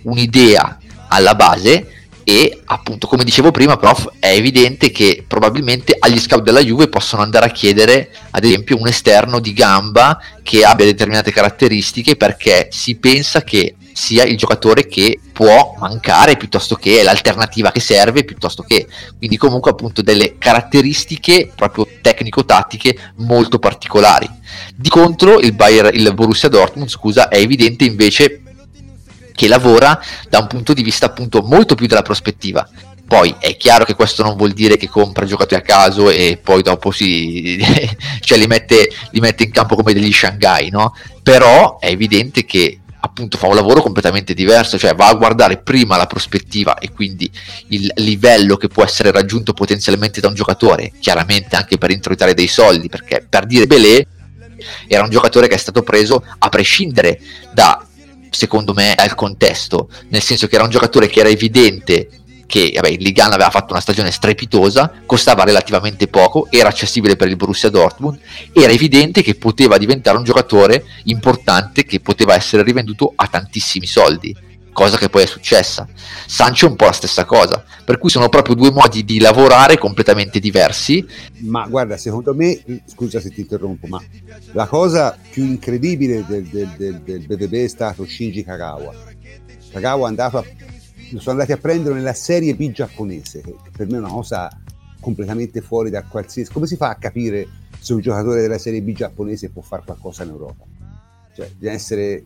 un'idea 0.03 0.77
alla 1.09 1.35
base 1.35 2.03
e 2.23 2.61
appunto 2.65 3.05
come 3.07 3.25
dicevo 3.25 3.51
prima 3.51 3.75
prof 3.75 4.09
è 4.17 4.29
evidente 4.29 4.91
che 4.91 5.25
probabilmente 5.27 5.95
agli 5.99 6.17
scout 6.17 6.41
della 6.41 6.63
Juve 6.63 6.87
possono 6.87 7.21
andare 7.21 7.47
a 7.47 7.51
chiedere 7.51 8.09
ad 8.31 8.45
esempio 8.45 8.77
un 8.77 8.87
esterno 8.87 9.39
di 9.39 9.51
gamba 9.51 10.17
che 10.41 10.63
abbia 10.63 10.85
determinate 10.85 11.31
caratteristiche 11.31 12.15
perché 12.15 12.69
si 12.71 12.95
pensa 12.95 13.43
che 13.43 13.75
sia 13.93 14.23
il 14.23 14.37
giocatore 14.37 14.87
che 14.87 15.19
può 15.31 15.75
mancare 15.79 16.37
piuttosto 16.37 16.75
che 16.75 17.03
l'alternativa 17.03 17.71
che 17.71 17.79
serve 17.79 18.23
piuttosto 18.23 18.63
che. 18.63 18.87
Quindi 19.17 19.37
comunque 19.37 19.71
appunto 19.71 20.01
delle 20.01 20.37
caratteristiche 20.37 21.51
proprio 21.53 21.87
tecnico-tattiche 22.01 23.13
molto 23.17 23.59
particolari. 23.59 24.29
Di 24.75 24.89
contro 24.89 25.39
il, 25.39 25.53
Bayer, 25.53 25.93
il 25.93 26.13
Borussia 26.13 26.49
Dortmund 26.49 26.89
scusa 26.89 27.27
è 27.27 27.37
evidente 27.37 27.85
invece 27.85 28.41
che 29.33 29.47
lavora 29.47 29.99
da 30.29 30.39
un 30.39 30.47
punto 30.47 30.73
di 30.73 30.83
vista 30.83 31.07
appunto 31.07 31.41
molto 31.41 31.75
più 31.75 31.87
della 31.87 32.01
prospettiva. 32.01 32.67
Poi 33.05 33.35
è 33.37 33.57
chiaro 33.57 33.83
che 33.83 33.95
questo 33.95 34.23
non 34.23 34.35
vuol 34.35 34.53
dire 34.53 34.77
che 34.77 34.87
compra 34.87 35.25
giocatori 35.25 35.61
a 35.61 35.63
caso 35.63 36.09
e 36.09 36.39
poi 36.41 36.61
dopo 36.61 36.89
si 36.89 37.59
cioè 38.21 38.37
li 38.37 38.47
mette, 38.47 38.89
li 39.11 39.19
mette 39.19 39.43
in 39.43 39.51
campo 39.51 39.75
come 39.75 39.93
degli 39.93 40.11
Shanghai, 40.11 40.69
no? 40.69 40.95
Però 41.21 41.77
è 41.79 41.87
evidente 41.87 42.45
che 42.45 42.79
appunto 43.05 43.37
fa 43.37 43.47
un 43.47 43.55
lavoro 43.55 43.81
completamente 43.81 44.33
diverso, 44.33 44.77
cioè 44.77 44.95
va 44.95 45.07
a 45.07 45.13
guardare 45.13 45.57
prima 45.57 45.97
la 45.97 46.07
prospettiva 46.07 46.77
e 46.77 46.91
quindi 46.91 47.29
il 47.67 47.91
livello 47.95 48.55
che 48.55 48.69
può 48.69 48.83
essere 48.83 49.11
raggiunto 49.11 49.51
potenzialmente 49.51 50.21
da 50.21 50.29
un 50.29 50.35
giocatore, 50.35 50.93
chiaramente 50.99 51.57
anche 51.57 51.77
per 51.77 51.91
introitare 51.91 52.33
dei 52.33 52.47
soldi, 52.47 52.87
perché 52.87 53.25
per 53.27 53.45
dire 53.45 53.67
Belé 53.67 54.07
era 54.87 55.03
un 55.03 55.09
giocatore 55.09 55.49
che 55.49 55.55
è 55.55 55.57
stato 55.57 55.83
preso 55.83 56.23
a 56.37 56.47
prescindere 56.47 57.19
da 57.53 57.85
secondo 58.29 58.73
me, 58.73 58.95
al 58.95 59.13
contesto, 59.15 59.89
nel 60.07 60.21
senso 60.21 60.47
che 60.47 60.55
era 60.55 60.63
un 60.63 60.69
giocatore 60.69 61.07
che 61.07 61.19
era 61.19 61.29
evidente 61.29 62.09
che 62.53 62.71
vabbè, 62.75 62.89
il 62.89 63.01
Ligan 63.01 63.31
aveva 63.31 63.49
fatto 63.49 63.73
una 63.73 63.81
stagione 63.81 64.11
strepitosa, 64.11 65.01
costava 65.07 65.43
relativamente 65.43 66.07
poco, 66.07 66.45
era 66.51 66.69
accessibile 66.69 67.15
per 67.15 67.27
il 67.27 67.35
Borussia 67.35 67.71
Dortmund, 67.71 68.19
era 68.53 68.71
evidente 68.71 69.23
che 69.23 69.33
poteva 69.33 69.79
diventare 69.79 70.17
un 70.17 70.23
giocatore 70.23 70.85
importante 71.05 71.83
che 71.83 71.99
poteva 71.99 72.35
essere 72.35 72.61
rivenduto 72.61 73.11
a 73.15 73.25
tantissimi 73.25 73.87
soldi, 73.87 74.37
cosa 74.71 74.99
che 74.99 75.09
poi 75.09 75.23
è 75.23 75.25
successa. 75.25 75.87
Sancho 76.27 76.67
è 76.67 76.69
un 76.69 76.75
po' 76.75 76.85
la 76.85 76.91
stessa 76.91 77.25
cosa, 77.25 77.65
per 77.83 77.97
cui 77.97 78.11
sono 78.11 78.29
proprio 78.29 78.53
due 78.53 78.69
modi 78.69 79.03
di 79.03 79.19
lavorare 79.19 79.79
completamente 79.79 80.39
diversi. 80.39 81.03
Ma 81.39 81.65
guarda, 81.65 81.97
secondo 81.97 82.35
me, 82.35 82.61
scusa 82.85 83.19
se 83.19 83.31
ti 83.31 83.41
interrompo, 83.41 83.87
ma 83.87 83.99
la 84.51 84.67
cosa 84.67 85.17
più 85.31 85.43
incredibile 85.43 86.23
del, 86.27 86.43
del, 86.43 86.71
del, 86.77 87.01
del 87.01 87.25
BBB 87.25 87.53
è 87.63 87.67
stato 87.67 88.05
Shinji 88.05 88.43
Kagawa. 88.43 88.93
Kagawa 89.71 90.05
è 90.05 90.09
andato 90.09 90.37
a 90.37 90.45
lo 91.13 91.19
sono 91.19 91.39
andati 91.39 91.51
a 91.51 91.57
prendere 91.57 91.95
nella 91.95 92.13
serie 92.13 92.55
B 92.55 92.71
giapponese, 92.71 93.41
che 93.41 93.55
per 93.75 93.87
me 93.87 93.97
è 93.97 93.99
una 93.99 94.09
cosa 94.09 94.49
completamente 94.99 95.61
fuori 95.61 95.89
da 95.89 96.03
qualsiasi... 96.03 96.51
Come 96.51 96.65
si 96.65 96.75
fa 96.75 96.89
a 96.89 96.95
capire 96.95 97.47
se 97.79 97.93
un 97.93 97.99
giocatore 97.99 98.41
della 98.41 98.57
serie 98.57 98.81
B 98.81 98.93
giapponese 98.93 99.49
può 99.49 99.61
fare 99.61 99.83
qualcosa 99.85 100.23
in 100.23 100.29
Europa? 100.29 100.63
Cioè, 101.35 101.49
bisogna 101.55 101.75
essere 101.75 102.23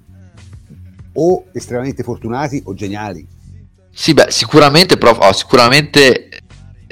o 1.14 1.46
estremamente 1.52 2.04
fortunati 2.04 2.62
o 2.66 2.74
geniali. 2.74 3.28
Sì, 3.92 4.14
beh, 4.14 4.28
sicuramente, 4.30 4.98
prof, 4.98 5.18
oh, 5.20 5.34
sicuramente 5.34 6.30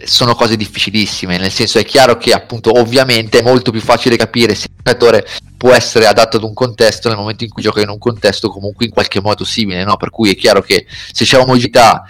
sono 0.04 0.36
cose 0.36 0.58
difficilissime, 0.58 1.38
nel 1.38 1.52
senso 1.52 1.80
è 1.80 1.86
chiaro 1.86 2.18
che 2.18 2.34
appunto 2.34 2.78
ovviamente 2.80 3.40
è 3.40 3.44
molto 3.44 3.72
più 3.72 3.80
facile 3.80 4.18
capire 4.18 4.54
se 4.54 4.68
un 4.70 4.76
giocatore 4.84 5.26
può 5.58 5.72
essere 5.72 6.06
adatto 6.06 6.38
ad 6.38 6.44
un 6.44 6.54
contesto 6.54 7.08
nel 7.08 7.18
momento 7.18 7.44
in 7.44 7.50
cui 7.50 7.62
gioca 7.62 7.82
in 7.82 7.90
un 7.90 7.98
contesto 7.98 8.50
comunque 8.50 8.86
in 8.86 8.92
qualche 8.92 9.22
modo 9.22 9.46
simile, 9.46 9.84
no? 9.84 9.96
per 9.96 10.10
cui 10.10 10.32
è 10.32 10.36
chiaro 10.36 10.62
che 10.62 10.86
se 11.12 11.24
c'è 11.24 11.40
omogeneità 11.40 12.08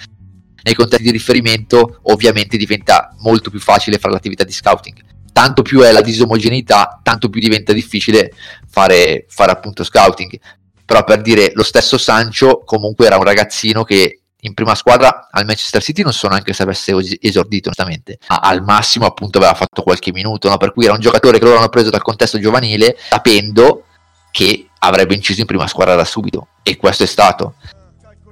nei 0.64 0.74
contesti 0.74 1.04
di 1.04 1.12
riferimento 1.12 2.00
ovviamente 2.04 2.58
diventa 2.58 3.14
molto 3.20 3.52
più 3.52 3.60
facile 3.60 4.00
fare 4.00 4.14
l'attività 4.14 4.44
di 4.44 4.52
scouting. 4.52 5.04
Tanto 5.32 5.62
più 5.62 5.82
è 5.82 5.92
la 5.92 6.02
disomogeneità, 6.02 7.00
tanto 7.04 7.30
più 7.30 7.40
diventa 7.40 7.72
difficile 7.72 8.32
fare, 8.68 9.26
fare 9.28 9.52
appunto 9.52 9.84
scouting. 9.84 10.40
Però 10.84 11.04
per 11.04 11.22
dire, 11.22 11.52
lo 11.54 11.62
stesso 11.62 11.98
Sancho 11.98 12.64
comunque 12.66 13.06
era 13.06 13.18
un 13.18 13.24
ragazzino 13.24 13.84
che 13.84 14.22
in 14.46 14.54
prima 14.54 14.76
squadra 14.76 15.28
al 15.32 15.46
Manchester 15.46 15.82
City 15.82 16.04
non 16.04 16.14
so 16.14 16.28
neanche 16.28 16.54
se 16.54 16.64
avesse 16.64 16.96
esordito 17.20 17.70
onestamente. 17.70 18.20
Al 18.28 18.64
massimo 18.64 19.06
appunto 19.06 19.38
aveva 19.38 19.54
fatto 19.54 19.82
qualche 19.82 20.12
minuto 20.12 20.50
no? 20.50 20.58
per 20.58 20.72
cui 20.72 20.86
era 20.86 20.94
un 20.94 21.00
giocatore 21.00 21.40
che 21.40 21.46
loro 21.46 21.58
hanno 21.58 21.70
preso 21.70 21.90
dal 21.90 22.02
contesto 22.02 22.40
giovanile 22.40 22.98
sapendo 23.10 23.86
che 24.32 24.68
avrebbe 24.80 25.16
inciso 25.16 25.42
in 25.42 25.48
prima 25.48 25.68
squadra 25.68 25.96
da 25.96 26.06
subito. 26.06 26.48
E 26.62 26.78
questo 26.78 27.04
è 27.04 27.08
stato. 27.08 27.56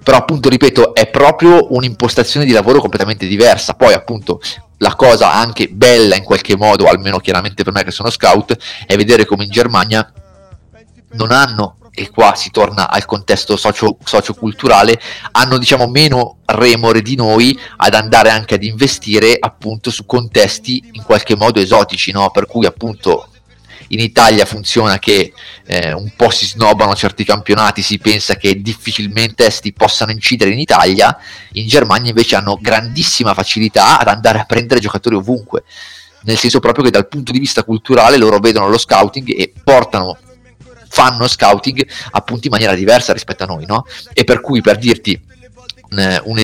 Però 0.04 0.18
appunto 0.18 0.50
ripeto 0.50 0.94
è 0.94 1.08
proprio 1.08 1.74
un'impostazione 1.74 2.46
di 2.46 2.52
lavoro 2.52 2.80
completamente 2.80 3.26
diversa. 3.26 3.74
Poi 3.74 3.94
appunto 3.94 4.42
la 4.78 4.96
cosa 4.96 5.32
anche 5.32 5.70
bella 5.70 6.16
in 6.16 6.24
qualche 6.24 6.58
modo 6.58 6.88
almeno 6.88 7.20
chiaramente 7.20 7.64
per 7.64 7.72
me 7.72 7.84
che 7.84 7.92
sono 7.92 8.10
scout 8.10 8.58
è 8.86 8.98
vedere 8.98 9.26
come 9.26 9.46
in 9.46 9.50
Germania 9.50 10.12
non 11.14 11.32
hanno 11.32 11.78
e 11.96 12.10
qua 12.10 12.34
si 12.34 12.50
torna 12.50 12.90
al 12.90 13.06
contesto 13.06 13.56
socio, 13.56 13.98
socioculturale, 14.04 15.00
hanno 15.34 15.58
diciamo 15.58 15.88
meno 15.88 16.38
remore 16.46 17.02
di 17.02 17.16
noi 17.16 17.58
ad 17.78 17.94
andare 17.94 18.30
anche 18.30 18.56
ad 18.56 18.64
investire 18.64 19.38
appunto 19.40 19.92
su 19.92 20.06
contesti 20.06 20.84
in 20.94 21.04
qualche 21.04 21.36
modo 21.36 21.60
esotici, 21.60 22.12
no? 22.12 22.32
per 22.32 22.48
cui 22.48 22.66
appunto 22.66 23.28
in 23.90 24.00
Italia 24.00 24.46
funziona 24.46 24.98
che 24.98 25.34
eh, 25.66 25.94
un 25.94 26.12
po' 26.16 26.32
si 26.32 26.48
snobbano 26.48 26.96
certi 26.96 27.24
campionati, 27.24 27.84
si 27.84 28.00
pensa 28.00 28.36
che 28.36 28.60
difficilmente 28.60 29.46
esti 29.46 29.72
possano 29.72 30.12
incidere 30.12 30.50
in 30.50 30.60
Italia, 30.60 31.16
in 31.54 31.68
Germania 31.68 32.10
invece 32.10 32.36
hanno 32.36 32.58
grandissima 32.60 33.36
facilità 33.36 34.00
ad 34.00 34.08
andare 34.08 34.40
a 34.40 34.46
prendere 34.46 34.80
giocatori 34.80 35.16
ovunque, 35.16 35.64
nel 36.24 36.38
senso 36.38 36.60
proprio 36.60 36.86
che 36.86 36.90
dal 36.92 37.08
punto 37.08 37.32
di 37.32 37.40
vista 37.40 37.64
culturale 37.64 38.18
loro 38.18 38.40
vedono 38.40 38.68
lo 38.68 38.80
scouting 38.80 39.30
e 39.30 39.54
portano 39.64 40.18
fanno 40.94 41.28
scouting 41.28 41.88
appunto 42.12 42.46
in 42.46 42.52
maniera 42.52 42.76
diversa 42.76 43.14
rispetto 43.14 43.44
a 43.44 43.48
noi, 43.48 43.66
no? 43.66 43.84
E 44.14 44.24
per 44.24 44.42
cui 44.42 44.62
per 44.62 44.78
dirti 44.78 45.20
un, 45.90 46.22
un 46.26 46.42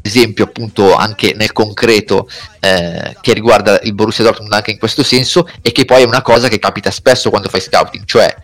esempio 0.00 0.44
appunto 0.44 0.94
anche 0.96 1.34
nel 1.36 1.52
concreto 1.52 2.26
eh, 2.60 3.14
che 3.20 3.34
riguarda 3.34 3.78
il 3.82 3.92
Borussia 3.92 4.24
Dortmund 4.24 4.54
anche 4.54 4.70
in 4.70 4.78
questo 4.78 5.02
senso 5.02 5.46
e 5.60 5.70
che 5.72 5.84
poi 5.84 6.02
è 6.02 6.06
una 6.06 6.22
cosa 6.22 6.48
che 6.48 6.58
capita 6.58 6.90
spesso 6.90 7.28
quando 7.28 7.50
fai 7.50 7.60
scouting, 7.60 8.04
cioè 8.06 8.34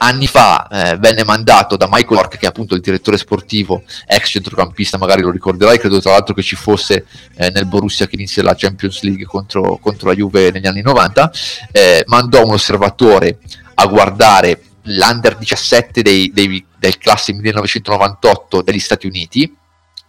anni 0.00 0.26
fa 0.26 0.68
eh, 0.68 0.96
venne 0.98 1.24
mandato 1.24 1.78
da 1.78 1.86
Michael 1.90 2.20
York 2.20 2.36
che 2.36 2.44
è 2.44 2.48
appunto 2.48 2.74
il 2.74 2.82
direttore 2.82 3.16
sportivo 3.16 3.82
ex 4.06 4.28
centrocampista 4.28 4.98
magari 4.98 5.22
lo 5.22 5.30
ricorderai 5.30 5.78
credo 5.78 6.00
tra 6.00 6.12
l'altro 6.12 6.34
che 6.34 6.42
ci 6.42 6.54
fosse 6.54 7.06
eh, 7.34 7.50
nel 7.50 7.64
Borussia 7.64 8.06
che 8.06 8.14
inizia 8.14 8.42
la 8.42 8.54
Champions 8.54 9.00
League 9.02 9.24
contro, 9.24 9.78
contro 9.78 10.08
la 10.08 10.14
Juve 10.14 10.50
negli 10.52 10.66
anni 10.66 10.82
90 10.82 11.32
eh, 11.72 12.04
mandò 12.06 12.44
un 12.44 12.52
osservatore 12.52 13.38
a 13.74 13.86
guardare 13.86 14.60
l'under 14.96 15.36
17 15.36 16.02
dei, 16.02 16.30
dei, 16.32 16.64
del 16.78 16.98
classe 16.98 17.32
1998 17.32 18.62
degli 18.62 18.78
Stati 18.78 19.06
Uniti 19.06 19.56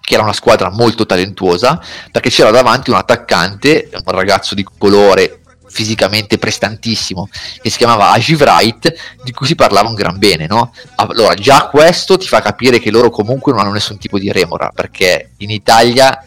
che 0.01 0.13
era 0.15 0.23
una 0.23 0.33
squadra 0.33 0.71
molto 0.71 1.05
talentuosa 1.05 1.79
perché 2.11 2.29
c'era 2.29 2.51
davanti 2.51 2.89
un 2.89 2.95
attaccante 2.95 3.89
un 3.93 4.11
ragazzo 4.11 4.55
di 4.55 4.65
colore 4.77 5.41
fisicamente 5.67 6.39
prestantissimo 6.39 7.29
che 7.61 7.69
si 7.69 7.77
chiamava 7.77 8.11
Ajiv 8.11 8.41
Wright 8.41 8.93
di 9.23 9.31
cui 9.31 9.45
si 9.45 9.55
parlava 9.55 9.87
un 9.87 9.93
gran 9.93 10.17
bene 10.17 10.47
no? 10.47 10.73
allora 10.95 11.35
già 11.35 11.67
questo 11.67 12.17
ti 12.17 12.27
fa 12.27 12.41
capire 12.41 12.79
che 12.79 12.89
loro 12.89 13.11
comunque 13.11 13.51
non 13.51 13.61
hanno 13.61 13.73
nessun 13.73 13.99
tipo 13.99 14.17
di 14.17 14.31
remora 14.31 14.71
perché 14.73 15.31
in 15.37 15.51
Italia 15.51 16.23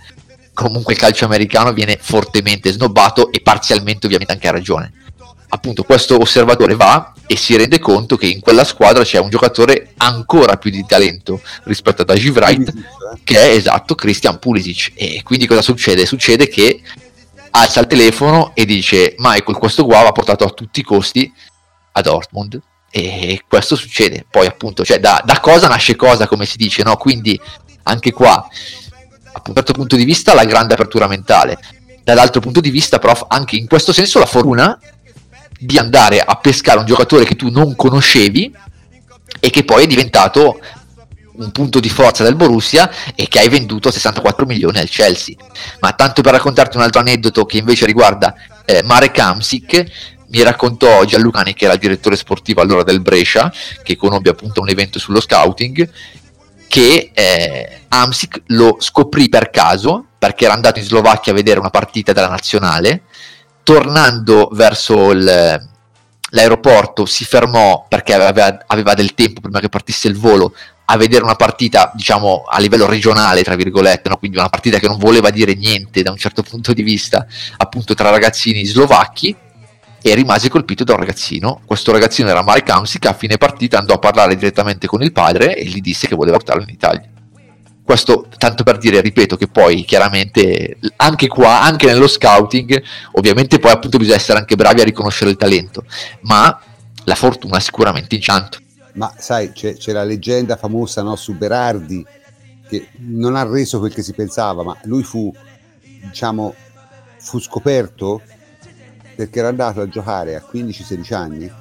comunque 0.54 0.92
il 0.92 0.98
calcio 0.98 1.24
americano 1.24 1.72
viene 1.72 1.98
fortemente 2.00 2.70
snobbato 2.70 3.32
e 3.32 3.40
parzialmente 3.40 4.06
ovviamente 4.06 4.32
anche 4.32 4.48
a 4.48 4.52
ragione 4.52 4.92
appunto 5.54 5.82
questo 5.82 6.18
osservatore 6.18 6.74
va 6.74 7.12
e 7.26 7.36
si 7.36 7.56
rende 7.56 7.78
conto 7.78 8.16
che 8.16 8.26
in 8.26 8.40
quella 8.40 8.64
squadra 8.64 9.04
c'è 9.04 9.18
un 9.18 9.28
giocatore 9.28 9.92
ancora 9.98 10.56
più 10.56 10.70
di 10.70 10.84
talento 10.86 11.40
rispetto 11.64 12.02
ad 12.02 12.10
Ajiv 12.10 12.36
Wright 12.36 12.68
eh. 12.68 13.20
che 13.22 13.38
è 13.38 13.54
esatto 13.54 13.94
Christian 13.94 14.38
Pulisic 14.38 14.92
e 14.94 15.20
quindi 15.22 15.46
cosa 15.46 15.62
succede? 15.62 16.06
Succede 16.06 16.48
che 16.48 16.80
alza 17.50 17.80
il 17.80 17.86
telefono 17.86 18.52
e 18.54 18.64
dice 18.64 19.14
Michael 19.18 19.58
questo 19.58 19.84
qua 19.84 20.02
va 20.02 20.12
portato 20.12 20.44
a 20.44 20.50
tutti 20.50 20.80
i 20.80 20.84
costi 20.84 21.30
a 21.92 22.00
Dortmund 22.00 22.58
e 22.90 23.42
questo 23.46 23.76
succede 23.76 24.24
poi 24.30 24.46
appunto 24.46 24.84
cioè 24.84 25.00
da, 25.00 25.22
da 25.24 25.38
cosa 25.40 25.68
nasce 25.68 25.96
cosa 25.96 26.26
come 26.26 26.46
si 26.46 26.56
dice 26.56 26.82
no? 26.82 26.96
quindi 26.96 27.38
anche 27.84 28.10
qua 28.12 28.46
da 29.32 29.42
un 29.48 29.54
certo 29.54 29.72
punto 29.74 29.96
di 29.96 30.04
vista 30.04 30.32
la 30.34 30.44
grande 30.44 30.74
apertura 30.74 31.06
mentale 31.06 31.58
dall'altro 32.02 32.40
punto 32.40 32.60
di 32.60 32.70
vista 32.70 32.98
prof 32.98 33.26
anche 33.28 33.56
in 33.56 33.66
questo 33.66 33.92
senso 33.92 34.18
la 34.18 34.26
fortuna 34.26 34.78
di 35.64 35.78
andare 35.78 36.20
a 36.20 36.34
pescare 36.36 36.80
un 36.80 36.86
giocatore 36.86 37.24
che 37.24 37.36
tu 37.36 37.48
non 37.48 37.76
conoscevi 37.76 38.52
e 39.38 39.50
che 39.50 39.64
poi 39.64 39.84
è 39.84 39.86
diventato 39.86 40.60
un 41.34 41.50
punto 41.52 41.80
di 41.80 41.88
forza 41.88 42.24
del 42.24 42.34
Borussia 42.34 42.90
e 43.14 43.28
che 43.28 43.38
hai 43.38 43.48
venduto 43.48 43.90
64 43.90 44.44
milioni 44.44 44.78
al 44.78 44.88
Chelsea. 44.88 45.36
Ma 45.80 45.92
tanto 45.92 46.20
per 46.20 46.32
raccontarti 46.32 46.76
un 46.76 46.82
altro 46.82 47.00
aneddoto 47.00 47.46
che 47.46 47.58
invece 47.58 47.86
riguarda 47.86 48.34
eh, 48.64 48.82
Marek 48.82 49.18
Amsic, 49.18 49.84
mi 50.28 50.42
raccontò 50.42 51.04
Gianlucani 51.04 51.54
che 51.54 51.64
era 51.64 51.74
il 51.74 51.80
direttore 51.80 52.16
sportivo 52.16 52.60
allora 52.60 52.82
del 52.82 53.00
Brescia, 53.00 53.52
che 53.82 53.96
conobbe 53.96 54.30
appunto 54.30 54.60
un 54.60 54.68
evento 54.68 54.98
sullo 54.98 55.20
scouting, 55.20 55.88
che 56.66 57.10
eh, 57.14 57.80
Amsic 57.88 58.42
lo 58.46 58.76
scoprì 58.80 59.28
per 59.28 59.50
caso 59.50 60.06
perché 60.18 60.44
era 60.44 60.54
andato 60.54 60.78
in 60.78 60.84
Slovacchia 60.84 61.32
a 61.32 61.34
vedere 61.34 61.60
una 61.60 61.70
partita 61.70 62.12
della 62.12 62.28
nazionale 62.28 63.02
tornando 63.62 64.48
verso 64.52 65.10
il, 65.10 65.60
l'aeroporto 66.30 67.06
si 67.06 67.24
fermò 67.24 67.86
perché 67.88 68.14
aveva, 68.14 68.64
aveva, 68.66 68.94
del 68.94 69.14
tempo 69.14 69.40
prima 69.40 69.60
che 69.60 69.68
partisse 69.68 70.08
il 70.08 70.16
volo 70.16 70.54
a 70.86 70.96
vedere 70.96 71.22
una 71.22 71.36
partita 71.36 71.92
diciamo 71.94 72.44
a 72.48 72.58
livello 72.58 72.86
regionale 72.86 73.42
tra 73.42 73.54
virgolette 73.54 74.08
no? 74.08 74.16
quindi 74.16 74.36
una 74.36 74.48
partita 74.48 74.78
che 74.78 74.88
non 74.88 74.98
voleva 74.98 75.30
dire 75.30 75.54
niente 75.54 76.02
da 76.02 76.10
un 76.10 76.16
certo 76.16 76.42
punto 76.42 76.72
di 76.72 76.82
vista 76.82 77.26
appunto 77.58 77.94
tra 77.94 78.10
ragazzini 78.10 78.64
slovacchi 78.64 79.34
e 80.04 80.14
rimase 80.14 80.48
colpito 80.48 80.84
da 80.84 80.94
un 80.94 80.98
ragazzino 80.98 81.60
questo 81.64 81.92
ragazzino 81.92 82.28
era 82.28 82.42
Marek 82.42 82.68
Hamsik 82.68 83.06
a 83.06 83.12
fine 83.12 83.36
partita 83.36 83.78
andò 83.78 83.94
a 83.94 83.98
parlare 83.98 84.34
direttamente 84.34 84.86
con 84.86 85.02
il 85.02 85.12
padre 85.12 85.56
e 85.56 85.64
gli 85.64 85.80
disse 85.80 86.08
che 86.08 86.16
voleva 86.16 86.38
portarlo 86.38 86.62
in 86.62 86.70
Italia 86.70 87.08
questo 87.84 88.26
tanto 88.38 88.62
per 88.62 88.78
dire, 88.78 89.00
ripeto, 89.00 89.36
che 89.36 89.48
poi 89.48 89.84
chiaramente 89.84 90.78
anche 90.96 91.26
qua, 91.26 91.62
anche 91.62 91.86
nello 91.86 92.06
scouting, 92.06 92.82
ovviamente 93.12 93.58
poi 93.58 93.72
appunto 93.72 93.98
bisogna 93.98 94.16
essere 94.16 94.38
anche 94.38 94.56
bravi 94.56 94.80
a 94.80 94.84
riconoscere 94.84 95.30
il 95.30 95.36
talento, 95.36 95.84
ma 96.22 96.60
la 97.04 97.14
fortuna 97.14 97.60
sicuramente 97.60 98.14
incianto. 98.14 98.58
Ma 98.94 99.12
sai, 99.16 99.52
c'è, 99.52 99.76
c'è 99.76 99.92
la 99.92 100.04
leggenda 100.04 100.56
famosa 100.56 101.02
no, 101.02 101.16
su 101.16 101.34
Berardi, 101.36 102.04
che 102.68 102.88
non 102.98 103.36
ha 103.36 103.42
reso 103.42 103.78
quel 103.78 103.92
che 103.92 104.02
si 104.02 104.12
pensava, 104.12 104.62
ma 104.62 104.76
lui 104.84 105.02
fu, 105.02 105.34
diciamo, 105.80 106.54
fu 107.18 107.40
scoperto 107.40 108.22
perché 109.14 109.38
era 109.38 109.48
andato 109.48 109.80
a 109.80 109.88
giocare 109.88 110.36
a 110.36 110.44
15-16 110.50 111.14
anni 111.14 111.52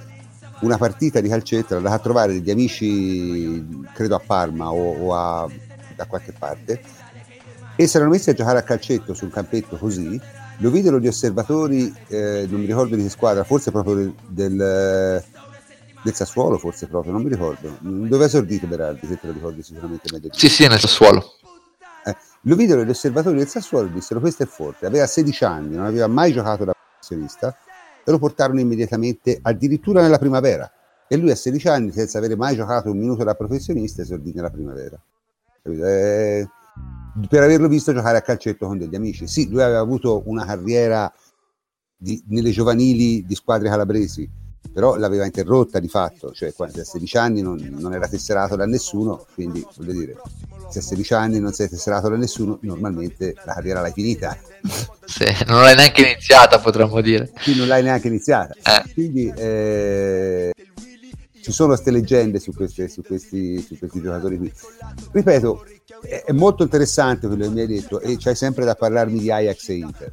una 0.61 0.77
partita 0.77 1.19
di 1.19 1.27
calcetto, 1.27 1.67
era 1.67 1.77
andata 1.77 1.95
a 1.95 1.99
trovare 1.99 2.33
degli 2.33 2.51
amici, 2.51 3.83
credo 3.93 4.15
a 4.15 4.21
Parma 4.23 4.71
o, 4.71 5.07
o 5.07 5.15
a, 5.15 5.49
da 6.01 6.05
qualche 6.05 6.33
parte, 6.37 6.81
e 7.75 7.87
si 7.87 7.95
erano 7.95 8.11
messi 8.11 8.29
a 8.29 8.33
giocare 8.33 8.59
a 8.59 8.63
calcetto 8.63 9.13
su 9.13 9.25
un 9.25 9.31
campetto 9.31 9.77
così. 9.77 10.19
Lo 10.57 10.69
videro 10.69 10.99
gli 10.99 11.07
osservatori, 11.07 11.93
eh, 12.07 12.45
non 12.49 12.59
mi 12.59 12.65
ricordo 12.65 12.95
di 12.95 13.03
che 13.03 13.09
squadra, 13.09 13.43
forse 13.43 13.71
proprio 13.71 13.95
del, 13.95 14.13
del, 14.27 15.23
del, 16.03 16.13
Sassuolo, 16.13 16.57
forse 16.57 16.87
proprio, 16.87 17.11
non 17.11 17.23
mi 17.23 17.29
ricordo. 17.29 17.77
Dove 17.79 18.23
ha 18.23 18.27
esordito 18.27 18.67
Berardi, 18.67 19.07
se 19.07 19.19
te 19.19 19.27
lo 19.27 19.33
ricordi 19.33 19.63
sicuramente 19.63 20.09
meglio. 20.11 20.29
Sì, 20.33 20.49
sì, 20.49 20.67
nel 20.67 20.79
Sassuolo. 20.79 21.23
Eh, 22.05 22.15
lo 22.41 22.55
videro 22.55 22.83
gli 22.83 22.89
osservatori 22.89 23.37
del 23.37 23.47
Sassuolo 23.47 23.87
e 23.87 23.91
dissero 23.91 24.19
questo 24.19 24.43
è 24.43 24.45
forte, 24.45 24.85
aveva 24.85 25.07
16 25.07 25.43
anni, 25.43 25.75
non 25.75 25.85
aveva 25.85 26.07
mai 26.07 26.31
giocato 26.31 26.65
da 26.65 26.73
professionista 26.73 27.55
e 28.03 28.11
lo 28.11 28.19
portarono 28.19 28.59
immediatamente 28.59 29.39
addirittura 29.41 30.01
nella 30.01 30.19
primavera. 30.19 30.71
E 31.07 31.17
lui 31.17 31.31
a 31.31 31.35
16 31.35 31.67
anni, 31.67 31.91
senza 31.91 32.19
avere 32.19 32.35
mai 32.35 32.55
giocato 32.55 32.89
un 32.89 32.97
minuto 32.97 33.23
da 33.23 33.33
professionista, 33.33 34.01
esordì 34.01 34.31
nella 34.33 34.49
primavera. 34.49 35.01
Eh, 35.63 36.47
per 37.27 37.43
averlo 37.43 37.67
visto 37.67 37.93
giocare 37.93 38.17
a 38.17 38.21
calcetto 38.21 38.67
con 38.67 38.77
degli 38.77 38.95
amici. 38.95 39.27
Sì, 39.27 39.49
lui 39.49 39.61
aveva 39.61 39.79
avuto 39.79 40.23
una 40.25 40.45
carriera 40.45 41.11
di, 41.95 42.21
nelle 42.27 42.51
giovanili 42.51 43.23
di 43.25 43.35
squadre 43.35 43.69
calabresi, 43.69 44.29
però 44.73 44.95
l'aveva 44.95 45.25
interrotta 45.25 45.79
di 45.79 45.87
fatto, 45.87 46.31
cioè 46.31 46.53
a 46.55 46.83
16 46.83 47.17
anni 47.17 47.41
non, 47.41 47.57
non, 47.77 47.93
era 47.93 48.07
tesserato 48.07 48.55
da 48.55 48.65
nessuno, 48.65 49.25
quindi 49.33 49.65
voglio 49.77 49.91
dire, 49.91 50.15
se 50.69 50.79
a 50.79 50.81
16 50.81 51.13
anni 51.13 51.39
non 51.39 51.51
sei 51.51 51.69
tesserato 51.69 52.09
da 52.09 52.15
nessuno, 52.15 52.57
normalmente 52.61 53.33
la 53.45 53.53
carriera 53.53 53.81
l'hai 53.81 53.93
finita. 53.93 54.37
Sì, 55.11 55.25
non 55.45 55.61
l'hai 55.61 55.75
neanche 55.75 56.03
iniziata, 56.03 56.57
potremmo 56.59 57.01
dire. 57.01 57.29
Sì, 57.39 57.53
non 57.57 57.67
l'hai 57.67 57.83
neanche 57.83 58.07
iniziata. 58.07 58.53
Eh. 58.53 58.93
Quindi 58.93 59.27
eh, 59.35 60.53
ci 61.41 61.51
sono 61.51 61.69
queste 61.69 61.91
leggende 61.91 62.39
su, 62.39 62.53
queste, 62.53 62.87
su, 62.87 63.01
questi, 63.01 63.59
su 63.59 63.77
questi 63.77 64.01
giocatori 64.01 64.37
qui. 64.37 64.51
Ripeto, 65.11 65.65
è 66.25 66.31
molto 66.31 66.63
interessante 66.63 67.27
quello 67.27 67.43
che 67.43 67.49
mi 67.49 67.61
hai 67.61 67.67
detto 67.67 67.99
e 67.99 68.17
c'hai 68.17 68.35
sempre 68.35 68.65
da 68.65 68.75
parlarmi 68.75 69.19
di 69.19 69.31
Ajax 69.31 69.69
e 69.69 69.73
Inter. 69.73 70.11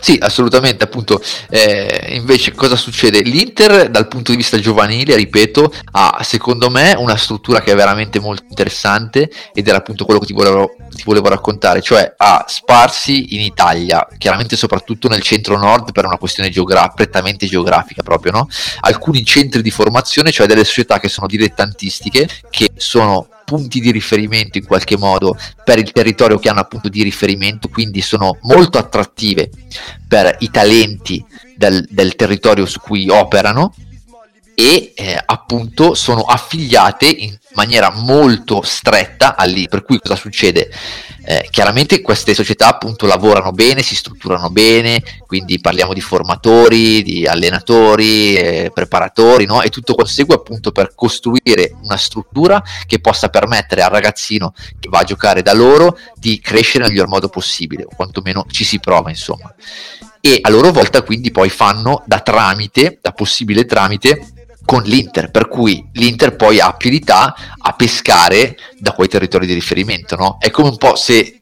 Sì, 0.00 0.18
assolutamente, 0.20 0.84
appunto, 0.84 1.20
eh, 1.50 2.08
invece 2.10 2.52
cosa 2.52 2.76
succede? 2.76 3.20
L'Inter 3.20 3.88
dal 3.90 4.08
punto 4.08 4.30
di 4.30 4.36
vista 4.36 4.58
giovanile, 4.58 5.16
ripeto, 5.16 5.72
ha 5.92 6.20
secondo 6.22 6.70
me 6.70 6.94
una 6.96 7.16
struttura 7.16 7.60
che 7.60 7.72
è 7.72 7.74
veramente 7.74 8.20
molto 8.20 8.44
interessante 8.48 9.30
ed 9.52 9.66
era 9.66 9.78
appunto 9.78 10.04
quello 10.04 10.20
che 10.20 10.26
ti 10.26 10.32
volevo, 10.32 10.76
ti 10.94 11.02
volevo 11.04 11.28
raccontare, 11.28 11.82
cioè 11.82 12.14
ha 12.16 12.44
sparsi 12.46 13.34
in 13.34 13.40
Italia, 13.40 14.06
chiaramente 14.16 14.56
soprattutto 14.56 15.08
nel 15.08 15.22
centro-nord 15.22 15.92
per 15.92 16.04
una 16.04 16.18
questione 16.18 16.50
geogra- 16.50 16.92
prettamente 16.94 17.46
geografica 17.46 18.02
proprio, 18.02 18.32
no? 18.32 18.48
alcuni 18.80 19.24
centri 19.24 19.62
di 19.62 19.70
formazione, 19.70 20.30
cioè 20.30 20.46
delle 20.46 20.64
società 20.64 20.98
che 20.98 21.08
sono 21.08 21.26
dilettantistiche, 21.26 22.28
che 22.50 22.70
sono 22.76 23.28
punti 23.46 23.80
di 23.80 23.92
riferimento 23.92 24.58
in 24.58 24.66
qualche 24.66 24.98
modo 24.98 25.38
per 25.64 25.78
il 25.78 25.92
territorio 25.92 26.38
che 26.38 26.48
hanno 26.48 26.60
appunto 26.60 26.88
di 26.88 27.02
riferimento, 27.04 27.68
quindi 27.68 28.02
sono 28.02 28.36
molto 28.42 28.76
attrattive 28.76 29.48
per 30.06 30.36
i 30.40 30.50
talenti 30.50 31.24
del, 31.56 31.86
del 31.88 32.16
territorio 32.16 32.66
su 32.66 32.80
cui 32.80 33.08
operano 33.08 33.72
e 34.58 34.94
eh, 34.96 35.22
appunto 35.22 35.92
sono 35.92 36.22
affiliate 36.22 37.06
in 37.06 37.36
maniera 37.52 37.90
molto 37.90 38.62
stretta 38.62 39.36
all'I. 39.36 39.68
Per 39.68 39.84
cui 39.84 40.00
cosa 40.00 40.16
succede? 40.16 40.70
Eh, 41.26 41.46
chiaramente 41.50 42.00
queste 42.00 42.32
società 42.32 42.68
appunto 42.68 43.04
lavorano 43.04 43.52
bene, 43.52 43.82
si 43.82 43.94
strutturano 43.94 44.48
bene, 44.48 45.02
quindi 45.26 45.60
parliamo 45.60 45.92
di 45.92 46.00
formatori, 46.00 47.02
di 47.02 47.26
allenatori, 47.26 48.34
eh, 48.34 48.70
preparatori, 48.72 49.44
no? 49.44 49.60
e 49.60 49.68
tutto 49.68 49.94
consegue 49.94 50.36
appunto 50.36 50.72
per 50.72 50.94
costruire 50.94 51.74
una 51.82 51.98
struttura 51.98 52.62
che 52.86 52.98
possa 52.98 53.28
permettere 53.28 53.82
al 53.82 53.90
ragazzino 53.90 54.54
che 54.80 54.88
va 54.88 55.00
a 55.00 55.04
giocare 55.04 55.42
da 55.42 55.52
loro 55.52 55.98
di 56.14 56.40
crescere 56.40 56.84
nel 56.84 56.92
miglior 56.92 57.08
modo 57.08 57.28
possibile, 57.28 57.84
o 57.84 57.90
quantomeno 57.94 58.46
ci 58.50 58.64
si 58.64 58.80
prova 58.80 59.10
insomma. 59.10 59.54
E 60.18 60.38
a 60.40 60.48
loro 60.48 60.72
volta 60.72 61.02
quindi 61.02 61.30
poi 61.30 61.50
fanno 61.50 62.02
da 62.06 62.20
tramite, 62.20 63.00
da 63.02 63.12
possibile 63.12 63.66
tramite, 63.66 64.30
con 64.66 64.82
l'Inter, 64.82 65.30
per 65.30 65.48
cui 65.48 65.88
l'Inter 65.92 66.36
poi 66.36 66.60
ha 66.60 66.74
più 66.74 66.90
abilità 66.90 67.34
a 67.58 67.72
pescare 67.72 68.56
da 68.78 68.92
quei 68.92 69.08
territori 69.08 69.46
di 69.46 69.54
riferimento, 69.54 70.16
no? 70.16 70.36
È 70.38 70.50
come 70.50 70.68
un 70.68 70.76
po' 70.76 70.96
se 70.96 71.40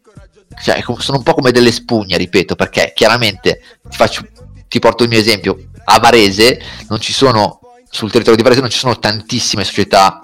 cioè, 0.62 0.82
sono 0.98 1.18
un 1.18 1.24
po' 1.24 1.34
come 1.34 1.50
delle 1.50 1.72
spugne, 1.72 2.16
ripeto, 2.16 2.54
perché 2.54 2.92
chiaramente 2.94 3.60
ti, 3.88 3.96
faccio, 3.96 4.24
ti 4.68 4.78
porto 4.78 5.02
il 5.02 5.08
mio 5.08 5.18
esempio, 5.18 5.58
a 5.84 5.98
Varese 5.98 6.60
non 6.88 7.00
ci 7.00 7.12
sono 7.12 7.60
sul 7.90 8.10
territorio 8.10 8.36
di 8.36 8.42
Varese 8.42 8.60
non 8.60 8.70
ci 8.70 8.78
sono 8.78 8.98
tantissime 8.98 9.62
società 9.62 10.20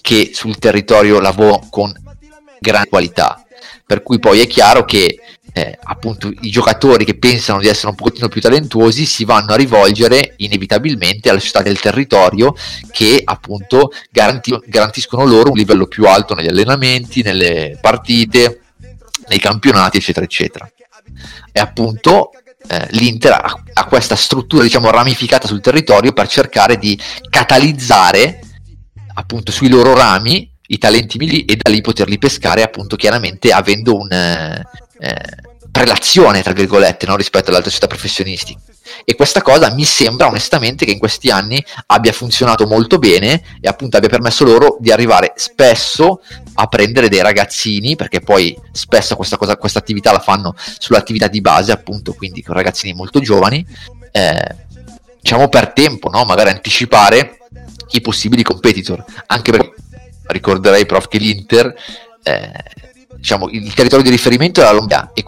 che 0.00 0.30
sul 0.32 0.58
territorio 0.58 1.20
lavorano 1.20 1.68
con 1.70 1.92
gran 2.58 2.88
qualità, 2.88 3.44
per 3.86 4.02
cui 4.02 4.18
poi 4.18 4.40
è 4.40 4.46
chiaro 4.46 4.84
che 4.84 5.18
eh, 5.56 5.78
appunto 5.84 6.32
i 6.40 6.50
giocatori 6.50 7.04
che 7.04 7.16
pensano 7.16 7.60
di 7.60 7.68
essere 7.68 7.86
un 7.86 7.94
pochettino 7.94 8.26
più 8.28 8.40
talentuosi 8.40 9.06
si 9.06 9.24
vanno 9.24 9.52
a 9.52 9.56
rivolgere 9.56 10.34
inevitabilmente 10.38 11.30
alle 11.30 11.38
società 11.38 11.62
del 11.62 11.78
territorio 11.78 12.56
che 12.90 13.22
appunto 13.24 13.92
garanti- 14.10 14.58
garantiscono 14.66 15.24
loro 15.24 15.50
un 15.50 15.56
livello 15.56 15.86
più 15.86 16.06
alto 16.06 16.34
negli 16.34 16.48
allenamenti, 16.48 17.22
nelle 17.22 17.78
partite, 17.80 18.62
nei 19.28 19.38
campionati, 19.38 19.98
eccetera, 19.98 20.24
eccetera. 20.24 20.68
E 21.52 21.60
appunto 21.60 22.30
eh, 22.66 22.88
l'Inter 22.90 23.32
ha, 23.32 23.62
ha, 23.74 23.84
questa 23.84 24.16
struttura 24.16 24.64
diciamo 24.64 24.90
ramificata 24.90 25.46
sul 25.46 25.60
territorio 25.60 26.12
per 26.12 26.26
cercare 26.26 26.78
di 26.78 26.98
catalizzare 27.30 28.40
appunto 29.14 29.52
sui 29.52 29.68
loro 29.68 29.94
rami 29.94 30.50
i 30.66 30.78
talenti 30.78 31.16
migliori 31.16 31.44
e 31.44 31.56
da 31.56 31.70
lì 31.70 31.80
poterli 31.80 32.18
pescare 32.18 32.64
appunto 32.64 32.96
chiaramente 32.96 33.52
avendo 33.52 33.96
un, 33.96 34.08
eh, 34.98 35.08
eh, 35.08 35.22
prelazione, 35.70 36.42
tra 36.42 36.52
virgolette, 36.52 37.06
no? 37.06 37.16
rispetto 37.16 37.48
alle 37.48 37.56
altre 37.56 37.70
società 37.70 37.88
professionistiche. 37.88 38.60
E 39.04 39.16
questa 39.16 39.42
cosa 39.42 39.72
mi 39.72 39.84
sembra 39.84 40.28
onestamente 40.28 40.84
che 40.84 40.92
in 40.92 41.00
questi 41.00 41.30
anni 41.30 41.62
abbia 41.86 42.12
funzionato 42.12 42.66
molto 42.66 42.98
bene 42.98 43.42
e 43.60 43.66
appunto 43.66 43.96
abbia 43.96 44.08
permesso 44.08 44.44
loro 44.44 44.76
di 44.78 44.92
arrivare 44.92 45.32
spesso 45.34 46.20
a 46.54 46.66
prendere 46.68 47.08
dei 47.08 47.22
ragazzini, 47.22 47.96
perché 47.96 48.20
poi 48.20 48.56
spesso 48.70 49.16
questa, 49.16 49.36
cosa, 49.36 49.56
questa 49.56 49.80
attività 49.80 50.12
la 50.12 50.20
fanno 50.20 50.54
sull'attività 50.78 51.26
di 51.26 51.40
base, 51.40 51.72
appunto, 51.72 52.12
quindi 52.12 52.42
con 52.42 52.54
ragazzini 52.54 52.92
molto 52.92 53.18
giovani, 53.18 53.66
eh, 54.12 54.56
diciamo 55.20 55.48
per 55.48 55.72
tempo, 55.72 56.08
no? 56.08 56.24
magari 56.24 56.50
anticipare 56.50 57.38
i 57.90 58.00
possibili 58.00 58.44
competitor, 58.44 59.04
anche 59.26 59.50
perché 59.50 59.74
ricorderei, 60.26 60.86
prof, 60.86 61.08
che 61.08 61.18
l'Inter... 61.18 61.74
Eh, 62.22 62.52
diciamo, 63.24 63.48
il 63.48 63.72
territorio 63.72 64.04
di 64.04 64.10
riferimento 64.10 64.60
è 64.60 64.64
la 64.64 64.72
Lombardia 64.72 65.12
e 65.14 65.24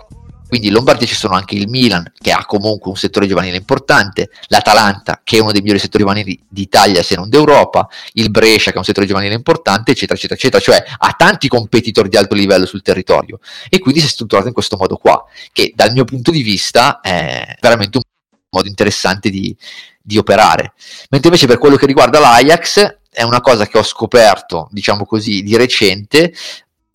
quindi 0.46 0.66
in 0.66 0.74
Lombardia 0.74 1.06
ci 1.06 1.14
sono 1.14 1.34
anche 1.34 1.54
il 1.54 1.66
Milan 1.66 2.12
che 2.16 2.30
ha 2.30 2.44
comunque 2.44 2.90
un 2.90 2.96
settore 2.96 3.26
giovanile 3.26 3.56
importante, 3.56 4.30
l'Atalanta 4.48 5.22
che 5.24 5.38
è 5.38 5.40
uno 5.40 5.50
dei 5.50 5.62
migliori 5.62 5.80
settori 5.80 6.04
giovanili 6.04 6.38
d'Italia 6.46 7.02
se 7.02 7.16
non 7.16 7.30
d'Europa, 7.30 7.88
il 8.12 8.30
Brescia 8.30 8.68
che 8.68 8.76
è 8.76 8.78
un 8.78 8.84
settore 8.84 9.06
giovanile 9.06 9.34
importante, 9.34 9.92
eccetera, 9.92 10.14
eccetera, 10.14 10.38
eccetera, 10.38 10.62
cioè 10.62 10.84
ha 10.98 11.14
tanti 11.16 11.48
competitor 11.48 12.06
di 12.06 12.18
alto 12.18 12.34
livello 12.34 12.66
sul 12.66 12.82
territorio 12.82 13.40
e 13.70 13.78
quindi 13.78 14.00
si 14.00 14.06
è 14.06 14.10
strutturato 14.10 14.48
in 14.48 14.54
questo 14.54 14.76
modo 14.76 14.98
qua, 14.98 15.24
che 15.50 15.72
dal 15.74 15.92
mio 15.92 16.04
punto 16.04 16.30
di 16.30 16.42
vista 16.42 17.00
è 17.00 17.56
veramente 17.60 17.96
un 17.96 18.02
modo 18.50 18.68
interessante 18.68 19.30
di, 19.30 19.56
di 20.02 20.18
operare. 20.18 20.74
Mentre 21.08 21.30
invece 21.30 21.46
per 21.46 21.56
quello 21.56 21.76
che 21.76 21.86
riguarda 21.86 22.20
l'Ajax 22.20 22.98
è 23.10 23.22
una 23.22 23.40
cosa 23.40 23.66
che 23.66 23.78
ho 23.78 23.82
scoperto, 23.82 24.68
diciamo 24.70 25.06
così, 25.06 25.42
di 25.42 25.56
recente, 25.56 26.32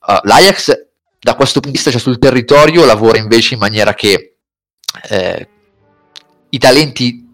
uh, 0.05 0.19
l'Ajax 0.23 0.80
da 1.21 1.35
questo 1.35 1.59
punto 1.59 1.69
di 1.69 1.73
vista, 1.73 1.91
cioè 1.91 1.99
sul 1.99 2.17
territorio, 2.17 2.83
lavora 2.83 3.19
invece 3.19 3.53
in 3.53 3.59
maniera 3.59 3.93
che 3.93 4.37
eh, 5.09 5.47
i 6.49 6.57
talenti 6.57 7.29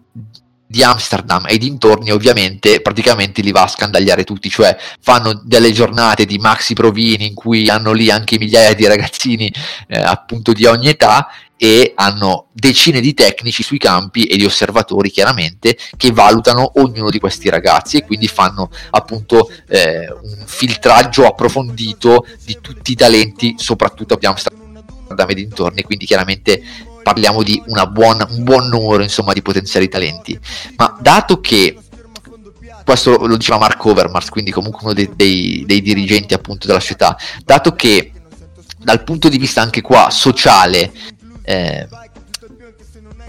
di 0.70 0.82
Amsterdam 0.82 1.46
e 1.48 1.56
dintorni 1.56 2.10
ovviamente 2.10 2.82
praticamente 2.82 3.40
li 3.40 3.52
va 3.52 3.62
a 3.62 3.68
scandagliare 3.68 4.24
tutti, 4.24 4.50
cioè 4.50 4.76
fanno 5.00 5.40
delle 5.42 5.72
giornate 5.72 6.26
di 6.26 6.36
maxi 6.36 6.74
provini 6.74 7.28
in 7.28 7.34
cui 7.34 7.70
hanno 7.70 7.92
lì 7.92 8.10
anche 8.10 8.38
migliaia 8.38 8.74
di 8.74 8.86
ragazzini 8.86 9.50
eh, 9.86 9.98
appunto 9.98 10.52
di 10.52 10.66
ogni 10.66 10.88
età 10.88 11.26
e 11.58 11.92
hanno 11.96 12.46
decine 12.52 13.00
di 13.00 13.12
tecnici 13.14 13.64
sui 13.64 13.78
campi 13.78 14.24
e 14.24 14.36
di 14.36 14.44
osservatori 14.44 15.10
chiaramente 15.10 15.76
che 15.96 16.12
valutano 16.12 16.72
ognuno 16.76 17.10
di 17.10 17.18
questi 17.18 17.50
ragazzi 17.50 17.96
e 17.96 18.04
quindi 18.04 18.28
fanno 18.28 18.70
appunto 18.90 19.50
eh, 19.68 20.08
un 20.08 20.44
filtraggio 20.46 21.26
approfondito 21.26 22.24
di 22.44 22.58
tutti 22.60 22.92
i 22.92 22.94
talenti 22.94 23.56
soprattutto 23.58 24.14
abbiamo 24.14 24.36
Amsterdam 24.36 25.28
e 25.28 25.34
dintorni 25.34 25.82
quindi 25.82 26.06
chiaramente 26.06 26.62
parliamo 27.02 27.42
di 27.42 27.60
buona, 27.90 28.26
un 28.30 28.44
buon 28.44 28.68
numero 28.68 29.02
insomma 29.02 29.32
di 29.32 29.40
potenziali 29.40 29.88
talenti. 29.88 30.38
Ma 30.76 30.96
dato 31.00 31.40
che 31.40 31.76
questo 32.84 33.26
lo 33.26 33.36
diceva 33.36 33.58
Mark 33.58 33.84
Overmars 33.84 34.28
quindi 34.28 34.50
comunque 34.50 34.80
uno 34.84 34.92
dei, 34.92 35.10
dei, 35.14 35.64
dei 35.66 35.82
dirigenti 35.82 36.34
appunto 36.34 36.66
della 36.66 36.80
società 36.80 37.16
dato 37.44 37.72
che 37.72 38.12
dal 38.78 39.02
punto 39.04 39.28
di 39.28 39.36
vista 39.38 39.60
anche 39.60 39.82
qua 39.82 40.08
sociale 40.10 40.92
eh, 41.48 41.88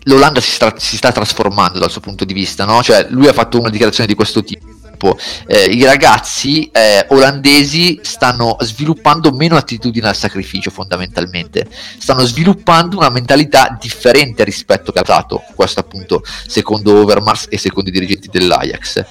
l'Olanda 0.03 0.41
si 0.41 0.51
sta, 0.51 0.73
si 0.77 0.97
sta, 0.97 1.13
trasformando 1.13 1.79
dal 1.79 1.89
suo 1.89 2.01
punto 2.01 2.25
di 2.25 2.33
vista, 2.33 2.65
no? 2.65 2.83
Cioè, 2.83 3.07
lui 3.09 3.27
ha 3.27 3.33
fatto 3.33 3.57
una 3.57 3.69
dichiarazione 3.69 4.09
di 4.09 4.15
questo 4.15 4.43
tipo. 4.43 5.17
Eh, 5.47 5.63
I 5.63 5.85
ragazzi 5.85 6.69
eh, 6.73 7.05
olandesi 7.09 8.01
stanno 8.03 8.57
sviluppando 8.59 9.31
meno 9.31 9.55
attitudine 9.55 10.09
al 10.09 10.17
sacrificio, 10.17 10.69
fondamentalmente. 10.69 11.65
Stanno 11.97 12.25
sviluppando 12.25 12.97
una 12.97 13.09
mentalità 13.09 13.77
differente 13.79 14.43
rispetto 14.43 14.91
al 14.93 15.05
passato. 15.05 15.41
Questo, 15.55 15.79
appunto, 15.79 16.21
secondo 16.45 16.99
Overmars 16.99 17.45
e 17.49 17.57
secondo 17.57 17.89
i 17.89 17.93
dirigenti 17.93 18.27
dell'Ajax. 18.29 19.05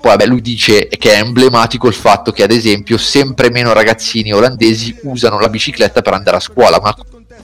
Poi 0.00 0.10
vabbè, 0.12 0.26
lui 0.26 0.40
dice 0.40 0.88
che 0.88 1.14
è 1.14 1.18
emblematico 1.18 1.88
il 1.88 1.94
fatto 1.94 2.30
che 2.30 2.44
ad 2.44 2.52
esempio 2.52 2.96
sempre 2.98 3.50
meno 3.50 3.72
ragazzini 3.72 4.32
olandesi 4.32 4.96
usano 5.02 5.40
la 5.40 5.48
bicicletta 5.48 6.02
per 6.02 6.12
andare 6.12 6.36
a 6.36 6.40
scuola, 6.40 6.78
una, 6.78 6.94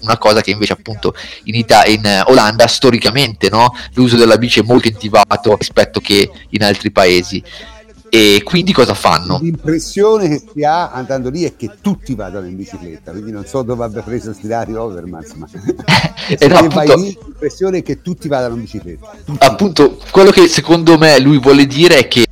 una 0.04 0.18
cosa 0.18 0.40
che 0.40 0.50
invece 0.50 0.74
appunto 0.74 1.14
in, 1.44 1.54
Ita- 1.54 1.86
in 1.86 2.22
Olanda 2.26 2.66
storicamente 2.66 3.48
no? 3.48 3.74
l'uso 3.94 4.16
della 4.16 4.38
bici 4.38 4.60
è 4.60 4.62
molto 4.62 4.88
intimidato 4.88 5.56
rispetto 5.56 6.00
che 6.00 6.30
in 6.50 6.62
altri 6.62 6.90
paesi. 6.90 7.42
E 8.14 8.42
quindi 8.44 8.72
cosa 8.72 8.94
fanno? 8.94 9.40
L'impressione 9.42 10.28
che 10.28 10.42
si 10.54 10.62
ha 10.62 10.92
andando 10.92 11.30
lì 11.30 11.42
è 11.42 11.56
che 11.56 11.78
tutti 11.80 12.14
vadano 12.14 12.46
in 12.46 12.54
bicicletta, 12.54 13.10
quindi 13.10 13.32
non 13.32 13.44
so 13.44 13.62
dove 13.62 13.82
abbia 13.82 14.02
preso 14.02 14.32
sti 14.32 14.46
dati 14.46 14.72
Overmans, 14.72 15.32
ma 15.32 15.48
e 16.28 16.46
no, 16.46 16.58
appunto, 16.58 16.94
lì, 16.94 17.18
l'impressione 17.24 17.78
è 17.78 17.82
che 17.82 18.02
tutti 18.02 18.28
vadano 18.28 18.54
in 18.54 18.60
bicicletta. 18.60 19.16
Tutti. 19.24 19.44
Appunto, 19.44 19.98
quello 20.12 20.30
che 20.30 20.46
secondo 20.46 20.96
me 20.96 21.18
lui 21.18 21.40
vuole 21.40 21.66
dire 21.66 21.98
è 21.98 22.06
che 22.06 22.24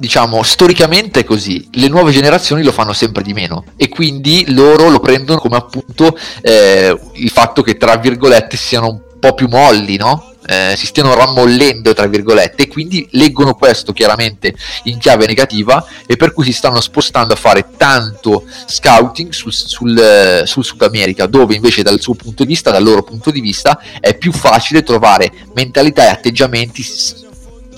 diciamo, 0.00 0.42
storicamente 0.42 1.20
è 1.20 1.24
così, 1.24 1.68
le 1.74 1.88
nuove 1.88 2.10
generazioni 2.10 2.62
lo 2.62 2.72
fanno 2.72 2.94
sempre 2.94 3.22
di 3.22 3.34
meno 3.34 3.64
e 3.76 3.88
quindi 3.88 4.46
loro 4.48 4.88
lo 4.88 4.98
prendono 4.98 5.38
come 5.38 5.56
appunto 5.56 6.18
eh, 6.40 6.98
il 7.12 7.28
fatto 7.28 7.60
che 7.60 7.76
tra 7.76 7.96
virgolette 7.96 8.56
siano 8.56 8.88
un 8.88 9.00
po' 9.20 9.34
più 9.34 9.46
molli, 9.48 9.98
no? 9.98 10.32
Eh, 10.46 10.74
si 10.74 10.86
stiano 10.86 11.14
rammollendo 11.14 11.92
tra 11.92 12.06
virgolette 12.06 12.62
e 12.62 12.68
quindi 12.68 13.06
leggono 13.10 13.54
questo 13.54 13.92
chiaramente 13.92 14.54
in 14.84 14.98
chiave 14.98 15.26
negativa 15.26 15.84
e 16.06 16.16
per 16.16 16.32
cui 16.32 16.44
si 16.44 16.52
stanno 16.52 16.80
spostando 16.80 17.34
a 17.34 17.36
fare 17.36 17.66
tanto 17.76 18.44
scouting 18.66 19.30
sul, 19.32 19.52
sul, 19.52 20.42
sul 20.46 20.64
Sud 20.64 20.80
America 20.80 21.26
dove 21.26 21.54
invece 21.54 21.82
dal 21.82 22.00
suo 22.00 22.14
punto 22.14 22.44
di 22.44 22.48
vista 22.48 22.70
dal 22.70 22.82
loro 22.82 23.02
punto 23.02 23.30
di 23.30 23.40
vista 23.40 23.78
è 24.00 24.16
più 24.16 24.32
facile 24.32 24.82
trovare 24.82 25.30
mentalità 25.54 26.04
e 26.04 26.08
atteggiamenti 26.08 26.82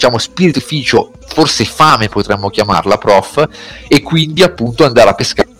diciamo 0.02 0.18
spiritificio, 0.18 1.11
forse 1.32 1.64
fame 1.64 2.08
potremmo 2.08 2.50
chiamarla 2.50 2.98
prof, 2.98 3.48
e 3.88 4.02
quindi 4.02 4.42
appunto 4.42 4.84
andare 4.84 5.10
a 5.10 5.14
pescare 5.14 5.50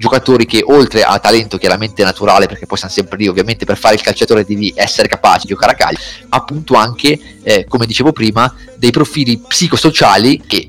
giocatori 0.00 0.46
che 0.46 0.64
oltre 0.66 1.02
a 1.02 1.18
talento 1.18 1.58
chiaramente 1.58 2.02
naturale, 2.02 2.46
perché 2.46 2.64
poi 2.64 2.78
siamo 2.78 2.92
sempre 2.92 3.18
lì, 3.18 3.28
ovviamente 3.28 3.66
per 3.66 3.76
fare 3.76 3.96
il 3.96 4.00
calciatore 4.00 4.46
devi 4.46 4.72
essere 4.74 5.08
capace 5.08 5.42
di 5.42 5.48
giocare 5.48 5.72
a 5.72 5.74
calcio, 5.74 6.00
appunto 6.30 6.74
anche, 6.74 7.18
eh, 7.42 7.66
come 7.68 7.84
dicevo 7.84 8.10
prima, 8.10 8.52
dei 8.76 8.90
profili 8.90 9.38
psicosociali 9.46 10.42
che 10.46 10.68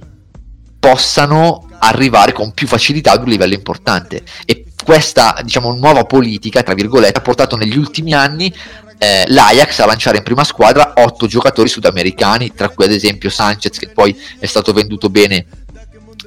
possano 0.77 1.69
arrivare 1.79 2.33
con 2.33 2.51
più 2.51 2.67
facilità 2.67 3.13
ad 3.13 3.21
un 3.23 3.29
livello 3.29 3.53
importante. 3.53 4.21
E 4.45 4.65
questa, 4.83 5.39
diciamo, 5.43 5.73
nuova 5.73 6.03
politica, 6.05 6.63
tra 6.63 6.73
virgolette, 6.73 7.19
ha 7.19 7.21
portato 7.21 7.55
negli 7.55 7.77
ultimi 7.77 8.13
anni 8.13 8.53
eh, 8.97 9.23
l'Ajax 9.27 9.79
a 9.79 9.87
lanciare 9.87 10.17
in 10.17 10.23
prima 10.23 10.43
squadra 10.43 10.93
otto 10.97 11.25
giocatori 11.25 11.67
sudamericani, 11.67 12.53
tra 12.53 12.69
cui 12.69 12.85
ad 12.85 12.91
esempio 12.91 13.29
Sanchez 13.29 13.79
che 13.79 13.89
poi 13.89 14.15
è 14.37 14.45
stato 14.45 14.73
venduto 14.73 15.09
bene 15.09 15.45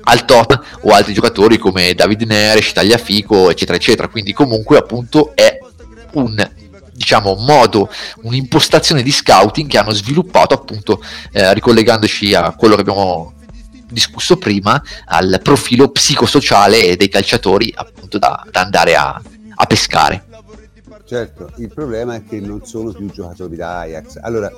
al 0.07 0.25
top 0.25 0.61
o 0.81 0.91
altri 0.91 1.13
giocatori 1.13 1.57
come 1.57 1.95
David 1.95 2.23
Neres, 2.23 2.73
Tagliafico 2.73 3.49
eccetera 3.51 3.77
eccetera. 3.77 4.09
Quindi 4.09 4.33
comunque 4.33 4.77
appunto 4.79 5.33
è 5.37 5.57
un 6.15 6.51
diciamo 6.93 7.35
modo 7.35 7.91
un'impostazione 8.23 9.03
di 9.03 9.13
scouting 9.13 9.69
che 9.69 9.79
hanno 9.79 9.93
sviluppato 9.93 10.55
appunto 10.55 11.03
eh, 11.33 11.53
ricollegandoci 11.55 12.35
a 12.35 12.55
quello 12.55 12.75
che 12.75 12.81
abbiamo 12.81 13.35
discusso 13.95 14.37
prima 14.37 14.83
al 15.07 15.41
profilo 15.43 15.89
psicosociale 15.89 16.97
dei 16.97 17.09
calciatori 17.09 17.73
appunto 17.75 18.19
da, 18.19 18.45
da 18.51 18.61
andare 18.61 18.95
a, 18.95 19.23
a 19.55 19.67
pescare 19.67 20.33
Certo, 21.05 21.53
il 21.57 21.69
problema 21.69 22.15
è 22.15 22.25
che 22.25 22.41
non 22.41 22.65
sono 22.65 22.91
più 22.91 23.11
giocatori 23.11 23.57
da 23.57 23.81
Ajax. 23.81 24.19
Allora, 24.23 24.51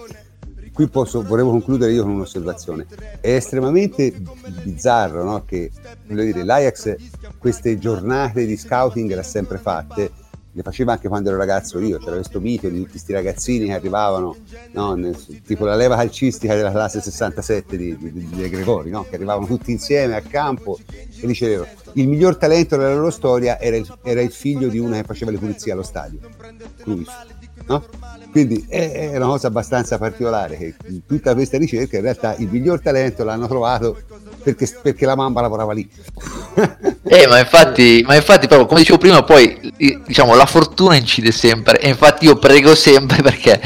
qui 0.72 0.86
posso, 0.88 1.22
volevo 1.22 1.50
concludere 1.50 1.92
io 1.92 2.04
con 2.04 2.12
un'osservazione. 2.12 2.86
È 3.20 3.34
estremamente 3.34 4.14
bizzarro 4.62 5.24
no? 5.24 5.44
che 5.44 5.72
dire, 6.06 6.44
l'Ajax 6.44 6.94
queste 7.38 7.78
giornate 7.78 8.46
di 8.46 8.56
scouting 8.56 9.10
le 9.10 9.20
ha 9.20 9.24
sempre 9.24 9.58
fatte 9.58 10.12
le 10.56 10.62
faceva 10.62 10.92
anche 10.92 11.06
quando 11.08 11.28
ero 11.28 11.36
ragazzo 11.36 11.78
io, 11.80 11.98
c'era 11.98 12.14
questo 12.14 12.40
mito 12.40 12.66
di 12.70 12.78
tutti 12.78 12.92
questi 12.92 13.12
ragazzini 13.12 13.66
che 13.66 13.74
arrivavano, 13.74 14.36
no, 14.72 14.94
nel, 14.94 15.14
tipo 15.42 15.66
la 15.66 15.74
leva 15.74 15.96
calcistica 15.96 16.54
della 16.54 16.70
classe 16.70 17.02
67 17.02 17.76
di, 17.76 17.94
di, 17.98 18.10
di, 18.10 18.26
di 18.26 18.48
Gregori, 18.48 18.88
no? 18.88 19.04
che 19.06 19.16
arrivavano 19.16 19.46
tutti 19.46 19.70
insieme 19.70 20.16
a 20.16 20.22
campo 20.22 20.78
e 20.90 21.26
dicevano 21.26 21.68
il 21.92 22.08
miglior 22.08 22.36
talento 22.36 22.78
della 22.78 22.94
loro 22.94 23.10
storia 23.10 23.60
era 23.60 23.76
il, 23.76 23.98
era 24.02 24.22
il 24.22 24.32
figlio 24.32 24.68
di 24.68 24.78
una 24.78 24.96
che 24.96 25.04
faceva 25.04 25.30
le 25.30 25.36
pulizie 25.36 25.72
allo 25.72 25.82
stadio, 25.82 26.20
Cruyff. 26.78 27.10
No? 27.66 27.84
Quindi 28.30 28.66
è, 28.68 29.16
una 29.16 29.26
cosa 29.26 29.46
abbastanza 29.46 29.96
particolare 29.96 30.56
che 30.58 30.74
in 30.88 31.06
tutta 31.06 31.34
questa 31.34 31.56
ricerca 31.56 31.96
in 31.96 32.02
realtà 32.02 32.34
il 32.36 32.48
miglior 32.50 32.80
talento 32.80 33.24
l'hanno 33.24 33.46
trovato 33.46 33.96
perché, 34.42 34.68
perché 34.82 35.06
la 35.06 35.16
mamma 35.16 35.40
lavorava 35.40 35.72
lì. 35.72 35.88
eh, 37.02 37.26
ma 37.26 37.38
infatti, 37.38 38.04
ma 38.06 38.14
infatti, 38.14 38.46
proprio 38.46 38.66
come 38.68 38.80
dicevo 38.80 38.98
prima, 38.98 39.22
poi 39.22 39.72
diciamo 40.06 40.34
la 40.34 40.46
fortuna 40.46 40.96
incide 40.96 41.32
sempre. 41.32 41.80
E 41.80 41.88
infatti 41.88 42.26
io 42.26 42.36
prego 42.36 42.74
sempre 42.74 43.22
perché 43.22 43.60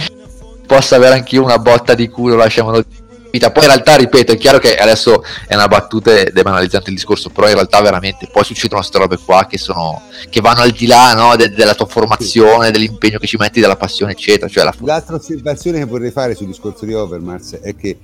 possa 0.66 0.96
avere 0.96 1.14
anche 1.14 1.34
io 1.34 1.42
una 1.42 1.58
botta 1.58 1.94
di 1.94 2.08
culo, 2.08 2.36
lasciamolo 2.36 2.84
vita. 3.30 3.50
Poi 3.50 3.64
in 3.64 3.70
realtà, 3.70 3.96
ripeto, 3.96 4.32
è 4.32 4.36
chiaro 4.36 4.58
che 4.58 4.76
adesso 4.76 5.22
è 5.46 5.54
una 5.54 5.68
battuta 5.68 6.22
debanalizzante 6.24 6.90
il 6.90 6.96
discorso, 6.96 7.30
però 7.30 7.48
in 7.48 7.54
realtà 7.54 7.80
veramente 7.80 8.28
poi 8.30 8.44
succedono 8.44 8.80
queste 8.80 8.98
robe 8.98 9.18
qua 9.24 9.46
che, 9.46 9.58
sono, 9.58 10.02
che 10.28 10.40
vanno 10.40 10.60
al 10.60 10.70
di 10.70 10.86
là 10.86 11.14
no, 11.14 11.36
de- 11.36 11.50
della 11.50 11.74
tua 11.74 11.86
formazione, 11.86 12.70
dell'impegno 12.70 13.18
che 13.18 13.26
ci 13.26 13.36
metti, 13.38 13.60
della 13.60 13.76
passione, 13.76 14.12
eccetera. 14.12 14.48
Cioè 14.48 14.64
la... 14.64 14.74
L'altra 14.80 15.16
osservazione 15.16 15.78
che 15.78 15.84
vorrei 15.84 16.10
fare 16.10 16.34
sul 16.34 16.46
discorso 16.46 16.84
di 16.84 16.94
Overmars 16.94 17.58
è 17.60 17.74
che 17.74 17.98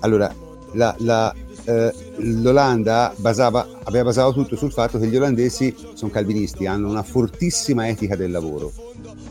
allora 0.00 0.32
la, 0.72 0.94
la 0.98 1.34
eh, 1.64 1.92
l'Olanda 2.16 3.12
basava, 3.16 3.66
aveva 3.84 4.04
basato 4.04 4.32
tutto 4.32 4.56
sul 4.56 4.72
fatto 4.72 4.98
che 4.98 5.06
gli 5.06 5.16
olandesi 5.16 5.74
sono 5.94 6.10
calvinisti, 6.10 6.66
hanno 6.66 6.88
una 6.88 7.02
fortissima 7.02 7.88
etica 7.88 8.16
del 8.16 8.30
lavoro 8.30 8.72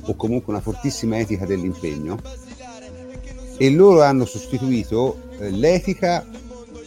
o 0.02 0.16
comunque 0.16 0.54
una 0.54 0.62
fortissima 0.62 1.18
etica 1.20 1.46
dell'impegno 1.46 2.18
e 3.60 3.70
loro 3.70 4.02
hanno 4.02 4.24
sostituito 4.24 5.22
eh, 5.38 5.52
l'etica 5.52 6.26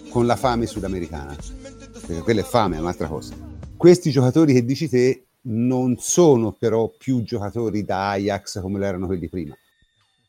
con 0.08 0.24
la 0.24 0.36
fame 0.36 0.64
sudamericana, 0.64 1.36
perché 2.06 2.22
quella 2.22 2.40
è 2.40 2.44
fame, 2.44 2.76
è 2.76 2.80
un'altra 2.80 3.08
cosa. 3.08 3.34
Questi 3.76 4.10
giocatori 4.10 4.54
che 4.54 4.64
dici 4.64 4.88
te 4.88 5.26
non 5.42 5.98
sono 5.98 6.52
però 6.52 6.88
più 6.88 7.22
giocatori 7.22 7.84
da 7.84 8.12
Ajax 8.12 8.60
come 8.62 8.78
lo 8.78 8.86
erano 8.86 9.06
quelli 9.06 9.28
prima. 9.28 9.54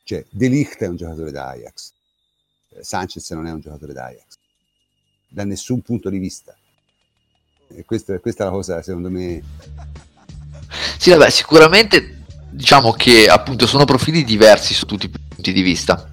Cioè, 0.04 0.26
De 0.30 0.50
Ligt 0.50 0.80
è 0.80 0.88
un 0.88 0.98
giocatore 0.98 1.32
da 1.32 1.48
Ajax, 1.48 1.94
eh, 2.72 2.84
Sanchez 2.84 3.32
non 3.32 3.48
è 3.48 3.52
un 3.52 3.62
giocatore 3.62 3.94
da 3.94 4.08
Ajax 4.08 4.38
da 5.30 5.46
nessun 5.46 5.82
punto 5.82 6.10
di 6.10 6.20
vista. 6.20 6.56
E 7.70 7.86
questa, 7.86 8.20
questa 8.20 8.44
è 8.44 8.46
la 8.48 8.52
cosa, 8.52 8.82
secondo 8.82 9.10
me. 9.10 9.42
Sì, 10.98 11.10
vabbè, 11.10 11.30
sicuramente 11.30 12.26
diciamo 12.52 12.92
che 12.92 13.28
appunto 13.28 13.66
sono 13.66 13.86
profili 13.86 14.24
diversi 14.24 14.74
su 14.74 14.86
tutti 14.86 15.06
i 15.06 15.10
punti 15.10 15.54
di 15.54 15.62
vista. 15.62 16.13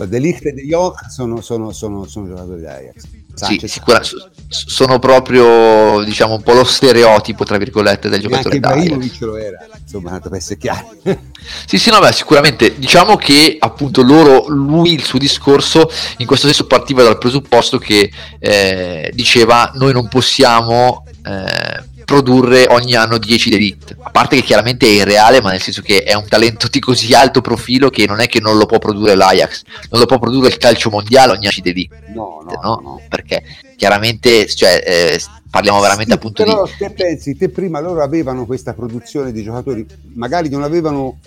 So, 0.00 0.06
De 0.06 0.18
Ligt 0.18 0.46
e 0.46 0.52
De 0.52 0.62
Jong 0.62 0.94
sono, 1.08 1.42
sono, 1.42 1.72
sono, 1.72 2.06
sono 2.06 2.26
giocatori 2.26 2.60
di 2.60 2.66
Ajax. 2.66 3.02
Sì, 3.34 3.60
sicura, 3.68 4.00
sono 4.48 4.98
proprio 4.98 6.02
diciamo 6.04 6.34
un 6.34 6.42
po' 6.42 6.52
lo 6.52 6.64
stereotipo 6.64 7.44
tra 7.44 7.56
virgolette 7.56 8.08
del 8.08 8.20
giocatore 8.20 8.56
anche 8.56 8.56
Ibrahimovic 8.56 9.20
lo 9.20 9.36
era. 9.36 9.66
Insomma 9.80 10.18
per 10.18 10.34
essere 10.34 10.58
chiaro. 10.58 10.94
Sì 11.66 11.78
sì 11.78 11.90
no 11.90 12.00
beh 12.00 12.12
sicuramente. 12.12 12.78
Diciamo 12.78 13.16
che 13.16 13.56
appunto 13.58 14.02
loro 14.02 14.46
lui 14.48 14.92
il 14.92 15.02
suo 15.02 15.18
discorso 15.18 15.90
in 16.18 16.26
questo 16.26 16.46
senso 16.46 16.66
partiva 16.66 17.02
dal 17.02 17.16
presupposto 17.16 17.78
che 17.78 18.10
eh, 18.38 19.10
diceva 19.14 19.70
noi 19.74 19.92
non 19.92 20.06
possiamo 20.08 21.04
eh, 21.24 21.84
produrre 22.10 22.66
ogni 22.70 22.96
anno 22.96 23.18
10 23.18 23.50
d'elite. 23.50 23.96
A 24.00 24.10
parte 24.10 24.34
che 24.34 24.42
chiaramente 24.42 24.84
è 24.84 24.88
irreale, 24.88 25.40
ma 25.40 25.52
nel 25.52 25.60
senso 25.60 25.80
che 25.80 26.02
è 26.02 26.14
un 26.14 26.26
talento 26.26 26.66
di 26.66 26.80
così 26.80 27.14
alto 27.14 27.40
profilo 27.40 27.88
che 27.88 28.04
non 28.04 28.18
è 28.18 28.26
che 28.26 28.40
non 28.40 28.58
lo 28.58 28.66
può 28.66 28.78
produrre 28.78 29.14
l'Ajax, 29.14 29.62
non 29.90 30.00
lo 30.00 30.06
può 30.06 30.18
produrre 30.18 30.48
il 30.48 30.56
calcio 30.56 30.90
mondiale 30.90 31.30
ogni 31.30 31.46
anno 31.46 31.62
d'elite. 31.62 32.02
No, 32.12 32.42
no, 32.44 32.58
no, 32.60 32.80
no. 32.82 33.00
Perché 33.08 33.44
chiaramente 33.76 34.48
cioè, 34.48 34.82
eh, 34.84 35.20
parliamo 35.48 35.78
veramente 35.78 36.10
sì, 36.10 36.16
appunto 36.16 36.42
però, 36.42 36.64
di... 36.64 36.72
Te 36.78 36.90
pensi, 36.90 37.36
te 37.36 37.48
prima 37.48 37.78
loro 37.78 38.02
avevano 38.02 38.44
questa 38.44 38.74
produzione 38.74 39.30
di 39.30 39.44
giocatori, 39.44 39.86
magari 40.14 40.48
non 40.48 40.64
avevano 40.64 41.20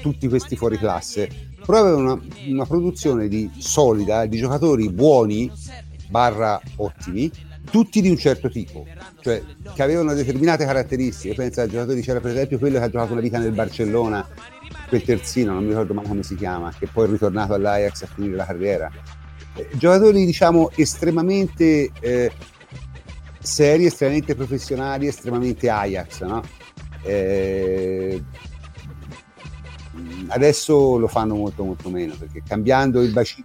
tutti 0.00 0.28
questi 0.28 0.56
fuori 0.56 0.78
classe, 0.78 1.28
però 1.62 1.80
avevano 1.80 2.12
una, 2.12 2.22
una 2.46 2.64
produzione 2.64 3.28
di 3.28 3.50
solida 3.58 4.24
di 4.24 4.38
giocatori 4.38 4.88
buoni 4.88 5.52
barra 6.08 6.58
ottimi 6.76 7.30
tutti 7.70 8.00
di 8.00 8.08
un 8.08 8.16
certo 8.16 8.48
tipo, 8.48 8.86
cioè 9.20 9.42
che 9.74 9.82
avevano 9.82 10.14
determinate 10.14 10.64
caratteristiche. 10.64 11.34
Pensa 11.34 11.62
ai 11.62 11.68
giocatori, 11.68 12.00
c'era 12.00 12.20
per 12.20 12.32
esempio 12.32 12.58
quello 12.58 12.78
che 12.78 12.84
ha 12.84 12.90
giocato 12.90 13.12
una 13.12 13.20
vita 13.20 13.38
nel 13.38 13.52
Barcellona, 13.52 14.26
quel 14.88 15.02
terzino, 15.02 15.52
non 15.52 15.62
mi 15.62 15.70
ricordo 15.70 15.94
mai 15.94 16.06
come 16.06 16.22
si 16.22 16.34
chiama, 16.36 16.72
che 16.76 16.86
poi 16.86 17.06
è 17.06 17.10
ritornato 17.10 17.54
all'Ajax 17.54 18.02
a 18.02 18.06
finire 18.06 18.36
la 18.36 18.46
carriera. 18.46 18.90
Eh, 19.54 19.68
giocatori 19.74 20.24
diciamo 20.24 20.70
estremamente 20.74 21.90
eh, 22.00 22.32
seri, 23.38 23.86
estremamente 23.86 24.34
professionali, 24.34 25.06
estremamente 25.06 25.68
Ajax, 25.68 26.22
no? 26.22 26.42
Eh, 27.02 28.22
adesso 30.28 30.98
lo 30.98 31.08
fanno 31.08 31.36
molto 31.36 31.64
molto 31.64 31.88
meno 31.88 32.14
perché 32.18 32.42
cambiando 32.46 33.00
il 33.00 33.12
bacino 33.12 33.44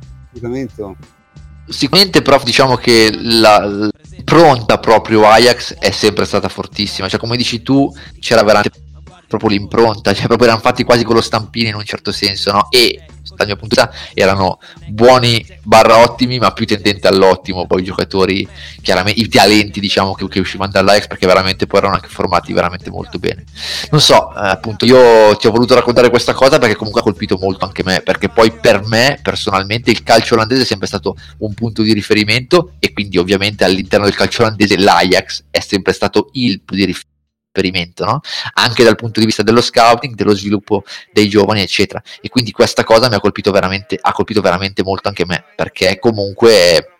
sicuramente 1.68 2.22
prof 2.22 2.44
diciamo 2.44 2.76
che 2.76 3.12
la, 3.14 3.90
pronta 4.32 4.78
proprio 4.78 5.28
Ajax 5.28 5.74
è 5.74 5.92
sempre 5.92 6.24
stata 6.24 6.48
fortissima 6.48 7.10
cioè 7.10 7.20
come 7.20 7.36
dici 7.36 7.62
tu 7.62 7.94
c'era 8.18 8.44
veramente 8.44 8.80
proprio 9.28 9.50
l'impronta 9.50 10.14
cioè 10.14 10.28
proprio 10.28 10.48
erano 10.48 10.62
fatti 10.62 10.86
quasi 10.86 11.04
con 11.04 11.16
lo 11.16 11.22
stampino 11.22 11.68
in 11.68 11.76
un 11.76 11.84
certo 11.84 12.14
senso 12.14 12.54
no? 12.54 12.68
e 12.70 13.08
dal 13.42 13.48
mio 13.48 13.56
punto 13.58 13.76
di 13.76 13.82
vista 13.82 14.12
erano 14.14 14.60
buoni 14.88 15.46
barra 15.64 15.98
ottimi 15.98 16.40
ma 16.40 16.52
più 16.52 16.66
tendenti 16.66 17.08
all'ottimo. 17.08 17.68
Poi 17.68 17.82
i 17.82 17.86
giocatori 17.86 18.48
chiaramente 18.82 19.20
i 19.20 19.28
talenti 19.28 19.80
diciamo 19.80 20.14
che, 20.14 20.28
che 20.28 20.40
uscivano 20.40 20.72
dall'Ajax 20.72 21.08
perché 21.08 21.28
veramente 21.28 21.68
poi 21.68 21.80
erano 21.80 21.96
anche 21.96 22.08
formati 22.08 22.54
veramente 22.54 22.90
molto 22.90 23.18
bene. 23.20 23.44
Non 23.92 24.02
so 24.02 24.34
eh, 24.34 24.48
appunto 24.50 24.86
io 24.86 25.36
ti 25.38 25.48
ho 25.48 25.52
voluto 25.52 25.76
raccontare 25.76 26.10
questa 26.10 26.34
cosa 26.34 26.58
perché 26.58 26.76
comunque 26.76 27.02
ha 27.02 27.04
colpito 27.04 27.38
molto 27.40 27.66
anche 27.66 27.84
me 27.84 28.02
perché 28.02 28.30
poi 28.30 28.52
per 28.52 28.86
me 28.86 29.20
personalmente 29.22 29.92
il 29.92 30.04
calcio 30.04 30.36
olandese 30.36 30.64
è 30.64 30.66
sempre 30.66 30.88
stato 30.88 31.16
un 31.40 31.54
punto 31.54 31.82
di 31.82 31.94
riferimento 31.94 32.74
e 32.80 32.94
quindi 32.94 33.18
ovviamente 33.18 33.64
all'interno 33.64 34.06
del 34.06 34.16
calcio 34.16 34.44
olandese 34.44 34.78
l'Ajax 34.78 35.46
è 35.50 35.60
sempre 35.60 35.94
stato 35.94 36.30
il 36.34 36.60
punto 36.60 36.76
di 36.76 36.86
riferimento 36.86 37.10
esperimento, 37.52 38.06
no? 38.06 38.22
anche 38.54 38.84
dal 38.84 38.96
punto 38.96 39.20
di 39.20 39.26
vista 39.26 39.44
dello 39.44 39.62
scouting, 39.62 40.16
dello 40.16 40.34
sviluppo 40.34 40.84
dei 41.12 41.28
giovani, 41.28 41.62
eccetera. 41.62 42.02
E 42.22 42.30
quindi 42.30 42.52
questa 42.52 42.84
cosa 42.84 43.10
mi 43.10 43.16
ha 43.16 43.20
colpito 43.20 43.52
veramente, 43.52 43.98
ha 44.02 44.14
colpito 44.14 44.42
veramente 44.42 44.82
molto 44.84 45.10
anche 45.10 45.26
me, 45.26 45.44
perché 45.56 46.00
comunque 46.00 46.96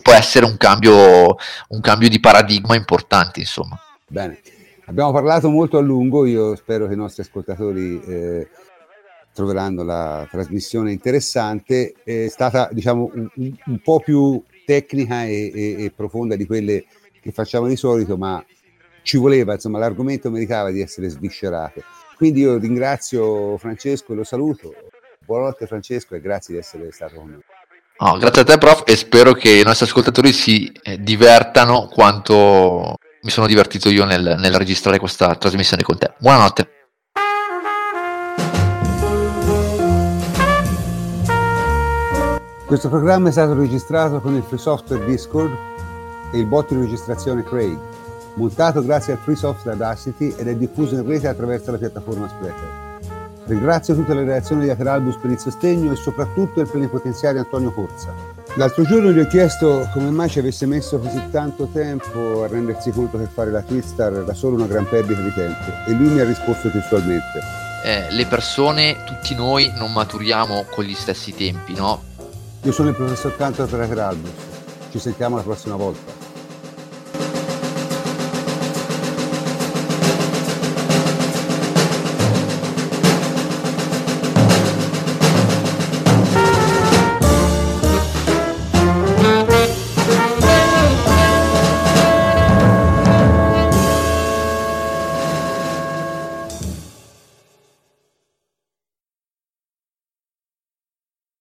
può 0.00 0.12
essere 0.12 0.46
un 0.46 0.56
cambio, 0.56 1.36
un 1.68 1.80
cambio 1.80 2.08
di 2.08 2.20
paradigma 2.20 2.76
importante, 2.76 3.40
insomma. 3.40 3.78
Bene, 4.06 4.40
abbiamo 4.86 5.12
parlato 5.12 5.50
molto 5.50 5.76
a 5.76 5.80
lungo, 5.80 6.24
io 6.24 6.54
spero 6.54 6.86
che 6.86 6.94
i 6.94 6.96
nostri 6.96 7.22
ascoltatori 7.22 8.00
eh, 8.06 8.48
troveranno 9.34 9.82
la 9.82 10.26
trasmissione 10.30 10.92
interessante, 10.92 11.94
è 12.04 12.28
stata 12.28 12.68
diciamo 12.70 13.10
un, 13.12 13.28
un 13.66 13.78
po' 13.82 13.98
più 13.98 14.40
tecnica 14.64 15.24
e, 15.24 15.50
e, 15.52 15.84
e 15.84 15.92
profonda 15.94 16.36
di 16.36 16.46
quelle 16.46 16.84
che 17.20 17.32
facciamo 17.32 17.66
di 17.66 17.76
solito, 17.76 18.16
ma 18.16 18.42
ci 19.06 19.18
voleva, 19.18 19.52
insomma, 19.52 19.78
l'argomento 19.78 20.30
meritava 20.30 20.72
di 20.72 20.80
essere 20.80 21.08
sviscerato. 21.08 21.80
Quindi 22.16 22.40
io 22.40 22.58
ringrazio 22.58 23.56
Francesco 23.56 24.12
e 24.12 24.16
lo 24.16 24.24
saluto. 24.24 24.74
Buonanotte 25.24 25.68
Francesco 25.68 26.16
e 26.16 26.20
grazie 26.20 26.54
di 26.54 26.60
essere 26.60 26.90
stato 26.90 27.14
con 27.14 27.30
noi. 27.30 27.40
Oh, 27.98 28.18
grazie 28.18 28.42
a 28.42 28.44
te 28.44 28.58
prof 28.58 28.82
e 28.84 28.96
spero 28.96 29.32
che 29.32 29.50
i 29.50 29.62
nostri 29.62 29.86
ascoltatori 29.86 30.32
si 30.32 30.70
eh, 30.82 31.00
divertano 31.00 31.86
quanto 31.86 32.96
mi 33.22 33.30
sono 33.30 33.46
divertito 33.46 33.88
io 33.88 34.04
nel, 34.04 34.36
nel 34.38 34.54
registrare 34.54 34.98
questa 34.98 35.36
trasmissione 35.36 35.84
con 35.84 35.96
te. 35.96 36.12
Buonanotte. 36.18 36.70
Questo 42.66 42.88
programma 42.88 43.28
è 43.28 43.32
stato 43.32 43.54
registrato 43.54 44.20
con 44.20 44.34
il 44.34 44.42
free 44.42 44.58
software 44.58 45.04
Discord 45.04 45.56
e 46.32 46.38
il 46.38 46.46
bot 46.46 46.74
di 46.74 46.80
registrazione 46.80 47.44
Craig 47.44 47.95
montato 48.36 48.82
grazie 48.82 49.14
al 49.14 49.18
free 49.18 49.36
software 49.36 49.72
Audacity 49.72 50.34
ed 50.36 50.48
è 50.48 50.54
diffuso 50.54 50.94
in 50.94 51.06
rete 51.06 51.28
attraverso 51.28 51.70
la 51.70 51.78
piattaforma 51.78 52.28
Spreaker. 52.28 52.84
Ringrazio 53.46 53.94
tutte 53.94 54.12
le 54.12 54.24
reazioni 54.24 54.62
di 54.62 54.70
Ateralbus 54.70 55.18
per 55.18 55.30
il 55.30 55.38
sostegno 55.38 55.92
e 55.92 55.96
soprattutto 55.96 56.60
il 56.60 56.68
plenipotenziario 56.68 57.40
Antonio 57.40 57.72
Corsa. 57.72 58.12
L'altro 58.56 58.82
giorno 58.84 59.12
gli 59.12 59.20
ho 59.20 59.26
chiesto 59.26 59.88
come 59.92 60.10
mai 60.10 60.28
ci 60.28 60.40
avesse 60.40 60.66
messo 60.66 60.98
così 60.98 61.22
tanto 61.30 61.68
tempo 61.72 62.42
a 62.42 62.48
rendersi 62.48 62.90
conto 62.90 63.18
che 63.18 63.26
fare 63.26 63.50
la 63.50 63.62
Twistar 63.62 64.12
era 64.14 64.34
solo 64.34 64.56
una 64.56 64.66
gran 64.66 64.88
perdita 64.88 65.20
di 65.20 65.32
tempo 65.32 65.70
e 65.86 65.92
lui 65.92 66.08
mi 66.08 66.20
ha 66.20 66.24
risposto 66.24 66.70
testualmente. 66.70 67.40
Eh, 67.84 68.06
le 68.10 68.26
persone, 68.26 68.96
tutti 69.04 69.34
noi, 69.36 69.70
non 69.76 69.92
maturiamo 69.92 70.64
con 70.70 70.84
gli 70.84 70.94
stessi 70.94 71.32
tempi, 71.32 71.74
no? 71.74 72.02
Io 72.62 72.72
sono 72.72 72.88
il 72.88 72.96
professor 72.96 73.36
Cantor 73.36 73.68
per 73.68 73.80
Ateralbus. 73.80 74.30
Ci 74.90 74.98
sentiamo 74.98 75.36
la 75.36 75.42
prossima 75.42 75.76
volta. 75.76 76.25